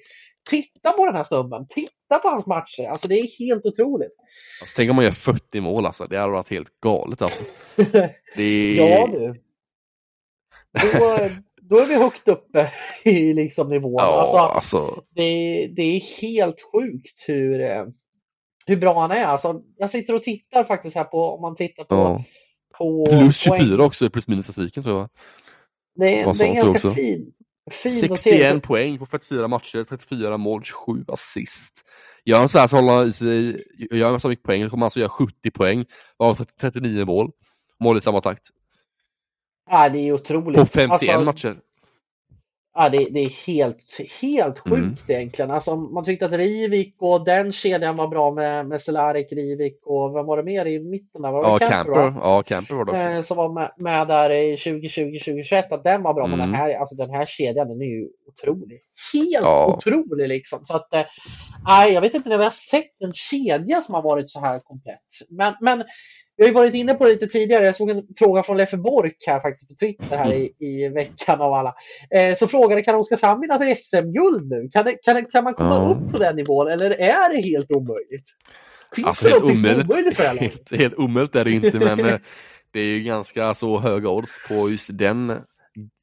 Titta 0.49 0.91
på 0.91 1.05
den 1.05 1.15
här 1.15 1.23
snubben, 1.23 1.67
titta 1.69 2.19
på 2.21 2.27
hans 2.27 2.45
matcher, 2.45 2.89
alltså 2.89 3.07
det 3.07 3.19
är 3.19 3.45
helt 3.47 3.65
otroligt. 3.65 4.15
Alltså, 4.61 4.73
tänk 4.75 4.89
om 4.89 4.95
man 4.95 5.05
gör 5.05 5.11
40 5.11 5.61
mål 5.61 5.85
alltså, 5.85 6.05
det 6.05 6.17
hade 6.17 6.31
varit 6.31 6.49
helt 6.49 6.79
galet 6.83 7.21
alltså. 7.21 7.43
Det... 8.35 8.75
ja 8.75 9.07
du. 9.11 9.33
Då, 10.93 11.29
då 11.61 11.77
är 11.77 11.85
vi 11.85 11.95
högt 11.95 12.27
uppe 12.27 12.71
i 13.03 13.33
liksom 13.33 13.69
nivån. 13.69 13.95
Ja, 13.97 14.21
alltså, 14.21 14.37
alltså... 14.37 15.03
Det, 15.15 15.67
det 15.75 15.81
är 15.81 16.21
helt 16.21 16.61
sjukt 16.71 17.25
hur 17.27 17.61
eh, 17.61 17.85
hur 18.65 18.77
bra 18.77 19.01
han 19.01 19.11
är. 19.11 19.25
Alltså, 19.25 19.61
jag 19.77 19.89
sitter 19.89 20.15
och 20.15 20.23
tittar 20.23 20.63
faktiskt 20.63 20.95
här 20.95 21.03
på, 21.03 21.35
om 21.35 21.41
man 21.41 21.55
tittar 21.55 21.83
på... 21.83 21.95
Ja. 21.95 22.23
på 22.77 23.05
plus 23.09 23.37
24 23.37 23.67
poäng. 23.67 23.81
också, 23.81 24.09
plus 24.09 24.27
minus 24.27 24.45
statistiken 24.45 24.83
tror 24.83 24.99
jag. 24.99 25.09
Det 25.95 26.21
är, 26.21 26.33
det 26.33 26.47
är 26.47 26.53
ganska 26.53 26.69
också. 26.71 26.93
fin. 26.93 27.31
fin 27.71 27.99
61 27.99 28.63
poäng 28.63 28.99
på 28.99 29.05
44 29.05 29.47
matcher, 29.47 29.83
34 29.83 30.37
mål, 30.37 30.63
27 30.63 31.05
assist. 31.07 31.73
Gör 32.25 32.39
han 32.39 32.49
så 32.49 32.59
här 32.59 32.67
så 32.67 32.75
håller 32.75 32.93
han 32.93 33.07
i 33.07 33.11
sig, 33.11 33.63
gör 33.91 34.11
han 34.11 34.19
så 34.19 34.27
mycket 34.29 34.45
poäng, 34.45 34.63
då 34.63 34.69
kommer 34.69 34.81
han 34.81 34.85
alltså 34.85 34.99
göra 34.99 35.09
70 35.09 35.51
poäng, 35.51 35.85
av 36.17 36.45
39 36.61 37.05
mål. 37.05 37.31
Mål 37.79 37.97
i 37.97 38.01
samma 38.01 38.21
takt. 38.21 38.47
Ja, 39.69 39.89
det 39.89 39.99
är 39.99 40.13
otroligt. 40.13 40.59
På 40.59 40.65
51 40.65 40.91
alltså, 40.91 41.21
matcher. 41.21 41.57
Ja, 42.75 42.89
det, 42.89 43.07
det, 43.11 43.19
är 43.19 43.47
helt, 43.47 43.77
helt 44.21 44.65
mm. 44.65 44.81
sjukt 44.81 45.09
mm. 45.09 45.19
egentligen. 45.19 45.51
Alltså, 45.51 45.75
man 45.75 46.05
tyckte 46.05 46.25
att 46.25 46.31
Rivik 46.31 46.95
och 46.99 47.25
den 47.25 47.51
kedjan 47.51 47.95
var 47.95 48.07
bra 48.07 48.31
med, 48.31 48.67
med 48.67 48.81
Cehlarik, 48.81 49.31
Rivik 49.31 49.79
och 49.85 50.15
vem 50.15 50.25
var 50.25 50.37
det 50.37 50.43
mer 50.43 50.65
i 50.65 50.79
mitten? 50.79 51.21
Där? 51.21 51.31
Var 51.31 51.43
ja, 51.43 51.59
Camper, 51.59 51.93
Camper, 51.93 52.21
ja, 52.21 52.43
Camper 52.43 52.75
var 52.75 52.85
det 52.85 52.91
också. 52.91 53.07
Eh, 53.07 53.21
som 53.21 53.37
var 53.37 53.53
med, 53.53 53.71
med 53.77 54.07
där 54.07 54.29
i 54.29 54.55
2020-2021, 54.55 55.73
att 55.73 55.83
den 55.83 56.03
var 56.03 56.13
bra. 56.13 56.25
Mm. 56.25 56.39
Men 56.39 56.49
den 56.49 56.59
här, 56.59 56.79
alltså, 56.79 56.95
den 56.95 57.09
här 57.09 57.25
kedjan 57.25 57.67
den 57.67 57.81
är 57.81 57.85
ju 57.85 58.07
otrolig. 58.27 58.79
Helt 59.13 59.45
ja. 59.45 59.75
otrolig 59.77 60.27
liksom. 60.27 60.59
Så 60.63 60.75
att, 60.75 60.93
eh, 60.93 61.05
jag 61.93 62.01
vet 62.01 62.13
inte 62.13 62.29
när 62.29 62.37
vi 62.37 62.43
har 62.43 62.51
sett 62.51 63.01
en 63.03 63.13
kedja 63.13 63.81
som 63.81 63.95
har 63.95 64.01
varit 64.01 64.29
så 64.29 64.39
här 64.39 64.59
komplett. 64.59 64.99
Men, 65.29 65.53
men 65.61 65.83
vi 66.43 66.49
har 66.49 66.63
ju 66.63 66.67
varit 66.67 66.75
inne 66.75 66.93
på 66.93 67.05
det 67.05 67.11
lite 67.11 67.27
tidigare. 67.27 67.65
Jag 67.65 67.75
såg 67.75 67.89
en 67.89 68.03
fråga 68.17 68.43
från 68.43 68.57
Leffe 68.57 68.77
Bork 68.77 69.17
här 69.27 69.39
faktiskt 69.39 69.69
på 69.69 69.75
Twitter 69.75 70.17
här 70.17 70.33
i, 70.33 70.53
i 70.59 70.89
veckan 70.89 71.41
av 71.41 71.53
alla. 71.53 71.75
Eh, 72.15 72.33
så 72.33 72.47
frågade 72.47 72.81
kan 72.81 72.95
Oskarshamn 72.95 73.41
vinna 73.41 73.75
SM-guld 73.75 74.49
nu? 74.49 74.69
Kan, 74.71 74.85
det, 74.85 74.91
kan, 74.91 75.25
kan 75.25 75.43
man 75.43 75.53
komma 75.53 75.77
mm. 75.77 75.91
upp 75.91 76.11
på 76.11 76.17
den 76.17 76.35
nivån 76.35 76.71
eller 76.71 76.89
är 76.89 77.35
det 77.35 77.41
helt 77.41 77.71
omöjligt? 77.71 78.25
Finns 78.95 79.07
alltså, 79.07 79.25
det 79.25 79.31
någonting 79.31 79.57
som 79.57 79.69
är 79.69 79.83
omöjligt 79.83 80.15
för 80.15 80.23
helt, 80.23 80.71
helt 80.77 80.95
omöjligt 80.95 81.35
är 81.35 81.45
det 81.45 81.51
inte 81.51 81.79
men 81.79 81.99
eh, 81.99 82.15
det 82.73 82.79
är 82.79 82.85
ju 82.85 83.03
ganska 83.03 83.53
så 83.53 83.79
höga 83.79 84.09
odds 84.09 84.47
på 84.47 84.69
just 84.69 84.97
den 84.97 85.33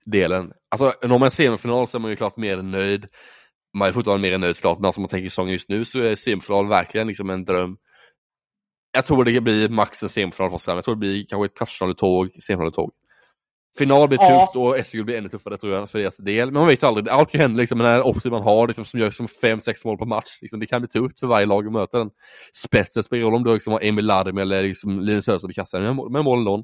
delen. 0.06 0.52
Alltså 0.70 0.92
når 1.08 1.18
man 1.18 1.30
semifinal 1.30 1.88
så 1.88 1.98
är 1.98 2.00
man 2.00 2.10
ju 2.10 2.16
klart 2.16 2.36
mer 2.36 2.62
nöjd. 2.62 3.06
Man 3.78 3.88
är 3.88 3.92
fortfarande 3.92 4.28
mer 4.28 4.34
än 4.34 4.40
nöjd 4.40 4.56
såklart 4.56 4.78
men 4.78 4.86
alltså, 4.86 4.98
om 4.98 5.02
man 5.02 5.08
tänker 5.08 5.28
säsongen 5.28 5.52
just 5.52 5.68
nu 5.68 5.84
så 5.84 5.98
är 5.98 6.14
semifinal 6.14 6.68
verkligen 6.68 7.06
liksom 7.06 7.30
en 7.30 7.44
dröm 7.44 7.76
jag 8.92 9.06
tror 9.06 9.24
det 9.24 9.40
blir 9.40 9.68
max 9.68 10.02
en 10.02 10.08
semifinal 10.08 10.58
för 10.58 10.74
Jag 10.74 10.84
tror 10.84 10.94
det 10.94 10.98
blir 10.98 11.24
kanske 11.28 11.46
ett 11.46 11.54
kvartsfinal-tåg, 11.54 12.30
semifinal-tåg. 12.42 12.90
Final 13.78 14.08
blir 14.08 14.18
ja. 14.22 14.40
tufft 14.40 14.56
och 14.56 14.86
SM 14.86 15.04
blir 15.04 15.16
ännu 15.16 15.28
tuffare 15.28 15.58
tror 15.58 15.74
jag 15.74 15.90
för 15.90 15.98
deras 15.98 16.16
del. 16.16 16.52
Men 16.52 16.60
man 16.60 16.66
vet 16.66 16.82
ju 16.82 16.86
aldrig, 16.86 17.08
allt 17.08 17.30
kan 17.30 17.40
hända 17.40 17.60
liksom 17.60 17.78
den 17.78 17.86
här 17.86 18.02
offensiv 18.02 18.32
man 18.32 18.42
har 18.42 18.66
liksom, 18.66 18.84
som 18.84 19.00
gör 19.00 19.06
liksom 19.06 19.26
5-6 19.26 19.86
mål 19.86 19.98
på 19.98 20.04
match. 20.04 20.38
Liksom, 20.42 20.60
det 20.60 20.66
kan 20.66 20.80
bli 20.80 20.88
tufft 20.88 21.20
för 21.20 21.26
varje 21.26 21.46
lag 21.46 21.66
att 21.66 21.72
möta 21.72 21.98
den. 21.98 22.10
Spetsen 22.52 23.02
spelar 23.02 23.22
roll 23.22 23.34
om 23.34 23.44
du 23.44 23.54
liksom 23.54 23.72
har 23.72 23.80
Emil 23.84 24.06
Larmi 24.06 24.40
eller 24.40 24.62
liksom 24.62 25.00
Linus 25.00 25.28
Östlund 25.28 25.50
i 25.50 25.54
kassan 25.54 25.96
med, 26.12 26.24
mål 26.24 26.44
någon. 26.44 26.62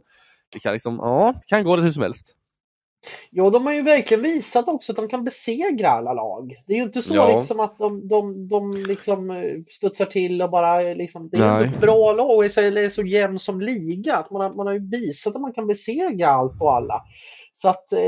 Det 0.53 0.59
kan 0.59 0.73
liksom, 0.73 0.99
ja, 1.03 1.35
det 1.35 1.47
kan 1.49 1.65
gå 1.65 1.77
det 1.77 1.83
hur 1.83 1.93
som 1.93 2.03
helst. 2.03 2.37
Ja, 3.31 3.51
de 3.51 3.67
har 3.67 3.73
ju 3.73 3.83
verkligen 3.83 4.23
visat 4.23 4.69
också 4.69 4.93
att 4.93 4.97
de 4.97 5.09
kan 5.09 5.25
besegra 5.25 5.91
alla 5.91 6.13
lag. 6.13 6.55
Det 6.67 6.73
är 6.73 6.77
ju 6.77 6.83
inte 6.83 7.03
så 7.03 7.15
Ja. 7.15 7.37
liksom 7.37 7.61
att 7.61 7.79
de, 7.79 8.09
de, 8.09 8.49
de 8.49 8.85
liksom 8.89 9.31
eh, 9.31 9.63
studsar 9.69 10.05
till 10.05 10.43
och 10.43 10.51
bara 10.51 10.81
liksom, 10.81 11.29
det 11.29 11.39
är 11.39 11.65
ett 11.65 11.81
bra 11.81 12.13
lag 12.13 12.31
och 12.31 12.45
är 12.45 12.49
så, 12.49 12.61
är 12.61 12.89
så 12.89 13.03
jämn 13.03 13.39
som 13.39 13.61
liga. 13.61 14.17
Att 14.17 14.31
man, 14.31 14.41
har, 14.43 14.55
man 14.55 14.67
har 14.67 14.75
ju 14.75 14.91
visat 14.91 15.35
att 15.35 15.43
man 15.43 15.53
kan 15.53 15.67
besegra 15.67 16.29
allt 16.29 16.61
och 16.61 16.73
alla. 16.75 17.03
Så 17.53 17.69
att, 17.69 17.93
eh, 17.93 17.99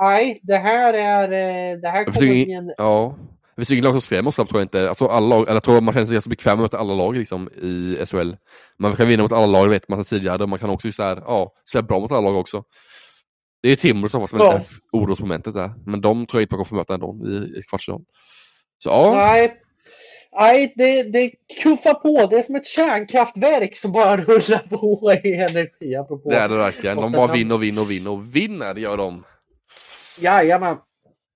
nej, 0.00 0.40
det 0.42 0.56
här 0.56 0.94
är, 0.94 1.24
eh, 1.32 1.78
det 1.80 1.88
här 1.88 2.04
kommer 2.04 2.18
bli 2.18 2.52
en 2.52 2.74
Ja. 2.78 3.14
Det 3.54 3.60
finns 3.60 3.70
ju 3.70 3.74
ingen 3.74 3.84
lag 3.84 3.94
som 3.94 4.00
skrämmer 4.00 4.28
oss 4.28 4.36
tror 4.36 4.48
jag 4.52 4.62
inte. 4.62 4.88
Alltså, 4.88 5.06
alla 5.06 5.26
lag, 5.26 5.42
eller 5.42 5.54
jag 5.54 5.62
tror 5.62 5.80
man 5.80 5.94
känner 5.94 6.06
sig 6.06 6.14
ganska 6.14 6.30
bekväm 6.30 6.56
med 6.56 6.62
möta 6.62 6.78
alla 6.78 6.94
lag 6.94 7.16
liksom, 7.16 7.48
i 7.48 8.06
SHL. 8.06 8.32
Man 8.78 8.96
kan 8.96 9.08
vinna 9.08 9.22
mot 9.22 9.32
alla 9.32 9.46
lag, 9.46 9.68
vet 9.68 9.88
man 9.88 10.04
tidigare. 10.04 10.46
Man 10.46 10.58
kan 10.58 10.70
också 10.70 10.92
så 10.92 11.02
här, 11.02 11.22
ja, 11.26 11.52
spela 11.68 11.82
bra 11.82 12.00
mot 12.00 12.12
alla 12.12 12.20
lag 12.30 12.36
också. 12.36 12.64
Det 13.62 13.68
är 13.68 13.76
Timrå 13.76 14.08
som 14.08 14.28
som 14.28 14.38
Ja. 14.38 14.44
inte 14.44 14.52
ens 14.54 14.78
orosmomentet 14.92 15.54
där. 15.54 15.72
Men 15.86 16.00
de 16.00 16.26
tror 16.26 16.40
jag 16.40 16.44
inte 16.44 16.54
man 16.54 16.64
kommer 16.64 16.68
få 16.68 16.74
möta 16.74 16.94
ändå 16.94 17.20
i, 17.26 17.58
i 17.58 17.62
kvartsfinal. 17.68 18.00
Så 18.78 18.88
ja, 18.88 19.12
Nej, 19.16 19.54
nej 20.40 20.72
det, 20.76 21.02
det 21.02 21.30
kuffar 21.62 21.94
på. 21.94 22.26
Det 22.26 22.38
är 22.38 22.42
som 22.42 22.54
ett 22.56 22.66
kärnkraftverk 22.66 23.76
som 23.76 23.92
bara 23.92 24.16
rullar 24.16 24.68
på 24.68 25.12
i 25.24 25.34
energi. 25.34 25.96
Apropå. 25.96 26.30
det 26.30 26.36
är 26.36 26.48
det 26.48 26.56
verkligen. 26.56 26.96
De 26.96 27.12
bara 27.12 27.32
vinner 27.32 27.54
och 27.54 27.62
vinner 27.62 27.80
och 27.82 27.90
vinner 27.90 28.10
och 28.10 28.36
vinner, 28.36 28.74
det 28.74 28.80
gör 28.80 28.96
de. 28.96 29.24
Jajamän. 30.20 30.76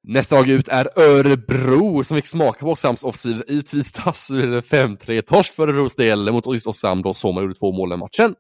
Nästa 0.09 0.37
lag 0.37 0.49
ut 0.49 0.69
är 0.69 0.89
Örebro 0.97 2.05
som 2.05 2.17
fick 2.17 2.27
smaka 2.27 2.61
på 2.61 2.71
Oskarshamns 2.71 3.05
offensiv 3.05 3.43
i 3.49 3.63
tisdags. 3.63 4.27
Så 4.27 4.35
blir 4.35 4.47
det 4.47 4.61
5-3 4.61 5.23
torsk 5.23 5.55
för 5.55 5.63
Örebros 5.69 5.97
del 5.97 6.33
mot 6.33 6.47
just 6.53 6.67
Oskarshamn 6.67 7.03
då 7.03 7.15
Sommar 7.15 7.43
gjorde 7.43 7.55
två 7.55 7.73
mål 7.73 7.93
i 7.93 7.97
matchen. 7.97 8.35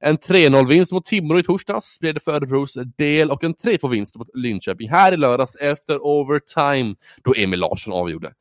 En 0.00 0.18
3-0-vinst 0.18 0.92
mot 0.92 1.04
Timrå 1.04 1.38
i 1.38 1.42
torsdags 1.42 2.00
blev 2.00 2.14
det 2.14 2.20
för 2.20 2.32
Örebros 2.32 2.74
del 2.98 3.30
och 3.30 3.44
en 3.44 3.54
3-2-vinst 3.54 4.16
mot 4.16 4.28
Linköping 4.34 4.88
här 4.90 5.12
i 5.12 5.16
lördags 5.16 5.56
efter 5.56 6.06
overtime 6.06 6.94
då 7.24 7.34
Emil 7.36 7.60
Larsson 7.60 7.92
avgjorde 7.92 8.32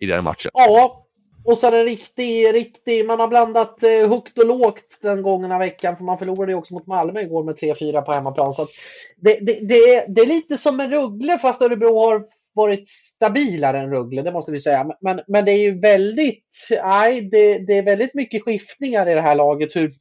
i 0.00 0.06
den 0.06 0.24
matchen. 0.24 0.50
Ja, 0.54 1.06
och 1.44 1.58
så 1.58 1.66
en 1.74 1.84
riktig, 1.84 2.54
riktig, 2.54 3.06
man 3.06 3.20
har 3.20 3.28
blandat 3.28 3.82
eh, 3.82 4.08
högt 4.08 4.38
och 4.38 4.46
lågt 4.46 4.98
den 5.02 5.22
gångna 5.22 5.58
veckan 5.58 5.96
för 5.96 6.04
man 6.04 6.18
förlorade 6.18 6.52
ju 6.52 6.58
också 6.58 6.74
mot 6.74 6.86
Malmö 6.86 7.20
igår 7.20 7.44
med 7.44 7.54
3-4 7.54 8.02
på 8.02 8.12
hemmaplan. 8.12 8.52
Så 8.52 8.62
att 8.62 8.68
det, 9.16 9.38
det, 9.40 9.58
det, 9.68 9.74
är, 9.74 10.08
det 10.08 10.22
är 10.22 10.26
lite 10.26 10.56
som 10.58 10.80
en 10.80 10.90
Rögle 10.90 11.38
fast 11.38 11.62
Örebro 11.62 11.98
har 11.98 12.24
varit 12.54 12.88
stabilare 12.88 13.78
än 13.80 13.90
Rögle, 13.90 14.22
det 14.22 14.32
måste 14.32 14.52
vi 14.52 14.60
säga. 14.60 14.84
Men- 14.84 14.96
Men, 15.00 15.20
men 15.28 15.44
det 15.44 15.52
är 15.52 15.62
ju 15.62 15.80
väldigt, 15.80 16.68
nej, 16.84 17.20
det, 17.20 17.58
det 17.58 17.78
är 17.78 17.82
väldigt 17.82 18.14
mycket 18.14 18.42
skiftningar 18.42 19.08
i 19.08 19.14
det 19.14 19.20
här 19.20 19.34
laget 19.34 19.76
hur, 19.76 19.94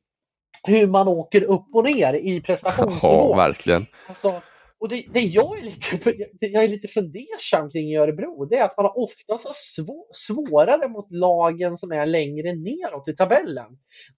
hur 0.67 0.87
man 0.87 1.07
åker 1.07 1.43
upp 1.43 1.65
och 1.73 1.83
ner 1.83 2.13
i 2.13 2.41
prestationsnivå. 2.41 3.15
Ja, 3.15 3.35
verkligen. 3.35 3.85
Alltså, 4.07 4.41
och 4.79 4.89
det, 4.89 5.05
det 5.13 5.19
jag, 5.19 5.59
är 5.59 5.63
lite, 5.63 6.11
jag 6.39 6.63
är 6.63 6.67
lite 6.67 6.87
fundersam 6.87 7.69
kring 7.69 7.89
i 7.91 7.97
Örebro, 7.97 8.45
det 8.45 8.57
är 8.57 8.63
att 8.63 8.77
man 8.77 8.85
har 8.85 8.99
oftast 8.99 9.45
har 9.45 9.53
svå, 9.53 10.05
svårare 10.13 10.87
mot 10.87 11.07
lagen 11.11 11.77
som 11.77 11.91
är 11.91 12.05
längre 12.05 12.53
neråt 12.53 13.07
i 13.07 13.15
tabellen. 13.15 13.65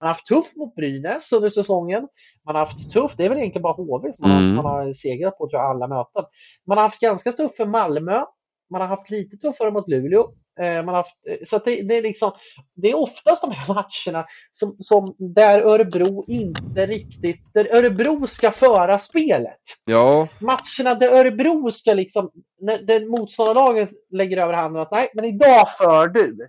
Man 0.00 0.06
har 0.06 0.08
haft 0.08 0.26
tufft 0.26 0.56
mot 0.56 0.74
Brynäs 0.74 1.32
under 1.32 1.48
säsongen. 1.48 2.08
Man 2.46 2.54
har 2.54 2.60
haft 2.60 2.92
tufft, 2.92 3.16
det 3.16 3.24
är 3.24 3.28
väl 3.28 3.38
egentligen 3.38 3.62
bara 3.62 3.72
HV 3.72 4.12
som 4.12 4.28
man, 4.28 4.42
Mm. 4.44 4.56
man 4.56 4.64
har 4.64 4.92
segrat 4.92 5.38
på 5.38 5.48
tror 5.48 5.62
jag 5.62 5.70
alla 5.70 5.88
möten. 5.88 6.24
Man 6.66 6.78
har 6.78 6.82
haft 6.82 7.00
ganska 7.00 7.32
tufft 7.32 7.56
för 7.56 7.66
Malmö. 7.66 8.24
Man 8.70 8.80
har 8.80 8.88
haft 8.88 9.10
lite 9.10 9.36
tuffare 9.36 9.70
mot 9.70 9.88
Luleå. 9.88 10.30
Eh, 10.60 10.84
Man 10.84 10.88
har 10.88 10.96
haft, 10.96 11.16
eh, 11.26 11.36
så 11.44 11.58
det, 11.58 11.82
det, 11.82 11.96
är 11.96 12.02
liksom, 12.02 12.32
det 12.74 12.90
är 12.90 12.98
oftast 12.98 13.42
de 13.42 13.50
här 13.50 13.68
matcherna 13.74 14.26
som, 14.52 14.76
som 14.78 15.14
där 15.18 15.60
Örebro 15.60 16.24
inte 16.28 16.86
riktigt, 16.86 17.40
där 17.54 17.74
Örebro 17.76 18.26
ska 18.26 18.50
föra 18.50 18.98
spelet 18.98 19.60
Ja, 19.84 20.28
matcherna 20.38 20.94
där 20.94 21.12
Örebro 21.20 21.70
ska 21.70 21.94
liksom, 21.94 22.30
när, 22.60 22.78
där 22.78 23.06
motståndarlaget 23.06 23.90
lägger 24.10 24.36
över 24.38 24.52
handen 24.52 24.82
att 24.82 24.92
nej, 24.92 25.08
men 25.14 25.24
idag 25.24 25.68
för 25.78 26.08
du. 26.08 26.48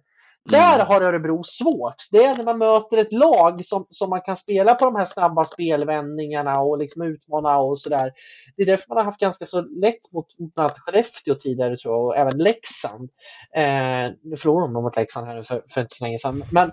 Där 0.50 0.76
Mm. 0.76 0.88
har 0.88 1.02
Örebro 1.02 1.43
svårt. 1.43 1.96
Det 2.12 2.24
är 2.24 2.38
när 2.38 2.43
man 2.43 2.58
möter 2.58 2.98
ett 2.98 3.14
lag 3.14 3.66
som, 3.66 3.88
som 3.89 4.10
man 4.10 4.22
kan 4.22 4.38
spela 4.38 4.76
på 4.76 4.86
de 4.86 4.96
här 4.96 5.06
snabba 5.06 5.46
spelvändningarna 5.46 6.60
och 6.60 6.78
liksom 6.78 7.02
utmana 7.02 7.58
och 7.58 7.80
sådär. 7.80 8.12
Det 8.56 8.62
är 8.62 8.66
därför 8.66 8.89
man 8.89 8.98
har 8.98 9.04
haft 9.06 9.20
ganska 9.20 9.46
så 9.46 9.62
lätt 9.62 10.12
mot, 10.14 10.26
bland 10.38 10.66
annat 10.66 10.80
Skellefteå 10.80 11.36
tidigare 11.36 11.78
tror 11.78 11.93
jag 11.93 12.06
och 12.06 12.18
även 12.18 12.38
Leksand. 12.38 13.10
Eh, 13.56 14.12
nu 14.24 14.38
förlorade 14.38 14.74
de 14.74 14.84
mot 14.84 14.96
Leksand 14.96 15.28
här 15.28 15.36
nu 15.36 15.43
för, 15.43 15.64
för 15.70 15.82
inte 15.82 15.96
så 15.96 16.04
länge 16.04 16.20
sedan. 16.20 16.43
Men, 16.52 16.72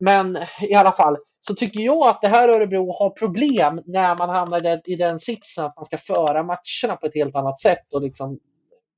men 0.00 0.38
i 0.60 0.74
alla 0.74 0.92
fall 0.92 1.16
så 1.40 1.54
tycker 1.54 1.80
jag 1.80 2.08
att 2.08 2.22
det 2.22 2.28
här 2.28 2.48
Örebro 2.48 2.92
har 2.98 3.10
problem 3.10 3.82
när 3.86 4.16
man 4.16 4.28
hamnar 4.28 4.58
i 4.58 4.60
den, 4.62 4.80
i 4.84 4.96
den 4.96 5.20
sitsen 5.20 5.64
att 5.64 5.76
man 5.76 5.84
ska 5.84 5.98
föra 5.98 6.42
matcherna 6.42 6.96
på 7.00 7.06
ett 7.06 7.14
helt 7.14 7.36
annat 7.36 7.60
sätt 7.60 7.92
och 7.92 8.02
liksom 8.02 8.38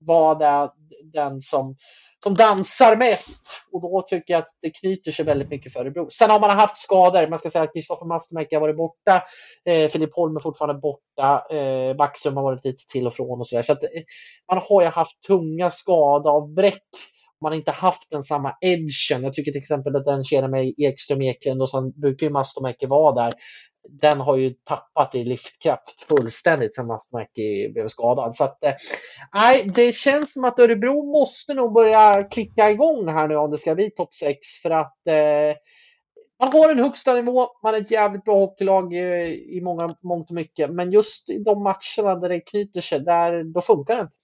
vara 0.01 0.71
den 1.13 1.41
som, 1.41 1.77
som 2.25 2.35
dansar 2.35 2.97
mest. 2.97 3.49
Och 3.73 3.81
då 3.81 4.03
tycker 4.03 4.35
jag 4.35 4.39
att 4.39 4.49
det 4.63 4.71
knyter 4.71 5.11
sig 5.11 5.25
väldigt 5.25 5.51
mycket 5.51 5.73
för 5.73 5.81
Örebro. 5.81 6.11
Sen 6.11 6.31
har 6.31 6.41
man 6.41 6.51
haft 6.51 6.77
skador. 6.77 7.27
Man 7.27 7.39
ska 7.39 7.51
säga 7.51 7.65
att 7.65 7.73
Kristoffer 7.73 8.07
Mastermäki 8.07 8.55
har 8.55 8.61
varit 8.61 8.77
borta. 8.77 9.23
Eh, 9.65 9.91
Filip 9.91 10.15
Holm 10.15 10.37
är 10.37 10.41
fortfarande 10.41 10.81
borta. 10.81 11.47
Eh, 11.57 11.97
Backström 11.97 12.37
har 12.37 12.43
varit 12.43 12.65
lite 12.65 12.83
till 12.93 13.07
och 13.07 13.15
från 13.15 13.41
och 13.41 13.49
sådär. 13.49 13.63
Så 13.63 13.73
att, 13.73 13.85
eh, 13.85 13.89
man 14.53 14.63
har 14.69 14.83
ju 14.83 14.89
haft 14.89 15.23
tunga 15.27 15.71
skadavbräck 15.71 16.83
man 17.43 17.53
har 17.53 17.57
inte 17.57 17.71
haft 17.71 18.11
den 18.11 18.23
samma 18.23 18.57
edgen. 18.61 19.23
Jag 19.23 19.33
tycker 19.33 19.53
till 19.53 19.61
exempel 19.61 19.97
att 19.97 20.05
den 20.05 20.25
kedjan 20.25 20.51
med 20.51 20.75
Ekström, 20.79 21.23
Eklund 21.23 21.63
och 21.63 21.71
sen 21.71 21.91
brukar 21.91 22.27
ju 22.27 22.33
Mastomäki 22.33 22.87
vara 22.87 23.25
där. 23.25 23.35
Den 23.89 24.21
har 24.21 24.37
ju 24.37 24.51
tappat 24.51 25.15
i 25.15 25.25
lyftkraft 25.25 26.05
fullständigt 26.09 26.75
sedan 26.75 26.87
Mastomäki 26.87 27.69
blev 27.73 27.89
skadad. 27.89 28.37
Så 28.37 28.45
att, 28.45 28.65
eh, 28.65 28.73
nej, 29.35 29.71
det 29.75 29.95
känns 29.95 30.35
som 30.35 30.45
att 30.45 30.59
Örebro 30.59 31.13
måste 31.13 31.55
nog 31.55 31.73
börja 31.73 32.23
klicka 32.23 32.71
igång 32.71 33.09
här 33.09 33.29
nu 33.29 33.37
om 33.37 33.51
det 33.51 33.59
ska 33.59 33.75
bli 33.75 33.91
topp 33.91 34.15
6 34.15 34.39
för 34.63 34.71
att 34.71 35.07
eh, 35.07 35.57
man 36.41 36.53
har 36.53 36.71
en 36.71 36.79
högsta 36.79 37.15
nivå, 37.15 37.49
man 37.63 37.75
är 37.75 37.81
ett 37.81 37.91
jävligt 37.91 38.25
bra 38.25 38.39
hockeylag 38.39 38.95
eh, 38.95 39.31
i 39.33 39.61
många, 39.63 39.97
mångt 40.03 40.31
och 40.31 40.35
mycket. 40.35 40.71
Men 40.71 40.93
just 40.93 41.31
i 41.31 41.39
de 41.39 41.63
matcherna 41.63 42.21
där 42.21 42.29
det 42.29 42.41
knyter 42.41 42.81
sig, 42.81 43.01
där, 43.01 43.45
då 43.45 43.61
funkar 43.61 43.97
det 43.97 44.03
inte. 44.03 44.15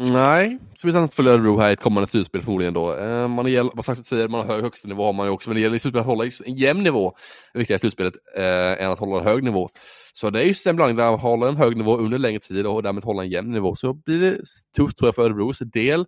Nej, 0.00 0.58
så 0.74 0.86
blir 0.86 0.94
det 0.94 1.00
inte 1.00 1.16
för 1.16 1.26
Örebro 1.26 1.58
här 1.58 1.70
i 1.70 1.72
ett 1.72 1.80
kommande 1.80 2.06
slutspel 2.06 2.42
förmodligen 2.42 2.74
då. 2.74 2.96
Eh, 2.96 3.28
man 3.28 3.44
har, 3.44 3.76
vad 3.76 3.84
sagt 3.84 4.06
säger, 4.06 4.28
man 4.28 4.40
har 4.40 4.54
hög 4.54 4.62
högsta 4.62 4.88
nivå 4.88 5.04
har 5.04 5.12
man 5.12 5.26
ju 5.26 5.32
också, 5.32 5.50
men 5.50 5.54
det 5.54 5.60
gäller 5.60 5.76
i 5.76 5.78
slutspelet 5.78 6.00
att 6.00 6.06
hålla 6.06 6.24
en 6.44 6.56
jämn 6.56 6.82
nivå. 6.82 7.12
Det 7.52 7.58
viktiga 7.58 7.76
i 7.76 7.78
slutspelet 7.78 8.14
eh, 8.36 8.84
än 8.84 8.90
att 8.90 8.98
hålla 8.98 9.20
en 9.20 9.26
hög 9.26 9.44
nivå. 9.44 9.68
Så 10.12 10.30
det 10.30 10.40
är 10.40 10.44
just 10.44 10.66
en 10.66 10.76
blandning 10.76 10.96
där 10.96 11.14
att 11.14 11.20
hålla 11.20 11.48
en 11.48 11.56
hög 11.56 11.76
nivå 11.76 11.96
under 11.96 12.18
längre 12.18 12.38
tid 12.40 12.66
och 12.66 12.82
därmed 12.82 13.04
hålla 13.04 13.22
en 13.22 13.30
jämn 13.30 13.50
nivå. 13.50 13.74
Så 13.74 13.92
blir 13.92 14.20
det 14.20 14.38
tufft 14.76 14.98
tror 14.98 15.08
jag 15.08 15.14
för 15.14 15.22
Örebros 15.22 15.58
del. 15.58 16.06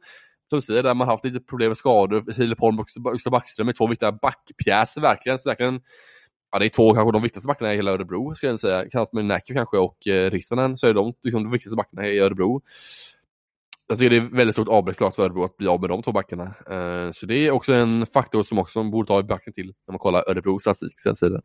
Som 0.51 0.59
du 0.59 0.63
säger, 0.63 0.83
där 0.83 0.95
man 0.95 1.09
haft 1.09 1.25
lite 1.25 1.41
problem 1.41 1.69
med 1.69 1.77
skador. 1.77 2.33
Filip 2.33 2.61
Holm 2.61 2.79
och 2.79 2.87
Gustav 3.13 3.31
Backström 3.31 3.69
är 3.69 3.73
två 3.73 3.87
viktiga 3.87 4.13
backpjäser 4.13 5.01
verkligen. 5.01 5.39
Så 5.39 5.49
verkligen 5.49 5.81
Ja, 6.53 6.59
det 6.59 6.65
är 6.65 6.69
två 6.69 6.95
kanske 6.95 7.13
de 7.13 7.23
viktigaste 7.23 7.47
backarna 7.47 7.73
i 7.73 7.77
hela 7.77 7.91
Örebro, 7.91 8.35
skulle 8.35 8.53
jag 8.53 8.61
säga. 8.61 8.85
Kanske 8.91 9.17
med 9.17 9.25
Näky 9.25 9.55
kanske 9.55 9.77
och 9.77 10.07
eh, 10.07 10.31
Rissanen, 10.31 10.77
så 10.77 10.87
är 10.87 10.95
de 10.95 11.15
liksom 11.23 11.43
de 11.43 11.53
viktigaste 11.53 11.77
backarna 11.77 12.07
i 12.07 12.19
Örebro. 12.19 12.63
Jag 13.91 13.99
tycker 13.99 14.11
det 14.11 14.17
är 14.17 14.37
väldigt 14.37 14.55
stort 14.55 14.69
avbräck 14.69 14.97
såklart 14.97 15.15
för 15.15 15.23
Örebro 15.23 15.45
att 15.45 15.57
bli 15.57 15.69
av 15.69 15.81
med 15.81 15.91
de 15.91 16.03
två 16.03 16.13
backarna. 16.13 16.45
Eh, 16.45 17.13
så 17.13 17.27
det 17.27 17.35
är 17.35 17.51
också 17.51 17.73
en 17.73 18.07
faktor 18.07 18.43
som 18.43 18.59
också 18.59 18.79
man 18.79 18.91
borde 18.91 19.09
ta 19.09 19.21
i 19.21 19.23
backen 19.23 19.53
till 19.53 19.67
när 19.67 19.93
man 19.93 19.99
kollar 19.99 20.31
Örebros 20.31 20.63
statistik. 20.63 21.01
sen 21.01 21.17
sidan. 21.17 21.43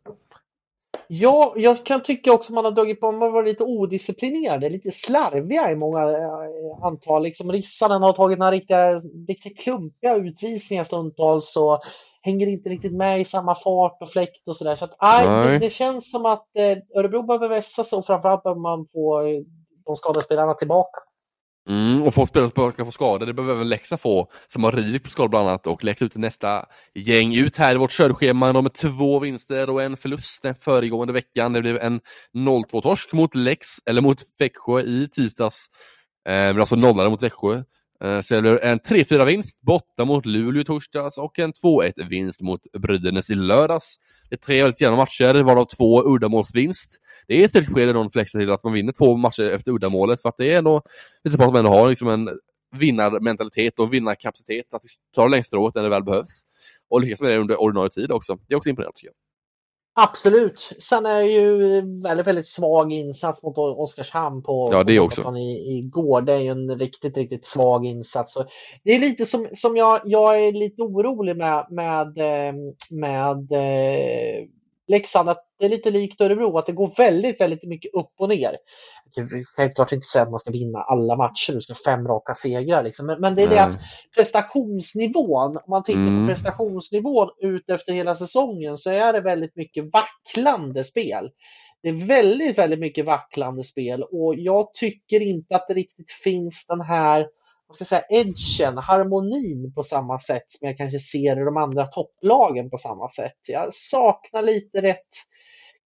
Ja, 1.08 1.52
jag 1.56 1.86
kan 1.86 2.02
tycka 2.02 2.32
också 2.32 2.52
man 2.52 2.64
har 2.64 2.72
dragit 2.72 3.00
på, 3.00 3.12
man 3.12 3.22
har 3.22 3.30
varit 3.30 3.48
lite 3.48 3.64
odisciplinerade, 3.64 4.68
lite 4.68 4.90
slarviga 4.90 5.70
i 5.70 5.76
många 5.76 6.02
eh, 6.02 6.84
antal. 6.84 7.22
Liksom 7.22 7.52
Rissanen 7.52 8.02
har 8.02 8.12
tagit 8.12 8.38
några 8.38 8.52
riktiga, 8.52 9.00
riktigt 9.28 9.58
klumpiga 9.58 10.14
utvisningar 10.14 10.84
stundtals 10.84 11.56
och 11.56 11.80
hänger 12.22 12.46
inte 12.46 12.68
riktigt 12.68 12.94
med 12.94 13.20
i 13.20 13.24
samma 13.24 13.54
fart 13.54 14.02
och 14.02 14.10
fläkt 14.10 14.48
och 14.48 14.56
sådär. 14.56 14.76
Så 14.76 14.84
att, 14.84 14.94
aj, 14.98 15.28
Nej. 15.28 15.52
det, 15.52 15.58
det 15.58 15.70
känns 15.70 16.10
som 16.10 16.26
att 16.26 16.46
eh, 16.58 16.98
Örebro 16.98 17.22
behöver 17.22 17.48
vässa 17.48 17.84
sig 17.84 17.96
och 17.96 18.06
framförallt 18.06 18.42
behöver 18.42 18.60
man 18.60 18.86
få 18.92 19.22
de 19.86 19.96
skadade 19.96 20.24
spelarna 20.24 20.54
tillbaka. 20.54 21.00
Mm, 21.68 22.02
och 22.02 22.14
få 22.14 22.26
spelare 22.26 22.50
som 22.54 22.72
kan 22.72 22.86
få 22.86 22.92
skador, 22.92 23.26
det 23.26 23.34
behöver 23.34 23.54
även 23.54 23.68
Leksand 23.68 24.00
få, 24.00 24.30
som 24.46 24.64
har 24.64 24.72
rivit 24.72 25.04
på 25.04 25.10
skador 25.10 25.28
bland 25.28 25.48
annat 25.48 25.66
och 25.66 25.84
läckt 25.84 26.02
ut 26.02 26.16
nästa 26.16 26.64
gäng 26.94 27.34
ut 27.36 27.56
här 27.56 27.74
i 27.74 27.78
vårt 27.78 27.90
körschema. 27.90 28.52
De 28.52 28.64
med 28.64 28.74
två 28.74 29.18
vinster 29.18 29.70
och 29.70 29.82
en 29.82 29.96
förlust 29.96 30.42
den 30.42 30.54
föregående 30.54 31.12
veckan. 31.12 31.52
Det 31.52 31.60
blev 31.60 31.76
en 31.76 32.00
0-2-torsk 32.34 33.12
mot 33.12 33.34
Lex, 33.34 33.66
eller 33.86 34.02
mot 34.02 34.18
Växjö 34.38 34.80
i 34.80 35.08
tisdags. 35.12 35.66
Eh, 36.28 36.32
men 36.32 36.60
alltså 36.60 36.76
nollade 36.76 37.10
mot 37.10 37.22
Växjö. 37.22 37.62
Så 38.00 38.34
det 38.34 38.42
blir 38.42 38.64
en 38.64 38.78
3-4-vinst 38.78 39.60
borta 39.60 40.04
mot 40.04 40.26
Luleå 40.26 40.60
i 40.60 40.64
torsdags 40.64 41.18
och 41.18 41.38
en 41.38 41.52
2-1-vinst 41.52 42.42
mot 42.42 42.60
Brynäs 42.78 43.30
i 43.30 43.34
lördags. 43.34 43.96
Det 44.30 44.34
är 44.34 44.38
tre 44.38 44.62
väldigt 44.62 44.80
jämna 44.80 44.96
matcher, 44.96 45.42
varav 45.42 45.64
två 45.64 46.14
uddamålsvinst. 46.14 46.96
Det 47.26 47.40
är 47.40 47.44
ett 47.44 47.50
stort 47.50 47.74
skede 47.74 47.92
någon 47.92 48.10
flexar 48.10 48.38
till 48.38 48.50
att 48.50 48.64
man 48.64 48.72
vinner 48.72 48.92
två 48.92 49.16
matcher 49.16 49.42
efter 49.42 49.72
uddamålet 49.72 50.22
för 50.22 50.28
att 50.28 50.34
det 50.38 50.52
är 50.52 50.58
ändå 50.58 50.82
visar 51.22 51.38
på 51.38 51.44
att 51.44 51.52
man 51.52 51.58
ändå 51.58 51.70
har 51.70 51.88
liksom 51.88 52.08
en 52.08 52.30
vinnarmentalitet 52.76 53.78
och 53.78 53.94
vinnarkapacitet 53.94 54.74
att 54.74 54.82
ta 55.14 55.24
det 55.24 55.30
längsta 55.30 55.48
strået 55.48 55.74
när 55.74 55.82
det 55.82 55.88
väl 55.88 56.04
behövs. 56.04 56.42
Och 56.90 57.00
lyckas 57.00 57.20
med 57.20 57.30
det 57.30 57.38
under 57.38 57.60
ordinarie 57.60 57.90
tid 57.90 58.12
också. 58.12 58.38
Det 58.48 58.54
är 58.54 58.56
också 58.56 58.70
imponerande 58.70 58.96
tycker 58.96 59.08
jag. 59.08 59.25
Absolut. 59.98 60.72
Sen 60.78 61.06
är 61.06 61.18
det 61.18 61.26
ju 61.26 61.80
väldigt, 62.02 62.26
väldigt 62.26 62.46
svag 62.46 62.92
insats 62.92 63.42
mot 63.42 63.58
Oskarshamn 63.58 64.42
på, 64.42 64.68
ja, 64.72 64.84
det 64.84 64.98
på 64.98 65.04
också. 65.04 65.36
I, 65.36 65.78
igår. 65.78 66.22
Det 66.22 66.32
är 66.32 66.38
ju 66.38 66.48
en 66.48 66.78
riktigt, 66.78 67.16
riktigt 67.16 67.46
svag 67.46 67.86
insats. 67.86 68.34
Så 68.34 68.44
det 68.84 68.90
är 68.90 68.98
lite 68.98 69.26
som, 69.26 69.48
som 69.52 69.76
jag, 69.76 70.00
jag 70.04 70.40
är 70.40 70.52
lite 70.52 70.82
orolig 70.82 71.36
med, 71.36 71.66
med, 71.70 72.18
eh, 72.18 72.54
med 72.90 73.52
eh, 73.52 74.48
Leksand, 74.88 75.28
att 75.28 75.44
det 75.58 75.64
är 75.64 75.68
lite 75.68 75.90
likt 75.90 76.20
Örebro, 76.20 76.58
att 76.58 76.66
det 76.66 76.72
går 76.72 76.90
väldigt, 76.96 77.40
väldigt 77.40 77.64
mycket 77.64 77.94
upp 77.94 78.12
och 78.18 78.28
ner. 78.28 78.56
Självklart 79.56 79.92
inte 79.92 80.06
säga 80.06 80.22
att 80.22 80.30
man 80.30 80.40
ska 80.40 80.50
vinna 80.50 80.78
alla 80.78 81.16
matcher, 81.16 81.52
du 81.52 81.60
ska 81.60 81.74
fem 81.74 82.08
raka 82.08 82.34
segrar. 82.34 82.82
Liksom. 82.82 83.06
Men, 83.06 83.20
men, 83.20 83.34
det 83.34 83.42
är 83.42 83.46
Nej. 83.46 83.56
det 83.56 83.62
att 83.62 83.78
prestationsnivån, 84.16 85.56
om 85.56 85.62
man 85.68 85.84
tittar 85.84 86.00
mm. 86.00 86.26
på 86.26 86.32
prestationsnivån 86.32 87.28
ut 87.40 87.70
efter 87.70 87.92
hela 87.92 88.14
säsongen 88.14 88.78
så 88.78 88.90
är 88.90 89.12
det 89.12 89.20
väldigt 89.20 89.56
mycket 89.56 89.84
vacklande 89.92 90.84
spel. 90.84 91.30
Det 91.82 91.88
är 91.88 92.06
väldigt, 92.06 92.58
väldigt 92.58 92.80
mycket 92.80 93.04
vacklande 93.04 93.64
spel 93.64 94.02
och 94.02 94.34
jag 94.36 94.74
tycker 94.74 95.20
inte 95.20 95.56
att 95.56 95.68
det 95.68 95.74
riktigt 95.74 96.10
finns 96.10 96.66
den 96.68 96.80
här 96.80 97.26
vad 97.68 97.74
ska 97.74 97.84
säga, 97.84 98.02
edgen, 98.08 98.78
harmonin 98.78 99.72
på 99.74 99.82
samma 99.84 100.18
sätt 100.18 100.44
som 100.46 100.68
jag 100.68 100.76
kanske 100.76 100.98
ser 100.98 101.40
i 101.40 101.44
de 101.44 101.56
andra 101.56 101.86
topplagen 101.86 102.70
på 102.70 102.76
samma 102.76 103.08
sätt. 103.08 103.38
Jag 103.48 103.74
saknar 103.74 104.42
lite 104.42 104.82
rätt 104.82 105.06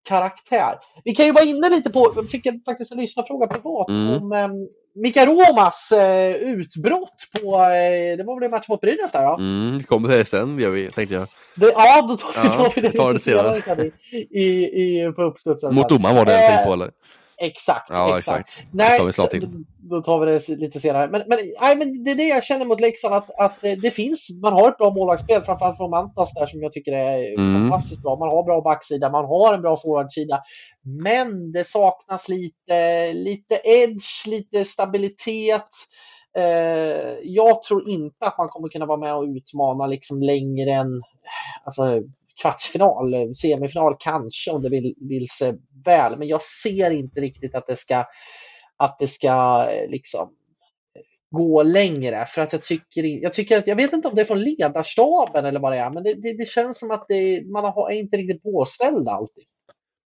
karaktär. 0.09 0.79
Vi 1.05 1.15
kan 1.15 1.27
ju 1.27 1.33
vara 1.33 1.45
inne 1.45 1.69
lite 1.69 1.91
på, 1.91 2.13
jag 2.17 2.31
fick 2.31 2.47
faktiskt 2.65 2.93
en 2.93 2.99
lyssnarfråga 2.99 3.47
privat 3.47 3.89
mm. 3.89 4.09
om 4.09 4.33
um, 4.33 4.69
Mika 4.95 5.27
Romas 5.27 5.93
uh, 5.97 6.37
utbrott 6.37 7.29
på, 7.33 7.55
uh, 7.57 8.17
det 8.17 8.25
var 8.27 8.41
väl 8.41 8.45
en 8.45 8.51
match 8.51 8.69
mot 8.69 8.81
Brynäs 8.81 9.13
där 9.13 9.25
va? 9.25 9.37
Mm, 9.39 9.79
det 9.79 9.85
kommer 9.85 10.09
det 10.09 10.25
sen, 10.25 10.59
jag 10.59 10.71
vet, 10.71 10.95
tänkte 10.95 11.15
jag. 11.15 11.29
Det, 11.55 11.73
ja, 11.75 12.07
då 12.09 12.17
tar, 12.17 12.45
ja, 12.45 12.73
vi 12.75 12.81
det, 12.81 12.93
tar 12.93 13.13
det 13.13 13.19
senare. 13.19 13.91
I, 14.31 14.45
i, 14.45 15.13
på 15.17 15.23
uppstudsen. 15.23 15.75
Mot 15.75 15.89
domaren 15.89 16.17
var 16.17 16.25
det 16.25 16.33
jag 16.33 16.51
tänkte 16.51 16.67
på 16.67 16.73
eller? 16.73 16.91
Exakt, 17.43 17.91
ja, 17.91 18.19
exakt. 18.19 18.49
exakt. 18.49 18.69
Nej, 18.73 18.99
då 19.91 20.03
tar 20.03 20.19
vi 20.19 20.33
det 20.33 20.49
lite 20.49 20.81
senare. 20.81 21.09
Men, 21.11 21.23
men, 21.27 21.39
nej, 21.61 21.77
men 21.77 22.05
det 22.05 22.11
är 22.11 22.15
det 22.15 22.29
jag 22.29 22.45
känner 22.45 22.67
mot 22.67 22.81
Leksand, 22.81 23.15
att, 23.15 23.31
att 23.39 23.61
det 23.61 23.91
finns, 23.91 24.29
man 24.43 24.53
har 24.53 24.69
ett 24.69 24.79
bra 24.79 24.91
målvaktsspel, 24.91 25.43
framförallt 25.43 25.77
från 25.77 25.91
Mantas 25.91 26.35
där 26.35 26.47
som 26.47 26.63
jag 26.63 26.73
tycker 26.73 26.93
är 26.93 27.39
mm. 27.39 27.53
fantastiskt 27.53 28.03
bra. 28.03 28.17
Man 28.17 28.29
har 28.29 28.43
bra 28.43 28.61
backsida, 28.61 29.11
man 29.11 29.25
har 29.25 29.55
en 29.55 29.63
bra 29.63 29.77
forwardsida. 29.77 30.43
Men 31.05 31.53
det 31.53 31.65
saknas 31.65 32.29
lite, 32.29 33.13
lite 33.13 33.61
edge, 33.65 34.27
lite 34.27 34.65
stabilitet. 34.65 35.69
Eh, 36.39 37.15
jag 37.23 37.63
tror 37.63 37.89
inte 37.89 38.27
att 38.27 38.39
man 38.39 38.49
kommer 38.49 38.69
kunna 38.69 38.87
vara 38.87 38.99
med 38.99 39.15
och 39.15 39.25
utmana 39.25 39.87
liksom 39.87 40.23
längre 40.23 40.71
än 40.71 41.03
alltså, 41.65 42.03
kvartsfinal, 42.41 43.15
eh, 43.15 43.31
semifinal 43.33 43.97
kanske 43.99 44.51
om 44.51 44.63
det 44.63 44.69
vill, 44.69 44.95
vill 45.01 45.29
sig 45.29 45.55
väl. 45.85 46.19
Men 46.19 46.29
jag 46.29 46.43
ser 46.43 46.91
inte 46.91 47.21
riktigt 47.21 47.55
att 47.55 47.67
det 47.67 47.77
ska, 47.77 48.05
att 48.77 48.99
det 48.99 49.09
ska 49.09 49.67
eh, 49.71 49.91
liksom 49.91 50.31
gå 51.31 51.63
längre. 51.63 52.27
För 52.27 52.43
att 52.43 52.53
jag 52.53 52.63
tycker, 52.63 53.05
jag 53.05 53.35
tycker 53.35 53.59
att, 53.59 53.67
jag 53.67 53.77
vet 53.77 53.93
inte 53.93 54.09
om 54.09 54.15
det 54.15 54.21
är 54.21 54.27
från 54.27 54.43
ledarstaben 54.43 55.45
eller 55.45 55.61
vad 55.61 55.73
det 55.73 55.79
är, 55.79 55.91
men 55.91 56.03
det, 56.03 56.15
det, 56.15 56.33
det 56.33 56.49
känns 56.49 56.79
som 56.79 56.91
att 56.91 57.05
det, 57.09 57.43
man 57.47 57.65
är 57.65 57.93
inte 57.93 58.17
riktigt 58.17 58.43
påställd 58.43 59.09
alltid. 59.09 59.45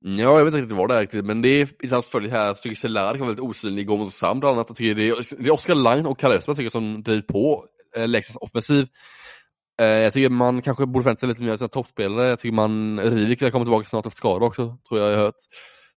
Ja, 0.04 0.38
jag 0.38 0.46
vet 0.46 0.48
inte 0.48 0.58
riktigt 0.58 0.78
vad 0.78 0.90
det 0.90 0.96
är 0.96 1.02
riktigt, 1.02 1.26
men 1.26 1.42
det 1.42 1.50
är 1.50 1.86
i 1.86 1.88
hans 1.88 2.08
följd 2.08 2.32
här. 2.32 2.48
Jag 2.48 2.62
tycker 2.62 2.76
Cehlarik 2.76 3.20
var 3.20 3.28
väldigt 3.28 3.46
osynlig 3.46 3.88
går 3.88 3.98
mot 3.98 4.14
Sam 4.14 4.40
bland 4.40 4.56
annat. 4.56 4.70
Jag 4.70 4.78
tycker 4.78 4.96
det 4.96 5.08
är, 5.08 5.44
det 5.44 5.50
är 5.50 5.54
Oskar 5.54 5.76
Line 5.76 6.06
och 6.06 6.20
Kalle 6.20 6.36
Östberg 6.36 6.70
som 6.70 7.04
driver 7.04 7.22
på 7.22 7.66
eh, 7.98 8.08
Leksands 8.08 8.38
offensiv. 8.42 8.88
Eh, 9.80 9.86
jag 9.86 10.14
tycker 10.14 10.30
man 10.30 10.62
kanske 10.62 10.86
borde 10.86 11.04
förvänta 11.04 11.20
sig 11.20 11.30
lite 11.30 11.44
mer 11.44 11.52
av 11.52 11.58
sina 11.58 11.68
toppspelare. 11.68 12.30
Jag 12.30 12.40
tycker 12.40 12.56
man, 12.56 13.00
Rivik 13.00 13.40
kommer 13.40 13.66
tillbaka 13.66 13.88
snart 13.88 14.06
efter 14.06 14.18
skada 14.18 14.46
också, 14.46 14.78
tror 14.88 15.00
jag 15.00 15.12
jag 15.12 15.18
hört. 15.18 15.36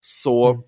Så, 0.01 0.51
mm. 0.51 0.63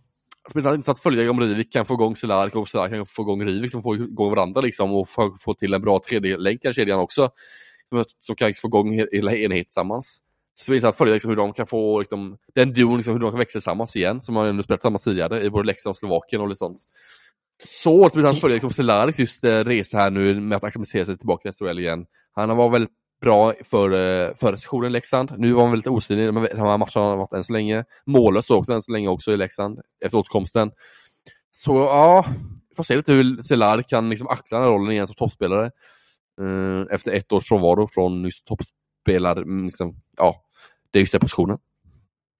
alltså, 0.55 0.75
inte 0.75 0.91
att 0.91 0.99
följa 0.99 1.31
om 1.31 1.41
Rivik 1.41 1.73
kan 1.73 1.87
få 1.87 1.95
igång 1.95 2.17
Cehlarik 2.17 2.57
och 2.57 2.69
Cehlarik 2.69 2.93
kan 2.93 3.07
få 3.07 3.23
igång 3.23 3.45
Rivik 3.45 3.71
som 3.71 3.83
får 3.83 3.97
igång 3.97 4.31
varandra 4.31 4.61
liksom 4.61 4.95
och 4.95 5.09
få, 5.09 5.37
få 5.41 5.55
till 5.55 5.75
en 5.75 5.83
bra 5.83 6.01
tredje 6.09 6.37
länk 6.37 6.65
i 6.65 6.73
kedjan 6.73 7.01
också. 7.01 7.31
Som 8.21 8.37
kan 8.37 8.55
få 8.55 8.69
igång 8.69 8.93
hela 9.13 9.37
enheten 9.37 9.65
tillsammans. 9.65 10.21
Så 10.55 10.73
vi 10.73 10.85
att 10.85 10.97
följa 10.97 11.15
liksom, 11.15 11.29
hur 11.29 11.37
de 11.37 11.53
kan 11.53 11.67
få 11.67 11.99
liksom, 11.99 12.37
den 12.55 12.73
duon, 12.73 12.97
liksom, 12.97 13.13
hur 13.13 13.21
de 13.21 13.31
kan 13.31 13.39
växa 13.39 13.53
tillsammans 13.53 13.97
igen, 13.97 14.23
som 14.23 14.35
man 14.35 14.47
ändå 14.47 14.63
spelat 14.63 14.81
tillsammans 14.81 15.05
tidigare 15.05 15.45
i 15.45 15.51
både 15.51 15.67
Leksand 15.67 15.91
och 15.91 15.97
Slovakien 15.97 16.43
och 16.43 16.49
lite 16.49 16.59
sånt. 16.59 16.79
Så, 17.65 18.11
så 18.11 18.19
vill 18.19 18.27
han 18.27 18.35
följa 18.35 18.55
liksom, 18.55 18.73
Cehlarix 18.73 19.19
just 19.19 19.45
eh, 19.45 19.65
resa 19.65 19.99
här 19.99 20.11
nu 20.11 20.41
med 20.41 20.57
att 20.57 20.65
acklimatisera 20.65 21.05
sig 21.05 21.19
tillbaka 21.19 21.53
till 21.53 21.67
SHL 21.67 21.79
igen. 21.79 22.07
Han 22.35 22.57
var 22.57 22.71
väldigt 22.71 22.93
bra 23.21 23.55
för, 23.65 23.91
eh, 23.91 24.35
förra 24.35 24.57
sessionen 24.57 24.91
i 24.91 24.93
Leksand. 24.93 25.35
Nu 25.39 25.53
var 25.53 25.63
han 25.63 25.71
väldigt 25.71 25.87
osynlig 25.87 26.35
men 26.35 26.43
de 26.43 26.59
här 26.59 26.79
matcherna 26.79 27.11
har 27.11 27.17
varit 27.17 27.33
än 27.33 27.45
så 27.45 27.53
länge. 27.53 27.85
Mållös 28.07 28.51
också 28.51 28.73
än 28.73 28.83
så 28.83 28.93
länge 28.93 29.09
också 29.09 29.33
i 29.33 29.37
Leksand 29.37 29.81
efter 30.05 30.19
återkomsten. 30.19 30.73
Så 31.51 31.75
ja, 31.77 32.25
vi 32.71 32.75
får 32.77 32.83
se 32.83 32.97
lite 32.97 33.13
hur 33.13 33.43
Cehlar 33.43 33.83
kan 33.83 34.11
liksom 34.11 34.29
axla 34.29 34.59
den 34.59 34.67
här 34.67 34.73
rollen 34.73 34.93
igen 34.93 35.07
som 35.07 35.17
toppspelare. 35.17 35.71
Eh, 36.41 36.95
efter 36.95 37.13
ett 37.13 37.33
års 37.33 37.49
frånvaro 37.49 37.87
från 37.87 38.25
just 38.25 38.47
toppspelare, 38.47 39.43
mm, 39.43 39.65
liksom, 39.65 39.97
ja, 40.17 40.43
det 40.91 40.99
är 40.99 41.01
just 41.01 41.13
den 41.13 41.21
positionen. 41.21 41.59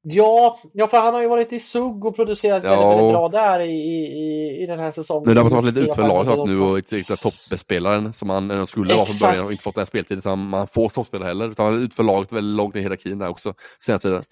Ja, 0.07 0.59
ja, 0.73 0.87
för 0.87 0.99
han 0.99 1.15
har 1.15 1.21
ju 1.21 1.29
varit 1.29 1.53
i 1.53 1.61
SUG 1.61 2.05
och 2.05 2.17
producerat 2.17 2.65
ja. 2.65 2.71
väldigt, 2.71 2.89
väldigt 2.89 3.13
bra 3.13 3.29
där 3.29 3.61
i, 3.61 3.73
i, 3.73 4.63
i 4.63 4.67
den 4.67 4.79
här 4.79 4.91
säsongen. 4.91 5.35
Nu 5.35 5.41
har 5.41 5.51
man 5.51 5.53
varit 5.53 5.65
lite 5.65 5.81
ut 5.81 5.95
för 5.95 6.09
laget 6.09 6.49
nu 6.49 6.61
och 6.61 6.79
inte 6.79 6.97
riktigt 6.97 7.21
toppspelaren 7.21 8.13
som 8.13 8.31
han 8.31 8.67
skulle 8.67 8.95
vara 8.95 9.07
från 9.07 9.31
början 9.31 9.45
och 9.45 9.51
inte 9.51 9.63
fått 9.63 9.75
den 9.75 9.87
speltiden 9.87 10.23
som 10.23 10.49
man 10.49 10.67
får 10.67 10.89
toppspelare 10.89 11.29
heller. 11.29 11.51
Utan 11.51 11.67
han 11.67 11.75
är 11.75 11.79
ut 11.79 11.95
för 11.95 12.03
laget 12.03 12.33
väldigt 12.33 12.57
långt 12.57 12.75
ner 12.75 12.81
i 12.81 12.85
hierarkin 12.85 13.19
där 13.19 13.29
också 13.29 13.55
senare 13.79 14.01
tiden. 14.01 14.23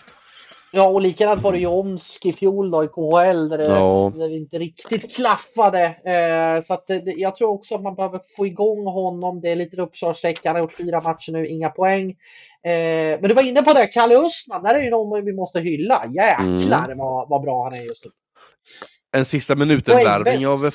Ja, 0.75 0.89
och 0.89 1.01
likadant 1.01 1.43
var 1.43 1.53
det 1.53 1.59
ju 1.59 1.67
Omsk 1.67 2.27
i 2.27 2.33
fjol 2.33 2.71
då 2.71 2.85
i 2.85 2.89
KHL 2.89 3.49
där 3.49 3.59
det, 3.59 3.65
ja. 3.65 4.13
där 4.17 4.29
det 4.29 4.37
inte 4.37 4.59
riktigt 4.59 5.15
klaffade. 5.17 5.85
Eh, 5.85 6.63
så 6.63 6.75
att 6.75 6.87
det, 6.87 7.03
jag 7.17 7.37
tror 7.37 7.51
också 7.51 7.75
att 7.75 7.83
man 7.83 7.95
behöver 7.95 8.21
få 8.37 8.47
igång 8.47 8.87
honom. 8.87 9.41
Det 9.41 9.51
är 9.51 9.57
lite 9.57 9.83
uppkörssträcka. 9.83 10.49
Han 10.49 10.57
har 10.57 10.63
gjort 10.63 10.77
fyra 10.77 11.01
matcher 11.01 11.33
nu, 11.33 11.47
inga 11.47 11.69
poäng. 11.69 12.17
Eh, 12.65 13.21
men 13.21 13.29
du 13.29 13.35
var 13.35 13.49
inne 13.49 13.63
på 13.63 13.73
det, 13.73 13.87
Kalle 13.87 14.19
Östman, 14.27 14.63
där 14.63 14.75
är 14.75 14.83
ju 14.83 14.91
någon 14.91 15.25
vi 15.25 15.33
måste 15.33 15.61
hylla. 15.61 16.05
Jäklar 16.07 16.85
mm. 16.85 16.99
vad, 16.99 17.29
vad 17.29 17.43
bra 17.43 17.65
han 17.65 17.75
är 17.75 17.83
just 17.83 18.05
nu. 18.05 18.11
En 19.17 19.25
sista 19.25 19.55
minuten-värvning 19.55 20.47
av, 20.47 20.71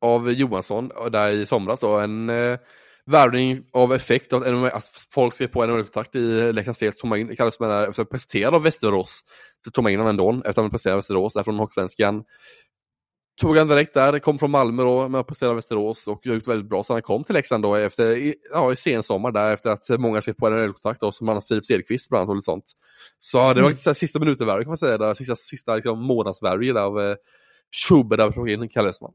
av 0.00 0.32
Johansson 0.32 0.90
där 1.10 1.30
i 1.30 1.46
somras 1.46 1.80
då. 1.80 1.98
En 1.98 2.30
eh, 2.30 2.58
värvning 3.06 3.64
av 3.72 3.94
effekt, 3.94 4.32
att 4.32 4.88
folk 5.10 5.34
skrev 5.34 5.46
på 5.46 5.62
en 5.62 5.70
kontrakt 5.70 6.16
i 6.16 6.52
Leksands 6.52 6.78
del, 6.78 6.92
tog 6.92 7.08
man 7.08 7.18
in, 7.18 7.36
kallades 7.36 7.60
man 7.60 7.88
efter 7.88 8.04
presterad 8.04 8.54
av 8.54 8.62
Västerås. 8.62 9.20
Så 9.64 9.70
tog 9.70 9.82
man 9.82 9.92
in 9.92 9.98
honom 9.98 10.10
ändå, 10.10 10.30
efter 10.30 10.50
att 10.50 10.56
han 10.56 10.70
presterade 10.70 10.94
av 10.94 10.98
Västerås, 10.98 11.34
där 11.34 11.42
från 11.42 11.58
Hockeysvenskan. 11.58 12.24
Tog 13.42 13.56
han 13.56 13.68
direkt 13.68 13.94
där, 13.94 14.18
kom 14.18 14.38
från 14.38 14.50
Malmö 14.50 14.82
då, 14.82 15.08
med 15.08 15.26
presterad 15.26 15.50
av 15.50 15.56
Västerås 15.56 16.08
och 16.08 16.26
gjort 16.26 16.48
väldigt 16.48 16.68
bra 16.68 16.82
så 16.82 16.92
han 16.92 17.02
kom 17.02 17.24
till 17.24 17.34
Leksand 17.34 17.62
då 17.62 17.74
efter, 17.74 18.34
ja, 18.52 18.72
i 18.72 18.76
sensommar 18.76 19.32
där 19.32 19.52
efter 19.52 19.70
att 19.70 19.88
många 19.88 20.22
skrev 20.22 20.34
på 20.34 20.46
en 20.46 20.72
kontrakt 20.72 21.00
då, 21.00 21.12
som 21.12 21.28
annat 21.28 21.48
Filip 21.48 21.64
Cederqvist 21.64 22.08
bland 22.08 22.20
annat 22.20 22.28
och 22.28 22.36
lite 22.36 22.44
sånt. 22.44 22.64
Så 23.18 23.38
det 23.38 23.62
var 23.62 23.70
mm. 23.70 23.94
sista 23.94 24.18
minuten-värvning 24.18 24.64
kan 24.64 24.70
man 24.70 24.76
säga, 24.76 24.98
där, 24.98 25.14
sista, 25.14 25.36
sista 25.36 25.74
liksom, 25.74 26.02
månadsvärvning 26.06 26.76
av 26.76 27.00
eh, 27.00 27.16
Schubert 27.88 28.18
där 28.18 28.26
vi 28.26 28.32
tog 28.32 28.50
in 28.50 28.68
Kalle 28.68 28.88
Östman. 28.88 29.12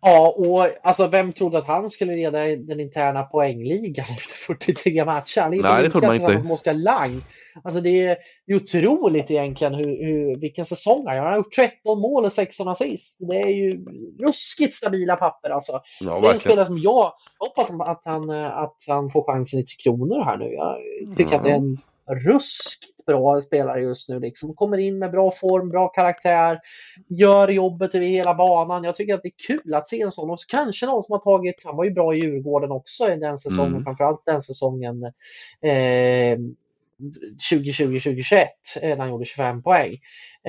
Ja, 0.00 0.34
och 0.36 0.86
alltså 0.86 1.06
vem 1.06 1.32
trodde 1.32 1.58
att 1.58 1.66
han 1.66 1.90
skulle 1.90 2.16
leda 2.16 2.38
den 2.46 2.80
interna 2.80 3.22
poängligan 3.22 4.06
efter 4.16 4.34
43 4.34 5.04
matcher? 5.04 5.40
Han 5.40 5.54
är 5.54 5.62
Nej, 5.62 5.82
det 5.82 5.90
trodde 5.90 6.06
man 6.06 6.16
inte. 6.16 6.52
Oskar 6.52 6.74
Lang. 6.74 7.22
Alltså 7.62 7.80
det 7.80 8.06
är 8.06 8.16
otroligt 8.54 9.30
egentligen 9.30 9.74
hur, 9.74 10.04
hur, 10.04 10.40
vilken 10.40 10.64
säsong 10.64 11.06
han 11.06 11.16
har. 11.16 11.24
Han 11.24 11.32
har 11.32 11.36
gjort 11.36 11.54
13 11.56 12.00
mål 12.00 12.24
och 12.24 12.32
16 12.32 12.68
assist. 12.68 13.16
Det 13.20 13.40
är 13.40 13.48
ju 13.48 13.84
ruskigt 14.20 14.74
stabila 14.74 15.16
papper 15.16 15.50
alltså. 15.50 15.80
Ja, 16.00 16.20
det 16.20 16.28
är 16.28 16.32
en 16.32 16.38
spelare 16.38 16.66
som 16.66 16.78
jag 16.78 17.12
hoppas 17.38 17.70
att 17.70 18.02
han, 18.04 18.30
att 18.30 18.76
han 18.88 19.10
får 19.10 19.32
chansen 19.32 19.60
i 19.60 19.62
Tre 19.62 19.82
Kronor 19.82 20.24
här 20.24 20.36
nu. 20.36 20.52
Jag 20.52 20.76
tycker 21.16 21.22
mm. 21.22 21.36
att 21.36 21.44
det 21.44 21.50
är 21.50 21.56
en 21.56 21.76
ruskigt 22.24 22.94
bra 23.06 23.40
spelare 23.40 23.80
just 23.80 24.08
nu. 24.08 24.20
Liksom. 24.20 24.54
Kommer 24.54 24.78
in 24.78 24.98
med 24.98 25.10
bra 25.10 25.30
form, 25.30 25.68
bra 25.68 25.88
karaktär, 25.88 26.58
gör 27.08 27.48
jobbet 27.48 27.94
över 27.94 28.06
hela 28.06 28.34
banan. 28.34 28.84
Jag 28.84 28.96
tycker 28.96 29.14
att 29.14 29.22
det 29.22 29.28
är 29.28 29.46
kul 29.46 29.74
att 29.74 29.88
se 29.88 30.00
en 30.00 30.12
sån. 30.12 30.30
Och 30.30 30.38
kanske 30.48 30.86
någon 30.86 31.02
som 31.02 31.12
har 31.12 31.18
tagit, 31.18 31.62
han 31.64 31.76
var 31.76 31.84
ju 31.84 31.90
bra 31.90 32.14
i 32.14 32.18
Djurgården 32.18 32.70
också 32.70 33.10
i 33.10 33.16
den 33.16 33.38
säsongen, 33.38 33.72
mm. 33.72 33.84
framförallt 33.84 34.22
den 34.26 34.42
säsongen 34.42 35.04
eh, 35.62 36.38
2020-2021 37.50 38.46
eh, 38.80 38.88
när 38.88 38.96
han 38.96 39.08
gjorde 39.08 39.24
25 39.24 39.62
poäng. 39.62 39.98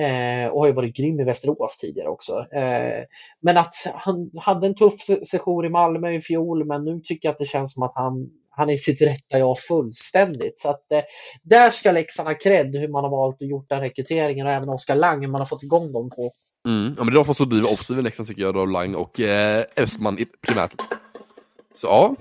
Eh, 0.00 0.48
och 0.48 0.60
har 0.60 0.66
ju 0.66 0.72
varit 0.72 0.96
grym 0.96 1.20
i 1.20 1.24
Västerås 1.24 1.78
tidigare 1.78 2.08
också. 2.08 2.46
Eh, 2.52 3.04
men 3.40 3.56
att 3.56 3.74
han 3.94 4.30
hade 4.36 4.66
en 4.66 4.74
tuff 4.74 5.00
session 5.30 5.64
i 5.64 5.68
Malmö 5.68 6.10
i 6.10 6.20
fjol 6.20 6.64
men 6.64 6.84
nu 6.84 7.00
tycker 7.04 7.28
jag 7.28 7.32
att 7.32 7.38
det 7.38 7.44
känns 7.44 7.72
som 7.72 7.82
att 7.82 7.92
han 7.94 8.30
han 8.56 8.70
är 8.70 8.74
i 8.74 8.78
sitt 8.78 9.00
rätta 9.00 9.38
jag 9.38 9.58
fullständigt. 9.58 10.60
Så 10.60 10.70
att, 10.70 10.92
eh, 10.92 11.00
där 11.42 11.70
ska 11.70 11.92
Leksand 11.92 12.28
ha 12.28 12.34
cred 12.34 12.76
hur 12.76 12.88
man 12.88 13.04
har 13.04 13.10
valt 13.10 13.42
att 13.42 13.48
gjort 13.48 13.68
den 13.68 13.80
rekryteringen 13.80 14.46
och 14.46 14.52
även 14.52 14.68
Oskar 14.68 14.94
Lang 14.94 15.20
hur 15.20 15.28
man 15.28 15.40
har 15.40 15.46
fått 15.46 15.62
igång 15.62 15.92
dem 15.92 16.10
på. 16.10 16.30
Mm, 16.68 16.94
ja, 16.98 17.04
men 17.04 17.12
det 17.12 17.18
var 17.18 17.24
för 17.24 17.42
att 17.42 17.50
driva 17.50 17.68
offensiven 17.68 18.04
Leksand 18.04 18.28
tycker 18.28 18.42
jag, 18.42 18.54
då 18.54 18.66
Lang 18.66 18.94
och 18.94 19.20
eh, 19.20 19.64
Östman 19.76 20.18
primärt. 20.46 20.74
Så 21.74 21.86
ja, 21.86 22.14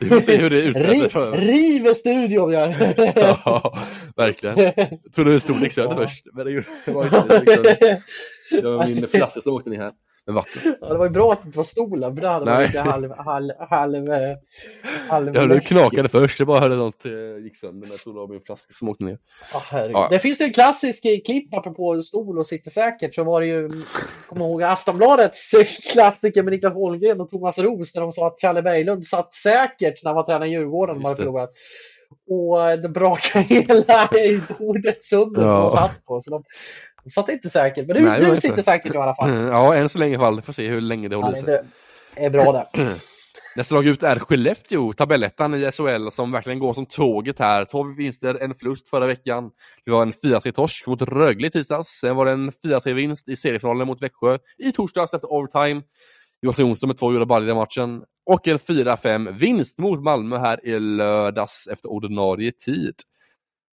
vi 0.00 0.08
får 0.08 0.20
se 0.20 0.36
hur 0.36 0.50
det 0.50 0.62
utspelar 0.62 0.94
sig 0.94 1.46
river 1.46 1.94
studion 1.94 2.52
gör. 2.52 2.94
Ja, 3.44 3.78
verkligen. 4.16 4.58
Jag 4.58 5.12
trodde 5.14 5.32
det 5.32 5.40
stor 5.40 5.58
Leksand 5.60 5.98
först, 5.98 6.26
men 6.32 6.46
det 6.46 6.64
det 6.84 6.92
var 6.92 7.04
inte 7.04 7.28
det. 7.28 7.40
Liksom. 7.40 8.02
Det 8.62 8.70
var 8.70 8.86
min 8.86 9.08
flaska 9.08 9.40
som 9.40 9.54
åkte 9.54 9.70
ner 9.70 9.78
här 9.78 9.92
med 10.28 10.34
vatten. 10.34 10.76
Ja, 10.80 10.88
det 10.88 10.98
var 10.98 11.04
ju 11.06 11.10
bra 11.10 11.32
att 11.32 11.42
det 11.42 11.46
inte 11.46 11.56
var 11.58 11.64
stolen, 11.64 12.14
för 12.14 12.22
det 12.22 12.28
hade 12.28 12.44
varit 12.50 12.66
lite 12.66 12.80
halv, 12.80 13.12
halv, 13.16 13.50
halv, 13.70 14.12
eh, 14.12 14.36
halv 15.08 15.34
Jag 15.34 15.40
hörde 15.40 15.60
knakade 15.60 16.08
först, 16.08 16.38
jag 16.38 16.46
bara 16.48 16.60
hörde 16.60 16.76
något 16.76 17.04
eh, 17.04 17.12
gick 17.44 17.56
sönder 17.56 17.88
när 17.88 17.96
jag 18.06 18.14
det 18.14 18.18
var 18.20 18.28
min 18.28 18.40
flaska 18.40 18.72
som 18.72 18.88
åkte 18.88 19.04
ner. 19.04 19.18
Herregud. 19.70 19.96
Ja. 19.96 20.08
Det 20.10 20.18
finns 20.18 20.40
ju 20.40 20.44
en 20.44 20.52
klassisk 20.52 21.04
eh, 21.04 21.18
klipp 21.24 21.54
apropå 21.54 22.02
stol 22.02 22.38
och 22.38 22.46
sitter 22.46 22.70
säkert 22.70 23.14
så 23.14 23.24
var 23.24 23.40
det 23.40 23.46
ju, 23.46 23.70
kommer 24.28 24.44
ihåg 24.44 24.62
Aftonbladets 24.62 25.50
klassiker 25.92 26.42
med 26.42 26.52
Niklas 26.52 26.72
Holmgren 26.74 27.20
och 27.20 27.30
Thomas 27.30 27.58
Roos 27.58 27.92
där 27.92 28.00
de 28.00 28.12
sa 28.12 28.26
att 28.26 28.40
Challe 28.40 28.62
Berglund 28.62 29.06
satt 29.06 29.34
säkert 29.34 30.04
när 30.04 30.08
han 30.10 30.16
var 30.16 30.22
tränare 30.22 30.48
i 30.48 30.52
Djurgården 30.52 30.96
och 30.96 31.02
hade 31.02 31.14
det. 31.14 31.22
förlorat. 31.22 31.50
Och 32.30 32.78
det 32.82 32.88
brakade 32.88 33.44
hela 33.48 34.10
bordet 34.58 35.04
sönder 35.04 35.40
som 35.40 35.48
Ja. 35.50 35.60
de 35.62 35.70
satt 35.76 36.04
på. 36.04 36.20
Så 36.20 36.30
de, 36.30 36.44
de 37.04 37.10
satt 37.10 37.28
inte 37.28 37.50
säkert. 37.50 37.86
Men 37.86 37.96
du, 37.96 38.02
Nej, 38.02 38.20
du 38.20 38.26
inte. 38.28 38.40
sitter 38.40 38.62
säkert 38.62 38.92
nu 38.92 38.98
i 38.98 39.02
alla 39.02 39.14
fall. 39.14 39.30
Ja, 39.46 39.74
än 39.74 39.88
så 39.88 39.98
länge 39.98 40.12
i 40.12 40.16
alla 40.16 40.24
fall. 40.26 40.42
Får 40.42 40.52
se 40.52 40.68
hur 40.68 40.80
länge 40.80 41.08
det 41.08 41.14
Ja, 41.16 41.22
håller 41.22 41.36
sig. 41.36 41.62
det 42.14 42.24
är 42.24 42.30
bra 42.30 42.52
det. 42.72 42.94
Nästa 43.56 43.74
lag 43.74 43.86
ut 43.86 44.02
är 44.02 44.18
Skellefteå, 44.18 44.92
tabellettan 44.92 45.54
i 45.54 45.70
SHL 45.72 46.08
som 46.10 46.32
verkligen 46.32 46.58
går 46.58 46.74
som 46.74 46.86
tåget 46.86 47.38
här. 47.38 47.64
Två 47.64 47.82
vinster, 47.82 48.34
en 48.42 48.54
förlust 48.54 48.88
förra 48.88 49.06
veckan. 49.06 49.50
Det 49.84 49.90
var 49.90 50.02
en 50.02 50.12
4-3-torsk 50.12 50.86
mot 50.86 51.02
Rögle 51.02 51.46
i 51.46 51.50
tisdags. 51.50 51.88
Sen 51.88 52.16
var 52.16 52.24
det 52.24 52.30
en 52.32 52.50
4-3-vinst 52.50 53.28
i 53.28 53.36
seriefinalen 53.36 53.86
mot 53.86 54.02
Växjö 54.02 54.38
i 54.58 54.72
torsdags 54.72 55.14
efter 55.14 55.32
overtime. 55.32 55.82
Joakim 56.42 56.66
Jonsson 56.66 56.88
med 56.88 56.96
två 56.96 57.12
gjorda 57.12 57.26
baljor 57.26 57.50
i 57.50 57.54
matchen. 57.54 58.02
Och 58.26 58.48
en 58.48 58.58
4-5-vinst 58.58 59.78
mot 59.78 60.02
Malmö 60.02 60.38
här 60.38 60.66
i 60.66 60.80
lördags 60.80 61.68
efter 61.72 61.90
ordinarie 61.90 62.52
tid. 62.52 62.94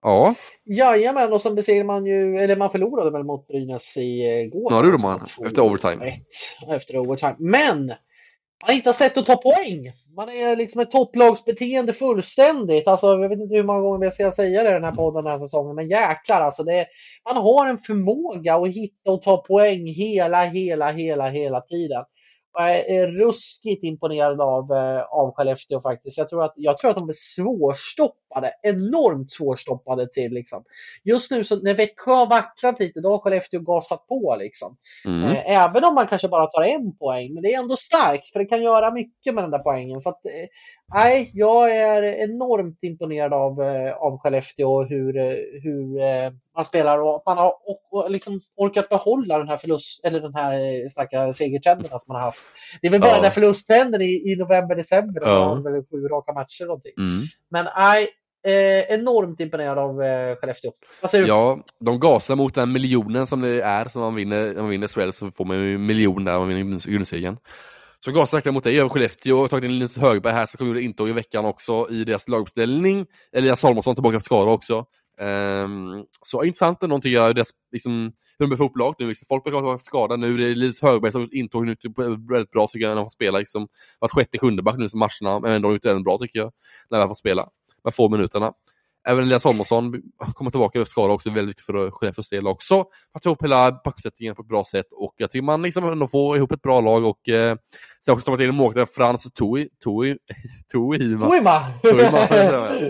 Ja, 0.05 0.35
Jajamän, 0.65 1.33
och 1.33 1.41
sen 1.41 1.55
besegrade 1.55 1.83
man 1.83 2.05
ju, 2.05 2.37
eller 2.37 2.55
man 2.55 2.71
förlorade 2.71 3.11
väl 3.11 3.23
mot 3.23 3.47
Brynäs 3.47 3.97
igår. 3.97 4.73
Ja, 4.73 4.81
det 4.81 4.87
gjorde 4.87 5.03
man, 5.03 5.25
efter 5.45 5.61
overtime. 5.61 6.07
Ett, 6.07 6.69
efter 6.69 6.97
overtime. 6.97 7.35
Men! 7.39 7.85
Man 7.87 7.95
har 8.67 8.73
inte 8.73 8.93
sett 8.93 9.17
att 9.17 9.25
ta 9.25 9.35
poäng. 9.35 9.91
Man 10.15 10.29
är 10.29 10.55
liksom 10.55 10.81
ett 10.81 10.91
topplagsbeteende 10.91 11.93
fullständigt. 11.93 12.87
Alltså, 12.87 13.07
jag 13.07 13.29
vet 13.29 13.39
inte 13.39 13.55
hur 13.55 13.63
många 13.63 13.81
gånger 13.81 14.05
jag 14.05 14.13
ska 14.13 14.31
säga 14.31 14.63
det 14.63 14.69
i 14.69 14.73
den 14.73 14.83
här 14.83 14.91
podden 14.91 15.23
den 15.23 15.31
här 15.31 15.39
säsongen, 15.39 15.75
men 15.75 15.89
jäklar 15.89 16.41
alltså. 16.41 16.63
Det 16.63 16.85
man 17.25 17.43
har 17.43 17.67
en 17.67 17.77
förmåga 17.77 18.55
att 18.55 18.67
hitta 18.67 19.11
och 19.11 19.21
ta 19.21 19.37
poäng 19.37 19.87
hela, 19.87 20.45
hela, 20.45 20.91
hela, 20.91 21.29
hela 21.29 21.61
tiden. 21.61 22.03
Jag 22.57 22.89
är 22.89 23.07
ruskigt 23.07 23.83
imponerad 23.83 24.41
av, 24.41 24.71
eh, 24.71 25.01
av 25.01 25.33
Skellefteå 25.35 25.81
faktiskt. 25.81 26.17
Jag 26.17 26.29
tror, 26.29 26.43
att, 26.43 26.53
jag 26.55 26.77
tror 26.77 26.91
att 26.91 26.97
de 26.97 27.09
är 27.09 27.13
svårstoppade. 27.13 28.53
Enormt 28.63 29.31
svårstoppade 29.31 30.07
till 30.07 30.31
liksom. 30.33 30.63
Just 31.03 31.31
nu 31.31 31.43
så 31.43 31.55
när 31.55 31.73
Växjö 31.73 32.11
har 32.11 32.27
vacklat 32.27 32.79
lite, 32.79 33.01
då 33.01 33.09
har 33.09 33.17
Skellefteå 33.17 33.59
gasat 33.59 34.07
på 34.07 34.35
liksom. 34.39 34.77
mm. 35.05 35.23
Eh, 35.29 35.63
Även 35.63 35.83
om 35.83 35.95
man 35.95 36.07
kanske 36.07 36.27
bara 36.27 36.47
tar 36.47 36.63
en 36.63 36.97
poäng. 36.97 37.33
Men 37.33 37.43
det 37.43 37.53
är 37.53 37.59
ändå 37.59 37.75
starkt 37.75 38.27
för 38.31 38.39
det 38.39 38.45
kan 38.45 38.61
göra 38.63 38.91
mycket 38.91 39.33
med 39.33 39.43
den 39.43 39.51
där 39.51 39.59
poängen. 39.59 40.01
Så 40.01 40.09
att, 40.09 40.25
eh, 40.25 40.47
nej, 40.93 41.31
jag 41.33 41.75
är 41.75 42.03
enormt 42.03 42.79
imponerad 42.81 43.33
av, 43.33 43.61
av 43.97 44.17
Skellefteå 44.17 44.71
och 44.71 44.87
hur, 44.87 45.13
hur 45.63 45.99
man 46.55 46.65
spelar 46.65 46.99
och 46.99 47.23
man 47.25 47.37
har 47.37 47.53
och, 47.91 48.11
liksom 48.11 48.41
orkat 48.57 48.89
behålla 48.89 49.37
den 49.37 49.47
här 49.47 49.57
förlust 49.57 50.05
eller 50.05 50.19
den 50.19 50.33
här 50.35 50.53
eh, 50.53 50.87
starka 50.89 51.33
segertrenden 51.33 51.87
som 51.89 51.99
man 52.07 52.15
har 52.17 52.23
haft. 52.23 52.43
Det 52.81 52.87
är 52.87 52.91
väl 52.91 53.01
bara 53.01 53.09
Ja. 53.09 53.13
den 53.13 53.23
där 53.23 53.29
förlusttrenden 53.29 54.01
i, 54.01 54.31
i 54.31 54.35
november, 54.39 54.75
december. 54.75 55.19
Då 55.21 55.27
Ja. 55.27 55.53
väl 55.53 55.83
sju 55.91 56.07
raka 56.07 56.33
matcher 56.33 56.61
eller 56.61 56.67
någonting. 56.67 56.93
Mm. 56.97 57.23
Men 57.51 57.67
nej, 57.77 58.07
eh, 58.47 58.95
enormt 58.99 59.39
imponerad 59.39 59.77
av 59.77 60.01
eh, 60.03 60.35
Skellefteå. 60.35 60.71
Vad 61.01 61.11
säger 61.11 61.23
du? 61.23 61.27
Ja, 61.29 61.59
de 61.79 61.99
gasar 61.99 62.35
mot 62.35 62.53
den 62.55 62.71
miljonen 62.71 63.27
som 63.27 63.41
det 63.41 63.61
är, 63.61 63.87
som 63.87 64.01
man 64.01 64.15
vinner, 64.15 64.53
man 64.53 64.69
vinner 64.69 64.87
SHL 64.87 65.11
så 65.11 65.31
får 65.31 65.45
man 65.45 65.57
ju 65.57 65.75
en 65.75 65.85
miljon 65.85 66.23
där 66.25 66.39
man 66.39 66.47
vinner 66.47 66.91
grundserien. 66.91 67.37
Så 68.05 68.11
gasar 68.11 68.37
verkligen 68.37 68.53
mot 68.53 68.63
dig 68.63 68.79
över 68.79 68.89
Skellefteå 68.89 69.39
och 69.39 69.49
tagit 69.49 69.63
in 69.65 69.73
Linus 69.73 69.97
Högberg 69.97 70.33
här 70.33 70.45
som 70.45 70.57
kommer 70.57 70.79
intåg 70.79 71.09
i 71.09 71.11
veckan 71.11 71.45
också 71.45 71.87
i 71.89 72.03
deras 72.03 72.27
laguppställning. 72.29 73.05
Elias 73.35 73.59
Salomonsson 73.59 73.95
tillbaka 73.95 74.17
till 74.17 74.25
skada 74.25 74.51
också. 74.51 74.85
Um, 75.21 76.05
så 76.21 76.43
intressant 76.43 76.83
ändå 76.83 76.99
tycker 76.99 77.15
jag, 77.15 77.35
deras, 77.35 77.49
liksom, 77.71 78.13
hur 78.39 78.47
de 78.47 78.51
är 78.51 78.55
ihop 78.55 78.77
lag 78.77 78.95
nu. 78.99 79.07
Liksom, 79.07 79.25
folk 79.27 79.43
börjar 79.43 79.61
vara 79.61 79.77
skadade 79.77 80.21
nu. 80.21 80.37
Det 80.37 80.45
är 80.45 80.55
Linus 80.55 80.81
Högberg 80.81 81.11
som 81.11 81.21
intog 81.21 81.33
intåg 81.33 81.65
nu, 81.65 81.75
typ, 81.75 81.99
väldigt 82.31 82.51
bra 82.51 82.67
tycker 82.67 82.85
jag, 82.85 82.89
när 82.89 82.95
han 82.95 83.05
får 83.05 83.09
spela. 83.09 83.39
Liksom, 83.39 83.67
varit 83.99 84.11
sjätte, 84.11 84.37
sjunde 84.37 84.63
back 84.63 84.77
nu 84.77 84.89
som 84.89 84.99
matcherna, 84.99 85.39
men 85.39 85.51
ändå 85.51 85.71
gjort 85.71 85.83
det 85.83 85.99
bra 85.99 86.17
tycker 86.17 86.39
jag, 86.39 86.51
när 86.89 86.99
han 86.99 87.07
får 87.07 87.15
spela. 87.15 87.49
Med 87.83 87.95
få 87.95 88.09
minuterna. 88.09 88.53
Även 89.07 89.23
Elias 89.23 89.43
Holmonsson 89.43 90.01
kommer 90.33 90.51
tillbaka 90.51 90.81
efter 90.81 90.89
skada 90.89 91.13
också, 91.13 91.29
väldigt 91.29 91.47
viktigt 91.47 91.65
för 91.65 91.91
Skellefteås 91.91 92.29
del 92.29 92.47
också. 92.47 92.85
Att 93.13 93.23
få 93.23 93.29
ihop 93.29 93.43
hela 93.43 93.71
backuppsättningen 93.71 94.35
på 94.35 94.41
ett 94.41 94.47
bra 94.47 94.63
sätt 94.63 94.85
och 94.91 95.13
jag 95.17 95.31
tycker 95.31 95.43
man 95.43 95.61
liksom 95.61 95.85
ändå 95.85 96.07
får 96.07 96.37
ihop 96.37 96.51
ett 96.51 96.61
bra 96.61 96.81
lag 96.81 97.05
och 97.05 97.29
eh, 97.29 97.57
sen 98.05 98.13
också 98.13 98.25
tagit 98.25 98.41
in 98.41 98.49
en 98.49 98.55
målvakt, 98.55 98.95
Frans 98.95 99.31
Tui, 99.33 99.69
Tui, 99.83 100.17
Tuima. 100.71 101.29
Tuima, 101.81 102.27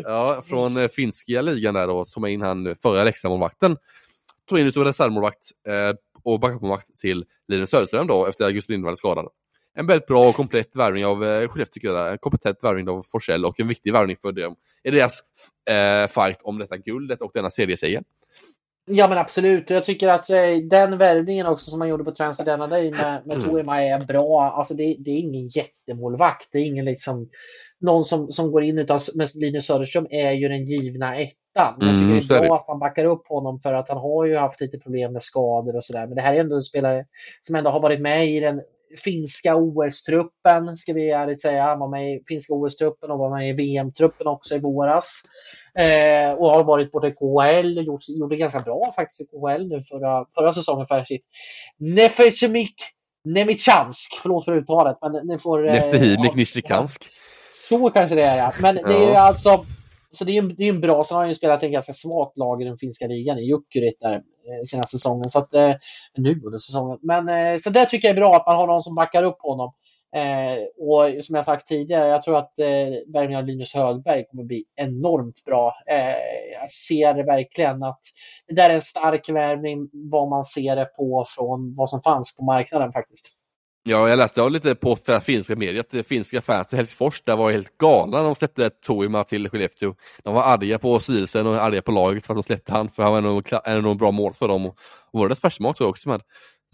ja, 0.03 0.43
från 0.47 0.77
eh, 0.77 0.87
finska 0.87 1.41
ligan 1.41 1.73
där 1.73 1.87
då, 1.87 2.05
som 2.05 2.23
är 2.23 2.27
in 2.27 2.41
han 2.41 2.75
förra 2.81 3.03
Leksandsmålvakten. 3.03 3.77
Tog 4.49 4.59
in 4.59 4.71
som 4.71 4.83
reservmålvakt 4.83 5.49
eh, 5.67 5.95
och 6.23 6.39
backupmålvakt 6.39 6.99
till 6.99 7.25
Linus 7.47 7.69
Söderström 7.69 8.07
då, 8.07 8.25
efter 8.25 8.45
August 8.45 8.69
Lindvall 8.69 8.97
skadad. 8.97 9.27
En 9.75 9.87
väldigt 9.87 10.07
bra 10.07 10.29
och 10.29 10.35
komplett 10.35 10.75
värvning 10.75 11.05
av 11.05 11.23
eh, 11.23 11.47
Skellefteå 11.47 11.73
tycker 11.73 11.87
jag. 11.87 12.11
En 12.11 12.17
kompetent 12.17 12.57
värvning 12.63 12.89
av 12.89 13.03
Forsell 13.11 13.45
och 13.45 13.59
en 13.59 13.67
viktig 13.67 13.93
värvning 13.93 14.17
för 14.21 14.31
dem 14.31 14.55
i 14.83 14.91
deras 14.91 15.19
eh, 15.69 16.07
fight 16.07 16.39
om 16.43 16.59
detta 16.59 16.77
guldet 16.77 17.21
och 17.21 17.31
denna 17.33 17.49
serieseger. 17.49 18.03
Ja 18.91 19.07
men 19.07 19.17
absolut. 19.17 19.69
Jag 19.69 19.83
tycker 19.83 20.07
att 20.09 20.29
eh, 20.29 20.37
den 20.69 20.97
värvningen 20.97 21.45
också 21.45 21.69
som 21.69 21.79
man 21.79 21.87
gjorde 21.89 22.03
på 22.03 22.11
Transfer 22.11 22.45
denna 22.45 22.67
Day 22.67 22.91
med, 22.91 23.21
med 23.27 23.37
Mm. 23.37 23.49
Toima 23.49 23.83
är 23.83 23.99
bra. 24.05 24.41
Alltså 24.51 24.73
det, 24.73 24.95
det 24.99 25.11
är 25.11 25.15
ingen 25.17 25.47
jättemålvakt. 25.47 26.49
Det 26.51 26.57
är 26.57 26.63
ingen 26.65 26.85
liksom 26.85 27.29
någon 27.79 28.03
som, 28.03 28.31
som 28.31 28.51
går 28.51 28.63
in 28.63 28.77
utav 28.77 29.01
men 29.15 29.27
Linus 29.35 29.65
Söderström 29.65 30.07
är 30.09 30.31
ju 30.31 30.47
den 30.47 30.65
givna 30.65 31.15
ettan. 31.15 31.77
Jag 31.79 31.89
Mm, 31.89 32.11
tycker 32.19 32.33
det 32.33 32.35
är 32.35 32.39
bra 32.47 32.55
det. 32.55 32.61
att 32.61 32.67
man 32.67 32.79
backar 32.79 33.05
upp 33.05 33.27
honom 33.27 33.59
för 33.59 33.73
att 33.73 33.89
han 33.89 33.97
har 33.97 34.25
ju 34.25 34.37
haft 34.37 34.61
lite 34.61 34.77
problem 34.79 35.13
med 35.13 35.23
skador 35.23 35.75
och 35.75 35.83
sådär. 35.83 36.07
Men 36.07 36.15
det 36.15 36.21
här 36.21 36.33
är 36.33 36.39
ändå 36.39 36.55
en 36.55 36.63
spelare 36.63 37.05
som 37.41 37.55
ändå 37.55 37.69
har 37.69 37.79
varit 37.79 38.01
med 38.01 38.27
i 38.29 38.39
den 38.39 38.61
finska 38.99 39.55
OS-truppen, 39.55 40.77
ska 40.77 40.93
vi 40.93 41.11
ärligt 41.11 41.41
säga. 41.41 41.63
Han 41.63 41.79
var 41.79 41.87
med 41.87 42.13
i 42.13 42.23
finska 42.27 42.53
OS-truppen 42.53 43.11
och 43.11 43.19
var 43.19 43.29
med 43.37 43.49
i 43.49 43.53
VM-truppen 43.53 44.27
också 44.27 44.55
i 44.55 44.59
våras. 44.59 45.21
Eh, 45.79 46.31
och 46.33 46.49
har 46.49 46.63
varit 46.63 46.91
både 46.91 47.11
KHL 47.11 47.77
och 47.77 47.83
gjort, 47.83 48.09
gjorde 48.09 48.35
ganska 48.35 48.59
bra 48.59 48.93
faktiskt 48.95 49.21
i 49.21 49.25
KHL 49.25 49.67
nu 49.67 49.81
förra, 49.81 50.25
förra 50.35 50.53
säsongen 50.53 50.87
för 50.87 51.03
sitt 51.03 51.25
Neferchemik 51.77 52.75
Nemichansk. 53.25 54.19
Förlåt 54.21 54.45
för 54.45 54.51
uttalet. 54.51 54.97
Men 55.01 55.27
ni 55.27 55.39
får, 55.39 55.67
eh, 55.67 55.73
Neftehimik 55.73 56.63
ja. 56.69 56.87
Så 57.51 57.89
kanske 57.89 58.15
det 58.15 58.21
är 58.21 58.37
ja. 58.37 58.53
Men 58.61 58.75
det 58.75 58.93
är 58.93 59.09
ju 59.09 59.15
alltså 59.15 59.65
så 60.15 60.25
det 60.25 60.31
är 60.31 60.33
ju 60.33 60.39
en, 60.39 60.55
det 60.55 60.63
är 60.63 60.69
en 60.69 60.81
bra, 60.81 61.03
sen 61.03 61.15
har 61.15 61.21
han 61.21 61.29
ju 61.29 61.35
spelat 61.35 61.63
i 61.63 61.65
en 61.65 61.71
ganska 61.71 61.93
svagt 61.93 62.37
lag 62.37 62.61
i 62.61 62.65
den 62.65 62.77
finska 62.77 63.07
ligan, 63.07 63.39
i 63.39 63.41
Jukurit 63.41 63.99
där 63.99 64.13
eh, 64.13 64.63
senaste 64.65 64.97
säsongen. 64.97 65.29
Så 65.29 65.39
att, 65.39 65.53
eh, 65.53 65.75
nu 66.17 66.41
under 66.45 66.57
säsongen. 66.57 66.99
Men 67.01 67.29
eh, 67.29 67.57
så 67.57 67.69
det 67.69 67.85
tycker 67.85 68.07
jag 68.07 68.15
är 68.15 68.21
bra 68.21 68.35
att 68.35 68.47
man 68.47 68.55
har 68.55 68.67
någon 68.67 68.81
som 68.81 68.95
backar 68.95 69.23
upp 69.23 69.41
honom. 69.41 69.73
Eh, 70.15 70.57
och 70.77 71.23
som 71.23 71.35
jag 71.35 71.45
sagt 71.45 71.67
tidigare, 71.67 72.09
jag 72.09 72.23
tror 72.23 72.37
att 72.37 72.59
eh, 72.59 72.65
värvningen 73.13 73.39
av 73.39 73.45
Linus 73.45 73.73
Högberg 73.73 74.25
kommer 74.25 74.43
bli 74.43 74.65
enormt 74.75 75.45
bra. 75.45 75.73
Eh, 75.87 76.59
jag 76.61 76.71
ser 76.71 77.25
verkligen 77.25 77.83
att 77.83 77.99
det 78.47 78.55
där 78.55 78.69
är 78.69 78.73
en 78.73 78.81
stark 78.81 79.29
värvning 79.29 79.89
vad 79.93 80.29
man 80.29 80.43
ser 80.43 80.75
det 80.75 80.85
på 80.85 81.25
från 81.29 81.75
vad 81.75 81.89
som 81.89 82.01
fanns 82.01 82.37
på 82.37 82.45
marknaden 82.45 82.91
faktiskt. 82.91 83.31
Ja, 83.87 84.09
jag 84.09 84.17
läste 84.17 84.39
jag 84.39 84.51
lite 84.51 84.75
på 84.75 84.95
finska 85.21 85.55
mediet, 85.55 85.93
eh, 85.93 86.03
finska 86.03 86.41
fans 86.41 86.73
i 86.73 86.75
Helsingfors 86.75 87.21
där 87.21 87.35
var 87.35 87.51
helt 87.51 87.77
galna 87.77 88.17
när 88.17 88.23
de 88.23 88.35
släppte 88.35 88.69
Toima 88.69 89.23
till 89.23 89.49
Skellefteå. 89.49 89.95
De 90.23 90.33
var 90.33 90.43
arga 90.43 90.79
på 90.79 90.99
styrelsen 90.99 91.47
och 91.47 91.55
arga 91.55 91.81
på 91.81 91.91
laget 91.91 92.25
för 92.25 92.33
att 92.33 92.37
de 92.37 92.43
släppte 92.43 92.71
han, 92.71 92.89
för 92.89 93.03
han 93.03 93.11
var 93.11 93.21
nog 93.21 93.47
en 93.65 93.85
en 93.85 93.97
bra 93.97 94.11
mål 94.11 94.33
för 94.33 94.47
dem. 94.47 94.65
Och 94.65 94.77
och 95.11 95.19
var 95.19 95.29
det 95.29 95.35
första 95.35 95.63
mål 95.63 95.73
tror 95.73 95.85
jag 95.85 95.89
också 95.89 96.09
med. 96.09 96.21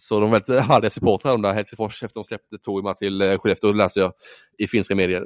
Så 0.02 0.20
de 0.20 0.32
var 0.32 0.40
väldigt 0.40 0.70
arga 0.70 0.90
supportrar 0.90 1.32
de 1.32 1.42
där 1.42 1.54
Helsingfors 1.54 1.94
efter 1.94 2.06
att 2.06 2.14
de 2.14 2.24
släppte 2.24 2.58
Toima 2.58 2.94
till 2.94 3.22
eh, 3.22 3.38
Skellefteå, 3.38 3.72
läste 3.72 4.00
jag 4.00 4.14
i 4.58 4.68
finska 4.68 4.96
medier. 4.96 5.26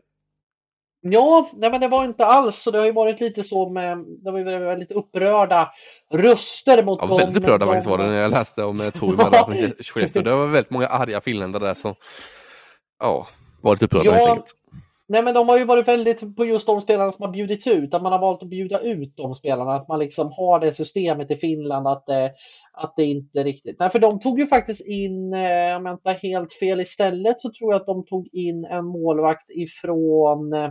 Ja, 1.07 1.49
nej 1.53 1.71
men 1.71 1.81
det 1.81 1.87
var 1.87 2.03
inte 2.03 2.25
alls 2.25 2.55
så. 2.55 2.71
Det 2.71 2.77
har 2.77 2.85
ju 2.85 2.91
varit 2.91 3.19
lite 3.19 3.43
så 3.43 3.69
med, 3.69 3.97
det 4.23 4.31
var 4.31 4.39
ju 4.39 4.43
väldigt 4.43 4.91
upprörda 4.91 5.71
röster 6.13 6.83
mot 6.83 6.99
Ja, 7.01 7.07
dem. 7.07 7.17
väldigt 7.17 7.37
upprörda 7.37 7.65
faktiskt 7.65 7.89
var 7.89 7.97
det 7.97 8.03
när 8.07 8.21
jag 8.21 8.31
läste 8.31 8.63
om 8.63 8.91
Toima 8.99 9.29
där 9.29 9.43
från 9.43 9.55
Skellefteå. 9.83 10.21
Det 10.21 10.35
var 10.35 10.45
väldigt 10.45 10.69
många 10.71 10.87
arga 10.87 11.21
finländare 11.21 11.65
där 11.65 11.73
som 11.73 11.95
ja, 12.99 13.27
var 13.61 13.73
lite 13.73 13.85
upprörda 13.85 14.05
Ja. 14.05 14.13
helt 14.13 14.29
enkelt. 14.29 14.51
Nej, 15.07 15.23
men 15.23 15.33
de 15.33 15.49
har 15.49 15.57
ju 15.57 15.65
varit 15.65 15.87
väldigt 15.87 16.35
på 16.35 16.45
just 16.45 16.67
de 16.67 16.81
spelarna 16.81 17.11
som 17.11 17.25
har 17.25 17.31
bjudits 17.31 17.67
ut. 17.67 17.93
Att 17.93 18.01
man 18.01 18.11
har 18.11 18.19
valt 18.19 18.43
att 18.43 18.49
bjuda 18.49 18.79
ut 18.79 19.17
de 19.17 19.35
spelarna. 19.35 19.75
Att 19.75 19.87
man 19.87 19.99
liksom 19.99 20.31
har 20.31 20.59
det 20.59 20.73
systemet 20.73 21.31
i 21.31 21.35
Finland 21.35 21.87
att, 21.87 22.09
eh, 22.09 22.29
att 22.73 22.93
det 22.97 23.05
inte 23.05 23.43
riktigt... 23.43 23.79
Nej, 23.79 23.89
för 23.89 23.99
de 23.99 24.19
tog 24.19 24.39
ju 24.39 24.45
faktiskt 24.47 24.85
in, 24.85 25.33
eh, 25.33 25.75
om 25.75 25.85
jag 25.85 25.93
inte 25.93 26.09
har 26.09 26.13
helt 26.29 26.53
fel, 26.53 26.81
istället 26.81 27.41
så 27.41 27.51
tror 27.51 27.73
jag 27.73 27.79
att 27.79 27.85
de 27.85 28.05
tog 28.05 28.27
in 28.33 28.65
en 28.65 28.85
målvakt 28.85 29.49
ifrån 29.49 30.53
eh, 30.53 30.69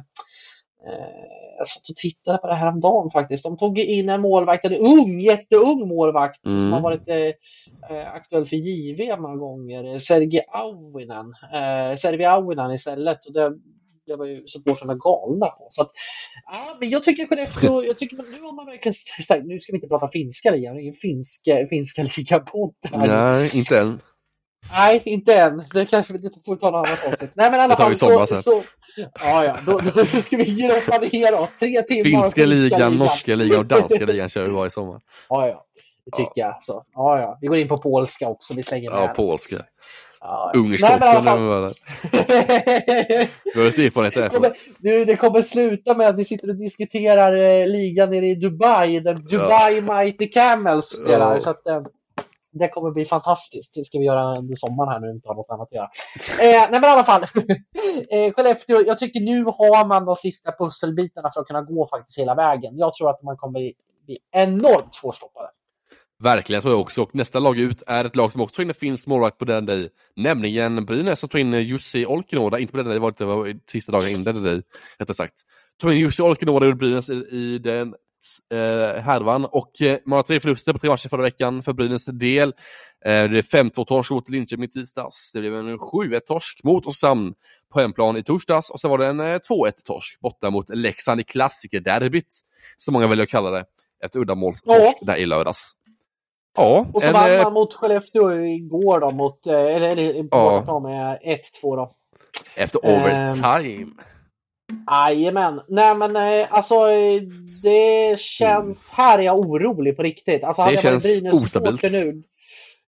jag 1.59 1.69
satt 1.69 1.89
och 1.89 1.97
tittade 1.97 2.39
på 2.39 2.47
det 2.47 2.55
här 2.55 2.69
om 2.69 2.81
dagen 2.81 3.11
faktiskt. 3.11 3.45
De 3.45 3.57
tog 3.57 3.79
in 3.79 4.09
en 4.09 4.21
målvakt, 4.21 4.65
en 4.65 4.77
ung, 4.77 5.21
jätteung 5.21 5.89
målvakt 5.89 6.47
mm. 6.47 6.63
som 6.63 6.73
har 6.73 6.81
varit 6.81 7.09
eh, 7.09 8.15
aktuell 8.15 8.47
för 8.47 8.57
JV 8.57 9.21
många 9.21 9.37
gånger. 9.37 9.99
Sergej 9.99 10.45
Auvinen. 10.49 11.35
Eh, 11.55 11.97
Sergej 11.97 12.27
Auvinen 12.27 12.71
istället. 12.71 13.27
Och 13.27 13.33
det, 13.33 13.53
det 14.07 14.17
var 14.17 14.27
ju 14.27 14.47
supportrarna 14.47 14.95
galna 14.95 15.47
på. 15.47 15.67
Så 15.69 15.83
att, 15.83 15.91
ja, 16.53 16.77
men 16.81 16.91
jag 16.91 17.05
tycker 17.05 17.27
Skellefteå, 17.27 17.85
jag 17.87 17.99
tycker, 17.99 18.17
nu 18.17 18.41
har 18.43 18.53
man 18.53 18.67
verkligen 18.67 18.95
stärkt. 18.95 19.47
Nu 19.47 19.61
ska 19.61 19.73
vi 19.73 19.77
inte 19.77 19.89
prata 19.89 20.09
finska 20.09 20.51
ligan, 20.51 20.79
ingen 20.79 20.95
finska, 20.95 21.67
finska 21.71 22.03
liga-podd. 22.03 22.75
Nej, 22.93 23.51
inte 23.55 23.79
än. 23.79 24.01
Nej, 24.73 25.03
inte 25.05 25.35
än. 25.35 25.65
Det 25.75 25.87
kanske 25.87 26.13
vi 26.13 26.31
får 26.47 26.57
ta 26.57 26.69
en 26.69 26.75
annan 26.75 26.97
avsnitt. 27.09 27.31
Nej, 27.35 27.51
men 27.51 27.61
i 27.61 27.63
alla 27.63 27.77
fall 27.77 27.97
så, 27.97 28.27
så, 28.27 28.63
Ja, 28.97 29.45
ja. 29.45 29.57
Då, 29.67 29.79
då 29.79 30.07
ska 30.23 30.37
vi 30.37 30.45
gröpa 30.45 30.99
ner 30.99 31.35
oss. 31.35 31.51
Tre 31.59 31.83
timmar. 31.83 32.05
Finska 32.05 32.47
ligan, 32.47 32.79
ligan, 32.79 32.95
norska 32.99 33.35
ligan 33.35 33.59
och 33.59 33.67
danska 33.67 34.07
ligan 34.07 34.29
kör 34.29 34.47
vi 34.47 34.53
varje 34.53 34.71
sommar. 34.71 35.01
Ja, 35.29 35.49
ja. 35.49 35.65
Det 36.05 36.11
tycker 36.17 36.33
ja. 36.35 36.47
jag. 36.47 36.63
Så. 36.63 36.85
Ja, 36.95 37.19
ja. 37.19 37.39
Vi 37.41 37.47
går 37.47 37.59
in 37.59 37.69
på 37.69 37.79
polska 37.79 38.29
också. 38.29 38.55
Vi 38.55 38.63
slänger 38.63 38.91
med. 38.91 39.03
Ja, 39.03 39.09
polska. 39.09 39.57
Ja, 40.27 40.53
Ungerska 40.55 40.97
också. 40.97 41.07
Du 43.55 43.61
har 43.61 43.65
lite 43.65 43.87
erfarenhet 43.87 44.15
därifrån. 44.15 44.53
Det, 44.79 45.05
det 45.05 45.17
kommer 45.17 45.43
sluta 45.43 45.95
med 45.95 46.09
att 46.09 46.19
vi 46.19 46.25
sitter 46.25 46.49
och 46.49 46.57
diskuterar 46.57 47.37
eh, 47.37 47.67
ligan 47.67 48.11
nere 48.11 48.27
i 48.27 48.35
Dubai, 48.35 49.01
där 49.01 49.15
Dubai 49.15 49.83
ja. 49.87 49.95
Mighty 49.95 50.27
Camels 50.27 50.85
spelar. 50.85 51.35
Ja. 51.35 51.41
Så 51.41 51.51
att, 51.51 51.67
eh, 51.67 51.83
det 52.53 52.69
kommer 52.69 52.91
bli 52.91 53.05
fantastiskt. 53.05 53.75
Det 53.75 53.85
ska 53.85 53.99
vi 53.99 54.05
göra 54.05 54.39
under 54.39 54.55
sommaren 54.55 54.89
här 54.89 55.01
nu, 55.01 55.11
inte 55.11 55.29
har 55.29 55.35
något 55.35 55.51
annat 55.51 55.69
att 55.69 55.73
göra. 55.73 55.91
Eh, 56.41 56.71
nej 56.71 56.81
men 56.81 56.85
i 56.85 56.87
alla 56.87 57.05
fall. 57.05 57.23
eh, 58.11 58.33
Skellefteå, 58.33 58.83
jag 58.87 58.99
tycker 58.99 59.21
nu 59.21 59.45
har 59.45 59.87
man 59.87 60.05
de 60.05 60.17
sista 60.17 60.53
pusselbitarna 60.53 61.31
för 61.35 61.41
att 61.41 61.47
kunna 61.47 61.63
gå 61.63 61.89
faktiskt 61.89 62.19
hela 62.19 62.35
vägen. 62.35 62.79
Jag 62.79 62.95
tror 62.95 63.11
att 63.11 63.23
man 63.23 63.37
kommer 63.37 63.73
bli 64.07 64.19
enormt 64.33 64.95
svårstoppade. 64.95 65.49
Verkligen, 66.25 66.63
tror 66.63 66.75
jag 66.75 66.81
också. 66.81 67.03
Och 67.03 67.15
nästa 67.15 67.39
lag 67.39 67.59
ut 67.59 67.83
är 67.87 68.05
ett 68.05 68.17
lag 68.17 68.33
som 68.33 68.41
också 68.41 68.57
tar 68.57 68.63
in 68.63 68.75
finns 68.75 69.07
målvakt 69.07 69.39
på 69.39 69.45
den 69.45 69.67
day, 69.67 69.89
nämligen 70.17 70.85
Brynäs 70.85 71.21
som 71.21 71.29
tar 71.29 71.39
in 71.39 71.53
Jussi 71.53 72.07
Olkinuoda, 72.07 72.59
inte 72.59 72.71
på 72.71 72.77
den 72.77 72.87
day, 72.87 73.13
det 73.19 73.25
var 73.25 73.71
sista 73.71 73.93
dagen 73.93 74.09
innan 74.09 74.25
den 74.25 74.45
day, 74.45 74.63
rättare 74.99 75.15
sagt. 75.15 75.35
Tog 75.81 75.93
in 75.93 75.99
Jussi 75.99 76.23
Olkinuoda 76.23 76.67
ur 76.67 76.75
Brynäs 76.75 77.11
i, 77.11 77.59
den 77.59 77.95
eh, 78.53 79.03
härvan 79.03 79.45
och 79.45 79.83
eh, 79.83 79.99
man 80.07 80.17
har 80.17 80.23
tre 80.23 80.41
förluster 80.41 80.73
på 80.73 80.79
tre 80.79 80.91
matcher 80.91 81.09
förra 81.09 81.23
veckan 81.23 81.63
för 81.63 81.73
Brynäs 81.73 82.05
del. 82.05 82.49
Eh, 83.05 83.25
det 83.25 83.39
är 83.39 83.43
5-2 83.43 83.85
torsk 83.85 84.11
mot 84.11 84.29
Linköping 84.29 84.65
i 84.65 84.69
tisdags. 84.69 85.33
Det 85.33 85.41
blev 85.41 85.57
en 85.57 85.79
7-1 85.79 86.21
torsk 86.21 86.65
mot 86.65 86.87
Oskarshamn 86.87 87.35
på 87.73 87.81
hemplan 87.81 88.17
i 88.17 88.23
torsdags 88.23 88.71
och 88.71 88.81
sen 88.81 88.91
var 88.91 88.99
det 88.99 89.07
en 89.07 89.21
eh, 89.21 89.25
2-1 89.25 89.73
torsk 89.85 90.21
borta 90.21 90.51
mot 90.51 90.71
Leksand 90.71 91.21
i 91.21 91.25
klassikerderbyt, 91.25 92.41
som 92.79 92.93
många 92.93 93.07
väljer 93.07 93.23
att 93.23 93.31
kalla 93.31 93.51
det. 93.51 93.65
Ett 94.05 94.17
uddamålstorsk 94.17 94.97
ja. 95.01 95.07
där 95.07 95.17
i 95.17 95.27
lördags. 95.27 95.77
Ja, 96.57 96.87
och 96.93 97.03
så 97.03 97.13
vann 97.13 97.31
man 97.31 97.41
eh, 97.41 97.51
mot 97.51 97.75
Skellefteå 97.75 98.33
igår 98.47 99.01
då, 99.01 99.11
mot, 99.11 99.47
eh, 99.47 99.55
eller, 99.55 100.27
ja. 100.31 100.81
med 100.81 101.19
1-2 101.63 101.77
då. 101.77 101.95
Efter 102.57 102.79
overtime. 102.79 103.85
Um, 103.85 103.99
Jajamän. 104.91 105.61
Nej 105.69 105.95
men 105.95 106.17
alltså 106.49 106.75
det 107.63 108.21
känns, 108.21 108.91
här 108.91 109.19
är 109.19 109.23
jag 109.23 109.39
orolig 109.39 109.97
på 109.97 110.03
riktigt. 110.03 110.45
Alltså, 110.45 110.65
det 110.65 110.83
känns 110.83 111.23
ostabilt. 111.33 111.83
Nu, 111.83 112.23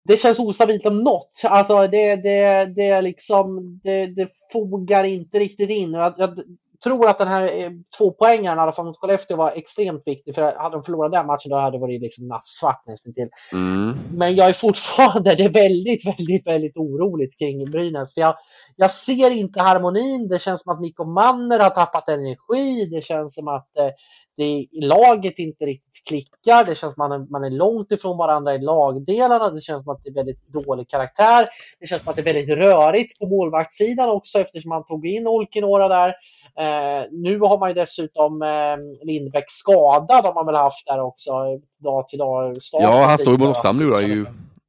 det 0.06 0.18
känns 0.18 0.40
ostabilt 0.40 0.86
om 0.86 0.98
något. 0.98 1.42
Alltså 1.44 1.88
det, 1.88 2.16
det, 2.16 2.66
det, 2.66 3.02
liksom, 3.02 3.80
det, 3.84 4.06
det 4.06 4.30
fogar 4.52 5.04
inte 5.04 5.40
riktigt 5.40 5.70
in. 5.70 5.94
Jag, 5.94 6.14
jag 6.18 6.40
tror 6.84 7.10
att 7.10 7.18
den 7.18 7.28
här 7.28 7.44
eh, 7.44 7.70
två 7.98 8.12
poängen 8.12 8.58
i 8.58 8.62
alla 8.62 8.72
fall 8.72 8.86
mot 8.86 8.98
Skellefteå 8.98 9.38
var 9.38 9.52
extremt 9.52 10.04
viktig. 10.06 10.36
För 10.36 10.42
hade 10.42 10.76
de 10.76 10.84
förlorat 10.84 11.12
den 11.12 11.28
matchen 11.28 11.50
då 11.50 11.56
hade 11.56 11.78
det 11.78 11.82
varit 11.82 12.02
liksom 12.02 12.28
nattsvart 12.28 12.84
nästan 12.88 13.14
till. 13.14 13.30
Mm. 13.54 13.96
Men 14.12 14.36
jag 14.36 14.50
är 14.50 14.54
fortfarande 14.54 15.36
det 15.36 15.44
är 15.44 15.50
väldigt, 15.50 16.06
väldigt, 16.06 16.48
väldigt 16.48 16.78
oroligt 16.78 17.40
kring 17.40 17.72
Brynäs. 17.72 18.14
För 18.14 18.22
jag, 18.22 18.36
jag 18.76 18.92
ser 18.92 19.32
inte 19.32 19.62
harmonin. 19.62 20.28
Det 20.28 20.40
känns 20.40 20.64
som 20.64 20.74
att 20.74 20.82
Mikko 20.82 21.06
Manner 21.06 21.60
har 21.60 21.70
tappat 21.70 22.10
energi. 22.10 22.86
Det 22.86 23.02
känns 23.02 23.36
som 23.36 23.48
att 23.48 23.78
eh, 23.78 23.90
det, 24.38 24.68
laget 24.72 25.40
inte 25.40 25.66
riktigt 25.66 26.08
klickar. 26.08 26.66
Det 26.66 26.76
känns 26.76 26.94
som 26.94 27.10
man 27.10 27.12
är, 27.12 27.32
man 27.32 27.44
är 27.44 27.50
långt 27.50 27.92
ifrån 27.92 28.18
varandra 28.18 28.56
i 28.56 28.60
lagdelarna. 28.60 29.50
Det 29.50 29.62
känns 29.62 29.84
som 29.84 29.94
att 29.94 30.04
det 30.04 30.10
är 30.10 30.14
väldigt 30.14 30.48
dålig 30.48 30.90
karaktär. 30.90 31.48
Det 31.80 31.88
känns 31.88 32.02
som 32.02 32.10
att 32.10 32.16
det 32.16 32.22
är 32.22 32.34
väldigt 32.34 32.58
rörigt 32.58 33.20
på 33.20 33.28
målvaktssidan 33.28 34.10
också 34.10 34.40
eftersom 34.40 34.70
man 34.70 34.86
tog 34.86 35.08
in 35.08 35.28
Olkinuora 35.28 35.88
där. 35.88 36.14
Eh, 36.58 37.06
nu 37.12 37.40
har 37.40 37.60
man 37.60 37.70
ju 37.70 37.74
dessutom 37.74 38.42
eh, 38.42 39.06
Lindbäck 39.06 39.46
skadad 39.48 40.26
har 40.26 40.34
man 40.34 40.46
väl 40.46 40.56
haft 40.56 40.88
där 40.88 41.00
också 41.00 41.32
dag 41.84 42.08
till 42.08 42.20
dag. 42.20 42.56
Ja, 42.72 43.06
han 43.06 43.20
står 43.20 43.34
ju 43.34 43.40
mot 43.40 43.50
Oskarshamn 43.50 43.80
nu 43.80 44.08
ju 44.08 44.26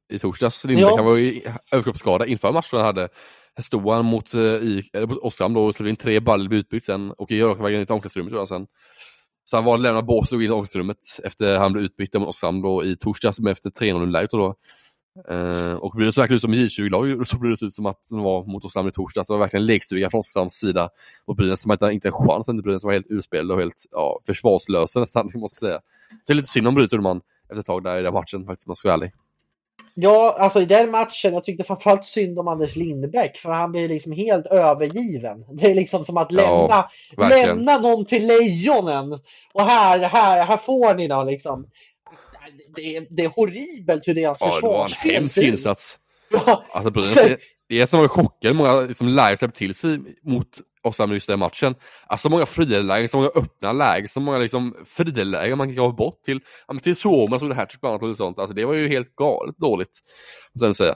i 0.09 0.19
torsdags. 0.19 0.65
Lindbäck, 0.65 0.91
ja. 0.91 0.95
han 0.95 1.05
var 1.05 1.15
ju 1.15 1.41
överkroppsskada 1.71 2.25
inför 2.25 2.51
matchen 2.51 2.77
han 2.77 2.85
hade. 2.85 3.09
Här 3.55 3.63
stod 3.63 3.89
han 3.89 4.05
mot, 4.05 4.33
eh, 4.33 4.41
i, 4.41 4.89
mot 5.07 5.17
Oskarshamn 5.17 5.55
då 5.55 5.65
och 5.65 5.75
slog 5.75 5.89
in 5.89 5.95
tre 5.95 6.19
baller 6.19 6.53
utbytt 6.53 6.83
sen 6.83 7.11
och 7.11 7.31
i 7.31 7.41
vägen 7.41 7.79
in 7.79 7.85
till 7.85 7.93
omklädningsrummet 7.93 8.31
tror 8.31 8.41
jag 8.41 8.47
sen. 8.47 8.67
Så 9.49 9.57
han 9.57 9.65
valde 9.65 9.89
att 9.89 9.93
lämna 9.93 10.01
bås 10.01 10.31
och 10.31 10.43
in 10.43 10.49
i 10.49 10.53
omklädningsrummet 10.53 10.97
efter 11.23 11.57
han 11.57 11.73
blev 11.73 11.85
utbytt 11.85 12.13
mot 12.13 12.27
Oskarshamn 12.27 12.61
då 12.61 12.83
i 12.83 12.95
torsdags 12.95 13.39
med 13.39 13.51
efter 13.51 13.69
3-0 13.69 14.05
läget 14.05 14.31
då. 14.31 14.55
Eh, 15.29 15.73
och 15.73 15.91
blev 15.95 16.05
det 16.05 16.13
så 16.13 16.21
verkligen 16.21 16.35
ut 16.35 16.41
som 16.41 16.53
J20-lag 16.53 17.27
så 17.27 17.37
blev 17.37 17.55
det 17.59 17.65
ut 17.65 17.73
som 17.75 17.85
att 17.85 17.99
de 18.09 18.19
var 18.19 18.45
mot 18.45 18.65
Oskarshamn 18.65 18.89
i 18.89 18.91
torsdags. 18.91 19.27
Det 19.27 19.33
var 19.33 19.39
verkligen 19.39 19.65
lekstuga 19.65 20.09
från 20.09 20.19
Oskarshamns 20.19 20.53
sida. 20.53 20.89
mot 21.27 21.37
Brynäs 21.37 21.61
som 21.61 21.71
inte, 21.71 21.85
inte 21.91 22.07
en 22.07 22.11
chans, 22.11 22.49
inte 22.49 22.63
Brynäs 22.63 22.83
var 22.83 22.93
helt 22.93 23.11
urspelade 23.11 23.53
och 23.53 23.59
helt 23.59 23.85
ja, 23.91 24.19
försvarslösa 24.25 24.99
nästan, 24.99 25.31
måste 25.35 25.59
säga. 25.59 25.79
Så 26.09 26.15
det 26.27 26.33
är 26.33 26.35
lite 26.35 26.47
synd 26.49 26.67
om 26.67 26.75
Brynäs 26.75 26.93
man 26.93 27.21
efter 27.49 27.59
ett 27.59 27.65
tag 27.65 27.83
där 27.83 27.99
i 27.99 28.01
den 28.01 28.13
matchen, 28.13 28.45
faktiskt, 28.45 28.67
om 28.67 28.69
man 28.69 28.75
ska 28.75 28.87
vara 28.87 28.97
ärlig. 28.97 29.11
Ja, 29.97 30.37
alltså 30.39 30.61
i 30.61 30.65
den 30.65 30.91
matchen, 30.91 31.33
jag 31.33 31.43
tyckte 31.43 31.63
framförallt 31.63 32.05
synd 32.05 32.39
om 32.39 32.47
Anders 32.47 32.75
Lindbäck 32.75 33.37
för 33.37 33.49
han 33.49 33.71
blir 33.71 33.89
liksom 33.89 34.11
helt 34.11 34.45
övergiven. 34.45 35.45
Det 35.51 35.71
är 35.71 35.75
liksom 35.75 36.05
som 36.05 36.17
att 36.17 36.31
lämna, 36.31 36.89
ja, 37.17 37.29
lämna 37.29 37.77
någon 37.77 38.05
till 38.05 38.27
lejonen. 38.27 39.19
Och 39.53 39.61
här, 39.61 39.99
här, 39.99 40.45
här 40.45 40.57
får 40.57 40.95
ni 40.95 41.07
då 41.07 41.23
liksom 41.23 41.67
det, 42.75 42.95
är, 42.95 43.07
det 43.09 43.23
är 43.23 43.29
horribelt 43.29 44.07
hur 44.07 44.13
deras 44.13 44.41
ja, 44.41 44.51
försvarsspel 44.51 45.11
Ja, 45.11 45.13
det 45.13 45.13
var 45.13 45.15
en 45.15 45.21
hemsk 45.21 45.37
insats. 45.37 45.99
Ja. 46.31 46.63
Alltså, 46.71 46.91
Brynäs 46.91 47.37
det 47.69 47.81
är 47.81 47.85
som 47.85 48.05
att 48.05 48.11
chockade 48.11 48.53
många 48.53 48.81
liksom, 48.81 49.07
lägen 49.07 49.37
släppte 49.37 49.57
till 49.57 49.75
sig 49.75 49.99
mot 50.23 50.47
Oskarshamn 50.85 51.13
just 51.13 51.27
den 51.27 51.39
matchen. 51.39 51.75
Alltså 52.07 52.29
många 52.29 52.45
frilägen, 52.45 53.09
så 53.09 53.17
många 53.17 53.29
öppna 53.35 53.73
lägen, 53.73 54.07
så 54.07 54.19
många 54.19 54.37
liksom, 54.37 54.75
frilägen 54.85 55.57
man 55.57 55.75
gav 55.75 55.95
bort 55.95 56.23
till, 56.23 56.39
ja, 56.67 56.79
till 56.79 56.95
Suomen 56.95 57.39
som 57.39 57.49
det 57.49 57.55
här 57.55 57.67
bland 57.81 57.93
annat 57.93 58.11
och 58.11 58.17
sånt. 58.17 58.39
Alltså, 58.39 58.55
det 58.55 58.65
var 58.65 58.73
ju 58.73 58.87
helt 58.87 59.15
galet 59.15 59.57
dåligt. 59.57 59.99
Sen 60.59 60.75
säga. 60.75 60.95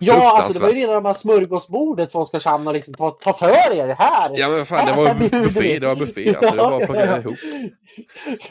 Ja, 0.00 0.36
alltså 0.36 0.52
det 0.52 0.60
var 0.60 0.72
ju 0.72 0.80
rena 0.80 0.92
de 0.92 1.04
här 1.04 1.12
smörgåsbordet 1.12 2.12
för 2.12 2.18
Oskarshamn 2.18 2.68
och 2.68 2.74
liksom 2.74 2.94
ta, 2.94 3.10
ta 3.10 3.32
för 3.32 3.76
er 3.76 3.94
här. 3.98 4.30
Ja, 4.34 4.48
men 4.48 4.66
fan, 4.66 4.86
det 4.86 4.92
var 4.92 5.14
buffé, 5.44 5.78
det 5.78 5.86
var 5.86 5.96
buffé. 5.96 6.28
Alltså, 6.28 6.50
det 6.50 6.62
var 6.62 6.70
bara 6.70 6.82
att 6.82 6.90
plocka 6.90 7.20
ihop. 7.20 7.36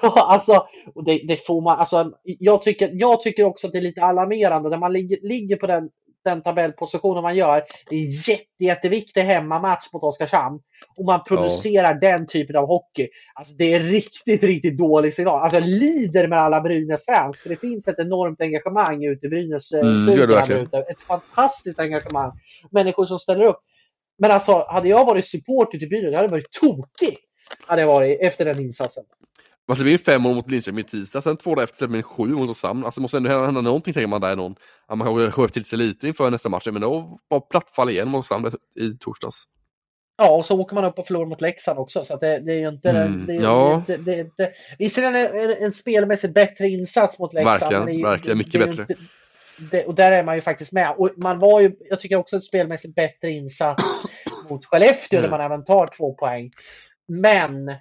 Ja, 0.02 0.28
alltså, 0.30 0.68
det, 1.06 1.22
det, 1.28 1.46
får 1.48 1.62
man, 1.62 1.80
alltså, 1.80 2.12
jag, 2.24 2.62
tycker, 2.62 2.90
jag 2.94 3.22
tycker 3.22 3.44
också 3.44 3.68
att 3.68 3.74
det 3.74 3.80
är 3.80 3.82
lite 3.82 4.04
alarmerande 4.04 4.70
när 4.70 4.78
man 4.78 4.94
ligger, 4.94 5.18
ligger 5.22 5.56
på 5.56 5.68
den, 5.68 5.90
den 6.24 6.41
tabellpositionen 6.41 7.24
man 7.24 7.36
gör. 7.36 7.64
Det 7.90 7.95
är 7.95 8.30
jätte, 8.30 8.64
jätteviktig 8.64 9.22
hemmamatch 9.22 9.94
mot 9.94 10.04
Oskarshamn 10.04 10.60
och 10.98 11.06
man 11.06 11.24
producerar 11.24 11.94
ja. 12.02 12.10
den 12.10 12.28
typen 12.28 12.56
av 12.56 12.68
hockey. 12.68 13.08
Alltså, 13.34 13.54
det 13.54 13.74
är 13.74 13.80
riktigt, 13.80 14.44
riktigt 14.44 14.78
dålig 14.78 15.14
signal. 15.14 15.44
Alltså, 15.44 15.60
jag 15.60 15.68
lider 15.68 16.28
med 16.28 16.40
alla 16.40 16.62
Brynäs-fans 16.62 17.41
för 17.41 17.50
det 17.50 17.58
finns 17.58 17.88
ett 17.88 18.00
enormt 18.00 18.41
engagemang 18.41 19.06
ute 19.06 19.26
i 19.26 19.30
Brynäs 19.30 19.72
eh, 19.72 19.80
mm, 19.80 20.68
Ett 20.91 21.02
fantastiskt 21.02 21.80
engagemang. 21.80 22.32
Människor 22.72 23.06
som 23.06 23.20
ställer 23.20 23.45
upp. 23.45 23.60
Men 24.18 24.32
alltså, 24.32 24.66
hade 24.70 24.90
jag 24.90 25.06
varit 25.06 25.26
supporter 25.26 25.80
till 25.80 25.90
Brynäs, 25.90 26.12
jag 26.12 26.18
hade 26.18 26.32
varit 26.32 26.52
tokig. 26.62 27.18
Hade 27.66 27.82
jag 27.82 27.88
varit 27.88 28.22
efter 28.22 28.45
den 28.45 28.60
insatsen. 28.60 29.04
Man 29.68 29.76
släpper 29.77 29.91
in 29.91 29.99
fem 29.99 30.22
mål 30.22 30.35
mot 30.35 30.52
Linköping 30.52 30.80
i 30.80 30.84
tisdag, 30.84 31.22
sen 31.22 31.38
två 31.38 31.56
dagar 31.56 31.64
efter 31.64 31.77
släpper 31.77 31.91
man 31.91 31.98
in 31.98 32.03
sju 32.03 32.27
mot 32.27 32.49
Oskarshamn. 32.49 32.85
Alltså 32.85 32.99
det 32.99 33.02
måste 33.02 33.18
ändå 33.18 33.30
hända 33.30 33.61
någonting 33.61 33.94
tänker 33.94 34.07
man 34.07 34.22
där 34.22 34.35
någon. 34.35 34.56
Ja, 34.88 34.95
man 34.95 35.07
kanske 35.07 35.31
skärpt 35.31 35.53
till 35.53 35.65
sig 35.65 35.77
lite 35.77 36.07
inför 36.07 36.31
nästa 36.31 36.49
match, 36.49 36.68
men 36.72 36.81
då 36.81 37.19
var 37.27 37.40
plattfall 37.40 37.90
igen 37.90 38.10
mot 38.10 38.19
Oskarshamn 38.19 38.52
i 38.80 38.98
torsdags. 38.99 39.45
Ja, 40.18 40.35
och 40.35 40.45
så 40.45 40.60
åker 40.60 40.76
man 40.76 40.85
upp 40.85 40.99
och 40.99 41.07
förlorar 41.07 41.26
mot 41.26 41.41
Leksand 41.41 41.80
också. 41.80 42.03
Så 42.03 42.18
det, 42.18 42.40
det, 42.40 42.53
är 42.53 42.60
ju 42.60 42.69
inte... 42.69 42.90
Mm, 42.90 43.26
det, 43.26 43.34
ja. 43.34 43.84
det, 43.88 43.98
det, 43.98 44.30
det, 44.38 44.52
visserligen 44.80 45.15
är 45.15 45.34
det 45.34 45.56
en, 45.56 45.64
en 45.64 45.73
spelmässigt 45.73 46.34
bättre 46.34 46.68
insats 46.68 47.19
mot 47.19 47.34
Leksand. 47.34 47.60
Verkligen, 47.60 47.85
men 47.85 47.94
det 47.94 48.02
är, 48.02 48.03
verkligen 48.03 48.38
mycket 48.38 48.61
bättre. 48.61 48.81
Inte, 48.81 48.95
det, 49.72 49.85
och 49.85 49.95
där 49.95 50.11
är 50.11 50.23
man 50.23 50.35
ju 50.35 50.41
faktiskt 50.41 50.73
med. 50.73 50.95
Och 50.98 51.10
man 51.18 51.40
var 51.40 51.61
ju, 51.61 51.76
jag 51.90 51.99
tycker 51.99 52.15
också 52.15 52.38
ett 52.38 52.44
spelmässigt 52.44 52.95
bättre 52.95 53.30
insats 53.30 53.84
mot 54.49 54.65
Skellefteå 54.65 55.19
Mm. 55.19 55.31
där 55.31 55.38
man 55.38 55.45
även 55.45 55.65
tar 55.65 55.88
två 55.88 56.14
poäng. 56.14 56.52
Men 57.07 57.76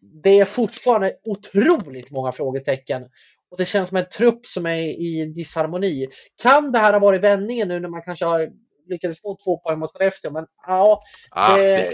det 0.00 0.38
är 0.40 0.44
fortfarande 0.44 1.12
otroligt 1.24 2.10
många 2.10 2.32
frågetecken. 2.32 3.02
Och 3.50 3.58
det 3.58 3.64
känns 3.64 3.88
som 3.88 3.98
en 3.98 4.08
trupp 4.18 4.46
som 4.46 4.66
är 4.66 4.78
i 4.78 5.32
disharmoni. 5.34 6.08
Kan 6.42 6.72
det 6.72 6.78
här 6.78 6.92
ha 6.92 7.00
varit 7.00 7.20
vändningen 7.20 7.68
nu 7.68 7.80
när 7.80 7.88
man 7.88 8.02
kanske 8.02 8.24
har 8.24 8.50
lyckades 8.88 9.22
få 9.22 9.36
två 9.44 9.58
poäng 9.58 9.78
mot 9.78 9.90
Skellefteå? 9.92 10.30
Men 10.30 10.46
ja, 10.66 11.02
Ah, 11.30 11.56
det- 11.56 11.90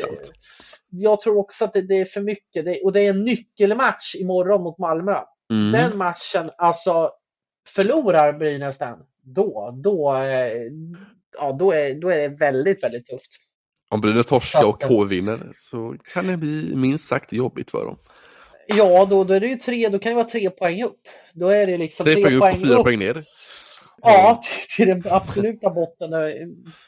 jag 0.90 1.20
tror 1.20 1.39
också 1.39 1.65
att 1.65 1.73
det, 1.73 1.82
det 1.82 1.95
är 1.99 2.05
för 2.05 2.20
mycket. 2.20 2.65
Det, 2.65 2.81
och 2.82 2.93
det 2.93 3.01
är 3.01 3.11
en 3.11 3.24
nyckelmatch 3.24 4.15
imorgon 4.15 4.62
mot 4.62 4.78
Malmö. 4.78 5.16
Mm. 5.53 5.73
Den 5.73 5.99
matchen, 5.99 6.51
alltså 6.59 7.11
förlorar 7.69 8.32
Brynäs 8.32 8.78
den, 8.78 8.99
då, 9.23 9.70
då, 9.85 10.16
eh, 10.16 10.53
ja, 11.39 11.53
då, 11.53 11.73
är, 11.73 11.95
då 11.95 12.09
är 12.09 12.19
det 12.19 12.28
väldigt, 12.36 12.82
väldigt 12.82 13.07
tufft. 13.07 13.32
Om 13.90 14.01
Brynäs 14.01 14.27
torskar 14.27 14.69
och. 14.69 14.82
K 14.82 15.05
vinner 15.05 15.52
så 15.55 15.94
kan 16.15 16.27
det 16.27 16.36
bli 16.36 16.73
minst 16.74 17.09
sagt 17.09 17.32
jobbigt 17.32 17.70
för 17.70 17.85
dem. 17.85 17.97
Ja, 18.66 19.05
då, 19.05 19.24
då 19.24 19.35
är 19.35 19.40
det 19.40 19.47
ju 19.47 19.56
tre, 19.56 19.89
då 19.89 19.98
kan 19.98 20.10
det 20.10 20.16
vara 20.16 20.27
tre 20.28 20.51
poäng 20.51 20.82
upp. 20.82 21.01
Då 21.35 21.48
är 21.48 21.66
det 21.66 21.78
liksom 21.78 22.05
Tre 22.05 22.15
poäng 22.23 22.35
upp 22.35 22.43
och 22.43 22.60
fyra 22.60 22.82
poäng 22.82 22.98
ner. 22.98 23.24
Ja, 24.02 24.40
till, 24.77 24.86
till 24.86 25.02
den 25.02 25.12
absoluta 25.12 25.70
botten, 25.70 26.12
eh, 26.12 26.20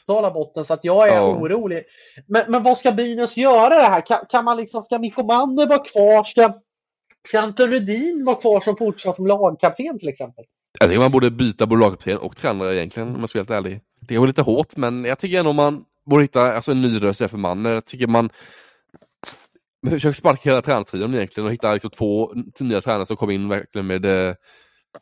totala 0.05 0.31
botten. 0.31 0.65
Så 0.65 0.73
att 0.73 0.83
jag 0.83 1.07
är 1.09 1.15
Ja. 1.15 1.21
orolig. 1.35 1.83
Men, 2.27 2.43
men 2.47 2.63
vad 2.63 2.77
ska 2.77 2.91
Brynäs 2.91 3.37
göra 3.37 3.75
det 3.75 3.87
här? 3.87 4.05
Kan, 4.05 4.25
kan 4.29 4.45
man 4.45 4.57
liksom, 4.57 4.83
ska 4.83 4.99
Mikko 4.99 5.23
Manner 5.23 5.67
vara 5.67 5.79
kvar? 5.79 6.23
Ska, 6.23 6.53
ska 7.27 7.39
Anton 7.39 7.67
Rudin 7.71 8.25
vara 8.25 8.35
kvar 8.35 8.61
som 8.61 8.77
fortsatt 8.77 9.15
som 9.15 9.27
lagkapten 9.27 9.99
till 9.99 10.09
exempel? 10.09 10.45
Jag 10.79 10.89
tycker 10.89 11.01
man 11.01 11.11
borde 11.11 11.31
byta 11.31 11.65
både 11.65 11.81
lagkapten 11.81 12.17
och 12.17 12.35
tränare 12.35 12.75
egentligen 12.75 13.15
om 13.15 13.19
jag 13.19 13.29
ska 13.29 13.39
vara 13.39 13.55
helt 13.55 13.65
ärlig. 13.65 13.81
Det 14.07 14.17
var 14.17 14.27
lite 14.27 14.41
hårt 14.41 14.77
men 14.77 15.05
jag 15.05 15.19
tycker 15.19 15.39
ändå 15.39 15.53
man 15.53 15.83
borde 16.05 16.23
hitta 16.23 16.53
alltså, 16.53 16.71
en 16.71 16.81
ny 16.81 17.01
röst 17.01 17.19
för 17.29 17.37
mannen. 17.37 17.73
Jag 17.73 17.85
tycker 17.85 18.07
man 18.07 18.29
försöker 19.89 20.17
sparka 20.17 20.49
hela 20.49 20.61
tränartrion 20.61 21.13
egentligen 21.13 21.47
och 21.47 21.53
hitta 21.53 21.73
liksom, 21.73 21.91
två 21.91 22.33
nya 22.59 22.81
tränare 22.81 23.05
som 23.05 23.15
kommer 23.15 23.33
in 23.33 23.49
verkligen 23.49 23.87
med 23.87 24.05
eh, 24.05 24.35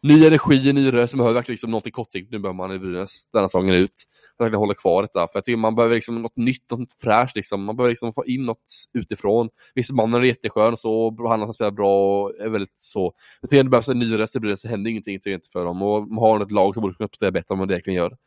ny 0.01 0.25
energi, 0.25 0.73
ny 0.73 0.91
röst. 0.93 1.13
Man 1.13 1.17
behöver 1.17 1.33
verkligen 1.33 1.53
liksom, 1.53 1.71
någonting 1.71 1.91
kortsiktigt 1.91 2.31
nu 2.31 2.39
behöver 2.39 2.57
man 2.57 2.71
i 2.71 2.79
Brynäs 2.79 3.23
denna 3.33 3.47
säsongen 3.47 3.75
ut. 3.75 3.91
Verkligen 4.39 4.59
hålla 4.59 4.73
kvar 4.73 5.01
detta. 5.01 5.27
För 5.27 5.31
jag 5.33 5.45
tycker 5.45 5.57
man 5.57 5.75
behöver 5.75 5.95
liksom, 5.95 6.21
något 6.21 6.37
nytt, 6.37 6.71
något 6.71 6.93
fräscht. 6.93 7.35
Liksom. 7.35 7.63
Man 7.63 7.75
behöver 7.75 7.91
liksom, 7.91 8.13
få 8.13 8.25
in 8.25 8.45
något 8.45 8.71
utifrån. 8.93 9.49
Visst, 9.75 9.91
mannen 9.91 10.21
är 10.21 10.25
jätteskön 10.25 10.73
och 10.73 10.79
så 10.79 11.15
han 11.29 11.41
har 11.41 11.53
spelat 11.53 11.75
bra 11.75 12.21
och 12.21 12.35
är 12.39 12.49
väldigt 12.49 12.75
så. 12.77 13.13
Jag 13.41 13.49
tycker 13.49 13.63
det 13.63 13.69
behövs 13.69 13.89
en 13.89 13.99
ny 13.99 14.19
röst 14.19 14.35
i 14.35 14.39
Brynäs, 14.39 14.61
det 14.61 14.69
händer 14.69 14.91
ingenting 14.91 15.19
tycker 15.19 15.29
jag 15.29 15.37
inte 15.37 15.49
för 15.49 15.65
dem. 15.65 15.81
Och 15.81 16.07
man 16.07 16.17
har 16.17 16.39
ett 16.39 16.51
lag 16.51 16.73
som 16.73 16.81
borde 16.81 16.93
kunna 16.93 17.07
prestera 17.07 17.31
bättre 17.31 17.53
än 17.53 17.59
vad 17.59 17.67
det 17.67 17.73
egentligen 17.73 17.97
gör. 17.97 18.17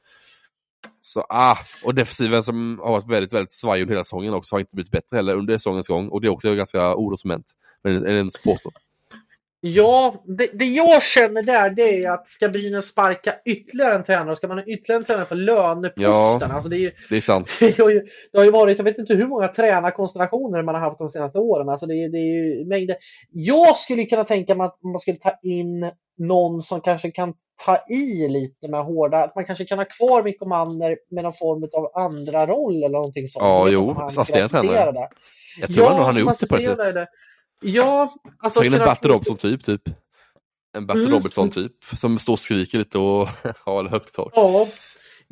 Så 1.01 1.27
ah, 1.29 1.57
och 1.85 1.95
defensiven 1.95 2.43
som 2.43 2.81
har 2.83 2.91
varit 2.91 3.09
väldigt, 3.09 3.33
väldigt 3.33 3.53
svajig 3.53 3.83
under 3.83 3.95
hela 3.95 4.05
säsongen 4.05 4.35
också 4.35 4.55
har 4.55 4.61
inte 4.61 4.75
blivit 4.75 4.93
bättre 4.93 5.17
heller 5.17 5.37
under 5.37 5.59
säsongens 5.59 5.89
gång. 5.89 6.09
Och 6.09 6.21
det 6.21 6.27
är 6.27 6.31
också 6.31 6.55
ganska 6.55 6.95
orosmoment. 6.95 7.47
Men 7.85 8.07
en 8.07 8.31
påstå. 8.45 8.71
Ja, 9.65 10.23
det, 10.25 10.51
det 10.53 10.65
jag 10.65 11.03
känner 11.03 11.43
där 11.43 11.71
det 11.71 12.05
är 12.05 12.11
att 12.11 12.29
ska 12.29 12.49
Brynäs 12.49 12.87
sparka 12.87 13.35
ytterligare 13.45 13.95
en 13.95 14.05
tränare, 14.05 14.37
ska 14.37 14.49
man 14.49 14.59
ha 14.59 14.65
ytterligare 14.65 15.01
en 15.01 15.05
tränare 15.05 15.25
på 15.25 15.35
löneposten? 15.35 16.49
Ja. 16.49 16.55
Alltså 16.55 16.69
det, 16.71 16.77
är 16.77 16.81
ju, 16.81 16.93
Det 17.11 17.17
är 17.17 17.21
sant. 17.21 17.51
det, 17.61 17.79
har 17.79 17.91
ju, 17.91 18.01
det 18.33 18.39
har 18.39 18.45
ju 18.45 18.51
varit, 18.51 18.79
jag 18.79 18.85
vet 18.85 18.99
inte 18.99 19.15
hur 19.15 19.27
många 19.27 19.49
tränarkonstellationer 19.49 20.63
man 20.63 20.75
har 20.75 20.83
haft 20.83 20.99
de 20.99 21.11
senaste 21.11 21.39
åren. 21.39 21.69
Alltså 21.69 21.87
det, 21.87 22.09
det 22.09 22.19
är 22.19 22.45
ju 22.45 22.65
mängder. 22.65 22.97
Jag 23.31 23.77
skulle 23.77 24.05
kunna 24.05 24.25
tänka 24.25 24.55
mig 24.55 24.65
att 24.65 24.83
man 24.83 24.99
skulle 24.99 25.19
ta 25.19 25.39
in 25.43 25.91
någon 26.19 26.63
som 26.63 26.81
kanske 26.81 27.11
kan 27.11 27.35
ta 27.67 27.79
i 27.89 28.29
lite 28.29 28.69
med 28.69 28.85
hårda, 28.85 29.25
att 29.25 29.35
man 29.35 29.45
kanske 29.45 29.65
kan 29.65 29.79
ha 29.79 29.85
kvar 29.85 30.23
Mikko 30.23 30.49
Manner 30.49 30.97
med 31.11 31.25
någon 31.25 31.33
form 31.33 31.69
av 31.73 32.05
andra 32.05 32.47
roll 32.47 32.77
eller 32.77 32.89
någonting 32.89 33.29
sånt. 33.29 33.43
Ja, 33.43 33.69
jo, 33.69 33.97
assisterande 34.01 34.69
tränare. 34.69 35.09
Jag 35.61 35.75
tror 35.75 35.91
ändå 35.91 36.03
han 36.03 36.15
har 36.15 36.21
gjort 36.21 36.41
det 36.41 36.47
på 36.47 36.57
ett 36.57 36.95
sätt. 36.95 37.09
Ja, 37.63 38.15
alltså 38.39 38.59
Ta 38.61 38.67
in 38.67 38.73
en 38.75 38.79
få- 38.79 38.85
Robinson 39.09 39.37
typ, 39.37 39.65
typ. 39.65 39.83
En 40.77 40.87
Batte 40.87 41.01
Mm. 41.01 41.13
Robertson 41.13 41.51
typ, 41.51 41.73
som 41.97 42.19
står 42.19 42.33
och 42.33 42.39
skriker 42.39 42.79
lite 42.79 42.99
och 42.99 43.29
har 43.65 43.85
högt 43.89 44.15
tak. 44.15 44.33
Ja. 44.37 44.67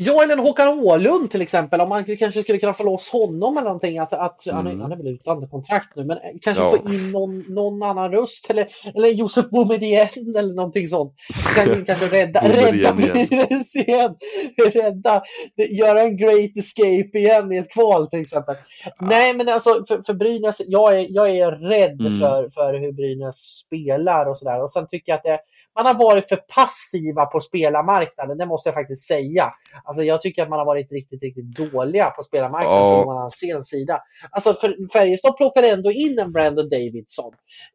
Ja, 0.03 0.23
eller 0.23 0.33
en 0.33 0.39
Håkan 0.41 0.69
Åhlund 0.69 1.31
till 1.31 1.43
exempel. 1.43 1.81
Om 1.81 1.89
man 1.89 2.05
kanske 2.05 2.43
skulle 2.43 2.59
kunna 2.59 2.75
få 2.75 2.85
loss 2.85 3.09
honom 3.11 3.57
eller 3.57 3.65
någonting. 3.65 3.99
Att, 3.99 4.13
att, 4.13 4.43
han, 4.51 4.67
är, 4.67 4.71
Mm. 4.71 4.81
han 4.83 4.93
är 4.93 4.97
väl 4.97 5.07
utan 5.09 5.49
kontrakt 5.49 5.97
nu, 5.97 6.05
men 6.05 6.19
kanske 6.43 6.63
Ja. 6.63 6.71
få 6.71 6.77
in 6.93 7.11
någon, 7.11 7.39
någon 7.55 7.83
annan 7.83 8.13
röst. 8.13 8.51
Eller, 8.51 8.69
eller 8.95 9.09
Josef 9.09 9.51
Boumedienne 9.51 10.39
eller 10.39 10.55
någonting 10.55 10.89
sånt. 10.89 11.15
Kan 11.57 11.85
kanske 11.87 12.07
rädda, 12.07 12.41
rädda. 12.41 12.93
Brynäs 12.93 13.77
igen. 13.77 14.15
Rädda, 14.75 15.23
göra 15.71 16.03
en 16.03 16.17
great 16.17 16.57
escape 16.57 17.19
igen 17.19 17.53
i 17.53 17.57
ett 17.57 17.71
kval 17.73 18.07
till 18.11 18.21
exempel. 18.21 18.55
Nej, 19.01 19.35
men 19.35 19.49
alltså 19.49 19.85
för, 19.89 20.03
för 20.07 20.15
Brynäs, 20.15 20.61
jag 20.67 21.01
är, 21.01 21.07
jag 21.11 21.31
är 21.31 21.51
rädd 21.53 22.01
Mm. 22.01 22.19
för, 22.19 22.49
för 22.55 22.75
hur 22.81 22.93
Brynäs 22.93 23.37
spelar 23.37 24.27
och 24.27 24.39
sådär. 24.39 24.63
Och 24.63 24.73
sen 24.73 24.87
tycker 24.89 25.13
jag 25.13 25.17
att 25.17 25.23
det, 25.25 25.39
man 25.77 25.87
har 25.87 25.95
varit 25.95 26.29
för 26.29 26.37
passiva 26.37 27.27
på 27.27 27.41
spelarmarknaden, 27.41 28.39
det 28.39 28.47
måste 28.47 28.69
jag 28.69 28.75
faktiskt 28.75 29.07
säga. 29.07 29.53
Alltså 29.85 30.03
jag 30.03 30.21
tycker 30.21 30.43
att 30.43 30.49
man 30.49 30.59
har 30.59 30.67
varit 30.67 30.93
riktigt, 30.93 31.23
riktigt 31.23 31.57
dåliga 31.73 32.11
på 32.11 32.23
spelarmarknaden 32.23 32.79
Ja. 32.83 32.89
från 32.89 33.01
Johan 33.01 33.23
Alséns 33.25 33.69
sida. 33.69 34.03
Alltså 34.31 34.55
Färjestad 34.93 35.37
plockade 35.37 35.69
ändå 35.69 35.93
in 35.93 36.19
en 36.19 36.33
Brandon 36.33 36.69
Davidson. 36.69 37.33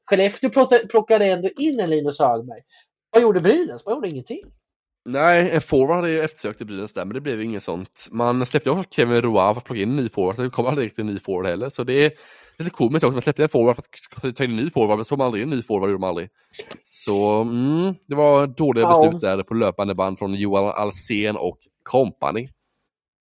Skellefteå 0.09 0.49
plockade- 0.89 1.25
ändå 1.25 1.49
in 1.57 1.79
en 1.79 1.89
Linus 1.89 2.19
Högberg. 2.19 2.61
Vad 3.11 3.21
gjorde 3.21 3.39
Brynäs? 3.41 3.85
Vad 3.85 3.95
gjorde 3.95 4.09
ingenting? 4.09 4.41
Nej, 5.05 5.51
en 5.51 5.61
forward 5.61 5.95
hade 5.95 6.11
ju 6.11 6.19
eftersökt 6.19 6.61
i 6.61 6.65
Brynäs 6.65 6.93
där, 6.93 7.05
men 7.05 7.13
det 7.13 7.21
blev 7.21 7.41
inget 7.41 7.63
sånt. 7.63 8.07
Man 8.11 8.45
släppte 8.45 8.69
också 8.69 8.89
Kevin 8.91 9.21
Roa 9.21 9.53
för 9.53 9.59
att 9.61 9.65
plocka 9.65 9.81
in 9.81 9.89
en 9.89 9.95
ny 9.95 10.09
forward, 10.09 10.35
så 10.35 10.41
det 10.41 10.49
kom 10.49 10.65
aldrig 10.65 10.85
riktigt 10.85 10.99
en 10.99 11.05
ny 11.07 11.19
forward 11.19 11.45
heller. 11.45 11.69
Så 11.69 11.83
det 11.83 12.05
är 12.05 12.11
lite 12.57 12.71
komiskt 12.71 13.03
också, 13.03 13.11
man 13.13 13.21
släppte 13.21 13.43
en 13.43 13.49
forward 13.49 13.75
för 13.75 14.27
att 14.29 14.35
ta 14.35 14.43
in 14.43 14.49
en 14.49 14.55
ny 14.55 14.69
forward, 14.69 14.97
men 14.97 15.05
så 15.05 15.15
kom 15.15 15.21
aldrig 15.25 15.43
en 15.43 15.49
ny 15.49 15.61
forward, 15.61 15.89
gjorde 15.89 16.01
de 16.03 16.07
aldrig. 16.07 16.29
Så 16.83 17.41
mm, 17.41 17.93
det 18.07 18.15
var 18.15 18.47
dåliga 18.47 18.83
Ja. 18.83 19.01
beslut 19.01 19.21
där 19.21 19.43
på 19.43 19.53
löpande 19.53 19.95
band 19.95 20.19
från 20.19 20.33
Johan 20.33 20.73
Alsen 20.77 21.35
och 21.37 21.57
company. 21.83 22.49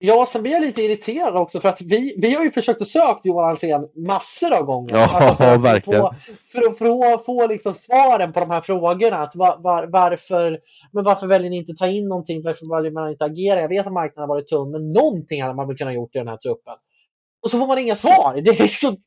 Ja, 0.05 0.25
sen 0.25 0.41
blir 0.41 0.51
jag 0.51 0.61
lite 0.61 0.81
irriterad 0.81 1.35
också 1.35 1.59
för 1.59 1.69
att 1.69 1.81
vi, 1.81 2.15
vi 2.17 2.33
har 2.33 2.43
ju 2.43 2.51
försökt 2.51 2.81
att 2.81 2.87
söka 2.87 3.19
Johan 3.23 3.49
Alsen 3.49 3.87
massor 3.95 4.53
av 4.53 4.63
gånger. 4.63 4.95
Ja, 4.95 5.07
för 5.37 5.53
att 5.53 5.61
verkligen. 5.61 6.01
Få, 6.01 6.15
för 6.51 6.69
att 6.69 6.77
få, 6.77 7.17
få 7.25 7.47
liksom 7.47 7.75
svaren 7.75 8.33
på 8.33 8.39
de 8.39 8.49
här 8.49 8.61
frågorna. 8.61 9.17
Att 9.17 9.35
var, 9.35 9.57
var, 9.57 9.87
varför, 9.87 10.59
men 10.91 11.03
varför 11.03 11.27
väljer 11.27 11.49
ni 11.49 11.57
inte 11.57 11.73
ta 11.73 11.87
in 11.87 12.07
någonting? 12.07 12.43
Varför 12.43 12.75
väljer 12.75 12.91
man 12.91 13.09
inte 13.09 13.25
agera? 13.25 13.61
Jag 13.61 13.69
vet 13.69 13.87
att 13.87 13.93
marknaden 13.93 14.29
har 14.29 14.35
varit 14.35 14.47
tunn, 14.47 14.71
men 14.71 14.89
någonting 14.89 15.41
hade 15.41 15.53
man 15.53 15.67
väl 15.67 15.77
kunnat 15.77 15.93
gjort 15.93 16.15
i 16.15 16.17
den 16.17 16.27
här 16.27 16.37
truppen. 16.37 16.73
Och 17.45 17.51
så 17.51 17.59
får 17.59 17.67
man 17.67 17.77
inga 17.77 17.95
svar. 17.95 18.41
Det 18.45 18.51
är 18.51 18.63
liksom, 18.63 18.97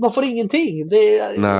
man 0.00 0.12
får 0.12 0.24
ingenting. 0.24 0.88
Det, 0.88 1.18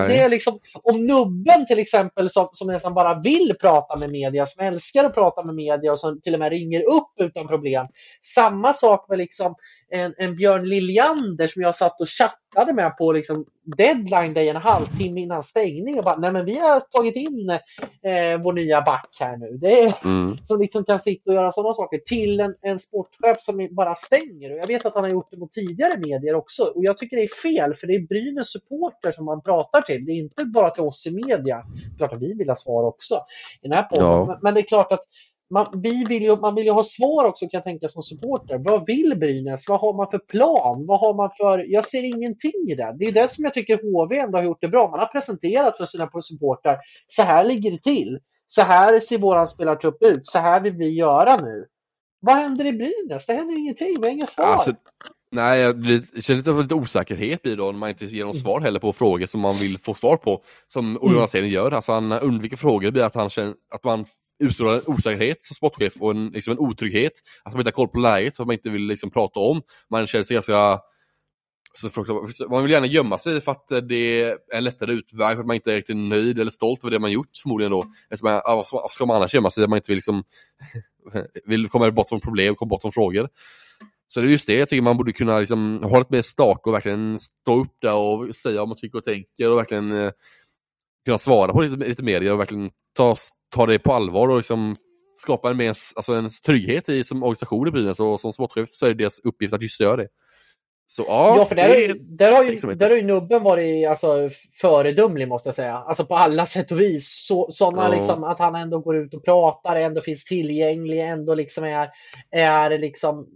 det 0.08 0.16
är 0.16 0.28
liksom, 0.28 0.58
om 0.82 1.06
nubben 1.06 1.66
till 1.66 1.78
exempel 1.78 2.30
som, 2.30 2.48
som 2.52 2.68
nästan 2.68 2.94
bara 2.94 3.20
vill 3.20 3.54
prata 3.60 3.96
med 3.96 4.10
media, 4.10 4.46
som 4.46 4.66
älskar 4.66 5.04
att 5.04 5.14
prata 5.14 5.44
med 5.44 5.54
media 5.54 5.92
och 5.92 6.00
som 6.00 6.20
till 6.20 6.34
och 6.34 6.40
med 6.40 6.50
ringer 6.50 6.80
upp 6.80 7.12
utan 7.20 7.46
problem. 7.46 7.86
Samma 8.34 8.72
sak 8.72 9.08
med 9.08 9.18
liksom 9.18 9.54
en, 9.90 10.14
en 10.18 10.36
Björn 10.36 10.68
Liljander 10.68 11.46
som 11.46 11.62
jag 11.62 11.74
satt 11.74 12.00
och 12.00 12.08
chattade 12.08 12.72
med 12.72 12.96
på 12.96 13.12
liksom 13.12 13.46
deadline 13.76 14.34
day 14.34 14.48
en 14.48 14.56
halvtimme 14.56 15.20
innan 15.20 15.42
stängning 15.42 15.98
och 15.98 16.04
bara, 16.04 16.16
nej 16.16 16.32
men 16.32 16.44
vi 16.44 16.58
har 16.58 16.80
tagit 16.80 17.16
in 17.16 17.50
eh, 17.50 18.42
vår 18.42 18.52
nya 18.52 18.82
back 18.82 19.16
här 19.20 19.36
nu. 19.36 19.56
Det 19.56 19.80
är, 19.80 19.94
Mm. 20.04 20.36
som 20.42 20.60
liksom 20.60 20.84
kan 20.84 21.00
sitta 21.00 21.30
och 21.30 21.34
göra 21.34 21.52
sådana 21.52 21.74
saker 21.74 21.98
till 21.98 22.40
en, 22.40 22.54
en 22.62 22.78
sportchef 22.78 23.40
som 23.40 23.68
bara 23.70 23.94
stänger. 23.94 24.52
Och 24.52 24.58
jag 24.58 24.66
vet 24.66 24.86
att 24.86 24.94
han 24.94 25.04
har 25.04 25.10
gjort 25.10 25.30
det 25.30 25.36
mot 25.36 25.52
tidigare 25.52 25.98
medier 25.98 26.34
också. 26.34 26.62
Och 26.62 26.84
jag 26.84 26.98
tycker 26.98 27.16
det 27.16 27.22
är 27.22 27.42
fel, 27.42 27.74
för 27.74 27.86
det 27.86 27.94
är 27.94 28.06
Brynäs 28.06 28.48
supporter 28.48 29.12
som 29.12 29.24
man 29.24 29.42
pratar 29.42 29.80
till. 29.80 30.04
Det 30.04 30.12
är 30.12 30.16
inte 30.16 30.44
bara 30.44 30.70
till 30.70 30.82
oss 30.82 31.06
i 31.06 31.10
media. 31.10 31.62
Klart 31.98 32.12
att 32.12 32.22
vi 32.22 32.34
vill 32.34 32.48
ha 32.48 32.56
svar 32.56 32.84
också 32.84 33.14
i 33.62 33.68
den 33.68 33.76
här 33.76 33.82
podden. 33.82 34.06
Ja. 34.06 34.26
Men, 34.26 34.38
men 34.42 34.54
det 34.54 34.60
är 34.60 34.62
klart 34.62 34.92
att 34.92 35.04
man, 35.50 35.66
vi 35.72 36.04
vill 36.04 36.22
ju, 36.22 36.36
man 36.36 36.54
vill 36.54 36.64
ju 36.64 36.70
ha 36.70 36.84
svar 36.84 37.24
också 37.24 37.44
kan 37.48 37.58
jag 37.58 37.64
tänka 37.64 37.88
som 37.88 38.02
supporter. 38.02 38.58
Vad 38.58 38.86
vill 38.86 39.16
Brynäs? 39.16 39.68
Vad 39.68 39.80
har 39.80 39.92
man 39.92 40.10
för 40.10 40.18
plan? 40.18 40.86
Vad 40.86 41.00
har 41.00 41.14
man 41.14 41.30
för... 41.38 41.72
Jag 41.72 41.84
ser 41.84 42.04
ingenting 42.04 42.68
i 42.68 42.74
det. 42.74 42.96
Det 42.98 43.04
är 43.04 43.12
det 43.12 43.30
som 43.30 43.44
jag 43.44 43.54
tycker 43.54 43.76
HV 43.82 44.18
ändå 44.18 44.38
har 44.38 44.44
gjort 44.44 44.60
det 44.60 44.68
bra. 44.68 44.90
Man 44.90 45.00
har 45.00 45.06
presenterat 45.06 45.76
för 45.76 45.84
sina 45.84 46.10
supportrar. 46.22 46.78
Så 47.06 47.22
här 47.22 47.44
ligger 47.44 47.70
det 47.70 47.82
till. 47.82 48.18
Så 48.46 48.62
här 48.62 49.00
ser 49.00 49.18
våran 49.18 49.48
spelartrupp 49.48 50.02
ut. 50.02 50.26
Så 50.26 50.38
här 50.38 50.60
vill 50.60 50.72
vi 50.72 50.88
göra 50.88 51.36
nu. 51.36 51.66
Vad 52.20 52.36
händer 52.36 52.64
i 52.64 52.72
Brynäs? 52.72 53.26
Det 53.26 53.32
händer 53.32 53.58
ingenting. 53.58 53.96
Vi 54.00 54.06
har 54.06 54.14
inga 54.14 54.26
svar. 54.26 54.44
Alltså, 54.46 54.72
nej, 55.30 55.60
jag 55.60 55.82
det 55.82 56.22
känns 56.22 56.28
lite, 56.28 56.50
lite 56.50 56.74
osäkerhet 56.74 57.46
i 57.46 57.54
då 57.54 57.64
när 57.64 57.72
man 57.72 57.88
inte 57.88 58.04
ger 58.04 58.24
någon 58.24 58.34
svar 58.34 58.60
heller 58.60 58.80
på 58.80 58.92
frågor 58.92 59.26
som 59.26 59.40
man 59.40 59.56
vill 59.56 59.78
få 59.78 59.94
svar 59.94 60.16
på. 60.16 60.42
Som 60.66 60.96
Olle 60.96 61.06
Mm. 61.06 61.14
Johansson 61.14 61.48
gör. 61.48 61.70
Alltså 61.70 61.92
han 61.92 62.12
undviker 62.12 62.56
frågor, 62.56 62.86
det 62.86 62.92
blir 62.92 63.02
att, 63.02 63.14
han 63.14 63.30
känner, 63.30 63.54
att 63.70 63.84
man 63.84 64.04
utstrålar 64.38 64.74
en 64.74 64.82
osäkerhet 64.86 65.42
som 65.42 65.54
sportchef 65.54 65.94
och 66.00 66.10
en, 66.10 66.28
liksom 66.28 66.52
en 66.52 66.58
otrygghet. 66.58 67.12
Att 67.44 67.52
man 67.52 67.60
inte 67.60 67.68
har 67.68 67.72
koll 67.72 67.88
på 67.88 67.98
läget, 67.98 68.38
vad 68.38 68.46
man 68.46 68.54
inte 68.54 68.70
vill 68.70 68.86
liksom 68.86 69.10
prata 69.10 69.40
om. 69.40 69.62
Man 69.90 70.06
känner 70.06 70.24
sig 70.24 70.34
ganska 70.34 70.80
så 71.78 72.48
man 72.50 72.62
vill 72.62 72.72
gärna 72.72 72.86
gömma 72.86 73.18
sig 73.18 73.40
för 73.40 73.52
att 73.52 73.68
det 73.88 74.22
är 74.22 74.38
en 74.52 74.64
lättare 74.64 74.92
utväg, 74.92 75.34
för 75.36 75.40
att 75.40 75.46
man 75.46 75.56
inte 75.56 75.72
är 75.72 75.76
riktigt 75.76 75.96
nöjd 75.96 76.38
eller 76.38 76.50
stolt 76.50 76.84
över 76.84 76.90
det 76.90 76.98
man 76.98 77.12
gjort 77.12 77.30
förmodligen 77.42 77.70
då. 77.70 77.84
Eftersom 78.10 78.30
man, 78.30 78.64
vad 78.72 78.90
ska 78.90 79.06
man 79.06 79.16
annars 79.16 79.34
gömma 79.34 79.50
sig? 79.50 79.64
Att 79.64 79.70
man 79.70 79.76
inte 79.76 79.90
vill, 79.90 79.96
liksom, 79.96 80.24
vill 81.46 81.68
komma 81.68 81.90
bort 81.90 82.08
från 82.08 82.20
problem, 82.20 82.54
komma 82.54 82.68
bort 82.68 82.82
från 82.82 82.92
frågor. 82.92 83.28
Så 84.08 84.20
det 84.20 84.26
är 84.26 84.30
just 84.30 84.46
det, 84.46 84.54
jag 84.54 84.68
tycker 84.68 84.82
man 84.82 84.96
borde 84.96 85.12
kunna 85.12 85.38
liksom, 85.38 85.82
ha 85.82 85.98
lite 85.98 86.12
mer 86.12 86.22
stak 86.22 86.66
och 86.66 86.74
verkligen 86.74 87.20
stå 87.20 87.60
upp 87.60 87.76
där 87.80 87.94
och 87.94 88.34
säga 88.34 88.58
vad 88.58 88.68
man 88.68 88.76
tycker 88.76 88.98
och 88.98 89.04
tänker 89.04 89.50
och 89.50 89.58
verkligen 89.58 89.92
eh, 89.92 90.10
kunna 91.06 91.18
svara 91.18 91.52
på 91.52 91.60
lite, 91.60 91.76
lite 91.76 92.02
mer 92.02 92.32
och 92.32 92.40
verkligen 92.40 92.70
ta, 92.96 93.16
ta 93.54 93.66
det 93.66 93.78
på 93.78 93.92
allvar 93.92 94.28
och 94.28 94.36
liksom 94.36 94.76
skapa 95.22 95.50
en, 95.50 95.56
mer, 95.56 95.74
alltså 95.96 96.14
en 96.14 96.30
trygghet 96.46 96.88
i 96.88 97.04
som 97.04 97.22
organisation 97.22 97.68
i 97.68 97.70
Brynäs 97.70 98.00
och 98.00 98.20
som 98.20 98.32
sportchef 98.32 98.68
så 98.70 98.86
är 98.86 98.90
det 98.90 99.02
deras 99.02 99.18
uppgift 99.18 99.54
att 99.54 99.62
just 99.62 99.80
göra 99.80 99.96
det. 99.96 100.08
Så, 100.86 101.04
ja, 101.08 101.36
ja, 101.38 101.44
för 101.44 101.54
där, 101.54 101.74
ju, 101.74 101.94
där, 101.94 102.32
har 102.32 102.44
ju, 102.44 102.74
där 102.74 102.90
har 102.90 102.96
ju 102.96 103.02
nubben 103.02 103.42
varit 103.42 103.88
alltså, 103.88 104.30
föredömlig 104.60 105.28
måste 105.28 105.48
jag 105.48 105.56
säga. 105.56 105.76
Alltså 105.76 106.04
på 106.04 106.16
alla 106.16 106.46
sätt 106.46 106.72
och 106.72 106.80
vis. 106.80 107.26
Så, 107.28 107.48
såna, 107.52 107.82
ja. 107.82 107.96
liksom, 107.96 108.24
att 108.24 108.38
han 108.38 108.54
ändå 108.54 108.80
går 108.80 108.96
ut 108.96 109.14
och 109.14 109.24
pratar, 109.24 109.76
ändå 109.76 110.00
finns 110.00 110.24
tillgänglig, 110.24 111.00
ändå 111.00 111.34
liksom 111.34 111.64
är, 111.64 111.88
är 112.30 112.78
liksom 112.78 113.26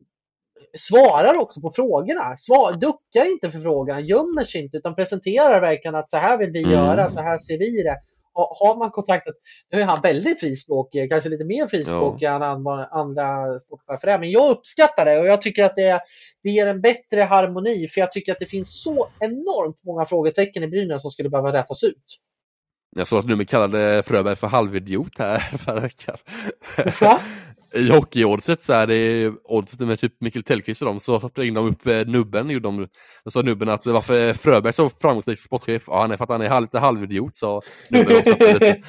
svarar 0.79 1.41
också 1.41 1.61
på 1.61 1.71
frågorna. 1.71 2.37
Svar, 2.37 2.73
duckar 2.73 3.33
inte 3.33 3.51
för 3.51 3.59
frågorna, 3.59 4.01
gömmer 4.01 4.45
sig 4.45 4.63
inte 4.63 4.77
utan 4.77 4.95
presenterar 4.95 5.61
verkligen 5.61 5.95
att 5.95 6.11
så 6.11 6.17
här 6.17 6.39
vill 6.39 6.51
vi 6.51 6.63
mm. 6.63 6.73
göra, 6.73 7.09
så 7.09 7.21
här 7.21 7.39
ser 7.39 7.59
vi 7.59 7.83
det 7.83 7.97
har 8.33 8.79
man 8.79 8.91
kontraktet, 8.91 9.35
nu 9.73 9.81
är 9.81 9.85
han 9.85 10.01
väldigt 10.03 10.41
frispråkig, 10.41 11.11
kanske 11.11 11.31
lite 11.31 11.45
mer 11.45 11.67
frispråkig 11.67 12.27
ja. 12.27 12.35
än 12.35 12.43
andra 12.91 13.59
sportchefer 13.59 14.19
Men 14.19 14.31
jag 14.31 14.51
uppskattar 14.51 15.05
det 15.05 15.19
och 15.19 15.27
jag 15.27 15.43
tycker 15.43 15.65
att 15.65 15.77
det, 15.77 16.01
det 16.43 16.51
ger 16.51 16.67
en 16.67 16.81
bättre 16.81 17.21
harmoni 17.21 17.89
för 17.89 18.01
jag 18.01 18.13
tycker 18.13 18.33
att 18.33 18.39
det 18.39 18.47
finns 18.47 18.83
så 18.83 19.09
enormt 19.21 19.85
många 19.87 20.07
frågetecken 20.07 20.63
i 20.63 20.69
Brynäs 20.69 21.03
som 21.03 21.11
skulle 21.11 21.31
behöva 21.31 21.53
rättas 21.53 21.85
ut. 21.85 22.19
Jag 22.97 23.07
såg 23.07 23.19
att 23.19 23.27
du 23.27 23.45
kallade 23.45 24.03
Fröberg 24.03 24.37
för 24.37 24.47
halvidiot 24.47 25.19
här 25.19 25.39
förra 25.59 25.81
veckan. 25.81 26.17
I 27.75 27.91
hockeyoddset 27.91 28.63
så 28.63 28.73
är 28.73 28.87
det 28.87 29.33
oddset 29.45 29.81
med 29.81 29.99
typ 29.99 30.21
Mikael 30.21 30.43
Tellqvist 30.43 30.83
och 30.83 30.87
dem 30.87 31.01
så 31.01 31.31
ringde 31.35 31.61
de 31.61 31.69
upp 31.69 31.87
eh, 31.87 32.07
Nubben. 32.07 32.51
Gjorde 32.51 32.69
de, 32.69 32.89
sa 33.31 33.43
Nubben 33.43 33.69
att 33.69 33.87
varför 33.87 34.35
Fröberg 34.35 34.73
så 34.73 34.89
framgångsrik 34.89 35.39
sportchef? 35.39 35.83
Ja, 35.87 36.01
han 36.01 36.11
är 36.11 36.17
för 36.17 36.25
att 36.25 36.31
han 36.31 36.43
är 36.43 36.61
lite 36.61 36.79
halvidiot 36.79 37.37
sa 37.37 37.61
Nubben. 37.89 38.17
Och 38.17 38.25
lite. 38.25 38.81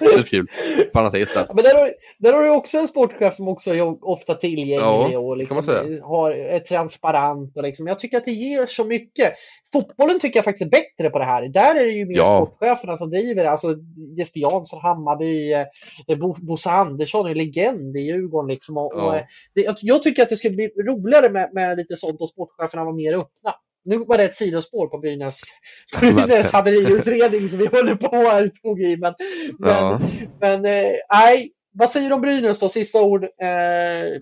lite 0.16 0.30
kul. 0.30 0.46
Parentes 0.92 1.34
där. 1.34 1.46
men 1.54 1.64
där 1.64 1.74
har, 1.74 1.92
där 2.18 2.32
har 2.32 2.42
du 2.42 2.50
också 2.50 2.78
en 2.78 2.88
sportchef 2.88 3.34
som 3.34 3.48
också 3.48 3.74
är 3.74 4.04
ofta 4.04 4.34
tillgänglig 4.34 4.76
ja, 4.76 5.18
och 5.18 5.36
liksom 5.36 5.56
har, 6.02 6.30
är 6.30 6.60
transparent. 6.60 7.56
Och 7.56 7.62
liksom. 7.62 7.86
Jag 7.86 7.98
tycker 7.98 8.16
att 8.16 8.24
det 8.24 8.32
ger 8.32 8.66
så 8.66 8.84
mycket. 8.84 9.34
Fotbollen 9.72 10.20
tycker 10.20 10.38
jag 10.38 10.44
faktiskt 10.44 10.66
är 10.66 10.70
bättre 10.70 11.10
på 11.10 11.18
det 11.18 11.24
här. 11.24 11.48
Där 11.48 11.80
är 11.80 11.86
det 11.86 11.92
ju 11.92 12.06
mer 12.06 12.16
ja. 12.16 12.46
sportcheferna 12.46 12.96
som 12.96 13.10
driver 13.10 13.44
det. 13.44 13.50
Alltså 13.50 13.74
Jesper 14.18 14.40
Jansson, 14.40 14.80
Hammarby, 14.82 15.52
eh, 15.52 16.16
Bosse 16.38 16.70
Andersson 16.70 17.26
legend 17.46 17.96
i 17.96 18.00
Djurgården. 18.00 18.48
Liksom. 18.48 18.76
Och, 18.76 18.92
ja. 18.96 19.20
och 19.20 19.26
det, 19.54 19.76
jag 19.82 20.02
tycker 20.02 20.22
att 20.22 20.28
det 20.28 20.36
skulle 20.36 20.54
bli 20.54 20.68
roligare 20.68 21.30
med, 21.30 21.50
med 21.52 21.76
lite 21.76 21.96
sånt 21.96 22.20
och 22.20 22.28
sportcheferna 22.28 22.84
var 22.84 22.92
mer 22.92 23.16
öppna. 23.16 23.54
Nu 23.84 23.98
var 23.98 24.18
det 24.18 24.24
ett 24.24 24.34
sidospår 24.34 24.86
på 24.86 24.98
Brynäs, 24.98 25.40
Brynäs 26.00 26.52
haveriutredning 26.52 27.48
som 27.48 27.58
vi 27.58 27.66
håller 27.66 27.94
på 27.94 28.16
här 28.16 28.48
tog 28.48 28.80
i. 28.80 28.96
Men, 28.96 29.14
ja. 29.58 30.00
men, 30.40 30.62
men 30.62 30.64
eh, 30.64 30.92
nej, 31.12 31.52
vad 31.72 31.90
säger 31.90 32.08
du 32.08 32.14
om 32.14 32.20
Brynäs 32.20 32.58
då? 32.58 32.68
Sista 32.68 33.02
ord. 33.02 33.24
Eh, 33.24 34.20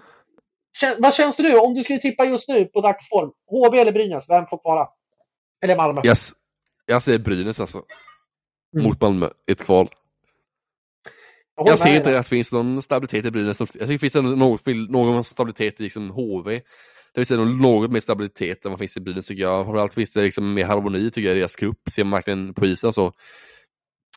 vad 0.98 1.14
känns 1.14 1.36
det 1.36 1.42
nu 1.42 1.56
om 1.56 1.74
du 1.74 1.82
skulle 1.82 1.98
tippa 1.98 2.24
just 2.24 2.48
nu 2.48 2.64
på 2.64 2.80
dagsform? 2.80 3.30
HV 3.50 3.78
eller 3.78 3.92
Brynäs? 3.92 4.30
Vem 4.30 4.46
får 4.46 4.58
kvala? 4.58 4.88
Eller 5.62 5.76
Malmö? 5.76 6.00
Yes. 6.04 6.32
Jag 6.86 7.02
säger 7.02 7.18
Brynäs 7.18 7.60
alltså. 7.60 7.82
Mm. 8.74 8.86
Mot 8.86 9.00
Malmö, 9.00 9.28
ett 9.50 9.60
kval. 9.60 9.88
Jag, 11.56 11.68
jag 11.68 11.78
ser 11.78 11.96
inte 11.96 12.18
att 12.18 12.24
det 12.24 12.28
finns 12.28 12.52
någon 12.52 12.82
stabilitet 12.82 13.26
i 13.26 13.30
Brynäs. 13.30 13.60
Jag 13.60 13.68
tycker 13.68 13.86
det 13.86 13.98
finns 13.98 14.14
någon, 14.14 14.92
någon 14.92 15.24
stabilitet 15.24 15.80
i 15.80 15.82
liksom 15.82 16.10
HV. 16.10 16.60
Det 17.14 17.20
vill 17.20 17.26
säga 17.26 17.40
något 17.40 17.90
mer 17.90 18.00
stabilitet 18.00 18.64
än 18.64 18.70
vad 18.70 18.78
finns 18.78 18.96
i 18.96 19.00
Brynäs 19.00 19.26
tycker 19.26 19.42
jag. 19.42 19.64
Framförallt 19.64 19.94
finns 19.94 20.12
det 20.12 20.22
liksom 20.22 20.54
mer 20.54 20.64
harmoni 20.64 21.10
tycker 21.10 21.28
jag 21.28 21.36
i 21.36 21.38
deras 21.38 21.56
grupp. 21.56 21.78
Ser 21.90 22.04
man 22.04 22.16
verkligen 22.16 22.54
på 22.54 22.66
isen 22.66 22.92
så. 22.92 23.12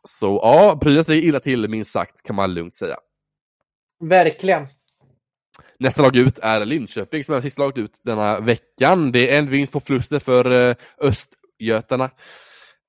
Så 0.08 0.40
ja, 0.44 0.78
Brynäs 0.82 1.08
ligger 1.08 1.28
illa 1.28 1.40
till 1.40 1.70
minst 1.70 1.92
sagt 1.92 2.24
kan 2.24 2.36
man 2.36 2.54
lugnt 2.54 2.76
säga. 2.76 2.96
Verkligen. 4.04 4.68
Nästa 5.80 6.02
lag 6.02 6.16
ut 6.16 6.40
är 6.40 6.66
Linköping 6.66 7.24
som 7.24 7.36
är 7.36 7.42
sista 7.42 7.62
laget 7.62 7.78
ut 7.78 8.00
denna 8.04 8.40
veckan. 8.40 9.12
Det 9.12 9.34
är 9.34 9.40
en 9.40 9.50
vinst 9.50 9.76
och 9.76 9.84
förluster 9.84 10.20
för 10.20 10.70
eh, 10.70 10.76
Östgötarna. 10.98 12.10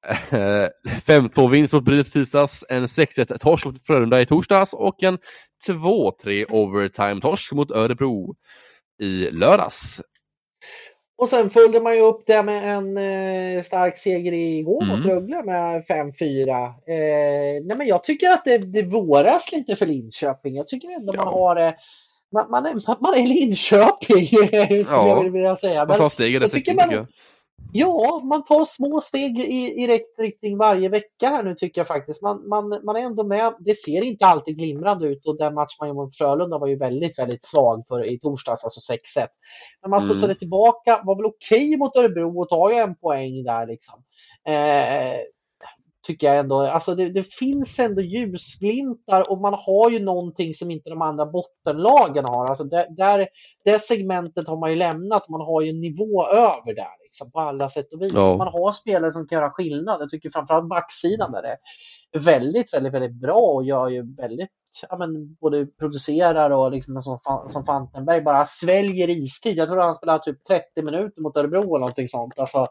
5-2 0.07 1.51
vinst 1.51 1.75
mot 1.75 1.85
Brynäs 1.85 2.11
tisdags, 2.11 2.65
en 2.69 2.87
6-1 2.87 3.39
torsk 3.39 3.65
mot 3.65 3.87
Frölunda 3.87 4.21
i 4.21 4.27
torsdags 4.27 4.73
och 4.73 5.03
en 5.03 5.19
2-3 5.69 6.47
overtime 6.51 7.21
torsk 7.21 7.53
mot 7.53 7.71
Örebro 7.71 8.35
i 9.03 9.31
lördags. 9.31 10.01
Och 11.19 11.29
sen 11.29 11.51
följde 11.51 11.81
man 11.81 11.97
ju 11.97 12.03
upp 12.03 12.23
det 12.27 12.43
med 12.43 12.77
en 12.77 12.97
eh, 12.97 13.63
stark 13.63 13.99
seger 13.99 14.33
igår 14.33 14.83
mm. 14.83 14.97
mot 14.97 15.07
Rögle 15.07 15.43
med 15.43 15.85
5-4. 15.85 16.67
Eh, 16.67 17.65
nej 17.65 17.77
men 17.77 17.87
jag 17.87 18.05
tycker 18.05 18.31
att 18.31 18.45
det, 18.45 18.59
det 18.59 18.83
våras 18.83 19.53
lite 19.53 19.77
för 19.77 19.87
Linköping. 19.87 20.57
Jag 20.57 20.69
tycker 20.69 20.89
ändå 20.89 21.13
ja. 21.17 21.25
man 21.25 21.35
har 21.35 21.55
det. 21.55 21.67
Eh, 21.67 21.75
man, 22.33 22.51
man, 22.51 22.67
är, 22.67 22.75
man 23.03 23.15
är 23.15 23.27
Linköping, 23.27 24.27
skulle 24.85 24.85
ja. 24.91 25.25
jag 25.25 25.31
vilja 25.31 25.57
säga. 25.57 25.81
Men 25.81 25.89
man 25.89 25.99
tar 25.99 26.09
steget 26.09 26.43
rätt 26.43 26.53
tycker 26.53 26.75
man, 26.75 27.07
Ja, 27.73 28.21
man 28.25 28.45
tar 28.45 28.65
små 28.65 29.01
steg 29.01 29.39
i, 29.39 29.83
i 29.83 29.87
rätt 29.87 30.19
riktning 30.19 30.57
varje 30.59 30.89
vecka 30.89 31.29
här 31.29 31.43
nu 31.43 31.55
tycker 31.55 31.81
jag 31.81 31.89
faktiskt. 31.89 32.23
Man, 32.23 32.49
man, 32.49 32.69
man 32.85 32.97
är 32.97 33.01
ändå 33.01 33.25
med. 33.25 33.55
Det 33.59 33.79
ser 33.79 34.05
inte 34.05 34.27
alltid 34.27 34.59
glimrande 34.59 35.07
ut 35.07 35.27
och 35.27 35.39
den 35.39 35.55
match 35.55 35.77
man 35.81 35.89
gjorde 35.89 36.01
mot 36.01 36.17
Frölunda 36.17 36.59
var 36.59 36.67
ju 36.67 36.77
väldigt, 36.77 37.19
väldigt 37.19 37.45
svag 37.45 37.87
för 37.89 38.05
i 38.05 38.19
torsdags, 38.19 38.65
alltså 38.65 38.93
6-1. 39.21 39.27
Men 39.83 39.91
man 39.91 40.01
studsade 40.01 40.25
mm. 40.25 40.37
tillbaka, 40.37 41.03
var 41.05 41.17
väl 41.17 41.27
okej 41.27 41.69
okay 41.69 41.77
mot 41.77 41.97
Örebro 41.97 42.41
och 42.41 42.49
tar 42.49 42.71
ju 42.71 42.77
en 42.77 42.95
poäng 42.95 43.45
där 43.45 43.67
liksom. 43.67 44.03
Eh, 44.49 45.21
tycker 46.07 46.27
jag 46.27 46.39
ändå. 46.39 46.61
Alltså 46.61 46.95
det, 46.95 47.09
det, 47.09 47.23
finns 47.23 47.79
ändå 47.79 48.03
ljusglimtar 48.03 49.31
och 49.31 49.41
man 49.41 49.55
har 49.55 49.91
ju 49.91 49.99
någonting 49.99 50.55
som 50.55 50.71
inte 50.71 50.91
de 50.91 51.03
andra 51.03 51.27
bottenlagen 51.27 52.25
har. 52.25 52.47
Alltså 52.47 52.65
där, 52.65 52.87
där, 52.97 53.29
det 53.65 53.79
segmentet 53.79 54.49
har 54.49 54.57
man 54.57 54.71
ju 54.71 54.77
lämnat. 54.77 55.29
Man 55.29 55.41
har 55.41 55.61
ju 55.61 55.71
en 55.71 55.81
nivå 55.81 56.27
över 56.27 56.75
där 56.75 57.08
liksom, 57.19 57.31
på 57.31 57.41
alla 57.41 57.69
sätt 57.69 57.93
och 57.93 58.03
vis. 58.03 58.13
Ja. 58.15 58.37
Man 58.39 58.49
har 58.49 58.73
spelare 58.73 59.13
som 59.13 59.27
kan 59.27 59.39
göra 59.39 59.51
skillnad. 59.51 60.01
Jag 60.01 60.11
tycker 60.11 60.31
framförallt 60.31 60.69
backsidan 60.69 61.33
där 61.33 61.43
det 61.43 61.57
är 62.13 62.21
väldigt, 62.21 62.75
väldigt, 62.75 62.95
väldigt 62.95 63.21
bra 63.21 63.41
och 63.41 63.65
gör 63.65 63.89
ju 63.89 64.15
väldigt 64.15 64.51
ja, 64.89 64.97
men, 64.97 65.35
både 65.35 65.67
producerar 65.67 66.51
och 66.51 66.71
liksom 66.71 67.03
som, 67.03 67.19
som 67.49 67.65
Fantenberg 67.65 68.21
bara 68.21 68.45
sväljer 68.47 69.11
istid. 69.11 69.57
Jag 69.57 69.69
tror 69.69 69.81
han 69.81 69.95
spelar 69.95 70.19
typ 70.19 70.45
30 70.45 70.83
minuter 70.83 71.23
mot 71.23 71.37
Örebro 71.37 71.63
eller 71.63 71.79
någonting 71.79 72.09
sånt. 72.09 72.39
Alltså, 72.39 72.67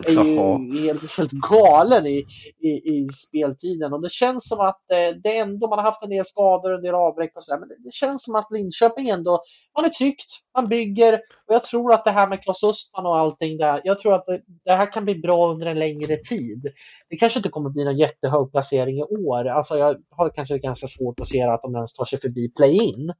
är 0.00 0.12
ju 0.12 0.80
helt, 0.80 1.16
helt 1.16 1.32
galen 1.32 2.06
i, 2.06 2.26
i, 2.60 2.68
i, 2.68 3.08
speltiden. 3.08 3.92
Och 3.92 4.02
det 4.02 4.12
känns 4.12 4.48
som 4.48 4.60
att 4.60 4.90
eh, 4.92 5.16
det 5.22 5.36
ändå, 5.36 5.68
man 5.68 5.78
har 5.78 5.86
haft 5.86 6.02
en 6.02 6.10
del 6.10 6.24
skador, 6.24 6.70
och 6.70 6.76
en 6.76 6.82
del 6.84 6.94
avbräck 6.94 7.36
och 7.36 7.44
sådär, 7.44 7.60
men 7.60 7.68
det, 7.68 7.74
det, 7.84 7.92
känns 7.92 8.24
som 8.24 8.34
att 8.34 8.50
Linköping 8.50 9.08
ändå, 9.08 9.42
man 9.76 9.84
är 9.84 9.88
tryggt, 9.88 10.26
man 10.56 10.68
bygger 10.68 11.20
och 11.46 11.54
jag 11.54 11.64
tror 11.64 11.92
att 11.92 12.04
det 12.04 12.10
här 12.10 12.28
med 12.28 12.42
Klas 12.42 12.64
Östman 12.64 13.06
och 13.06 13.18
allting 13.18 13.56
där, 13.56 13.80
jag 13.84 13.98
tror 13.98 14.14
att 14.14 14.26
det, 14.26 14.40
det, 14.64 14.72
här 14.72 14.92
kan 14.92 15.04
bli 15.04 15.14
bra 15.14 15.50
under 15.50 15.66
en 15.66 15.78
längre 15.78 16.16
tid. 16.16 16.72
Det 17.08 17.16
kanske 17.16 17.38
inte 17.38 17.48
kommer 17.48 17.70
bli 17.70 17.84
någon 17.84 17.98
jättehög 17.98 18.50
placering 18.52 18.98
i 18.98 19.02
år. 19.02 19.46
Alltså 19.46 19.78
jag 19.78 19.96
har 20.10 20.30
kanske 20.30 20.58
ganska 20.58 20.86
svårt 20.86 21.20
att 21.20 21.28
se 21.28 21.42
att 21.42 21.62
de 21.62 21.74
ens 21.74 21.94
tar 21.94 22.04
sig 22.04 22.20
förbi 22.20 22.48
play-in. 22.48 23.12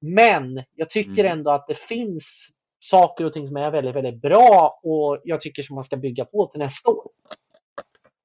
Men 0.00 0.62
jag 0.74 0.90
tycker 0.90 1.24
mm. 1.24 1.38
ändå 1.38 1.50
att 1.50 1.66
det 1.68 1.78
finns 1.78 2.50
saker 2.84 3.24
och 3.24 3.32
ting 3.32 3.48
som 3.48 3.56
är 3.56 3.70
väldigt, 3.70 3.94
väldigt 3.94 4.22
bra 4.22 4.80
och 4.82 5.20
jag 5.24 5.40
tycker 5.40 5.62
som 5.62 5.74
man 5.74 5.84
ska 5.84 5.96
bygga 5.96 6.24
på 6.24 6.46
till 6.46 6.60
nästa 6.60 6.90
år. 6.90 7.04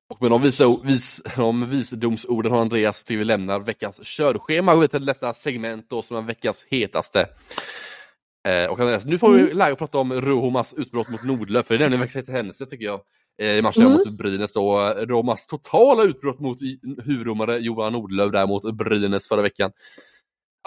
Och 0.09 0.21
med 0.21 0.31
de, 0.31 0.41
visa, 0.41 0.77
vis, 0.83 1.21
de 1.35 1.69
visdomsorden 1.69 2.51
har 2.51 2.61
Andreas 2.61 2.97
så 2.97 3.03
vi 3.07 3.23
lämnar 3.23 3.59
veckans 3.59 3.99
körschema 4.03 4.73
och 4.73 4.91
till 4.91 5.05
nästa 5.05 5.33
segment 5.33 5.89
då 5.89 6.01
som 6.01 6.17
är 6.17 6.21
veckans 6.21 6.65
hetaste. 6.69 7.27
Eh, 8.47 8.65
och 8.71 8.79
Andreas, 8.79 9.05
nu 9.05 9.17
får 9.17 9.33
vi 9.33 9.41
mm. 9.41 9.57
lära 9.57 9.75
prata 9.75 9.97
om 9.97 10.13
Romas 10.13 10.73
utbrott 10.73 11.09
mot 11.09 11.23
Nordlöf, 11.23 11.65
för 11.65 11.77
det 11.77 11.85
är 11.85 11.89
nämligen 11.89 12.07
veckans 12.07 12.29
händelse 12.29 12.65
tycker 12.65 12.85
jag. 12.85 13.01
Eh, 13.41 13.57
I 13.57 13.61
matchen 13.61 13.81
mm. 13.81 13.93
mot 13.93 14.09
Brynäs 14.09 14.53
då. 14.53 14.93
Romas 14.97 15.47
totala 15.47 16.03
utbrott 16.03 16.39
mot 16.39 16.57
huvuddomare 17.05 17.57
Johan 17.57 17.93
Nordlöf 17.93 18.31
där 18.31 18.47
mot 18.47 18.75
Brynäs 18.75 19.27
förra 19.27 19.41
veckan. 19.41 19.71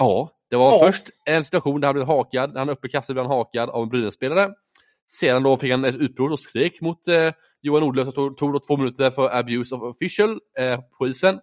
Ja, 0.03 0.31
det 0.51 0.57
var 0.57 0.73
ja. 0.73 0.87
först 0.87 1.11
en 1.25 1.45
situation 1.45 1.81
där 1.81 1.89
han 1.89 1.95
blev 1.95 2.07
hakad, 2.07 2.57
han 2.57 2.71
uppe 2.71 2.87
i 2.87 2.91
kassen 2.91 3.15
blev 3.15 3.27
han 3.27 3.37
hakad 3.37 3.71
av 3.71 3.83
en 3.83 3.89
Brynäs-spelare. 3.89 4.51
Sedan 5.07 5.43
då 5.43 5.57
fick 5.57 5.71
han 5.71 5.85
ett 5.85 5.95
utbrott 5.95 6.33
och 6.33 6.39
skrek 6.39 6.81
mot 6.81 7.09
eh, 7.09 7.33
Johan 7.61 7.81
Nordlöf 7.81 8.05
som 8.05 8.13
tog, 8.13 8.37
tog 8.37 8.67
två 8.67 8.77
minuter 8.77 9.11
för 9.11 9.37
abuse 9.37 9.75
of 9.75 9.83
official 9.83 10.41
eh, 10.59 10.81
på 10.99 11.09
isen. 11.09 11.41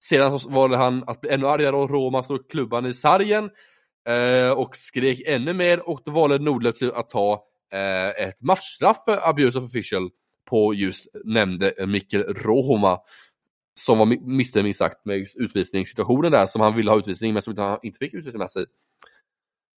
Sedan 0.00 0.40
så 0.40 0.50
valde 0.50 0.76
han 0.76 1.04
att 1.06 1.20
bli 1.20 1.30
ännu 1.30 1.46
argare 1.46 1.76
och 1.76 1.90
Roma 1.90 2.22
slog 2.22 2.50
klubban 2.50 2.86
i 2.86 2.94
sargen 2.94 3.50
eh, 4.08 4.50
och 4.50 4.76
skrek 4.76 5.22
ännu 5.26 5.52
mer 5.52 5.88
och 5.88 6.00
då 6.04 6.12
valde 6.12 6.38
Nordlöf 6.38 6.74
att 6.94 7.08
ta 7.08 7.42
eh, 7.72 8.28
ett 8.28 8.42
matchstraff 8.42 9.04
för 9.04 9.28
abuse 9.28 9.58
of 9.58 9.64
official 9.64 10.10
på 10.50 10.74
just 10.74 11.06
nämnde 11.24 11.86
Mikkel 11.86 12.22
Roma 12.22 12.98
som 13.78 13.98
var 13.98 14.06
missnöjd 14.36 14.64
minst 14.64 14.78
sagt 14.78 15.04
med 15.04 15.26
utvisningssituationen 15.36 16.32
där 16.32 16.46
som 16.46 16.60
han 16.60 16.76
ville 16.76 16.90
ha 16.90 16.98
utvisning 16.98 17.32
men 17.32 17.42
som 17.42 17.58
han 17.58 17.78
inte 17.82 17.98
fick 17.98 18.14
utvisning 18.14 18.38
med 18.38 18.50
sig. 18.50 18.64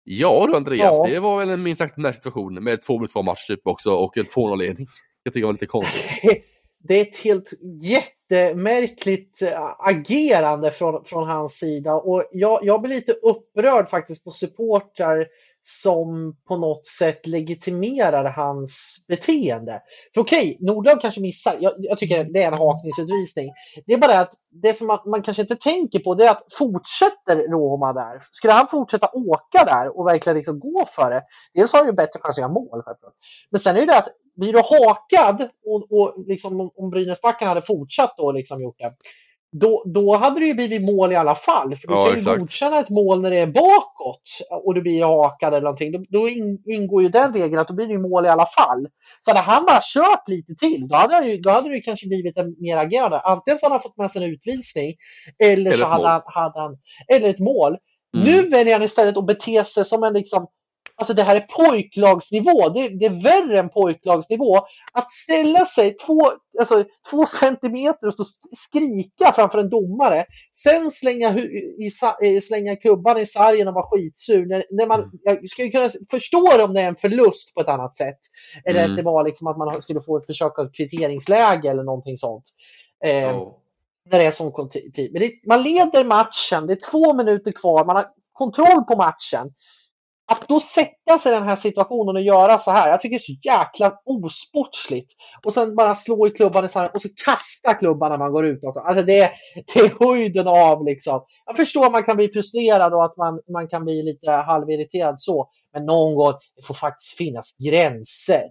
Ja 0.03 0.45
du 0.47 0.55
Andreas, 0.55 0.97
Ja. 0.97 1.07
det 1.09 1.19
var 1.19 1.39
väl 1.39 1.49
en 1.49 1.63
minst 1.63 1.79
sagt 1.79 1.95
den 1.95 2.05
här 2.05 2.11
situationen 2.13 2.63
med 2.63 2.81
två 2.81 2.99
mot 2.99 3.13
två 3.13 3.21
match 3.21 3.47
typ 3.47 3.67
också 3.67 3.91
och 3.91 4.17
en 4.17 4.25
2-0-ledning. 4.25 4.87
Jag 5.23 5.33
tycker 5.33 5.41
det 5.41 5.45
var 5.45 5.53
lite 5.53 5.65
konstigt. 5.65 6.05
Det 6.83 6.93
är 6.93 7.01
ett 7.01 7.17
helt 7.17 7.53
jättemärkligt 7.81 9.41
eh, 9.41 9.75
agerande 9.79 10.71
från, 10.71 11.05
från 11.05 11.27
hans 11.27 11.53
sida 11.53 11.93
och 11.93 12.25
jag, 12.31 12.59
jag 12.63 12.81
blir 12.81 12.95
lite 12.95 13.11
upprörd 13.13 13.89
faktiskt 13.89 14.23
på 14.23 14.31
supportrar 14.31 15.27
som 15.61 16.35
på 16.47 16.57
något 16.57 16.87
sätt 16.87 17.27
legitimerar 17.27 18.25
hans 18.25 19.05
beteende. 19.07 19.81
För 20.13 20.21
okej, 20.21 20.57
Nordlöf 20.59 21.01
kanske 21.01 21.21
missar. 21.21 21.57
Jag, 21.59 21.73
jag 21.77 21.97
tycker 21.97 22.23
det 22.23 22.43
är 22.43 22.47
en 22.47 22.57
hakningsutvisning. 22.57 23.49
Det 23.85 23.93
är 23.93 23.97
bara 23.97 24.11
det 24.11 24.19
att 24.19 24.33
det 24.51 24.73
som 24.73 24.87
man, 24.87 24.99
man 25.05 25.21
kanske 25.21 25.41
inte 25.41 25.55
tänker 25.55 25.99
på 25.99 26.15
det 26.15 26.25
är 26.25 26.31
att 26.31 26.45
fortsätter 26.53 27.47
Roma 27.47 27.93
där, 27.93 28.19
skulle 28.31 28.53
han 28.53 28.67
fortsätta 28.67 29.09
åka 29.13 29.63
där 29.65 29.97
och 29.97 30.07
verkligen 30.07 30.37
liksom 30.37 30.59
gå 30.59 30.85
för 30.85 31.09
det, 31.09 31.23
dels 31.53 31.73
har 31.73 31.79
han 31.79 31.87
ju 31.87 31.93
bättre 31.93 32.19
chans 32.19 32.37
att 32.37 32.41
göra 32.41 32.51
mål. 32.51 32.81
självklart. 32.85 33.13
Men 33.49 33.59
sen 33.59 33.77
är 33.77 33.85
det 33.85 33.97
att 33.97 34.07
blir 34.39 34.53
du 34.53 34.59
hakad 34.59 35.49
och, 35.65 35.91
och 35.91 36.13
liksom, 36.27 36.71
om- 36.75 36.89
Brynäsbacken 36.89 37.47
hade 37.47 37.61
fortsatt 37.61 38.13
då 38.17 38.31
liksom 38.31 38.61
gjort 38.61 38.79
det, 38.79 38.93
då, 39.51 39.83
då 39.85 40.15
hade 40.15 40.39
det 40.39 40.45
ju 40.45 40.53
blivit 40.53 40.81
mål 40.81 41.11
i 41.11 41.15
alla 41.15 41.35
fall. 41.35 41.75
För 41.77 41.87
du 41.87 41.93
Ja, 41.93 42.03
kan 42.05 42.13
ju 42.13 42.17
exakt. 42.17 42.39
godkänna 42.39 42.79
ett 42.79 42.89
mål 42.89 43.21
när 43.21 43.29
det 43.31 43.39
är 43.39 43.47
bakåt 43.47 44.21
och 44.63 44.73
du 44.75 44.81
blir 44.81 45.03
hakad 45.03 45.53
eller 45.53 45.61
någonting. 45.61 45.91
Då, 45.91 46.03
då 46.09 46.29
in, 46.29 46.63
ingår 46.65 47.03
ju 47.03 47.09
den 47.09 47.33
regeln 47.33 47.59
att 47.59 47.67
då 47.67 47.73
blir 47.73 47.87
det 47.87 47.93
ju 47.93 47.99
mål 47.99 48.25
i 48.25 48.29
alla 48.29 48.45
fall. 48.45 48.87
Så 49.21 49.31
hade 49.31 49.39
han 49.41 49.65
bara 49.65 49.79
kört 49.93 50.27
lite 50.27 50.55
till, 50.55 50.87
då 50.87 50.95
hade, 50.95 51.27
ju, 51.27 51.37
då 51.37 51.49
hade 51.49 51.69
det 51.69 51.79
kanske 51.81 52.07
blivit 52.07 52.37
en 52.37 52.55
mer 52.59 52.77
agerande. 52.77 53.19
Antingen 53.19 53.57
så 53.59 53.65
hade 53.65 53.73
han 53.73 53.81
fått 53.81 53.97
med 53.97 54.11
sig 54.11 54.23
en 54.23 54.31
utvisning 54.33 54.95
eller, 55.43 55.71
Eller 55.71 55.73
så 55.73 55.85
hade 55.85 56.07
han, 56.07 56.21
hade 56.25 56.59
han, 56.59 56.77
eller 57.07 57.29
ett 57.29 57.39
mål. 57.39 57.77
Mm. 58.17 58.25
Nu 58.25 58.49
väljer 58.49 58.73
han 58.73 58.83
istället 58.83 59.17
att 59.17 59.25
bete 59.25 59.65
sig 59.65 59.85
som 59.85 60.03
en 60.03 60.13
liksom 60.13 60.47
Alltså 60.99 61.13
det 61.13 61.23
här 61.23 61.35
är 61.35 61.39
pojklagsnivå. 61.65 62.69
Det, 62.69 62.87
det 62.89 63.05
är 63.05 63.23
värre 63.23 63.59
än 63.59 63.69
pojklagsnivå. 63.69 64.57
Att 64.93 65.11
ställa 65.13 65.65
sig 65.65 65.95
två, 65.95 66.31
alltså, 66.59 66.85
två 67.09 67.25
centimeter 67.25 68.07
och 68.07 68.13
stå 68.13 68.23
skrika 68.57 69.31
framför 69.35 69.59
en 69.59 69.69
domare. 69.69 70.25
Sen 70.53 70.91
slänga, 70.91 71.37
i, 71.39 71.89
eh, 72.23 72.39
slänga 72.41 72.75
klubban 72.75 73.17
i 73.17 73.25
sargen 73.25 73.67
och 73.67 73.73
vara 73.73 73.85
skitsur. 73.89 74.45
När, 74.45 74.65
när 74.71 74.87
man, 74.87 74.99
Mm. 74.99 75.11
jag 75.23 75.49
skulle 75.49 75.69
kunna 75.69 75.89
förstå 76.11 76.57
det 76.57 76.63
om 76.63 76.73
det 76.73 76.81
är 76.81 76.87
en 76.87 76.95
förlust 76.95 77.53
på 77.53 77.61
ett 77.61 77.69
annat 77.69 77.95
sätt. 77.95 78.19
Eller 78.65 78.79
Mm. 78.79 78.91
att 78.91 78.97
det 78.97 79.03
var 79.03 79.23
liksom 79.25 79.47
att 79.47 79.57
man 79.57 79.81
skulle 79.81 80.01
få 80.01 80.17
ett 80.17 80.25
försök 80.25 80.59
av 80.59 80.71
kvitteringsläge 80.71 81.69
eller 81.69 81.83
någonting 81.83 82.17
sånt. 82.17 82.43
Eh, 83.05 83.11
Ja. 83.11 83.55
när 84.11 84.19
det 84.19 84.25
är 84.25 84.31
sån 84.31 84.51
konti- 84.51 84.91
tid. 84.93 85.11
Men 85.13 85.21
det, 85.21 85.31
man 85.47 85.63
leder 85.63 86.03
matchen, 86.03 86.67
det 86.67 86.73
är 86.73 86.91
två 86.91 87.13
minuter 87.13 87.51
kvar, 87.51 87.85
man 87.85 87.95
har 87.95 88.07
kontroll 88.33 88.83
på 88.83 88.95
matchen. 88.95 89.51
Att 90.29 90.47
då 90.47 90.59
sätta 90.59 91.17
sig 91.19 91.31
i 91.31 91.35
den 91.35 91.49
här 91.49 91.55
situationen 91.55 92.15
och 92.15 92.21
göra 92.21 92.57
så 92.57 92.71
här, 92.71 92.89
jag 92.89 93.01
tycker 93.01 93.13
det 93.13 93.17
är 93.17 93.19
så 93.19 93.39
jäkla 93.43 93.93
osportsligt. 94.05 95.11
Och 95.45 95.53
sen 95.53 95.75
bara 95.75 95.95
slå 95.95 96.27
i 96.27 96.31
klubban 96.31 96.65
i 96.65 96.67
och 96.93 97.01
så 97.01 97.09
kasta 97.25 97.73
klubban 97.73 98.11
när 98.11 98.17
man 98.17 98.31
går 98.31 98.45
ut. 98.45 98.63
Alltså 98.63 99.03
det, 99.05 99.19
är- 99.19 99.31
det 99.73 99.79
är 99.79 100.05
höjden 100.05 100.47
av 100.47 100.85
liksom. 100.85 101.21
Jag 101.45 101.55
förstår 101.57 101.85
att 101.85 101.91
man 101.91 102.03
kan 102.03 102.17
bli 102.17 102.27
frustrerad 102.31 102.93
och 102.93 103.05
att 103.05 103.17
man, 103.17 103.39
man 103.53 103.67
kan 103.67 103.85
bli 103.85 104.03
lite 104.03 104.31
halvirriterad 104.31 105.21
så. 105.21 105.49
Men 105.73 105.85
någon 105.85 106.15
gång, 106.15 106.33
det 106.55 106.65
får 106.65 106.73
faktiskt 106.73 107.17
finnas 107.17 107.55
gränser. 107.57 108.41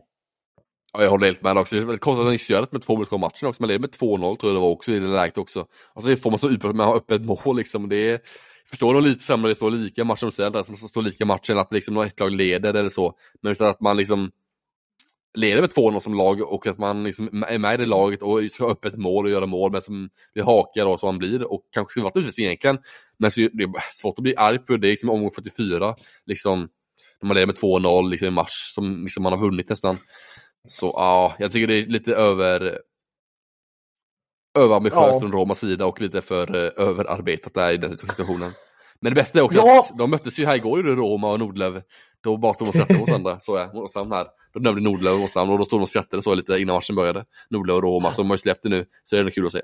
Ja, 0.93 1.03
jag 1.03 1.11
håller 1.11 1.27
helt 1.27 1.43
med 1.43 1.59
också. 1.59 1.75
Det 1.77 1.83
är 1.83 1.85
väldigt 1.87 2.01
konstigt 2.01 2.21
att 2.21 2.25
man 2.25 2.33
nyss 2.33 2.51
gör 2.51 2.61
det 2.61 2.73
med 2.73 2.83
två 2.83 2.93
minuter 2.93 3.09
kvar 3.09 3.19
matchen 3.19 3.49
också. 3.49 3.63
Man 3.63 3.69
leder 3.69 3.81
med 3.81 3.91
2-0 3.91 4.37
tror 4.37 4.37
jag 4.43 4.55
det 4.55 4.61
var 4.61 4.71
också 4.71 4.93
i 4.93 4.99
det 4.99 5.07
läget 5.07 5.39
också. 5.39 5.67
Alltså 5.95 6.11
det 6.11 6.17
får 6.17 6.31
man 6.31 6.39
så 6.39 6.49
utbrott 6.49 6.77
med 6.77 6.87
att 6.87 6.91
ha 6.93 6.97
öppet 6.97 7.23
mål 7.23 7.57
liksom. 7.57 7.89
Det 7.89 8.11
är, 8.11 8.21
förstår 8.71 8.95
de 8.95 9.05
lite 9.05 9.25
sämre 9.25 9.51
det 9.51 9.55
står 9.55 9.71
lika 9.71 10.05
match 10.05 10.21
som 10.21 10.33
säger, 10.33 10.63
som 10.63 10.77
står 10.77 11.03
lika 11.03 11.25
matchen, 11.25 11.59
att 11.59 11.73
liksom 11.73 11.97
ett 11.97 12.21
lag 12.21 12.33
leder 12.33 12.75
eller 12.75 12.91
så. 12.91 13.15
Men 13.43 13.57
så 13.57 13.65
att 13.65 13.81
man 13.81 13.97
liksom 13.97 14.31
leder 15.35 15.61
med 15.61 15.71
2-0 15.71 16.01
som 16.01 16.15
lag 16.15 16.41
och 16.41 16.67
att 16.67 16.79
man 16.79 17.05
liksom 17.05 17.45
är 17.49 17.59
med 17.59 17.75
i 17.75 17.77
det 17.77 17.87
laget 17.87 18.23
och 18.23 18.41
ska 18.51 18.65
ha 18.65 18.71
öppet 18.71 18.97
mål 18.97 19.25
och 19.25 19.31
göra 19.31 19.47
mål 19.47 19.73
men 19.73 19.83
som 19.83 20.11
blir 20.35 20.45
hakar 20.45 20.85
då 20.85 20.99
som 20.99 21.07
man 21.07 21.19
blir 21.19 21.53
och 21.53 21.63
kanske 21.73 21.91
skulle 21.91 22.05
varit 22.05 22.17
utvisning 22.17 22.47
egentligen. 22.47 22.79
Men 23.19 23.31
så, 23.31 23.41
det 23.41 23.65
är 23.65 23.95
svårt 24.01 24.19
att 24.19 24.23
bli 24.23 24.37
arg 24.37 24.59
på 24.59 24.73
det, 24.73 24.79
det 24.79 24.89
är 24.89 24.91
liksom 24.91 25.11
omgång 25.11 25.31
44 25.31 25.97
liksom. 26.27 26.69
När 27.21 27.27
man 27.27 27.35
leder 27.35 27.47
med 27.47 27.57
2-0 27.57 28.11
liksom 28.11 28.29
i 28.29 28.31
match 28.31 28.73
som 28.75 29.03
liksom 29.03 29.23
man 29.23 29.33
har 29.33 29.41
vunnit 29.41 29.69
nästan. 29.69 29.99
Så 30.69 30.87
ja, 30.87 31.35
jag 31.39 31.53
tycker 31.53 31.67
det 31.67 31.79
är 31.79 31.87
lite 31.87 32.15
över 32.15 32.79
överambitiöst 34.59 35.09
Ja. 35.13 35.21
från 35.21 35.33
Romas 35.33 35.59
sida 35.59 35.87
och 35.87 36.01
lite 36.01 36.21
för 36.23 36.57
eh, 36.57 36.87
överarbetat 36.89 37.55
där 37.55 37.71
i 37.73 37.77
den 37.77 37.99
situationen. 37.99 38.51
Men 39.01 39.13
det 39.13 39.15
bästa 39.15 39.39
är 39.39 39.43
också 39.43 39.59
Ja. 39.59 39.81
att 39.81 39.99
de 39.99 40.11
möttes 40.11 40.39
ju 40.39 40.47
här 40.47 40.57
igår, 40.57 40.83
Roma 40.83 41.33
och 41.33 41.39
Nordlöv. 41.39 41.83
Då 42.21 42.37
bara 42.37 42.55
stod 42.55 42.67
de 42.67 42.69
och 42.69 42.75
skrattade 42.75 42.99
mot 43.01 43.09
varandra, 43.09 43.41
så 43.41 43.57
jag, 43.57 43.75
Oskarshamn 43.77 44.13
här. 44.13 44.27
Då 44.55 44.61
dömde 44.61 44.81
Nordlöv 44.81 45.15
och 45.15 45.25
Oskarshamn 45.25 45.53
och 45.53 45.59
då 45.59 45.65
stod 45.65 45.79
de 45.79 45.83
och 45.83 45.89
skrattade 45.89 46.23
så 46.23 46.35
lite 46.35 46.59
innan 46.59 46.75
matchen 46.75 46.97
började. 46.97 47.25
Nordlöv 47.51 47.77
och 47.77 47.83
Roma, 47.83 48.11
så 48.11 48.23
de 48.23 48.31
har 48.31 48.35
ju 48.35 48.39
släppt 48.39 48.63
det 48.63 48.69
nu. 48.69 48.87
Så 49.05 49.17
det 49.17 49.23
är 49.23 49.31
kul 49.31 49.47
att 49.47 49.53
se. 49.53 49.61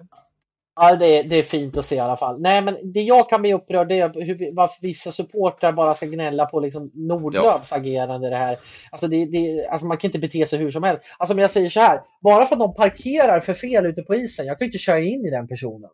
Ja, 0.76 0.96
det, 0.96 1.18
är- 1.18 1.24
det 1.24 1.36
är 1.36 1.42
fint 1.42 1.76
att 1.76 1.84
se 1.84 1.96
i 1.96 1.98
alla 1.98 2.16
fall. 2.16 2.40
Nej, 2.40 2.62
men 2.62 2.92
det 2.92 3.00
jag 3.02 3.28
kan 3.30 3.40
bli 3.42 3.52
upprörd 3.54 3.88
det 3.88 4.00
är 4.00 4.08
hur, 4.24 4.54
varför 4.54 4.82
vissa 4.82 5.12
supportrar 5.12 5.72
bara 5.72 5.94
ska 5.94 6.06
gnälla 6.06 6.46
på 6.46 6.60
liksom 6.60 6.90
Nordlöfs 6.94 7.72
agerande. 7.72 8.26
i 8.26 8.30
Det 8.30 8.36
här. 8.36 8.56
Alltså, 8.90 9.06
det, 9.08 9.24
det, 9.26 9.66
alltså 9.66 9.86
man 9.86 9.96
kan 9.96 10.08
inte 10.08 10.18
bete 10.18 10.46
sig 10.46 10.58
hur 10.58 10.70
som 10.70 10.82
helst. 10.82 11.02
Alltså 11.18 11.34
om 11.34 11.38
jag 11.38 11.50
säger 11.50 11.68
så 11.68 11.80
här, 11.80 12.00
bara 12.20 12.46
för 12.46 12.54
att 12.54 12.60
de 12.60 12.74
parkerar 12.74 13.40
för 13.40 13.54
fel 13.54 13.86
ute 13.86 14.02
på 14.02 14.14
isen, 14.14 14.46
jag 14.46 14.58
kan 14.58 14.64
ju 14.64 14.68
inte 14.68 14.78
köra 14.78 15.00
in 15.00 15.26
i 15.26 15.30
den 15.30 15.48
personen. 15.48 15.90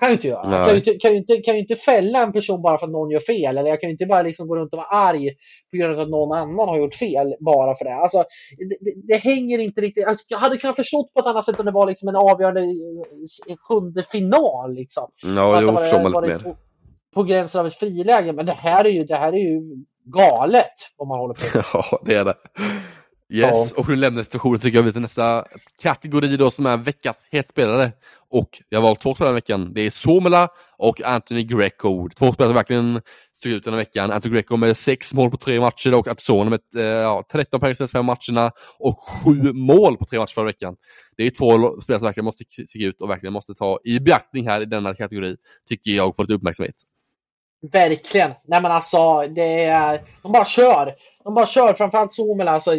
Kan 0.00 0.08
ju 0.08 0.14
inte 0.14 0.28
göra. 0.28 0.48
Nej. 0.48 0.58
Jag 0.58 0.66
kan 0.66 0.74
ju 0.74 0.78
inte, 0.78 0.98
kan, 0.98 1.12
ju 1.12 1.18
inte, 1.18 1.36
kan 1.36 1.54
ju 1.54 1.60
inte 1.60 1.74
fälla 1.74 2.22
en 2.22 2.32
person 2.32 2.62
bara 2.62 2.78
för 2.78 2.86
att 2.86 2.92
någon 2.92 3.10
gör 3.10 3.20
fel. 3.20 3.58
Eller 3.58 3.70
jag 3.70 3.80
kan 3.80 3.88
ju 3.88 3.92
inte 3.92 4.06
bara 4.06 4.22
liksom 4.22 4.48
gå 4.48 4.56
runt 4.56 4.72
och 4.72 4.76
vara 4.76 4.86
arg 5.08 5.30
på 5.70 5.76
grund 5.76 5.94
av 5.94 6.00
att 6.00 6.08
någon 6.08 6.38
annan 6.38 6.68
har 6.68 6.78
gjort 6.78 6.94
fel 6.94 7.34
bara 7.40 7.74
för 7.74 7.84
det. 7.84 7.94
Alltså, 7.94 8.24
det, 8.58 8.76
det, 8.80 8.92
det 9.06 9.16
hänger 9.16 9.58
inte 9.58 9.80
riktigt. 9.80 10.04
Jag 10.28 10.38
hade 10.38 10.56
kunnat 10.56 10.76
förstått 10.76 11.14
på 11.14 11.20
ett 11.20 11.26
annat 11.26 11.44
sätt 11.44 11.60
om 11.60 11.66
det 11.66 11.72
var 11.72 11.86
liksom 11.86 12.08
en 12.08 12.16
avgörande 12.16 12.60
eh, 12.60 13.56
sjunde 13.68 14.02
final. 14.02 14.74
Liksom. 14.74 15.10
Ja, 15.22 15.62
jag 15.62 15.80
förstår 15.80 16.02
man 16.02 16.12
lite 16.12 16.34
mer. 16.34 16.38
På, 16.38 16.56
på 17.14 17.22
gränsen 17.22 17.60
av 17.60 17.66
ett 17.66 17.74
friläge. 17.74 18.32
Men 18.32 18.46
det 18.46 18.52
här 18.52 18.84
är 18.84 18.90
ju, 18.90 19.04
det 19.04 19.16
här 19.16 19.32
är 19.32 19.38
ju 19.38 19.84
galet 20.04 20.74
vad 20.96 21.08
man 21.08 21.18
håller 21.18 21.34
på. 21.34 21.40
Ja, 21.72 22.00
det 22.04 22.14
är 22.14 22.24
det. 22.24 22.34
Yes, 23.32 23.72
och 23.72 23.88
nu 23.88 23.96
lämnar 23.96 24.22
situationen 24.22 24.60
tycker 24.60 24.78
jag 24.78 24.82
vi 24.82 24.92
till 24.92 25.00
nästa 25.00 25.44
kategori 25.82 26.36
då 26.36 26.50
som 26.50 26.66
är 26.66 26.76
veckans 26.76 27.28
hetspelare. 27.32 27.92
Och 28.30 28.62
jag 28.68 28.78
har 28.78 28.82
valt 28.82 29.00
två 29.00 29.14
spelare 29.14 29.30
den 29.30 29.34
veckan. 29.34 29.74
Det 29.74 29.80
är 29.80 29.90
Somela 29.90 30.48
och 30.78 31.02
Anthony 31.02 31.44
Greco. 31.44 32.08
Två 32.08 32.32
spelare 32.32 32.50
som 32.50 32.54
verkligen 32.54 33.00
stod 33.32 33.52
ut 33.52 33.64
den 33.64 33.72
här 33.74 33.78
veckan. 33.78 34.10
Anthony 34.10 34.34
Greco 34.34 34.56
med 34.56 34.76
sex 34.76 35.14
mål 35.14 35.30
på 35.30 35.36
tre 35.36 35.60
matcher 35.60 35.94
och 35.94 36.08
Attisone 36.08 36.50
med 36.50 36.60
eh, 36.76 36.82
ja, 36.82 37.24
13 37.32 37.60
poäng 37.60 37.74
de 37.78 37.88
fem 37.88 38.06
matcherna 38.06 38.52
och 38.78 38.98
sju 38.98 39.52
mål 39.52 39.96
på 39.96 40.04
tre 40.04 40.18
matcher 40.18 40.34
förra 40.34 40.46
veckan. 40.46 40.76
Det 41.16 41.26
är 41.26 41.30
två 41.30 41.80
spelare 41.80 42.00
som 42.00 42.06
verkligen 42.06 42.24
måste 42.24 42.44
stiga 42.66 42.86
ut 42.86 43.00
och 43.00 43.10
verkligen 43.10 43.32
måste 43.32 43.54
ta 43.54 43.78
i 43.84 44.00
beaktning 44.00 44.48
här 44.48 44.60
i 44.60 44.64
denna 44.64 44.94
kategori, 44.94 45.36
tycker 45.68 45.90
jag, 45.90 46.16
får 46.16 46.22
lite 46.22 46.34
uppmärksamhet. 46.34 46.76
Verkligen. 47.72 48.30
Nej 48.44 48.62
men 48.62 48.72
alltså, 48.72 49.20
det 49.28 49.64
är, 49.64 50.02
de 50.22 50.32
bara 50.32 50.44
kör. 50.44 50.94
De 51.24 51.34
bara 51.34 51.46
kör, 51.46 51.74
framförallt 51.74 52.12
Somela. 52.12 52.50
Alltså, 52.50 52.72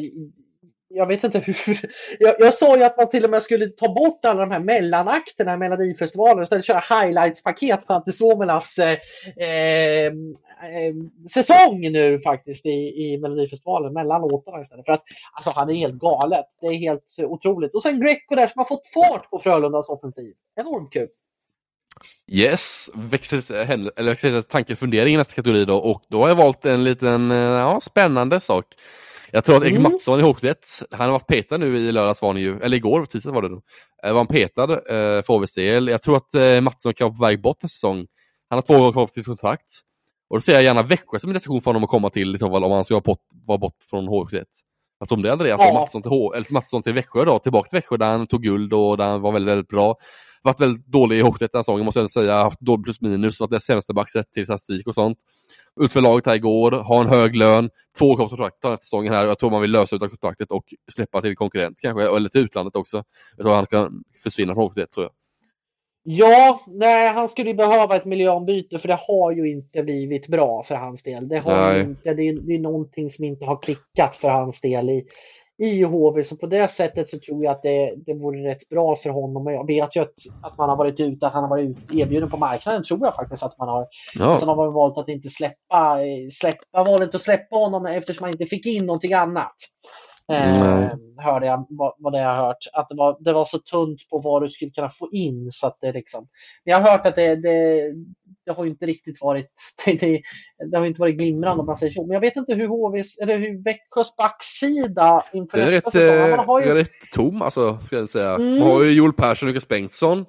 jag 0.95 1.07
vet 1.07 1.23
inte 1.23 1.39
hur. 1.39 1.79
Jag, 2.19 2.35
jag 2.39 2.53
såg 2.53 2.77
ju 2.77 2.83
att 2.83 2.97
man 2.97 3.09
till 3.09 3.23
och 3.23 3.29
med 3.29 3.43
skulle 3.43 3.69
ta 3.69 3.93
bort 3.93 4.25
alla 4.25 4.39
de 4.39 4.51
här 4.51 4.59
mellanakterna 4.59 5.53
i 5.53 5.57
Melodifestivalen 5.57 6.37
och 6.37 6.43
istället 6.43 6.65
köra 6.65 6.79
highlights-paket 6.79 7.87
på 7.87 7.93
Antti 7.93 8.11
Suomelas 8.11 8.77
eh, 8.77 8.97
eh, 9.37 10.05
eh, 10.05 10.93
säsong 11.29 11.81
nu 11.91 12.19
faktiskt 12.19 12.65
i, 12.65 12.69
i 12.69 13.17
Melodifestivalen, 13.17 13.93
mellan 13.93 14.21
låtarna 14.21 14.61
istället. 14.61 14.85
För 14.85 14.93
att 14.93 15.03
alltså, 15.33 15.51
han 15.51 15.69
är 15.69 15.73
helt 15.73 15.99
galet. 15.99 16.45
Det 16.61 16.67
är 16.67 16.73
helt 16.73 17.15
otroligt. 17.19 17.75
Och 17.75 17.81
sen 17.81 17.99
Greco 17.99 18.35
där 18.35 18.47
som 18.47 18.59
har 18.59 18.65
fått 18.65 18.87
fart 18.87 19.29
på 19.29 19.39
Frölundas 19.39 19.89
offensiv. 19.89 20.33
Enormt 20.59 20.93
kul. 20.93 21.07
Yes, 22.31 22.89
växer, 22.93 23.51
eller 23.71 24.03
växer 24.11 24.41
tankefundering 24.41 25.13
i 25.13 25.17
nästa 25.17 25.35
kategori 25.35 25.65
då 25.65 25.77
och 25.77 26.01
då 26.09 26.21
har 26.21 26.27
jag 26.27 26.35
valt 26.35 26.65
en 26.65 26.83
liten 26.83 27.31
eh, 27.31 27.37
ja, 27.37 27.79
spännande 27.81 28.39
sak. 28.39 28.65
Jag 29.31 29.45
tror 29.45 29.57
att 29.57 29.63
Erik 29.63 29.71
Mm. 29.71 29.83
Mattsson 29.83 30.19
i 30.19 30.23
HV71, 30.23 30.55
han 30.91 31.05
har 31.05 31.11
varit 31.11 31.27
petad 31.27 31.57
nu 31.57 31.77
i 31.77 31.91
lördags 31.91 32.21
var 32.21 32.29
han 32.29 32.41
ju, 32.41 32.59
eller 32.59 32.77
igår, 32.77 33.05
tisdag 33.05 33.31
var 33.31 33.41
det 33.41 33.49
då, 33.49 33.61
Eh, 34.03 34.11
var 34.13 34.19
han 34.19 34.27
petad 34.27 34.73
eh, 34.73 35.23
för 35.23 35.55
del. 35.55 35.87
Jag 35.87 36.01
tror 36.01 36.17
att 36.17 36.35
eh, 36.35 36.61
Mattsson 36.61 36.93
kan 36.93 37.07
vara 37.07 37.17
på 37.17 37.23
väg 37.23 37.41
bort 37.41 37.63
nästa 37.63 37.73
säsong. 37.75 38.07
Han 38.49 38.57
har 38.57 38.61
två 38.61 38.73
år 38.73 38.91
kvar 38.91 39.05
på 39.05 39.13
sitt 39.13 39.25
kontrakt. 39.25 39.71
Och 40.29 40.35
då 40.35 40.41
ser 40.41 40.53
jag 40.53 40.63
gärna 40.63 40.83
Växjö 40.83 41.19
som 41.19 41.29
en 41.29 41.33
destination 41.33 41.61
för 41.61 41.69
honom 41.71 41.83
att 41.83 41.89
komma 41.89 42.09
till 42.09 42.35
i 42.35 42.39
så 42.39 42.49
fall 42.49 42.63
om 42.63 42.71
han 42.71 42.85
ska 42.85 42.93
vara 42.93 43.01
bort, 43.01 43.19
vara 43.47 43.57
bort 43.57 43.77
från 43.89 44.09
HV71. 44.09 44.43
Att 44.99 45.11
om 45.11 45.21
det 45.21 45.29
är 45.29 45.33
Andreas 45.33 45.61
Ja. 45.63 45.73
Mattsson 45.73 46.01
till, 46.01 46.11
H, 46.11 46.33
eller 46.33 46.53
Mattsson 46.53 46.83
till 46.83 46.93
Växjö 46.93 47.25
då, 47.25 47.39
tillbaka 47.39 47.69
till 47.69 47.77
Växjö 47.77 47.97
där 47.97 48.05
han 48.05 48.27
tog 48.27 48.43
guld 48.43 48.73
och 48.73 48.97
där 48.97 49.05
han 49.05 49.21
var 49.21 49.31
väldigt, 49.31 49.51
väldigt 49.51 49.67
bra 49.67 49.95
varit 50.45 50.59
väldigt 50.59 50.85
dålig 50.85 51.19
i 51.19 51.23
HV71 51.23 51.39
den 51.39 51.49
här 51.53 51.59
säsongen 51.59 51.85
måste 51.85 51.99
jag 51.99 52.11
säga. 52.11 52.33
Haft 52.33 52.59
dåligt 52.59 52.83
plus 52.83 53.01
minus, 53.01 53.39
varit 53.39 53.51
det 53.51 53.59
sämsta 53.59 53.93
back 53.93 54.09
sett 54.09 54.31
till 54.31 54.45
statistik 54.45 54.87
och 54.87 54.95
sånt. 54.95 55.17
Ut 55.81 55.93
för 55.93 56.01
laget 56.01 56.25
här 56.25 56.35
igår, 56.35 56.71
har 56.71 57.01
en 57.01 57.09
hög 57.09 57.35
lön, 57.35 57.69
två 57.99 58.15
kontrakt 58.15 58.61
den 58.61 58.71
här 58.71 58.77
säsongen 58.77 59.13
här. 59.13 59.25
Jag 59.25 59.39
tror 59.39 59.51
man 59.51 59.61
vill 59.61 59.71
lösa 59.71 59.95
ut 59.95 59.99
kontraktet 59.99 60.51
och 60.51 60.73
släppa 60.91 61.21
till 61.21 61.35
konkurrent 61.35 61.79
kanske, 61.81 62.15
eller 62.15 62.29
till 62.29 62.41
utlandet 62.41 62.75
också. 62.75 63.03
Jag 63.37 63.45
tror 63.45 63.55
han 63.55 63.65
kan 63.65 64.03
försvinna 64.23 64.53
från 64.53 64.69
HV71 64.69 64.85
tror 64.85 65.03
jag. 65.05 65.11
Ja, 66.07 66.63
nej, 66.67 67.13
han 67.13 67.27
skulle 67.27 67.49
ju 67.49 67.55
behöva 67.55 67.95
ett 67.95 68.05
miljöombyte 68.05 68.77
för 68.77 68.87
det 68.87 68.99
har 69.07 69.31
ju 69.31 69.51
inte 69.51 69.83
blivit 69.83 70.27
bra 70.27 70.63
för 70.63 70.75
hans 70.75 71.03
del. 71.03 71.27
Det, 71.27 71.37
har 71.37 71.73
Nej. 71.73 71.81
inte, 71.81 72.13
det, 72.13 72.27
är, 72.27 72.33
det 72.33 72.55
är 72.55 72.59
någonting 72.59 73.09
som 73.09 73.25
inte 73.25 73.45
har 73.45 73.61
klickat 73.61 74.15
för 74.15 74.29
hans 74.29 74.61
del 74.61 74.89
i, 74.89 75.05
i 75.57 75.83
HV. 75.83 76.23
Så 76.23 76.37
på 76.37 76.45
det 76.45 76.67
sättet 76.67 77.09
så 77.09 77.19
tror 77.19 77.43
jag 77.43 77.51
att 77.51 77.61
det, 77.61 77.93
det 78.05 78.13
vore 78.13 78.49
rätt 78.51 78.69
bra 78.69 78.95
för 78.95 79.09
honom. 79.09 79.47
Jag 79.47 79.67
vet 79.67 79.95
ju 79.95 80.01
att, 80.01 80.13
att 80.43 80.57
man 80.57 80.69
har 80.69 80.75
varit 80.75 80.99
ute, 80.99 81.27
att 81.27 81.33
han 81.33 81.43
har 81.43 81.49
varit 81.49 81.69
ut, 81.69 81.95
erbjuden 81.95 82.29
på 82.29 82.37
marknaden 82.37 82.83
tror 82.83 82.99
jag 83.03 83.15
faktiskt 83.15 83.43
att 83.43 83.57
man 83.57 83.67
har. 83.67 83.87
Ja. 84.19 84.37
Sen 84.37 84.47
har 84.47 84.55
man 84.55 84.73
valt 84.73 84.97
att 84.97 85.07
inte 85.07 85.29
släppa, 85.29 86.05
eh, 86.05 86.27
släppa 86.31 86.83
valet 86.83 87.15
att 87.15 87.21
släppa 87.21 87.55
honom 87.55 87.85
eftersom 87.85 88.23
man 88.23 88.31
inte 88.31 88.45
fick 88.45 88.65
in 88.65 88.85
någonting 88.85 89.13
annat. 89.13 89.55
Eh, 90.33 90.59
Nej. 90.59 90.89
hörde 91.17 91.45
jag 91.45 91.65
vad, 91.99 92.13
det 92.13 92.19
jag 92.19 92.35
hört. 92.35 92.57
Att 92.73 92.89
det 92.89 92.95
var, 92.95 93.17
det 93.19 93.33
var 93.33 93.45
så 93.45 93.57
tunt 93.59 94.09
på 94.09 94.19
vad 94.19 94.43
du 94.43 94.49
skulle 94.49 94.71
kunna 94.71 94.89
få 94.89 95.09
in. 95.11 95.47
Så 95.51 95.67
att 95.67 95.77
det 95.81 95.91
liksom, 95.91 96.27
men 96.65 96.71
jag 96.71 96.79
har 96.81 96.91
hört 96.91 97.05
att 97.05 97.15
det, 97.15 97.35
det, 97.35 97.91
det 98.45 98.51
har 98.51 98.65
inte 98.65 98.85
riktigt 98.85 99.21
varit 99.21 99.51
det, 99.85 100.21
det, 100.71 100.77
har 100.77 100.85
inte 100.85 101.01
varit 101.01 101.17
glimrande 101.17 101.59
om 101.61 101.65
man 101.65 101.77
säger 101.77 101.91
så. 101.93 102.05
Men 102.05 102.13
jag 102.13 102.21
vet 102.21 102.35
inte 102.35 102.53
hur 102.53 102.67
HVs, 102.67 103.17
eller 103.17 103.37
hur 103.37 103.63
Växjös 103.63 104.15
backsida 104.17 105.23
inför 105.33 105.57
nästa 105.57 105.75
rätt, 105.75 105.93
säsong. 105.93 106.15
eh, 106.29 106.37
Man 106.37 106.45
har 106.45 106.59
ju, 106.61 106.67
den 106.67 106.77
är 106.77 106.79
rätt 106.81 106.91
tom 107.13 107.41
alltså, 107.41 107.77
ska 107.85 107.95
jag 107.95 108.09
säga. 108.09 108.35
Mm. 108.35 108.59
Man 108.59 108.67
har 108.67 108.83
ju 108.83 108.91
Joel 108.91 109.13
Persson 109.13 109.47
och 109.49 109.53
Lukas 109.53 109.67
Bengtsson 109.67 110.25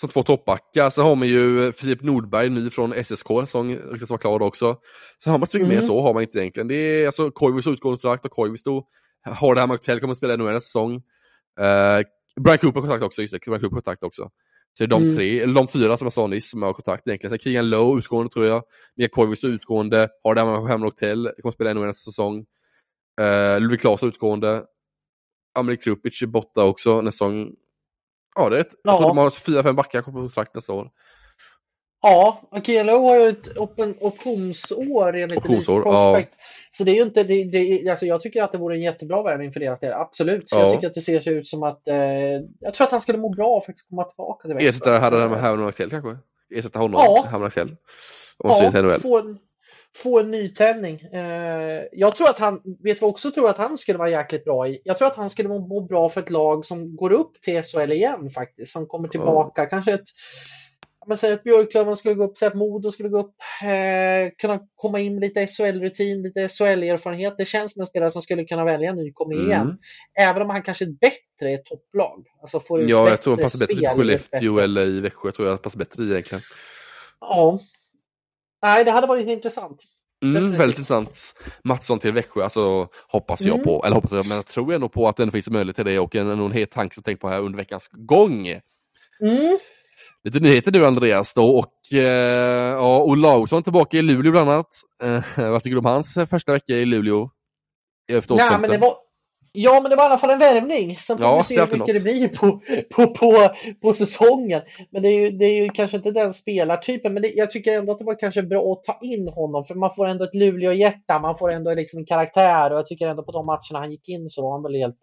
som 0.00 0.08
två 0.08 0.22
toppbackar. 0.22 0.90
Sen 0.90 1.04
har 1.04 1.16
man 1.16 1.28
ju 1.28 1.72
Filip 1.72 2.02
Nordberg, 2.02 2.48
ny 2.50 2.70
från 2.70 2.92
SSK, 3.04 3.26
som 3.46 3.70
ryktas 3.70 4.10
vara 4.10 4.20
klar 4.20 4.42
också. 4.42 4.76
Sen 5.24 5.30
har 5.30 5.38
man 5.38 5.46
så 5.46 5.56
mycket 5.56 5.68
mer 5.68 5.74
Mm. 5.74 5.82
än 5.82 5.86
så, 5.88 6.00
har 6.00 6.14
man 6.14 6.22
inte 6.22 6.38
egentligen. 6.38 6.68
Det 6.68 6.74
är 6.74 7.06
alltså 7.06 7.30
Koivisto 7.30 7.70
utgående 7.70 8.00
kontrakt 8.00 8.24
och 8.24 8.30
Koivisto 8.30 8.82
har 9.24 9.54
det 9.54 9.60
här 9.60 9.66
med 9.68 9.74
Aktell, 9.74 10.00
kommer 10.00 10.12
att 10.12 10.18
spela 10.18 10.34
ännu 10.34 10.48
en 10.50 10.60
säsong. 10.60 10.94
Uh, 10.94 12.02
Brian 12.40 12.58
Cooper 12.58 12.80
har 12.80 12.80
kontrakt 12.80 13.02
också, 13.02 13.22
just 13.22 13.32
det. 13.32 13.40
Brian 13.46 13.60
Cooper 13.60 13.76
har 13.76 13.82
kontrakt 13.82 14.02
också. 14.02 14.30
Så 14.78 14.84
det 14.84 14.84
är 14.84 14.88
de 14.88 15.02
Mm. 15.02 15.16
tre, 15.16 15.40
eller 15.40 15.54
de 15.54 15.68
fyra 15.68 15.96
som 15.96 16.04
jag 16.04 16.12
sa 16.12 16.26
nyss, 16.26 16.50
som 16.50 16.62
har 16.62 16.72
kontrakt 16.72 17.06
egentligen. 17.06 17.30
Sen 17.30 17.38
Keegan 17.38 17.70
Lowe 17.70 17.98
utgående 17.98 18.32
tror 18.32 18.46
jag. 18.46 18.62
Mia 18.96 19.08
Koivisto 19.08 19.46
utgående, 19.46 20.08
har 20.24 20.34
det 20.34 20.40
här 20.40 20.48
med 20.50 20.56
Hammarby 20.60 20.84
Hotel, 20.84 21.32
kommer 21.42 21.48
att 21.48 21.54
spela 21.54 21.70
ännu 21.70 21.84
en 21.84 21.94
säsong. 21.94 22.38
Uh, 23.20 23.60
Ludvig 23.60 23.80
Claesson 23.80 24.08
utgående. 24.08 24.64
Amerik 25.58 25.82
Krupic 25.82 26.22
är 26.22 26.26
borta 26.26 26.64
också 26.64 27.00
nästa 27.00 27.10
säsong. 27.10 27.54
Ja, 28.36 28.48
det 28.48 28.56
är 28.56 28.60
ett, 28.60 28.74
jag 28.82 28.92
Ja. 28.94 28.98
tror 28.98 29.08
de 29.08 29.18
har 29.18 29.30
fyra, 29.30 29.62
fem 29.62 29.76
backar 29.76 30.02
på 30.02 30.12
kontrakt 30.12 30.54
nästa 30.54 30.72
år. 30.72 30.90
Ja, 32.02 32.40
Akelo 32.50 33.08
har 33.08 33.16
ju 33.16 33.28
ett 33.28 33.56
optionsår 34.00 35.16
enligt 35.16 35.38
Optionsår, 35.38 35.82
Prospect. 35.82 36.34
Så 36.70 36.84
det 36.84 36.90
är 36.90 36.94
ju 36.94 37.02
inte, 37.02 37.22
det, 37.22 37.44
det, 37.44 37.90
alltså 37.90 38.06
jag 38.06 38.20
tycker 38.20 38.42
att 38.42 38.52
det 38.52 38.58
vore 38.58 38.74
en 38.74 38.82
jättebra 38.82 39.22
värvning 39.22 39.52
för 39.52 39.60
deras 39.60 39.80
del. 39.80 39.92
Absolut. 39.92 40.48
Ja. 40.50 40.60
Jag 40.60 40.72
tycker 40.72 40.86
att 40.86 40.94
det 40.94 41.00
ser 41.00 41.28
ut 41.28 41.46
som 41.46 41.62
att, 41.62 41.88
eh, 41.88 41.96
jag 42.60 42.74
tror 42.74 42.86
att 42.86 42.92
han 42.92 43.00
skulle 43.00 43.18
må 43.18 43.28
bra 43.28 43.48
av 43.48 43.58
att 43.58 43.66
faktiskt 43.66 43.88
komma 43.88 44.04
tillbaka 44.04 44.48
till 44.48 44.54
Växjö. 44.54 44.68
Ersätta 44.68 44.98
Herren 44.98 45.30
med 45.30 45.40
Herman 45.40 45.68
Aktell 45.68 45.90
kanske? 45.90 46.16
Ersätta 46.54 46.78
honom, 46.78 47.00
Ja. 47.04 47.26
Herman 47.30 47.50
till 47.50 47.76
Ja, 48.42 48.98
få 49.02 49.18
en, 49.18 49.38
få 49.96 50.20
en 50.20 50.30
nytändning. 50.30 51.00
Eh, 51.00 51.82
jag 51.92 52.16
tror 52.16 52.28
att 52.28 52.38
han, 52.38 52.60
vet 52.64 53.00
vad 53.00 53.08
jag 53.08 53.10
också 53.10 53.30
tror 53.30 53.48
att 53.48 53.56
han 53.56 53.78
skulle 53.78 53.98
vara 53.98 54.10
jäkligt 54.10 54.44
bra 54.44 54.68
i? 54.68 54.80
Jag 54.84 54.98
tror 54.98 55.08
att 55.08 55.16
han 55.16 55.30
skulle 55.30 55.48
må, 55.48 55.58
må 55.58 55.80
bra 55.80 56.10
för 56.10 56.20
ett 56.20 56.30
lag 56.30 56.64
som 56.64 56.96
går 56.96 57.12
upp 57.12 57.40
till 57.42 57.62
SHL 57.62 57.92
igen 57.92 58.30
faktiskt. 58.30 58.72
Som 58.72 58.86
kommer 58.86 59.08
tillbaka. 59.08 59.66
Kanske 59.66 59.92
ett, 59.92 60.00
ja, 60.00 60.59
men 61.06 61.16
säg 61.18 61.32
att 61.32 61.42
Björklöven 61.44 61.96
skulle 61.96 62.14
gå 62.14 62.24
upp, 62.24 62.36
säg 62.36 62.48
att 62.48 62.54
Modo 62.54 62.92
skulle 62.92 63.08
gå 63.08 63.18
upp. 63.18 63.34
Eh, 63.62 64.30
kunna 64.38 64.60
komma 64.74 65.00
in 65.00 65.14
med 65.14 65.20
lite 65.20 65.46
SHL-rutin, 65.46 66.22
lite 66.22 66.48
SHL-erfarenhet. 66.48 67.34
Det 67.38 67.44
känns 67.44 67.72
som 67.72 67.80
en 67.80 67.86
spelare 67.86 68.10
som 68.10 68.22
skulle 68.22 68.44
kunna 68.44 68.64
välja 68.64 68.92
nykomling 68.92 69.38
Mm. 69.38 69.50
igen. 69.50 69.78
Även 70.18 70.42
om 70.42 70.50
han 70.50 70.62
kanske 70.62 70.84
är 70.84 70.88
bättre 71.00 71.50
i 71.50 71.54
ett 71.54 71.64
topplag. 71.64 72.26
Alltså 72.40 72.60
får 72.60 72.80
Ja, 72.90 73.08
jag 73.08 73.22
tror 73.22 73.36
han 73.36 73.42
passar 73.42 73.58
bättre 73.66 73.74
i 73.82 73.86
Skellefteå 73.96 74.58
eller 74.58 74.86
i 74.86 75.00
Växjö. 75.00 75.28
Jag 75.28 75.34
tror 75.34 75.48
jag 75.48 75.62
passar 75.62 75.78
bättre 75.78 76.02
i 76.04 76.10
egentligen. 76.10 76.42
Ja. 77.20 77.60
Nej, 78.62 78.84
det 78.84 78.90
hade 78.90 79.06
varit 79.06 79.28
intressant. 79.28 79.82
Mm, 80.24 80.50
väldigt 80.50 80.78
intressant. 80.78 81.34
Mattsson 81.64 81.98
till 81.98 82.12
Växjö, 82.12 82.42
alltså 82.44 82.88
hoppas 83.08 83.40
jag 83.40 83.54
Mm. 83.54 83.64
på. 83.64 83.82
Eller 83.84 83.94
hoppas 83.94 84.12
jag, 84.12 84.26
men 84.26 84.36
jag 84.36 84.46
tror 84.46 84.74
ändå 84.74 84.88
på 84.88 85.08
att 85.08 85.16
det 85.16 85.30
finns 85.30 85.50
möjlighet 85.50 85.76
till 85.76 85.84
det 85.84 85.98
och 85.98 86.16
en, 86.16 86.30
en 86.30 86.52
het 86.52 86.70
tanke 86.70 86.94
som 86.94 87.00
jag 87.00 87.04
tänkt 87.04 87.20
på 87.20 87.28
här 87.28 87.40
under 87.40 87.56
veckans 87.56 87.88
gång. 87.92 88.46
Mm. 88.48 89.58
Lite 90.24 90.40
nyheter 90.40 90.70
du 90.70 90.86
Andreas 90.86 91.34
då 91.34 91.58
och 91.58 91.92
eh, 91.92 92.72
ja, 92.72 93.02
Olausson 93.02 93.62
tillbaka 93.62 93.96
i 93.96 94.02
Luleå 94.02 94.32
bland 94.32 94.50
annat. 94.50 94.66
Eh, 95.02 95.50
vad 95.50 95.62
tycker 95.62 95.74
du 95.74 95.78
om 95.78 95.84
hans 95.84 96.14
första 96.30 96.52
vecka 96.52 96.72
i 96.72 96.84
Luleå? 96.84 97.30
Efter 98.12 98.34
Nej, 98.34 98.58
men 98.60 98.70
det 98.70 98.78
var, 98.78 98.94
ja, 99.52 99.80
men 99.80 99.90
det 99.90 99.96
var 99.96 100.04
i 100.04 100.06
alla 100.06 100.18
fall 100.18 100.30
en 100.30 100.38
värvning. 100.38 100.96
Sen 100.96 101.18
får 101.18 101.26
Ja, 101.26 101.36
vi 101.36 101.42
se 101.42 101.54
hur 101.54 101.62
mycket 101.62 101.80
alltid 101.80 101.94
det 101.94 102.00
blir 102.00 102.28
på, 102.28 102.60
på, 102.94 103.06
på, 103.14 103.48
på 103.82 103.92
säsongen. 103.92 104.62
Men 104.90 105.02
det 105.02 105.08
är, 105.08 105.20
ju, 105.20 105.30
det 105.30 105.44
är 105.44 105.62
ju 105.62 105.68
kanske 105.68 105.96
inte 105.96 106.10
den 106.10 106.34
spelartypen. 106.34 107.14
Men 107.14 107.22
det, 107.22 107.32
jag 107.34 107.50
tycker 107.50 107.78
ändå 107.78 107.92
att 107.92 107.98
det 107.98 108.04
var 108.04 108.20
kanske 108.20 108.42
bra 108.42 108.72
att 108.72 108.82
ta 108.82 108.98
in 109.02 109.28
honom. 109.28 109.64
För 109.64 109.74
man 109.74 109.94
får 109.94 110.06
ändå 110.06 110.24
ett 110.24 110.34
Luleå-hjärta. 110.34 111.18
Man 111.18 111.38
får 111.38 111.52
ändå 111.52 111.74
liksom 111.74 111.98
en 111.98 112.06
karaktär. 112.06 112.70
Och 112.72 112.78
jag 112.78 112.86
tycker 112.86 113.08
ändå 113.08 113.22
på 113.22 113.32
de 113.32 113.46
matcherna 113.46 113.78
han 113.78 113.90
gick 113.90 114.08
in 114.08 114.28
så 114.30 114.42
var 114.42 114.52
han 114.52 114.62
väl 114.62 114.74
helt, 114.74 114.98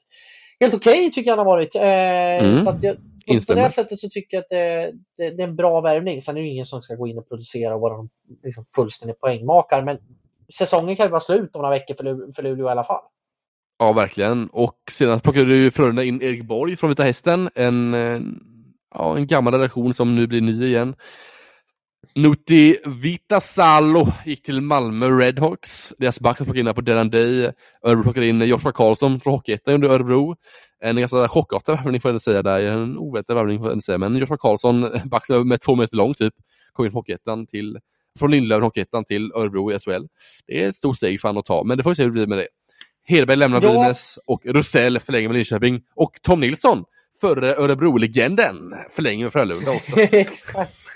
helt 0.60 0.73
okej 0.73 1.11
tycker 1.11 1.31
jag 1.31 1.38
han 1.38 1.48
har 1.48 1.53
varit. 1.53 1.76
Eh, 1.76 2.64
så 2.64 2.69
att 2.69 2.84
jag, 2.84 2.95
på, 3.27 3.53
det 3.53 3.69
sättet 3.69 3.99
så 3.99 4.09
tycker 4.09 4.37
jag 4.37 4.41
att 4.41 4.49
det, 4.49 4.93
det, 5.17 5.29
det 5.29 5.43
är 5.43 5.47
en 5.47 5.55
bra 5.55 5.81
värvning. 5.81 6.21
Sen 6.21 6.37
är 6.37 6.41
det 6.41 6.45
ju 6.45 6.53
ingen 6.53 6.65
som 6.65 6.81
ska 6.81 6.95
gå 6.95 7.07
in 7.07 7.17
och 7.17 7.29
producera 7.29 7.75
och 7.75 7.81
vara 7.81 8.07
liksom 8.43 8.65
fullständig 8.75 9.19
poängmakare. 9.19 9.85
Men 9.85 9.97
säsongen 10.53 10.95
kan 10.95 11.05
ju 11.05 11.09
vara 11.09 11.21
slut 11.21 11.55
om 11.55 11.61
några 11.61 11.75
veckor 11.75 11.95
för 11.95 12.33
för 12.33 12.43
Luleå 12.43 12.67
i 12.67 12.71
alla 12.71 12.83
fall. 12.83 13.03
Ja, 13.79 13.93
verkligen. 13.93 14.47
Och 14.47 14.77
sedan 14.91 15.19
plockade 15.19 15.45
du 15.45 15.71
Frölunda 15.71 16.03
in 16.03 16.21
Erik 16.21 16.43
Borg 16.43 16.77
från 16.77 16.89
Vita 16.89 17.03
Hästen. 17.03 17.49
En, 17.55 17.93
eh, 17.93 18.19
ja, 18.95 19.17
en 19.17 19.27
gammal 19.27 19.53
relation 19.53 19.93
som 19.93 20.15
nu 20.15 20.27
blir 20.27 20.41
ny 20.41 20.65
igen. 20.65 20.95
Nuti 22.15 22.78
Vitasalo 22.86 24.07
gick 24.26 24.44
till 24.44 24.61
Malmö 24.61 25.07
Redhawks. 25.07 25.94
Deras 25.98 26.19
back 26.19 26.38
plockade 26.38 26.60
in 26.60 26.74
på 26.74 26.82
Delan 26.82 27.10
Day. 27.10 27.52
Örebro 27.84 28.03
plockade 28.03 28.28
in 28.28 28.41
Joshua 28.41 28.72
Karlsson 28.72 29.19
från 29.19 29.34
Hockeyettan 29.34 29.74
under 29.74 29.90
Örebro. 29.90 30.36
En 30.84 30.95
ganska 30.95 31.28
chockartad 31.28 31.76
värvning 31.76 32.02
får 32.02 32.11
jag 32.11 32.22
säga 32.22 32.44
där. 32.44 32.60
En 32.60 32.98
oväntad 32.98 33.36
värvning 33.36 33.60
får 33.60 33.69
jag 33.69 33.84
säga. 33.84 33.98
Men 33.98 34.18
Joshua 34.18 34.38
Karlsson, 34.38 34.82
back 35.06 35.30
är 35.30 35.57
två 35.57 35.76
meter 35.76 35.95
lång 35.98 36.14
typ, 36.14 36.34
kom 36.74 36.86
in 36.86 36.91
från 36.91 36.99
Hockeyettan 36.99 37.48
till 37.48 37.78
från 38.19 38.32
Lindlöven 38.32 38.64
Hockeyettan 38.64 39.06
till 39.06 39.32
Örebro 39.36 39.72
i 39.72 39.80
SHL. 39.80 40.06
Det 40.48 40.64
är 40.64 40.69
ett 40.69 40.76
stort 40.76 40.98
steg 40.98 41.22
för 41.22 41.30
han 41.30 41.38
att 41.38 41.45
ta, 41.45 41.64
men 41.64 41.78
det 41.78 41.84
får 41.84 41.90
vi 41.91 41.95
se 41.95 42.03
hur 42.03 42.10
det 42.10 42.14
blir 42.14 42.28
med 42.28 42.38
det. 42.38 42.48
Hedberg 43.07 43.38
lämnar 43.38 43.61
Ja. 43.61 43.69
Brynäs 43.69 44.19
och 44.26 44.45
Rosell 44.45 44.99
förlänger 44.99 45.28
med 45.30 45.36
Linköping. 45.36 45.82
Och 45.95 46.11
Tom 46.22 46.40
Nilsson, 46.40 46.84
förre 47.22 47.56
Örebro-legenden, 47.56 48.76
förlänger 48.91 49.26
med 49.26 49.34
Frölunda 49.34 49.72
också. 49.72 49.99
Exakt. 50.11 50.86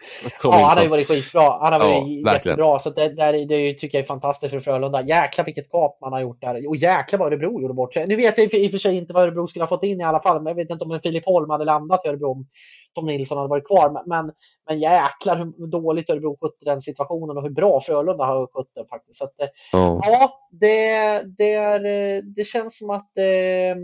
Ja, 0.44 0.52
han 0.52 0.78
har 0.78 0.84
ju 0.84 0.90
varit 0.90 1.08
skitbra. 1.08 1.42
Han 1.42 1.74
har 1.74 1.80
Ja, 1.80 1.88
varit 2.00 2.26
verkligen. 2.26 2.34
jättebra. 2.34 2.80
Så 2.80 2.90
det, 2.90 3.10
där, 3.10 3.34
är- 3.34 3.46
det 3.46 3.74
tycker 3.74 3.98
jag 3.98 4.04
är 4.04 4.08
fantastiskt 4.08 4.52
för 4.54 4.60
Frölunda. 4.60 5.02
Jäklar 5.02 5.46
vilket 5.46 5.72
gap 5.74 5.98
man 6.02 6.14
har 6.14 6.20
gjort 6.20 6.42
där. 6.42 6.68
Och 6.68 6.76
jäklar 6.76 7.20
vad 7.20 7.28
Örebro 7.28 7.62
gjorde 7.62 7.74
bort 7.74 7.94
sig. 7.94 8.08
Nu 8.08 8.16
vet 8.16 8.38
jag 8.38 8.54
i 8.54 8.68
och 8.68 8.72
för 8.72 8.78
sig 8.78 8.98
inte 8.98 9.14
vad 9.14 9.24
Örebro 9.24 9.48
skulle 9.48 9.64
ha 9.64 9.68
fått 9.70 9.84
in 9.84 10.02
i 10.02 10.04
alla 10.04 10.22
fall. 10.22 10.42
Men 10.42 10.52
jag 10.52 10.56
vet 10.56 10.70
inte 10.70 10.86
om 10.86 10.92
en 10.92 11.02
Filip 11.02 11.26
Holm 11.26 11.50
hade 11.50 11.66
landat 11.66 12.06
i 12.06 12.10
Örebro 12.10 12.32
om 12.32 12.48
Tom 12.96 13.06
Nilsson 13.06 13.38
hade 13.38 13.50
varit 13.50 13.68
kvar. 13.68 13.90
Men, 13.90 14.04
men, 14.06 14.34
men 14.70 14.80
jäklar 14.80 15.52
hur 15.58 15.68
dåligt 15.68 16.10
Örebro 16.10 16.38
skötte 16.42 16.66
den 16.66 16.82
situationen 16.82 17.38
och 17.38 17.44
hur 17.44 17.50
bra 17.50 17.82
Frölunda 17.82 18.26
har 18.26 18.48
skött 18.54 18.72
den 18.76 18.86
faktiskt. 18.86 19.18
Så 19.20 19.26
att, 19.26 19.42
eh, 19.42 19.48
Ja. 19.72 20.02
Ja, 20.06 20.34
det, 20.52 21.22
det, 21.38 21.54
är, 21.54 21.86
eh, 21.86 22.24
det 22.24 22.44
känns 22.48 22.78
som 22.78 22.90
att 22.90 23.18
eh, 23.18 23.76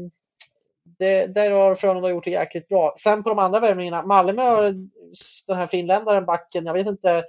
det, 0.99 1.35
där 1.35 1.51
har 1.51 1.75
Frölunda 1.75 2.09
gjort 2.09 2.25
det 2.25 2.31
jäkligt 2.31 2.67
bra. 2.67 2.93
Sen 2.97 3.23
på 3.23 3.29
de 3.29 3.39
andra 3.39 3.59
värvningarna, 3.59 4.05
Malmö 4.05 4.71
den 5.47 5.57
här 5.57 5.67
finländaren, 5.67 6.25
backen, 6.25 6.65
jag 6.65 6.73
vet 6.73 6.87
inte, 6.87 7.23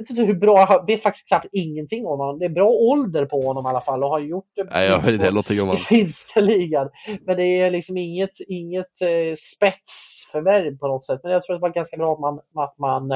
vet 0.00 0.10
inte 0.10 0.22
hur 0.22 0.34
bra, 0.34 0.58
jag 0.68 0.86
vet 0.86 1.02
faktiskt 1.02 1.28
knappt 1.28 1.46
ingenting 1.52 2.06
om 2.06 2.18
honom. 2.18 2.38
Det 2.38 2.44
är 2.44 2.48
bra 2.48 2.68
ålder 2.70 3.24
på 3.26 3.40
honom 3.40 3.66
i 3.66 3.68
alla 3.68 3.80
fall 3.80 4.04
och 4.04 4.10
har 4.10 4.18
gjort 4.20 4.48
det 4.56 4.64
Nej, 4.64 4.86
jag 4.88 5.02
vet 5.02 5.14
inte 5.14 5.30
någonting 5.30 5.60
om 5.60 5.66
i 5.66 5.68
honom. 5.68 5.76
finska 5.76 6.40
ligan. 6.40 6.88
Men 7.26 7.36
det 7.36 7.44
är 7.60 7.70
liksom 7.70 7.96
inget, 7.96 8.30
inget 8.48 9.02
eh, 9.02 9.34
spetsförvärv 9.36 10.78
på 10.78 10.88
något 10.88 11.06
sätt. 11.06 11.20
Men 11.22 11.32
jag 11.32 11.42
tror 11.42 11.54
att 11.56 11.60
det 11.60 11.68
var 11.68 11.74
ganska 11.74 11.96
bra 11.96 12.12
att 12.12 12.20
man, 12.20 12.38
att 12.64 12.78
man, 12.78 13.12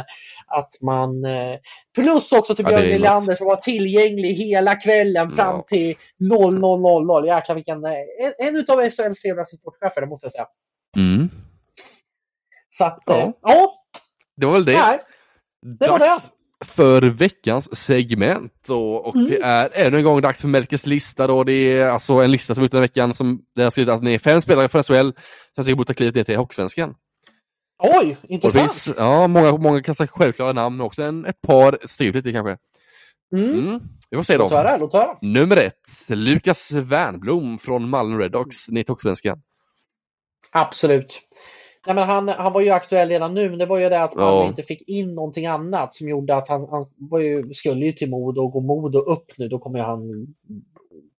att 0.46 0.70
man 0.82 1.24
eh, 1.24 1.56
plus 1.94 2.32
också 2.32 2.54
till 2.54 2.64
Ja, 2.68 2.76
det 2.76 2.82
Björn. 2.82 2.92
Nylander 3.00 3.34
som 3.34 3.46
var 3.46 3.56
tillgänglig 3.56 4.28
hela 4.34 4.74
kvällen 4.74 5.30
fram 5.30 5.56
Ja. 5.56 5.64
till 5.68 5.94
00.00. 6.22 7.26
Jäklar 7.26 7.54
vilken, 7.54 7.84
eh, 7.84 7.92
en, 7.92 8.48
en 8.48 8.56
utav 8.56 8.76
SHLs 8.90 9.20
trevligaste 9.22 9.56
sportchefer, 9.56 10.00
det 10.00 10.06
måste 10.06 10.24
jag 10.24 10.32
säga. 10.32 10.46
Mm. 10.96 11.28
Så 12.70 12.84
att, 12.84 12.98
Ja. 13.06 13.32
ja 13.42 13.74
Det 14.36 14.46
var 14.46 14.52
väl 14.52 14.64
det. 14.64 14.72
nej, 14.72 15.00
det 15.80 15.88
var 15.88 15.98
dags 15.98 16.26
för 16.64 17.02
veckans 17.02 17.76
segment. 17.76 18.52
Då, 18.66 18.94
och 18.94 19.14
Mm. 19.16 19.26
det 19.30 19.42
är 19.42 19.70
ännu 19.72 19.96
en 19.98 20.04
gång 20.04 20.20
dags 20.20 20.40
för 20.40 20.48
Melkes 20.48 20.86
lista. 20.86 21.26
Då. 21.26 21.44
Det 21.44 21.52
är 21.52 21.86
alltså 21.88 22.12
en 22.14 22.30
lista 22.30 22.54
som 22.54 22.64
ut 22.64 22.70
den 22.70 22.78
här 22.78 22.84
veckan 22.84 23.14
som 23.14 23.40
där 23.54 23.62
jag 23.62 23.72
skrivit 23.72 23.90
att 23.94 24.02
ni 24.02 24.14
är 24.14 24.18
fem 24.18 24.40
spelare 24.40 24.68
för 24.68 24.82
SHL 24.82 25.10
som 25.54 25.64
tycker 25.64 25.76
borde 25.76 25.86
ta 25.86 25.94
klivet 25.94 26.14
ner 26.14 26.24
till 26.24 26.36
Hockeysvenskan. 26.36 26.94
oj, 27.82 28.16
Och 28.22 28.30
intressant. 28.30 28.60
finns 28.72 28.90
ja, 28.98 29.26
många, 29.26 29.56
många 29.56 29.80
ganska 29.80 30.06
självklara 30.06 30.52
namn 30.52 30.76
men 30.76 30.86
också 30.86 31.02
en, 31.02 31.24
ett 31.24 31.40
par 31.40 31.78
styrt 31.84 32.14
lite 32.14 32.32
kanske. 32.32 32.56
Mm. 33.36 33.58
Mm. 33.68 33.80
Vi 34.10 34.16
får 34.16 34.24
se 34.24 34.36
då. 34.36 34.48
höra, 34.48 34.78
höra. 34.92 35.18
Nummer 35.22 35.56
ett, 35.56 35.80
Lukas 36.08 36.72
Wernbloom 36.72 37.58
från 37.58 37.88
Malmö 37.88 38.18
Redhawks 38.18 38.68
ner 38.68 38.82
till 38.82 38.92
Hockeysvenskan. 38.92 39.38
Absolut. 40.52 41.20
Nej, 41.86 41.94
men 41.94 42.08
han, 42.08 42.28
han 42.28 42.52
var 42.52 42.60
ju 42.60 42.70
aktuell 42.70 43.08
redan 43.08 43.34
nu, 43.34 43.50
men 43.50 43.58
det 43.58 43.66
var 43.66 43.78
ju 43.78 43.88
det 43.88 44.02
att 44.02 44.14
han 44.14 44.24
Ja. 44.24 44.44
inte 44.46 44.62
fick 44.62 44.82
in 44.88 45.14
någonting 45.14 45.46
annat 45.46 45.94
som 45.94 46.08
gjorde 46.08 46.36
att 46.36 46.48
han, 46.48 46.68
han 46.70 46.86
var 46.96 47.18
ju, 47.18 47.54
skulle 47.54 47.86
ju 47.86 47.92
till 47.92 48.10
Modo 48.10 48.40
och 48.40 48.52
gå 48.52 48.60
Modo 48.60 48.98
upp 48.98 49.32
nu. 49.38 49.48
Då 49.48 49.58
kommer 49.58 49.78
han 49.78 50.26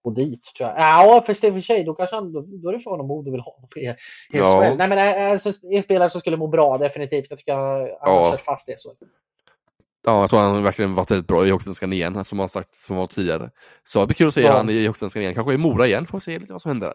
gå 0.03 0.09
dit 0.11 0.43
tror 0.57 0.69
jag. 0.69 0.79
Ja, 0.79 1.23
fast 1.27 1.43
i 1.43 1.49
och 1.49 1.53
för 1.53 1.61
sig, 1.61 1.83
då 1.83 1.93
kanske 1.93 2.15
han, 2.15 2.33
då, 2.33 2.69
är 2.69 2.73
det 2.73 2.79
frågan 2.79 2.99
om 2.99 3.07
Modo 3.07 3.31
vill 3.31 3.39
ha 3.41 3.53
honom 3.55 3.69
i, 3.75 3.79
i 3.79 3.93
Ja. 4.31 4.73
Nej, 4.77 4.89
men 4.89 5.31
alltså, 5.31 5.51
en 5.71 5.83
spelare 5.83 6.09
som 6.09 6.21
skulle 6.21 6.37
må 6.37 6.47
bra 6.47 6.77
definitivt. 6.77 7.25
Jag 7.29 7.39
tycker 7.39 7.53
han 7.55 7.63
han 7.71 8.15
har 8.15 8.25
Ja. 8.25 8.31
sett 8.31 8.41
fast 8.41 8.67
det. 8.67 8.79
Så. 8.79 8.89
Ja, 10.05 10.19
jag 10.21 10.29
tror 10.29 10.39
han 10.39 10.63
verkligen 10.63 10.95
varit 10.95 11.11
väldigt 11.11 11.27
bra 11.27 11.37
i 11.37 11.39
Hockeyallsvenskan 11.49 11.93
igen, 11.93 12.25
som 12.25 12.39
han 12.39 12.49
sagt 12.49 12.73
som 12.73 12.95
var 12.95 13.07
tidigare. 13.07 13.49
Så 13.83 13.99
det 13.99 14.05
blir 14.05 14.15
kul 14.15 14.27
att 14.27 14.33
se 14.33 14.41
Ja. 14.41 14.53
han 14.57 14.69
i 14.69 14.73
Hockeyallsvenskan 14.73 15.21
igen, 15.21 15.33
kanske 15.33 15.53
i 15.53 15.57
Mora 15.57 15.87
igen, 15.87 16.05
får 16.07 16.17
vi 16.17 16.21
se 16.21 16.39
lite 16.39 16.53
vad 16.53 16.61
som 16.61 16.69
händer. 16.69 16.93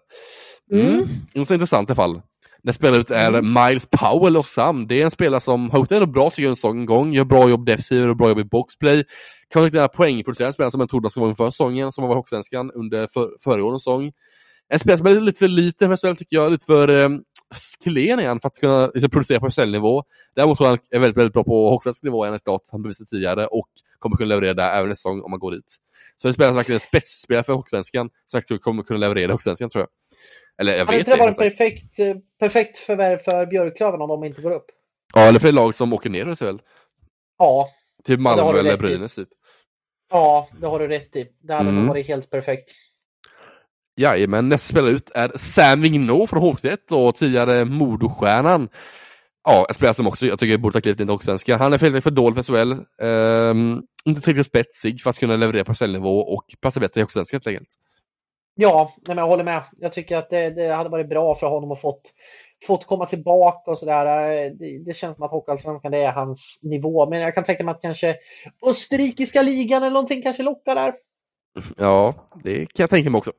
Mm. 0.73 0.87
Mm. 0.87 1.07
Intressant 1.35 1.89
i 1.89 1.93
alla 1.93 1.97
fall. 1.97 2.23
Den 2.63 2.75
spelare 2.75 3.01
ut 3.01 3.11
är 3.11 3.43
Miles 3.43 3.87
Powell 3.87 4.37
och 4.37 4.45
Sam. 4.45 4.87
Det 4.87 5.01
är 5.01 5.05
en 5.05 5.11
spelare 5.11 5.41
som 5.41 5.71
har 5.71 5.79
gjort 5.79 5.93
ändå 5.93 6.07
bra 6.07 6.33
jag 6.37 6.65
en 6.65 6.87
gång, 6.87 7.13
gör 7.13 7.25
bra 7.25 7.49
jobb 7.49 7.67
defensivt 7.67 8.09
och 8.09 8.17
bra 8.17 8.29
jobb 8.29 8.39
i 8.39 8.45
boxplay. 8.45 9.05
Kan 9.49 9.63
riktigt 9.63 9.93
poängproducerande 9.93 10.53
spelare 10.53 10.71
som 10.71 10.79
man 10.79 10.89
trodde 10.89 11.05
han 11.05 11.11
skulle 11.11 11.23
vara 11.23 11.31
inför 11.31 11.51
säsongen, 11.51 11.93
som 11.93 12.09
var 12.09 12.15
Hockeyallsvenskan 12.15 12.71
under 12.71 13.07
för, 13.07 13.31
föregående 13.45 13.81
säsong. 13.81 14.13
En 14.69 14.79
spelare 14.79 14.99
som 14.99 15.07
är 15.07 15.21
lite 15.21 15.39
för 15.39 15.49
lite 15.49 15.89
för 15.89 15.97
SHL 15.97 16.17
tycker 16.17 16.37
jag, 16.37 16.53
lite 16.53 16.67
för 16.67 16.89
eh, 16.89 17.09
klen 17.85 18.21
igen 18.21 18.41
för 18.41 18.49
att 18.49 18.59
kunna 18.59 18.87
liksom, 18.87 19.11
producera 19.11 19.41
på 19.41 19.51
SHL-nivå. 19.51 20.05
Däremot 20.37 20.59
tror 20.59 20.69
jag 20.69 20.71
han 20.71 20.79
är 20.91 20.99
väldigt, 20.99 21.17
väldigt 21.17 21.33
bra 21.33 21.45
på 21.45 21.71
hockeyallsvensk 21.71 22.03
nivå, 22.03 22.25
än 22.25 22.39
klart 22.39 22.63
han 22.71 22.83
bevisat 22.83 23.09
tidigare 23.09 23.47
och 23.47 23.69
kommer 23.99 24.17
kunna 24.17 24.29
leverera 24.29 24.55
där 24.55 24.73
även 24.73 24.89
nästa 24.89 25.09
säsong 25.09 25.23
om 25.23 25.31
man 25.31 25.41
går 25.41 25.51
dit. 25.51 25.77
Så 26.17 26.27
det 26.27 26.29
är 26.29 26.31
en 26.31 26.35
spelare 26.35 26.51
som 26.51 26.57
verkligen 26.57 26.77
är 26.77 26.81
spetsspelare 26.81 27.45
för 27.45 27.53
Hockeysvenskan, 27.53 28.11
som 28.27 28.59
kommer 28.59 28.83
kunna 28.83 28.99
leverera 28.99 29.29
i 29.29 29.33
Hockeysvenskan 29.33 29.71
tror 29.71 29.83
jag. 29.83 29.89
Eller 30.61 30.73
jag 30.73 30.87
Hade 30.87 30.99
vet 30.99 31.07
inte 31.07 31.17
det 31.19 31.25
varit 31.25 31.37
perfekt, 31.39 31.97
perfekt 32.41 32.79
förvärv 32.79 33.19
för 33.19 33.47
Björklöven 33.47 34.01
om 34.03 34.09
de 34.09 34.25
inte 34.25 34.43
går 34.43 34.51
upp? 34.51 34.67
Ja, 35.15 35.21
eller 35.21 35.39
för 35.39 35.53
lag 35.53 35.75
som 35.75 35.93
åker 35.93 36.11
ner 36.11 36.33
i 36.33 36.37
SHL. 36.37 36.59
Ja, 37.39 37.69
Typ 38.05 38.21
Malmö 38.21 38.59
eller. 38.59 38.77
Brynäs 38.77 39.15
typ. 39.15 39.29
ja, 40.11 40.49
det 40.61 40.67
har 40.67 40.79
du 40.79 40.89
rätt 40.89 41.17
i. 41.17 41.27
Det 41.43 41.53
hade 41.55 41.69
Mm. 41.69 41.87
varit 41.89 42.07
helt 42.07 42.31
perfekt. 42.31 42.71
Jajamän, 43.97 44.49
nästa 44.49 44.71
spelare 44.73 44.91
ut 44.91 45.11
är 45.15 45.33
Sam 45.37 45.81
Vigneault 45.83 46.31
från 46.31 46.43
HV71 46.43 46.93
och 46.93 47.15
tidigare 47.15 47.65
Modostjärnan. 47.65 48.69
Ja, 49.45 49.67
en 49.69 49.75
spelare 49.75 49.95
som 49.95 50.07
också 50.07 50.27
jag 50.27 50.39
tycker 50.39 50.59
borde 50.59 50.73
ta 50.73 50.81
klivit 50.81 51.01
in 51.01 51.09
i 51.09 51.13
Hockeyallsvenskan. 51.13 51.61
Han 51.61 51.73
är 51.73 51.79
för, 51.79 52.01
för 52.01 52.11
dålig 52.11 52.37
för 52.37 52.43
SHL. 52.43 52.73
Ehm, 53.03 53.83
inte 54.05 54.21
tillräckligt 54.21 54.47
spetsig 54.47 55.03
för 55.03 55.11
att 55.11 55.19
kunna 55.19 55.37
leverera 55.37 55.65
på 55.65 55.75
SHL-nivå 55.75 56.19
och 56.21 56.45
passa 56.61 56.81
bättre 56.81 57.01
i 57.01 57.03
Hockeyallsvenskan 57.03 57.37
helt 57.37 57.47
enkelt. 57.47 57.69
Ja, 58.61 58.93
nej, 58.97 59.17
men 59.17 59.19
jag 59.19 59.27
håller 59.27 59.45
med. 59.45 59.63
Jag 59.79 59.93
tycker 59.93 60.17
att 60.17 60.31
det, 60.31 60.51
det 60.51 60.75
hade 60.75 60.91
varit 60.91 61.09
bra 61.09 61.35
för 61.35 61.47
honom 61.47 61.71
att 61.73 61.81
fått, 61.81 62.03
fått 62.67 62.87
komma 62.87 63.07
tillbaka 63.07 63.71
och 63.71 63.79
sådär. 63.79 64.05
Det, 64.59 64.85
det 64.85 64.97
känns 64.97 65.17
som 65.17 65.25
att 65.25 65.31
Hockeyallsvenskan 65.31 65.93
det 65.93 65.99
är 65.99 66.13
hans 66.13 66.61
nivå. 66.65 67.11
Men 67.11 67.21
jag 67.21 67.35
kan 67.35 67.45
tänka 67.45 67.65
mig 67.65 67.73
att 67.73 67.83
kanske 67.83 68.17
österrikiska 68.67 69.43
ligan 69.43 69.83
eller 69.83 69.93
någonting 69.93 70.23
kanske 70.23 70.43
lockar 70.43 70.75
där. 70.75 70.95
Ja, 71.79 72.15
det 72.45 72.57
kan 72.57 72.83
jag 72.83 72.91
tänka 72.91 73.11
mig 73.11 73.19
också. 73.19 73.33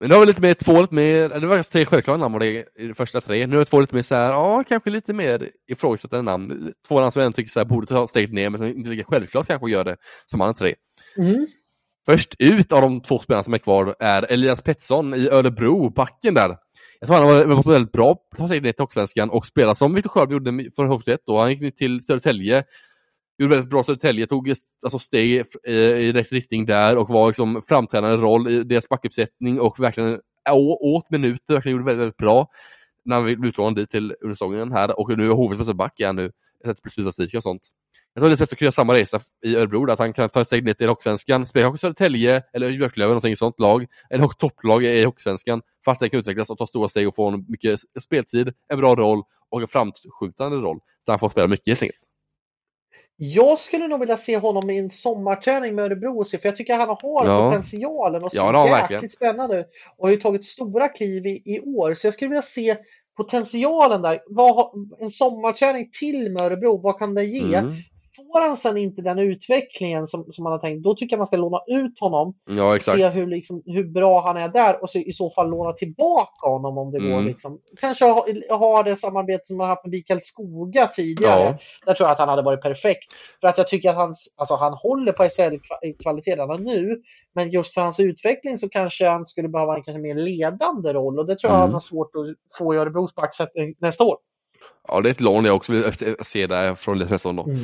Men 0.00 0.08
nu 0.08 0.14
har 0.14 0.20
vi 0.20 0.26
lite 0.26 0.40
mer, 0.40 0.54
två 0.54 0.80
lite 0.80 0.94
mer, 0.94 1.28
det 1.28 1.46
var 1.46 1.62
tre 1.62 1.86
självklara 1.86 2.16
namn 2.16 2.32
var 2.32 2.40
det 2.40 2.64
i 2.76 2.86
de 2.86 2.94
första 2.94 3.20
tre. 3.20 3.46
Nu 3.46 3.54
är 3.56 3.58
det 3.58 3.64
två 3.64 3.80
lite 3.80 3.94
mer 3.94 4.02
så 4.02 4.14
här, 4.14 4.32
ja, 4.32 4.64
kanske 4.68 4.90
lite 4.90 5.12
mer 5.12 5.50
ifrågasättande 5.70 6.30
namn. 6.30 6.72
Två 6.88 7.00
namn 7.00 7.12
som 7.12 7.22
jag 7.22 7.34
tycker 7.34 7.50
så 7.50 7.60
här, 7.60 7.64
borde 7.64 7.86
ta 7.86 8.06
steget 8.06 8.32
ner, 8.32 8.50
men 8.50 8.58
som 8.58 8.68
inte 8.68 8.90
lika 8.90 9.04
självklart 9.04 9.46
kanske 9.46 9.70
gör 9.70 9.84
det 9.84 9.96
som 10.26 10.40
andra 10.40 10.54
tre. 10.54 10.74
Mm. 11.18 11.46
Först 12.10 12.34
ut 12.38 12.72
av 12.72 12.80
de 12.82 13.00
två 13.00 13.18
spelarna 13.18 13.42
som 13.42 13.54
är 13.54 13.58
kvar 13.58 13.96
är 13.98 14.22
Elias 14.32 14.62
Pettersson 14.62 15.14
i 15.14 15.28
Örebro, 15.28 15.90
backen 15.90 16.34
där. 16.34 16.56
Jag 17.00 17.08
tror 17.08 17.16
han 17.18 17.26
har 17.26 17.44
varit 17.44 17.66
väldigt 17.66 17.92
bra 17.92 18.14
på 18.14 18.20
att 18.30 18.38
ta 18.38 18.48
sig 18.48 18.60
ner 18.60 18.72
till 18.72 18.82
Hockeyallsvenskan 18.82 19.30
och 19.30 19.46
spela 19.46 19.74
som 19.74 19.94
Viktor 19.94 20.10
Sjöberg 20.10 20.32
gjorde 20.32 20.70
för 20.76 20.86
HV71 20.86 21.18
då. 21.26 21.38
Han 21.38 21.52
gick 21.52 21.76
till 21.76 22.02
Södertälje. 22.02 22.64
Gjorde 23.38 23.54
väldigt 23.54 23.70
bra 23.70 23.82
Södertälje, 23.84 24.26
tog 24.26 24.52
alltså 24.82 24.98
steg 24.98 25.44
i, 25.66 25.72
i 25.72 26.12
rätt 26.12 26.32
riktning 26.32 26.66
där 26.66 26.96
och 26.96 27.08
var 27.08 27.26
liksom 27.26 27.62
framträdande 27.68 28.16
roll 28.16 28.48
i 28.48 28.62
deras 28.62 28.88
backuppsättning 28.88 29.60
och 29.60 29.80
verkligen 29.80 30.20
å- 30.50 30.78
åt 30.96 31.10
minuter, 31.10 31.54
verkligen 31.54 31.76
gjorde 31.78 31.84
väldigt, 31.86 32.00
väldigt 32.02 32.16
bra. 32.16 32.48
När 33.04 33.16
han 33.16 33.24
blev 33.24 33.44
utlånad 33.44 33.74
dit 33.76 33.90
till 33.90 34.14
under 34.20 34.34
säsongen 34.34 34.72
här 34.72 35.00
och 35.00 35.18
nu 35.18 35.26
är 35.26 35.32
HVs 35.34 35.58
bästa 35.58 35.74
back 35.74 36.00
igen 36.00 36.16
nu. 36.16 36.30
Sett 36.64 36.82
plus 36.82 36.92
statistik 36.92 37.34
och 37.34 37.42
sånt. 37.42 37.68
Jag 38.18 38.22
tror 38.22 38.30
bäst 38.36 38.52
att 38.52 38.60
göra 38.60 38.72
samma 38.72 38.94
resa 38.94 39.20
i 39.44 39.56
Örebro, 39.56 39.84
där, 39.86 39.92
att 39.92 39.98
han 39.98 40.12
kan 40.12 40.28
ta 40.28 40.44
sig 40.44 40.60
ner 40.62 40.72
till 40.72 40.88
Hockeysvenskan, 40.88 41.46
spela 41.46 41.74
i 41.74 41.78
Södertälje 41.78 42.42
eller 42.52 42.70
Björklöven, 42.70 43.08
någonting 43.10 43.36
sånt 43.36 43.60
lag, 43.60 43.86
eller 44.10 44.28
topplag 44.28 44.84
i 44.84 45.04
Hockeysvenskan, 45.04 45.62
fast 45.84 46.00
det 46.00 46.08
kan 46.08 46.20
utvecklas 46.20 46.50
och 46.50 46.58
ta 46.58 46.66
stora 46.66 46.88
steg 46.88 47.08
och 47.08 47.14
få 47.14 47.28
en 47.28 47.44
mycket 47.48 47.80
speltid, 48.02 48.52
en 48.68 48.78
bra 48.78 48.94
roll 48.94 49.22
och 49.50 49.60
en 49.60 49.68
framskjutande 49.68 50.56
roll. 50.56 50.78
Så 51.06 51.12
han 51.12 51.18
får 51.18 51.28
spela 51.28 51.46
mycket 51.46 51.66
helt 51.68 51.82
enkelt. 51.82 52.00
Jag 53.16 53.58
skulle 53.58 53.88
nog 53.88 54.00
vilja 54.00 54.16
se 54.16 54.38
honom 54.38 54.70
i 54.70 54.78
en 54.78 54.90
sommarträning 54.90 55.74
med 55.74 55.84
Örebro, 55.84 56.24
för 56.24 56.40
jag 56.42 56.56
tycker 56.56 56.76
han 56.76 56.88
har 56.88 56.98
Ja. 57.26 57.50
potentialen 57.50 58.22
och 58.22 58.30
Ja, 58.32 58.40
ser 58.46 58.52
han 58.52 58.66
jäkligt 58.66 58.90
verkligen. 58.90 59.10
spännande 59.10 59.60
ut. 59.60 59.66
Och 59.96 60.06
har 60.08 60.14
ju 60.14 60.20
tagit 60.20 60.44
stora 60.44 60.88
kliv 60.88 61.26
i, 61.26 61.42
i 61.44 61.60
år, 61.60 61.94
så 61.94 62.06
jag 62.06 62.14
skulle 62.14 62.28
vilja 62.28 62.42
se 62.42 62.76
potentialen 63.16 64.02
där. 64.02 64.20
Vad, 64.26 64.88
en 65.00 65.10
sommarträning 65.10 65.90
till 66.00 66.32
med 66.32 66.42
Örebro, 66.42 66.80
vad 66.80 66.98
kan 66.98 67.14
det 67.14 67.24
ge? 67.24 67.54
Mm. 67.54 67.72
Får 68.32 68.40
han 68.40 68.56
sen 68.56 68.76
inte 68.76 69.02
den 69.02 69.18
utvecklingen 69.18 70.06
som, 70.06 70.26
som 70.32 70.42
man 70.44 70.52
har 70.52 70.58
tänkt, 70.58 70.82
då 70.84 70.94
tycker 70.94 71.12
jag 71.16 71.18
man 71.18 71.26
ska 71.26 71.36
låna 71.36 71.60
ut 71.66 72.00
honom 72.00 72.34
Ja, 72.50 72.76
exakt. 72.76 72.98
se 72.98 73.08
hur, 73.08 73.26
liksom, 73.26 73.62
hur 73.66 73.84
bra 73.84 74.20
han 74.26 74.36
är 74.36 74.48
där 74.48 74.82
och 74.82 74.90
så, 74.90 74.98
i 74.98 75.12
så 75.12 75.30
fall 75.30 75.50
låna 75.50 75.72
tillbaka 75.72 76.48
honom 76.48 76.78
om 76.78 76.90
det 76.90 76.98
går. 76.98 77.06
Mm. 77.12 77.26
Liksom. 77.26 77.58
Kanske 77.80 78.04
ha, 78.04 78.26
ha 78.50 78.82
det 78.82 78.96
samarbete 78.96 79.42
som 79.46 79.56
man 79.58 79.68
haft 79.68 79.84
med 79.84 79.90
Mikael 79.90 80.20
Skoga 80.22 80.86
tidigare. 80.86 81.44
Ja. 81.44 81.58
Där 81.86 81.94
tror 81.94 82.06
jag 82.06 82.12
att 82.12 82.18
han 82.18 82.28
hade 82.28 82.42
varit 82.42 82.62
perfekt. 82.62 83.12
För 83.40 83.48
att 83.48 83.58
jag 83.58 83.68
tycker 83.68 83.90
att 83.90 83.96
hans, 83.96 84.34
alltså, 84.36 84.54
han 84.56 84.72
håller 84.72 85.12
på 85.12 85.22
SHL-kvalitet 85.28 86.30
redan 86.36 86.64
nu. 86.64 87.02
Men 87.34 87.50
just 87.50 87.74
för 87.74 87.80
hans 87.80 88.00
utveckling 88.00 88.58
så 88.58 88.68
kanske 88.68 89.08
han 89.08 89.26
skulle 89.26 89.48
behöva 89.48 89.76
en 89.76 89.82
kanske 89.82 90.00
mer 90.00 90.14
ledande 90.14 90.92
roll. 90.92 91.18
Och 91.18 91.26
det 91.26 91.38
tror 91.38 91.50
jag 91.52 91.58
Mm. 91.58 91.62
han 91.66 91.72
har 91.72 91.80
svårt 91.80 92.10
att 92.16 92.56
få 92.58 92.74
i 92.74 92.76
Örebros 92.76 93.14
backsättning 93.14 93.74
nästa 93.78 94.04
år. 94.04 94.16
Ja, 94.88 95.00
det 95.00 95.08
är 95.08 95.10
ett 95.10 95.20
lån 95.20 95.44
jag 95.44 95.56
också 95.56 95.72
vill 95.72 95.84
se 96.22 96.46
där 96.46 96.74
från 96.74 96.94
Elias 96.94 97.08
Pettersson 97.08 97.36
då. 97.36 97.42
Mm. 97.42 97.58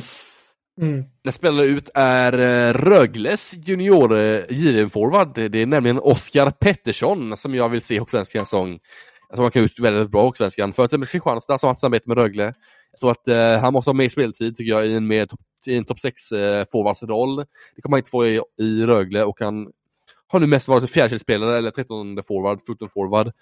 Mm. 0.81 1.05
När 1.25 1.33
spelare 1.33 1.67
ut 1.67 1.91
är 1.95 2.33
eh, 2.33 2.73
Rögles 2.73 3.55
junior 3.65 4.17
eh, 4.17 4.43
JVM-forward. 4.49 5.51
Det 5.51 5.63
är 5.63 5.67
nämligen 5.67 5.99
Oskar 5.99 6.51
Pettersson 6.51 7.37
som 7.37 7.55
jag 7.55 7.69
vill 7.69 7.83
se 7.83 7.95
i 7.95 7.99
Hockeysvenskan 7.99 8.47
säsong. 8.47 8.79
Jag 9.29 9.37
tror 9.37 9.45
han 9.45 9.51
kan 9.51 9.63
ut 9.63 9.79
väldigt 9.79 10.11
bra 10.11 10.21
i 10.21 10.25
Hockeysvenskan. 10.25 10.73
För 10.73 10.85
exempel 10.85 11.09
Kristianstad 11.09 11.59
som 11.59 11.67
har 11.67 11.73
haft 11.73 11.81
samarbete 11.81 12.09
med 12.09 12.19
Rögle. 12.19 12.55
Jag 12.91 13.01
tror 13.01 13.11
att 13.11 13.29
eh, 13.29 13.61
han 13.61 13.73
måste 13.73 13.89
ha 13.89 13.95
mer 13.95 14.09
speltid 14.09 14.57
tycker 14.57 14.73
jag 14.73 14.87
i 14.87 14.95
en, 14.95 15.07
mer 15.07 15.27
top, 15.27 15.41
i 15.67 15.77
en 15.77 15.85
topp 15.85 16.01
6 16.01 16.33
eh, 16.33 16.67
forwardsroll. 16.73 17.37
Det 17.77 17.83
kommer 17.83 17.97
han 17.97 17.99
inte 17.99 18.11
få 18.11 18.27
i, 18.27 18.41
i 18.61 18.87
Rögle 18.87 19.25
och 19.25 19.41
han 19.41 19.73
har 20.27 20.41
nu 20.41 20.47
mest 20.47 20.69
varit 20.69 20.91
fjärdekedjespelare 20.91 21.59
eller 21.59 21.71
13 21.71 22.23
forward, 22.23 22.61
14 22.67 22.89
forward. 22.89 23.33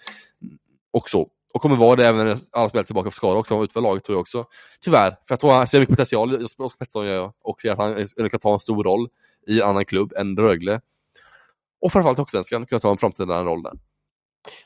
Och 0.91 1.09
så. 1.09 1.29
Och 1.53 1.61
kommer 1.61 1.75
vara 1.75 1.95
det 1.95 2.07
även 2.07 2.25
när 2.27 2.37
alla 2.51 2.69
spelar 2.69 2.83
tillbaka 2.83 3.11
för 3.11 3.15
skada 3.15 3.39
också, 3.39 3.63
utför 3.63 3.81
laget 3.81 4.03
tror 4.03 4.15
jag 4.15 4.21
också. 4.21 4.45
Tyvärr, 4.81 5.09
för 5.09 5.17
jag 5.29 5.39
tror 5.39 5.51
han 5.51 5.67
ser 5.67 5.79
mycket 5.79 5.93
potential 5.95 6.33
i 6.41 6.45
Oskar 6.45 6.77
Pettersson 6.79 7.05
gör 7.05 7.13
jag, 7.13 7.33
och 7.43 7.61
ser 7.61 7.71
att 7.71 7.77
han 8.17 8.29
kan 8.29 8.39
ta 8.39 8.53
en 8.53 8.59
stor 8.59 8.83
roll 8.83 9.07
i 9.47 9.61
en 9.61 9.67
annan 9.69 9.85
klubb 9.85 10.13
än 10.17 10.37
Rögle. 10.37 10.81
Och 11.81 11.91
framförallt 11.91 12.17
Hockeysvenskan 12.17 12.65
kan 12.65 12.79
ta 12.79 12.91
en 12.91 12.97
framtida 12.97 13.43
roll 13.43 13.63
där. 13.63 13.73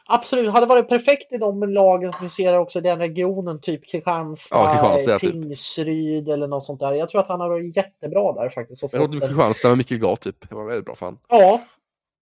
Absolut, 0.05 0.51
hade 0.53 0.65
varit 0.65 0.89
perfekt 0.89 1.31
i 1.33 1.37
de 1.37 1.63
lagen 1.63 2.13
som 2.13 2.21
huserar 2.23 2.57
också 2.59 2.79
i 2.79 2.81
den 2.81 2.99
regionen, 2.99 3.61
typ 3.61 3.91
Kristianstad, 3.91 4.57
Ja, 4.57 4.71
Kristianstad, 4.71 5.17
typ. 5.19 5.31
Tingsryd 5.31 6.29
eller 6.29 6.47
något 6.47 6.65
sånt 6.65 6.79
där. 6.79 6.93
Jag 6.93 7.09
tror 7.09 7.21
att 7.21 7.27
han 7.27 7.39
har 7.39 7.49
varit 7.49 7.75
jättebra 7.75 8.33
där 8.33 8.49
faktiskt. 8.49 8.93
Jag 8.93 9.01
en- 9.13 9.21
Kristianstad 9.21 9.67
med 9.67 9.77
Mikael 9.77 10.01
Gard 10.01 10.19
typ. 10.19 10.49
Det 10.49 10.55
var 10.55 10.65
väldigt 10.65 10.85
bra 10.85 10.95
fan. 10.95 11.19
Ja. 11.29 11.61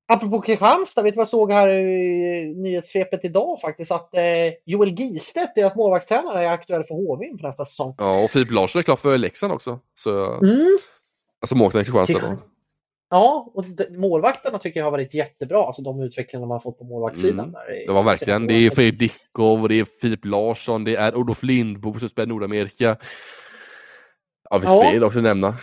Apropå 0.07 0.41
Kristianstad, 0.41 1.01
vet 1.01 1.13
du 1.13 1.15
vad 1.17 1.21
jag 1.21 1.27
såg 1.27 1.51
här 1.51 1.67
i 1.69 2.53
nyhetssvepet 2.55 3.25
idag 3.25 3.61
faktiskt? 3.61 3.91
Att 3.91 4.15
eh, 4.15 4.21
Joel 4.65 4.89
Gistedt, 4.89 5.55
deras 5.55 5.75
målvaktstränare, 5.75 6.45
är 6.45 6.49
aktuell 6.49 6.83
för 6.83 6.95
HV 6.95 7.25
inför 7.25 7.47
nästa 7.47 7.65
säsong. 7.65 7.95
Ja, 7.97 8.23
och 8.23 8.31
Filip 8.31 8.51
Larsson 8.51 8.79
är 8.79 8.83
klar 8.83 8.95
för 8.95 9.17
Leksand 9.17 9.53
också. 9.53 9.79
Så, 9.97 10.33
Mm. 10.33 10.77
Alltså 11.41 11.55
målvakten 11.55 11.81
i 11.81 11.85
Kristianstad 11.85 12.19
då. 12.29 12.37
Ja, 13.09 13.51
och 13.53 13.65
målvakterna 13.89 14.57
tycker 14.57 14.79
jag 14.79 14.85
har 14.85 14.91
varit 14.91 15.13
jättebra. 15.13 15.63
Alltså 15.63 15.81
de 15.81 16.01
utvecklingar 16.01 16.45
man 16.47 16.55
har 16.55 16.59
fått 16.59 16.77
på 16.79 16.83
målvaktssidan. 16.83 17.39
Mm. 17.39 17.51
Där 17.51 17.85
Det 17.87 17.93
var 17.93 18.03
verkligen, 18.03 18.47
det 18.47 18.53
är. 18.53 18.69
Fredrik 18.69 18.99
Dickov, 18.99 19.67
det 19.69 19.75
är 19.75 19.85
Filip 20.01 20.25
Larsson, 20.25 20.83
det 20.83 20.95
är 20.95 21.15
Olof 21.15 21.43
Lindbo 21.43 21.99
som 21.99 22.09
spelar 22.09 22.27
Nordamerika. 22.27 22.97
Ja, 24.49 24.57
vi 24.57 24.65
Ja. 24.67 24.87
fler 24.91 25.03
också 25.03 25.19
nämna. 25.19 25.55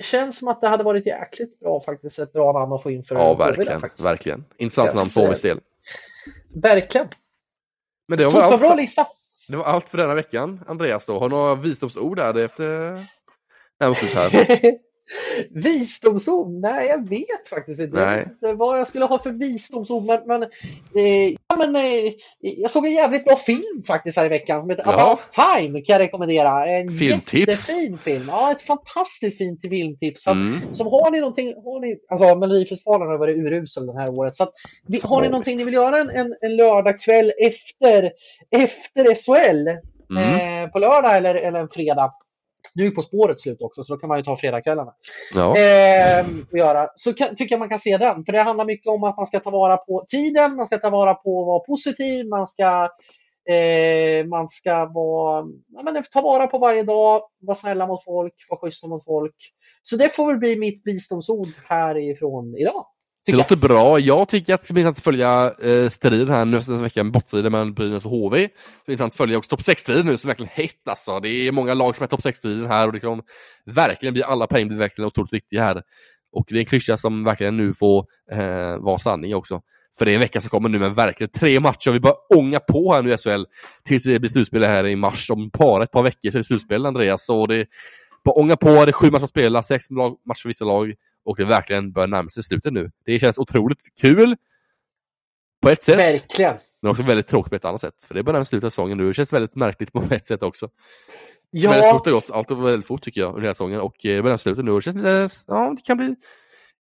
Känns 0.00 0.38
som 0.38 0.48
att 0.48 0.60
det 0.60 0.68
hade 0.68 0.84
varit 0.84 1.06
jäkligt 1.06 1.60
bra 1.60 1.80
faktiskt. 1.80 2.18
Ett 2.18 2.32
bra 2.32 2.52
namn 2.52 2.72
att 2.72 2.82
få 2.82 2.90
in 2.90 3.04
för 3.04 3.14
Ja, 3.14 3.32
HV 3.32 3.44
där, 3.44 3.52
verkligen. 3.56 3.80
verkligen. 4.04 4.44
Intressant 4.56 4.88
Yes. 4.88 4.96
namn 4.96 5.08
för 5.08 5.20
HVs 5.28 5.42
del. 5.42 5.60
Verkligen. 6.54 7.08
Men 8.08 8.18
det 8.18 8.26
var, 8.26 8.42
allt 8.42 8.60
bra 8.60 8.68
för, 8.70 8.76
lista. 8.76 9.06
det 9.48 9.56
var 9.56 9.64
allt 9.64 9.88
för 9.88 9.98
denna 9.98 10.14
veckan. 10.14 10.64
Andreas 10.66 11.06
då, 11.06 11.18
har 11.18 11.28
du 11.28 11.36
några 11.36 11.54
visdomsord 11.54 12.16
där 12.16 12.34
efter 12.38 13.06
närmast 13.80 14.02
här? 14.02 14.30
Visdomsord? 15.62 16.50
Nej, 16.50 16.86
jag 16.86 17.08
vet 17.08 17.48
faktiskt 17.48 17.80
inte. 17.80 17.98
Jag 17.98 18.06
Nej. 18.06 18.18
vet 18.18 18.26
inte 18.32 18.52
vad 18.52 18.78
jag 18.80 18.88
skulle 18.88 19.04
ha 19.04 19.22
för 19.22 19.30
visdomsord. 19.30 20.04
Men, 20.04 20.26
men, 20.26 20.42
eh, 20.42 21.35
men 21.56 21.76
eh, 21.76 22.12
jag 22.40 22.70
såg 22.70 22.86
en 22.86 22.92
jävligt 22.92 23.24
bra 23.24 23.36
film 23.36 23.82
faktiskt 23.86 24.18
här 24.18 24.26
i 24.26 24.28
veckan 24.28 24.60
som 24.60 24.70
heter 24.70 24.82
Ja. 24.86 24.92
About 24.92 25.20
Time. 25.32 25.80
Kan 25.80 25.92
jag 25.92 26.00
rekommendera. 26.00 26.66
En 26.66 26.90
Filmtips. 26.90 27.68
jättefin 27.70 27.98
film. 27.98 28.24
Ja, 28.28 28.52
ett 28.52 28.62
fantastiskt 28.62 29.38
fint 29.38 29.60
filmtips. 29.60 30.22
Så, 30.22 30.30
Mm. 30.30 30.54
så 30.72 30.90
har 30.90 31.10
ni 31.10 31.20
någonting, 31.20 31.46
har 31.64 31.80
ni, 31.80 31.96
alltså 32.10 32.34
Melodifestivalen 32.34 33.08
har 33.08 33.18
varit 33.18 33.36
urusel 33.36 33.86
det 33.86 33.98
här 34.00 34.10
året. 34.10 34.36
Så 34.36 34.42
att, 34.42 34.52
Som 35.00 35.10
har 35.10 35.22
ni 35.22 35.28
någonting 35.28 35.56
ni 35.56 35.64
vill 35.64 35.74
göra 35.74 35.98
en, 35.98 36.10
en, 36.10 36.34
en 36.40 36.56
lördagkväll 36.56 37.32
efter, 37.46 38.12
efter 38.50 39.14
SHL 39.14 39.68
Mm. 40.10 40.64
eh, 40.64 40.70
på 40.70 40.78
lördag 40.78 41.16
eller, 41.16 41.34
eller 41.34 41.60
en 41.60 41.68
fredag. 41.68 42.12
Nu 42.76 42.86
är 42.86 42.90
På 42.90 43.02
spåret 43.02 43.40
slut 43.40 43.62
också 43.62 43.84
så 43.84 43.94
då 43.94 44.00
kan 44.00 44.08
man 44.08 44.18
ju 44.18 44.24
ta 44.24 44.36
fredagskvällarna. 44.36 44.92
Ja. 45.34 45.56
Eh, 45.58 46.26
och 46.52 46.58
göra. 46.58 46.88
Så 46.96 47.12
kan, 47.12 47.36
tycker 47.36 47.54
jag 47.54 47.58
man 47.58 47.68
kan 47.68 47.78
se 47.78 47.96
den. 47.96 48.24
För 48.24 48.32
det 48.32 48.42
handlar 48.42 48.64
mycket 48.64 48.90
om 48.90 49.04
att 49.04 49.16
man 49.16 49.26
ska 49.26 49.40
ta 49.40 49.50
vara 49.50 49.76
på 49.76 50.04
tiden, 50.08 50.56
man 50.56 50.66
ska 50.66 50.78
ta 50.78 50.90
vara 50.90 51.14
på 51.14 51.40
att 51.40 51.46
vara 51.46 51.60
positiv, 51.60 52.28
man 52.28 52.46
ska, 52.46 52.88
eh, 53.52 54.26
man 54.26 54.48
ska 54.48 54.86
vara, 54.86 55.46
ja, 55.68 55.82
men, 55.82 56.04
ta 56.12 56.20
vara 56.20 56.46
på 56.46 56.58
varje 56.58 56.82
dag, 56.82 57.22
vara 57.40 57.54
snälla 57.54 57.86
mot 57.86 58.04
folk, 58.04 58.34
vara 58.50 58.60
schyssta 58.60 58.88
mot 58.88 59.04
folk. 59.04 59.36
Så 59.82 59.96
det 59.96 60.16
får 60.16 60.26
väl 60.26 60.38
bli 60.38 60.58
mitt 60.58 60.82
visdomsord 60.86 61.48
härifrån 61.68 62.56
idag. 62.56 62.86
Det 63.26 63.32
låter 63.32 63.56
bra. 63.56 63.98
Jag 63.98 64.28
tycker 64.28 64.54
att 64.54 64.68
det 64.68 64.74
blir 64.74 64.86
intressant 64.86 64.98
att 64.98 65.04
följa 65.04 65.54
eh, 65.62 65.88
striden 65.88 66.34
här 66.34 66.44
nu 66.44 66.56
nästa 66.56 66.72
vecka, 66.72 67.04
bortstriden 67.04 67.52
mellan 67.52 67.74
Brynäs 67.74 68.04
och 68.04 68.10
HV. 68.10 68.38
Det 68.38 68.48
blir 68.84 68.92
intressant 68.92 69.12
att 69.12 69.16
följa 69.16 69.38
också 69.38 69.48
topp 69.48 69.60
6-striden 69.60 70.06
nu 70.06 70.18
som 70.18 70.28
verkligen 70.28 70.50
hett 70.54 70.88
alltså. 70.88 71.20
Det 71.20 71.28
är 71.28 71.52
många 71.52 71.74
lag 71.74 71.96
som 71.96 72.04
är 72.04 72.08
topp 72.08 72.20
6-striden 72.20 72.66
här 72.66 72.86
och 72.86 72.92
det 72.92 73.00
kommer 73.00 73.24
verkligen 73.64 74.12
bli, 74.12 74.22
alla 74.22 74.46
poäng 74.46 74.68
blir 74.68 74.78
verkligen 74.78 75.06
otroligt 75.06 75.32
viktiga 75.32 75.62
här. 75.62 75.82
Och 76.32 76.46
det 76.48 76.54
är 76.54 76.58
en 76.58 76.66
klyscha 76.66 76.96
som 76.96 77.24
verkligen 77.24 77.56
nu 77.56 77.74
får 77.74 78.06
eh, 78.32 78.76
vara 78.76 78.98
sanning 78.98 79.34
också. 79.34 79.62
För 79.98 80.04
det 80.04 80.10
är 80.10 80.14
en 80.14 80.20
vecka 80.20 80.40
som 80.40 80.50
kommer 80.50 80.68
nu 80.68 80.78
med 80.78 80.94
verkligen 80.94 81.30
tre 81.30 81.60
matcher. 81.60 81.90
Vi 81.90 82.00
bara 82.00 82.14
ånga 82.34 82.60
på 82.60 82.94
här 82.94 83.02
nu 83.02 83.12
i 83.12 83.18
SHL 83.18 83.44
tills 83.84 84.04
det 84.04 84.18
blir 84.18 84.30
slutspel 84.30 84.64
här 84.64 84.86
i 84.86 84.96
mars. 84.96 85.30
Om 85.30 85.50
bara 85.58 85.82
ett 85.82 85.92
par 85.92 86.02
veckor 86.02 86.30
så 86.30 86.36
är 86.36 86.40
det 86.40 86.44
slutspel 86.44 86.86
Andreas. 86.86 87.26
Så 87.26 87.46
det 87.46 87.66
bara 88.24 88.32
ånga 88.32 88.56
på, 88.56 88.68
det 88.68 88.90
är 88.90 88.92
sju 88.92 89.10
matcher 89.10 89.24
att 89.24 89.30
spela, 89.30 89.62
sex 89.62 89.90
lag, 89.90 90.16
matcher 90.26 90.42
för 90.42 90.48
vissa 90.48 90.64
lag 90.64 90.94
och 91.26 91.36
det 91.36 91.44
verkligen 91.44 91.92
börjar 91.92 92.06
närma 92.06 92.28
sig 92.28 92.42
slutet 92.42 92.72
nu. 92.72 92.90
Det 93.04 93.18
känns 93.18 93.38
otroligt 93.38 93.80
kul 94.00 94.36
på 95.62 95.70
ett 95.70 95.82
sätt, 95.82 95.98
Verkligen. 95.98 96.56
men 96.82 96.90
också 96.90 97.02
väldigt 97.02 97.26
tråkigt 97.28 97.50
på 97.50 97.56
ett 97.56 97.64
annat 97.64 97.80
sätt. 97.80 98.04
För 98.08 98.14
det 98.14 98.22
börjar 98.22 98.32
närma 98.32 98.44
sig 98.44 98.48
slutet 98.48 98.66
av 98.66 98.70
säsongen 98.70 98.98
nu. 98.98 99.08
Det 99.08 99.14
känns 99.14 99.32
väldigt 99.32 99.54
märkligt 99.54 99.92
på 99.92 100.02
ett 100.10 100.26
sätt 100.26 100.42
också. 100.42 100.68
Ja, 101.50 101.92
fort 101.92 102.06
och 102.06 102.12
gott. 102.12 102.30
Allt 102.30 102.50
var 102.50 102.70
väldigt 102.70 102.86
fort 102.86 103.02
tycker 103.02 103.20
jag 103.20 103.28
under 103.28 103.42
hela 103.42 103.54
säsongen 103.54 103.80
och 103.80 104.06
eh, 104.06 104.16
det 104.16 104.22
börjar 104.22 104.22
närma 104.22 104.38
sig 104.38 104.42
slutet 104.42 104.64
nu. 104.64 104.74
Det 104.74 104.82
känns, 104.82 105.04
eh, 105.48 105.54
ja, 105.54 105.74
det 105.76 105.82
kan 105.82 105.96
bli 105.96 106.16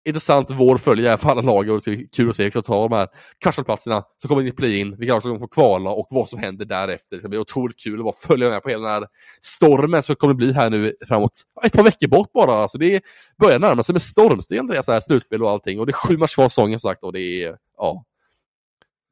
intressant 0.05 0.51
vår 0.51 0.77
följa 0.77 1.17
för 1.17 1.29
alla 1.29 1.41
lag 1.41 1.69
och 1.69 1.75
det 1.75 1.81
ska 1.81 1.91
bli 1.91 2.07
kul 2.07 2.29
att 2.29 2.35
se 2.35 2.47
också 2.47 2.61
ta 2.61 2.87
de 2.87 2.95
här 2.95 3.07
kvartsfinalplatserna 3.41 4.03
som 4.21 4.27
kommer 4.27 4.41
in 4.41 4.47
i 4.47 4.51
play-in, 4.51 4.95
vilka 4.97 5.13
lag 5.13 5.21
som 5.21 5.39
får 5.39 5.47
kvala 5.47 5.89
och 5.89 6.07
vad 6.09 6.29
som 6.29 6.39
händer 6.39 6.65
därefter. 6.65 7.15
Det 7.15 7.19
ska 7.19 7.29
bli 7.29 7.37
otroligt 7.37 7.79
kul 7.79 7.99
att 7.99 8.03
bara 8.03 8.27
följa 8.27 8.49
med 8.49 8.63
på 8.63 8.69
hela 8.69 8.83
den 8.83 8.91
här 8.91 9.07
stormen 9.41 10.03
som 10.03 10.15
kommer 10.15 10.33
bli 10.33 10.53
här 10.53 10.69
nu 10.69 10.93
framåt 11.07 11.41
ett 11.63 11.73
par 11.73 11.83
veckor 11.83 12.07
bort 12.07 12.31
bara. 12.33 12.55
Alltså 12.55 12.77
det 12.77 13.01
börjar 13.37 13.59
närma 13.59 13.83
sig 13.83 13.93
med 13.93 14.01
stormsten, 14.01 14.67
det 14.67 14.77
är 14.77 14.81
så 14.81 14.91
här 14.91 14.99
slutspel 14.99 15.43
och 15.43 15.49
allting 15.49 15.79
och 15.79 15.85
det 15.85 15.91
är 15.91 16.07
sju 16.07 16.17
matcher 16.17 16.35
kvar 16.35 16.45
av 16.45 16.49
säsongen 16.49 16.79
som 16.79 16.89
sagt 16.89 17.03
och 17.03 17.13
det 17.13 17.43
är, 17.43 17.57
ja. 17.77 18.05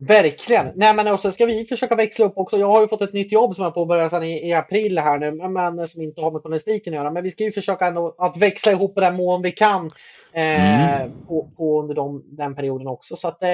Verkligen. 0.08 0.68
Nej, 0.76 0.96
men 0.96 1.08
och 1.08 1.20
sen 1.20 1.32
ska 1.32 1.46
vi 1.46 1.66
försöka 1.66 1.96
växla 1.96 2.26
upp 2.26 2.34
också. 2.38 2.58
Jag 2.58 2.68
har 2.68 2.82
ju 2.82 2.88
fått 2.88 3.02
ett 3.02 3.14
nytt 3.14 3.32
jobb 3.32 3.56
som 3.56 3.64
jag 3.64 3.74
påbörjar 3.74 4.10
sedan 4.10 4.24
i, 4.24 4.48
i 4.50 4.54
april 4.54 5.00
här 5.00 5.18
nu, 5.20 5.32
men 5.50 5.88
som 5.88 6.02
inte 6.02 6.22
har 6.22 6.32
med 6.32 6.42
journalistiken 6.42 6.94
att 6.94 6.98
göra. 6.98 7.12
Men 7.12 7.24
vi 7.24 7.32
ska 7.32 7.44
ju 7.44 7.52
försöka 7.52 7.88
ändå 7.88 8.16
att 8.18 8.38
växla 8.38 8.72
ihop 8.72 8.96
på 8.96 9.02
den 9.02 9.16
mån 9.16 9.42
vi 9.42 9.52
kan 9.52 9.92
eh, 10.34 10.94
Mm. 10.94 11.12
på, 11.28 11.50
på 11.58 11.82
under 11.82 11.96
de, 11.96 12.24
den 12.26 12.56
perioden 12.56 12.88
också. 12.88 13.16
Så 13.16 13.28
att, 13.28 13.44
eh, 13.44 13.50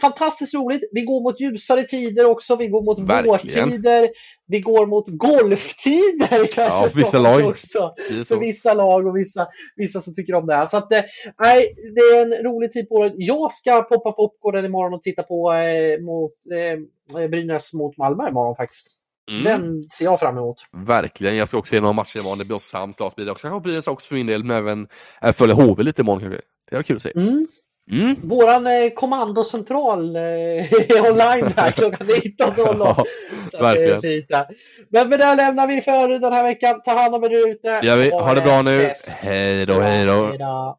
fantastiskt 0.00 0.54
roligt. 0.54 0.88
Vi 0.92 1.00
går 1.02 1.20
mot 1.22 1.40
ljusare 1.40 1.82
tider 1.82 2.26
också. 2.26 2.56
Vi 2.56 2.66
går 2.68 2.82
mot 2.82 2.98
Verkligen. 2.98 3.68
vårtider. 3.68 4.08
Vi 4.46 4.60
går 4.60 4.86
mot 4.86 5.08
golftider 5.08 6.46
kanske. 6.52 6.62
Ja, 6.62 6.88
för 6.88 6.96
vissa 6.96 7.18
lag. 7.18 7.44
Också 7.46 7.94
för 8.28 8.36
vissa 8.36 8.74
lag 8.74 9.06
och 9.06 9.16
vissa, 9.16 9.46
vissa 9.76 10.00
som 10.00 10.14
tycker 10.14 10.34
om 10.34 10.46
det 10.46 10.54
här. 10.54 10.66
Så 10.66 10.76
att, 10.76 10.92
eh, 10.92 11.00
det 11.94 12.00
är 12.00 12.22
en 12.22 12.44
rolig 12.44 12.72
tid 12.72 12.88
på 12.88 12.94
året. 12.94 13.12
Jag 13.16 13.52
ska 13.52 13.82
poppa 13.82 14.12
popcornen 14.12 14.64
imorgon 14.64 14.94
och 14.94 15.02
titta 15.02 15.22
på 15.22 15.52
eh, 15.52 15.73
mot, 16.00 16.32
eh, 16.52 17.28
Brynäs 17.28 17.74
mot 17.74 17.96
Malmö 17.96 18.28
imorgon 18.28 18.56
faktiskt. 18.56 19.00
Mm. 19.30 19.44
Den 19.44 19.82
ser 19.82 20.04
jag 20.04 20.20
fram 20.20 20.38
emot. 20.38 20.56
Verkligen, 20.72 21.36
jag 21.36 21.48
ska 21.48 21.58
också 21.58 21.70
se 21.70 21.80
några 21.80 21.92
matcher 21.92 22.18
imorgon. 22.18 22.38
Det 22.38 22.44
blir 22.44 22.56
Oskarshamn, 22.56 22.92
det 22.98 23.30
också. 23.30 23.48
Kanske 23.48 23.60
Brynäs 23.60 23.86
också 23.86 24.08
för 24.08 24.14
min 24.14 24.26
del, 24.26 24.44
men 24.44 24.56
även 24.56 24.88
äh, 25.22 25.32
följa 25.32 25.54
HV 25.54 25.82
lite 25.82 26.02
imorgon 26.02 26.20
kanske. 26.20 26.40
Det 26.70 26.76
är 26.76 26.82
kul 26.82 26.96
att 26.96 27.02
se. 27.02 27.12
Mm. 27.16 27.46
Mm. 27.90 28.16
Våran 28.22 28.66
eh, 28.66 28.90
kommandocentral 28.94 30.16
eh, 30.16 30.22
är 30.72 31.10
online 31.10 31.52
här 31.56 31.70
klockan 31.70 32.06
19.00. 32.06 32.34
Ja, 33.52 33.58
Så 33.58 33.64
att 33.64 33.74
det 33.74 33.84
är 33.84 34.00
verkligen. 34.00 34.44
Men 34.88 35.08
med 35.08 35.18
det 35.18 35.34
lämnar 35.34 35.66
vi 35.66 35.80
för 35.80 36.08
den 36.08 36.32
här 36.32 36.42
veckan. 36.42 36.82
Ta 36.84 36.90
hand 36.90 37.14
om 37.14 37.24
er 37.24 37.48
ute. 37.50 37.80
Ja, 37.82 37.96
vi, 37.96 38.10
ha 38.10 38.34
det 38.34 38.40
bra 38.40 38.62
nu. 38.62 38.92
Hej 39.18 39.66
då, 39.66 39.80
hej 39.80 40.06
då. 40.06 40.78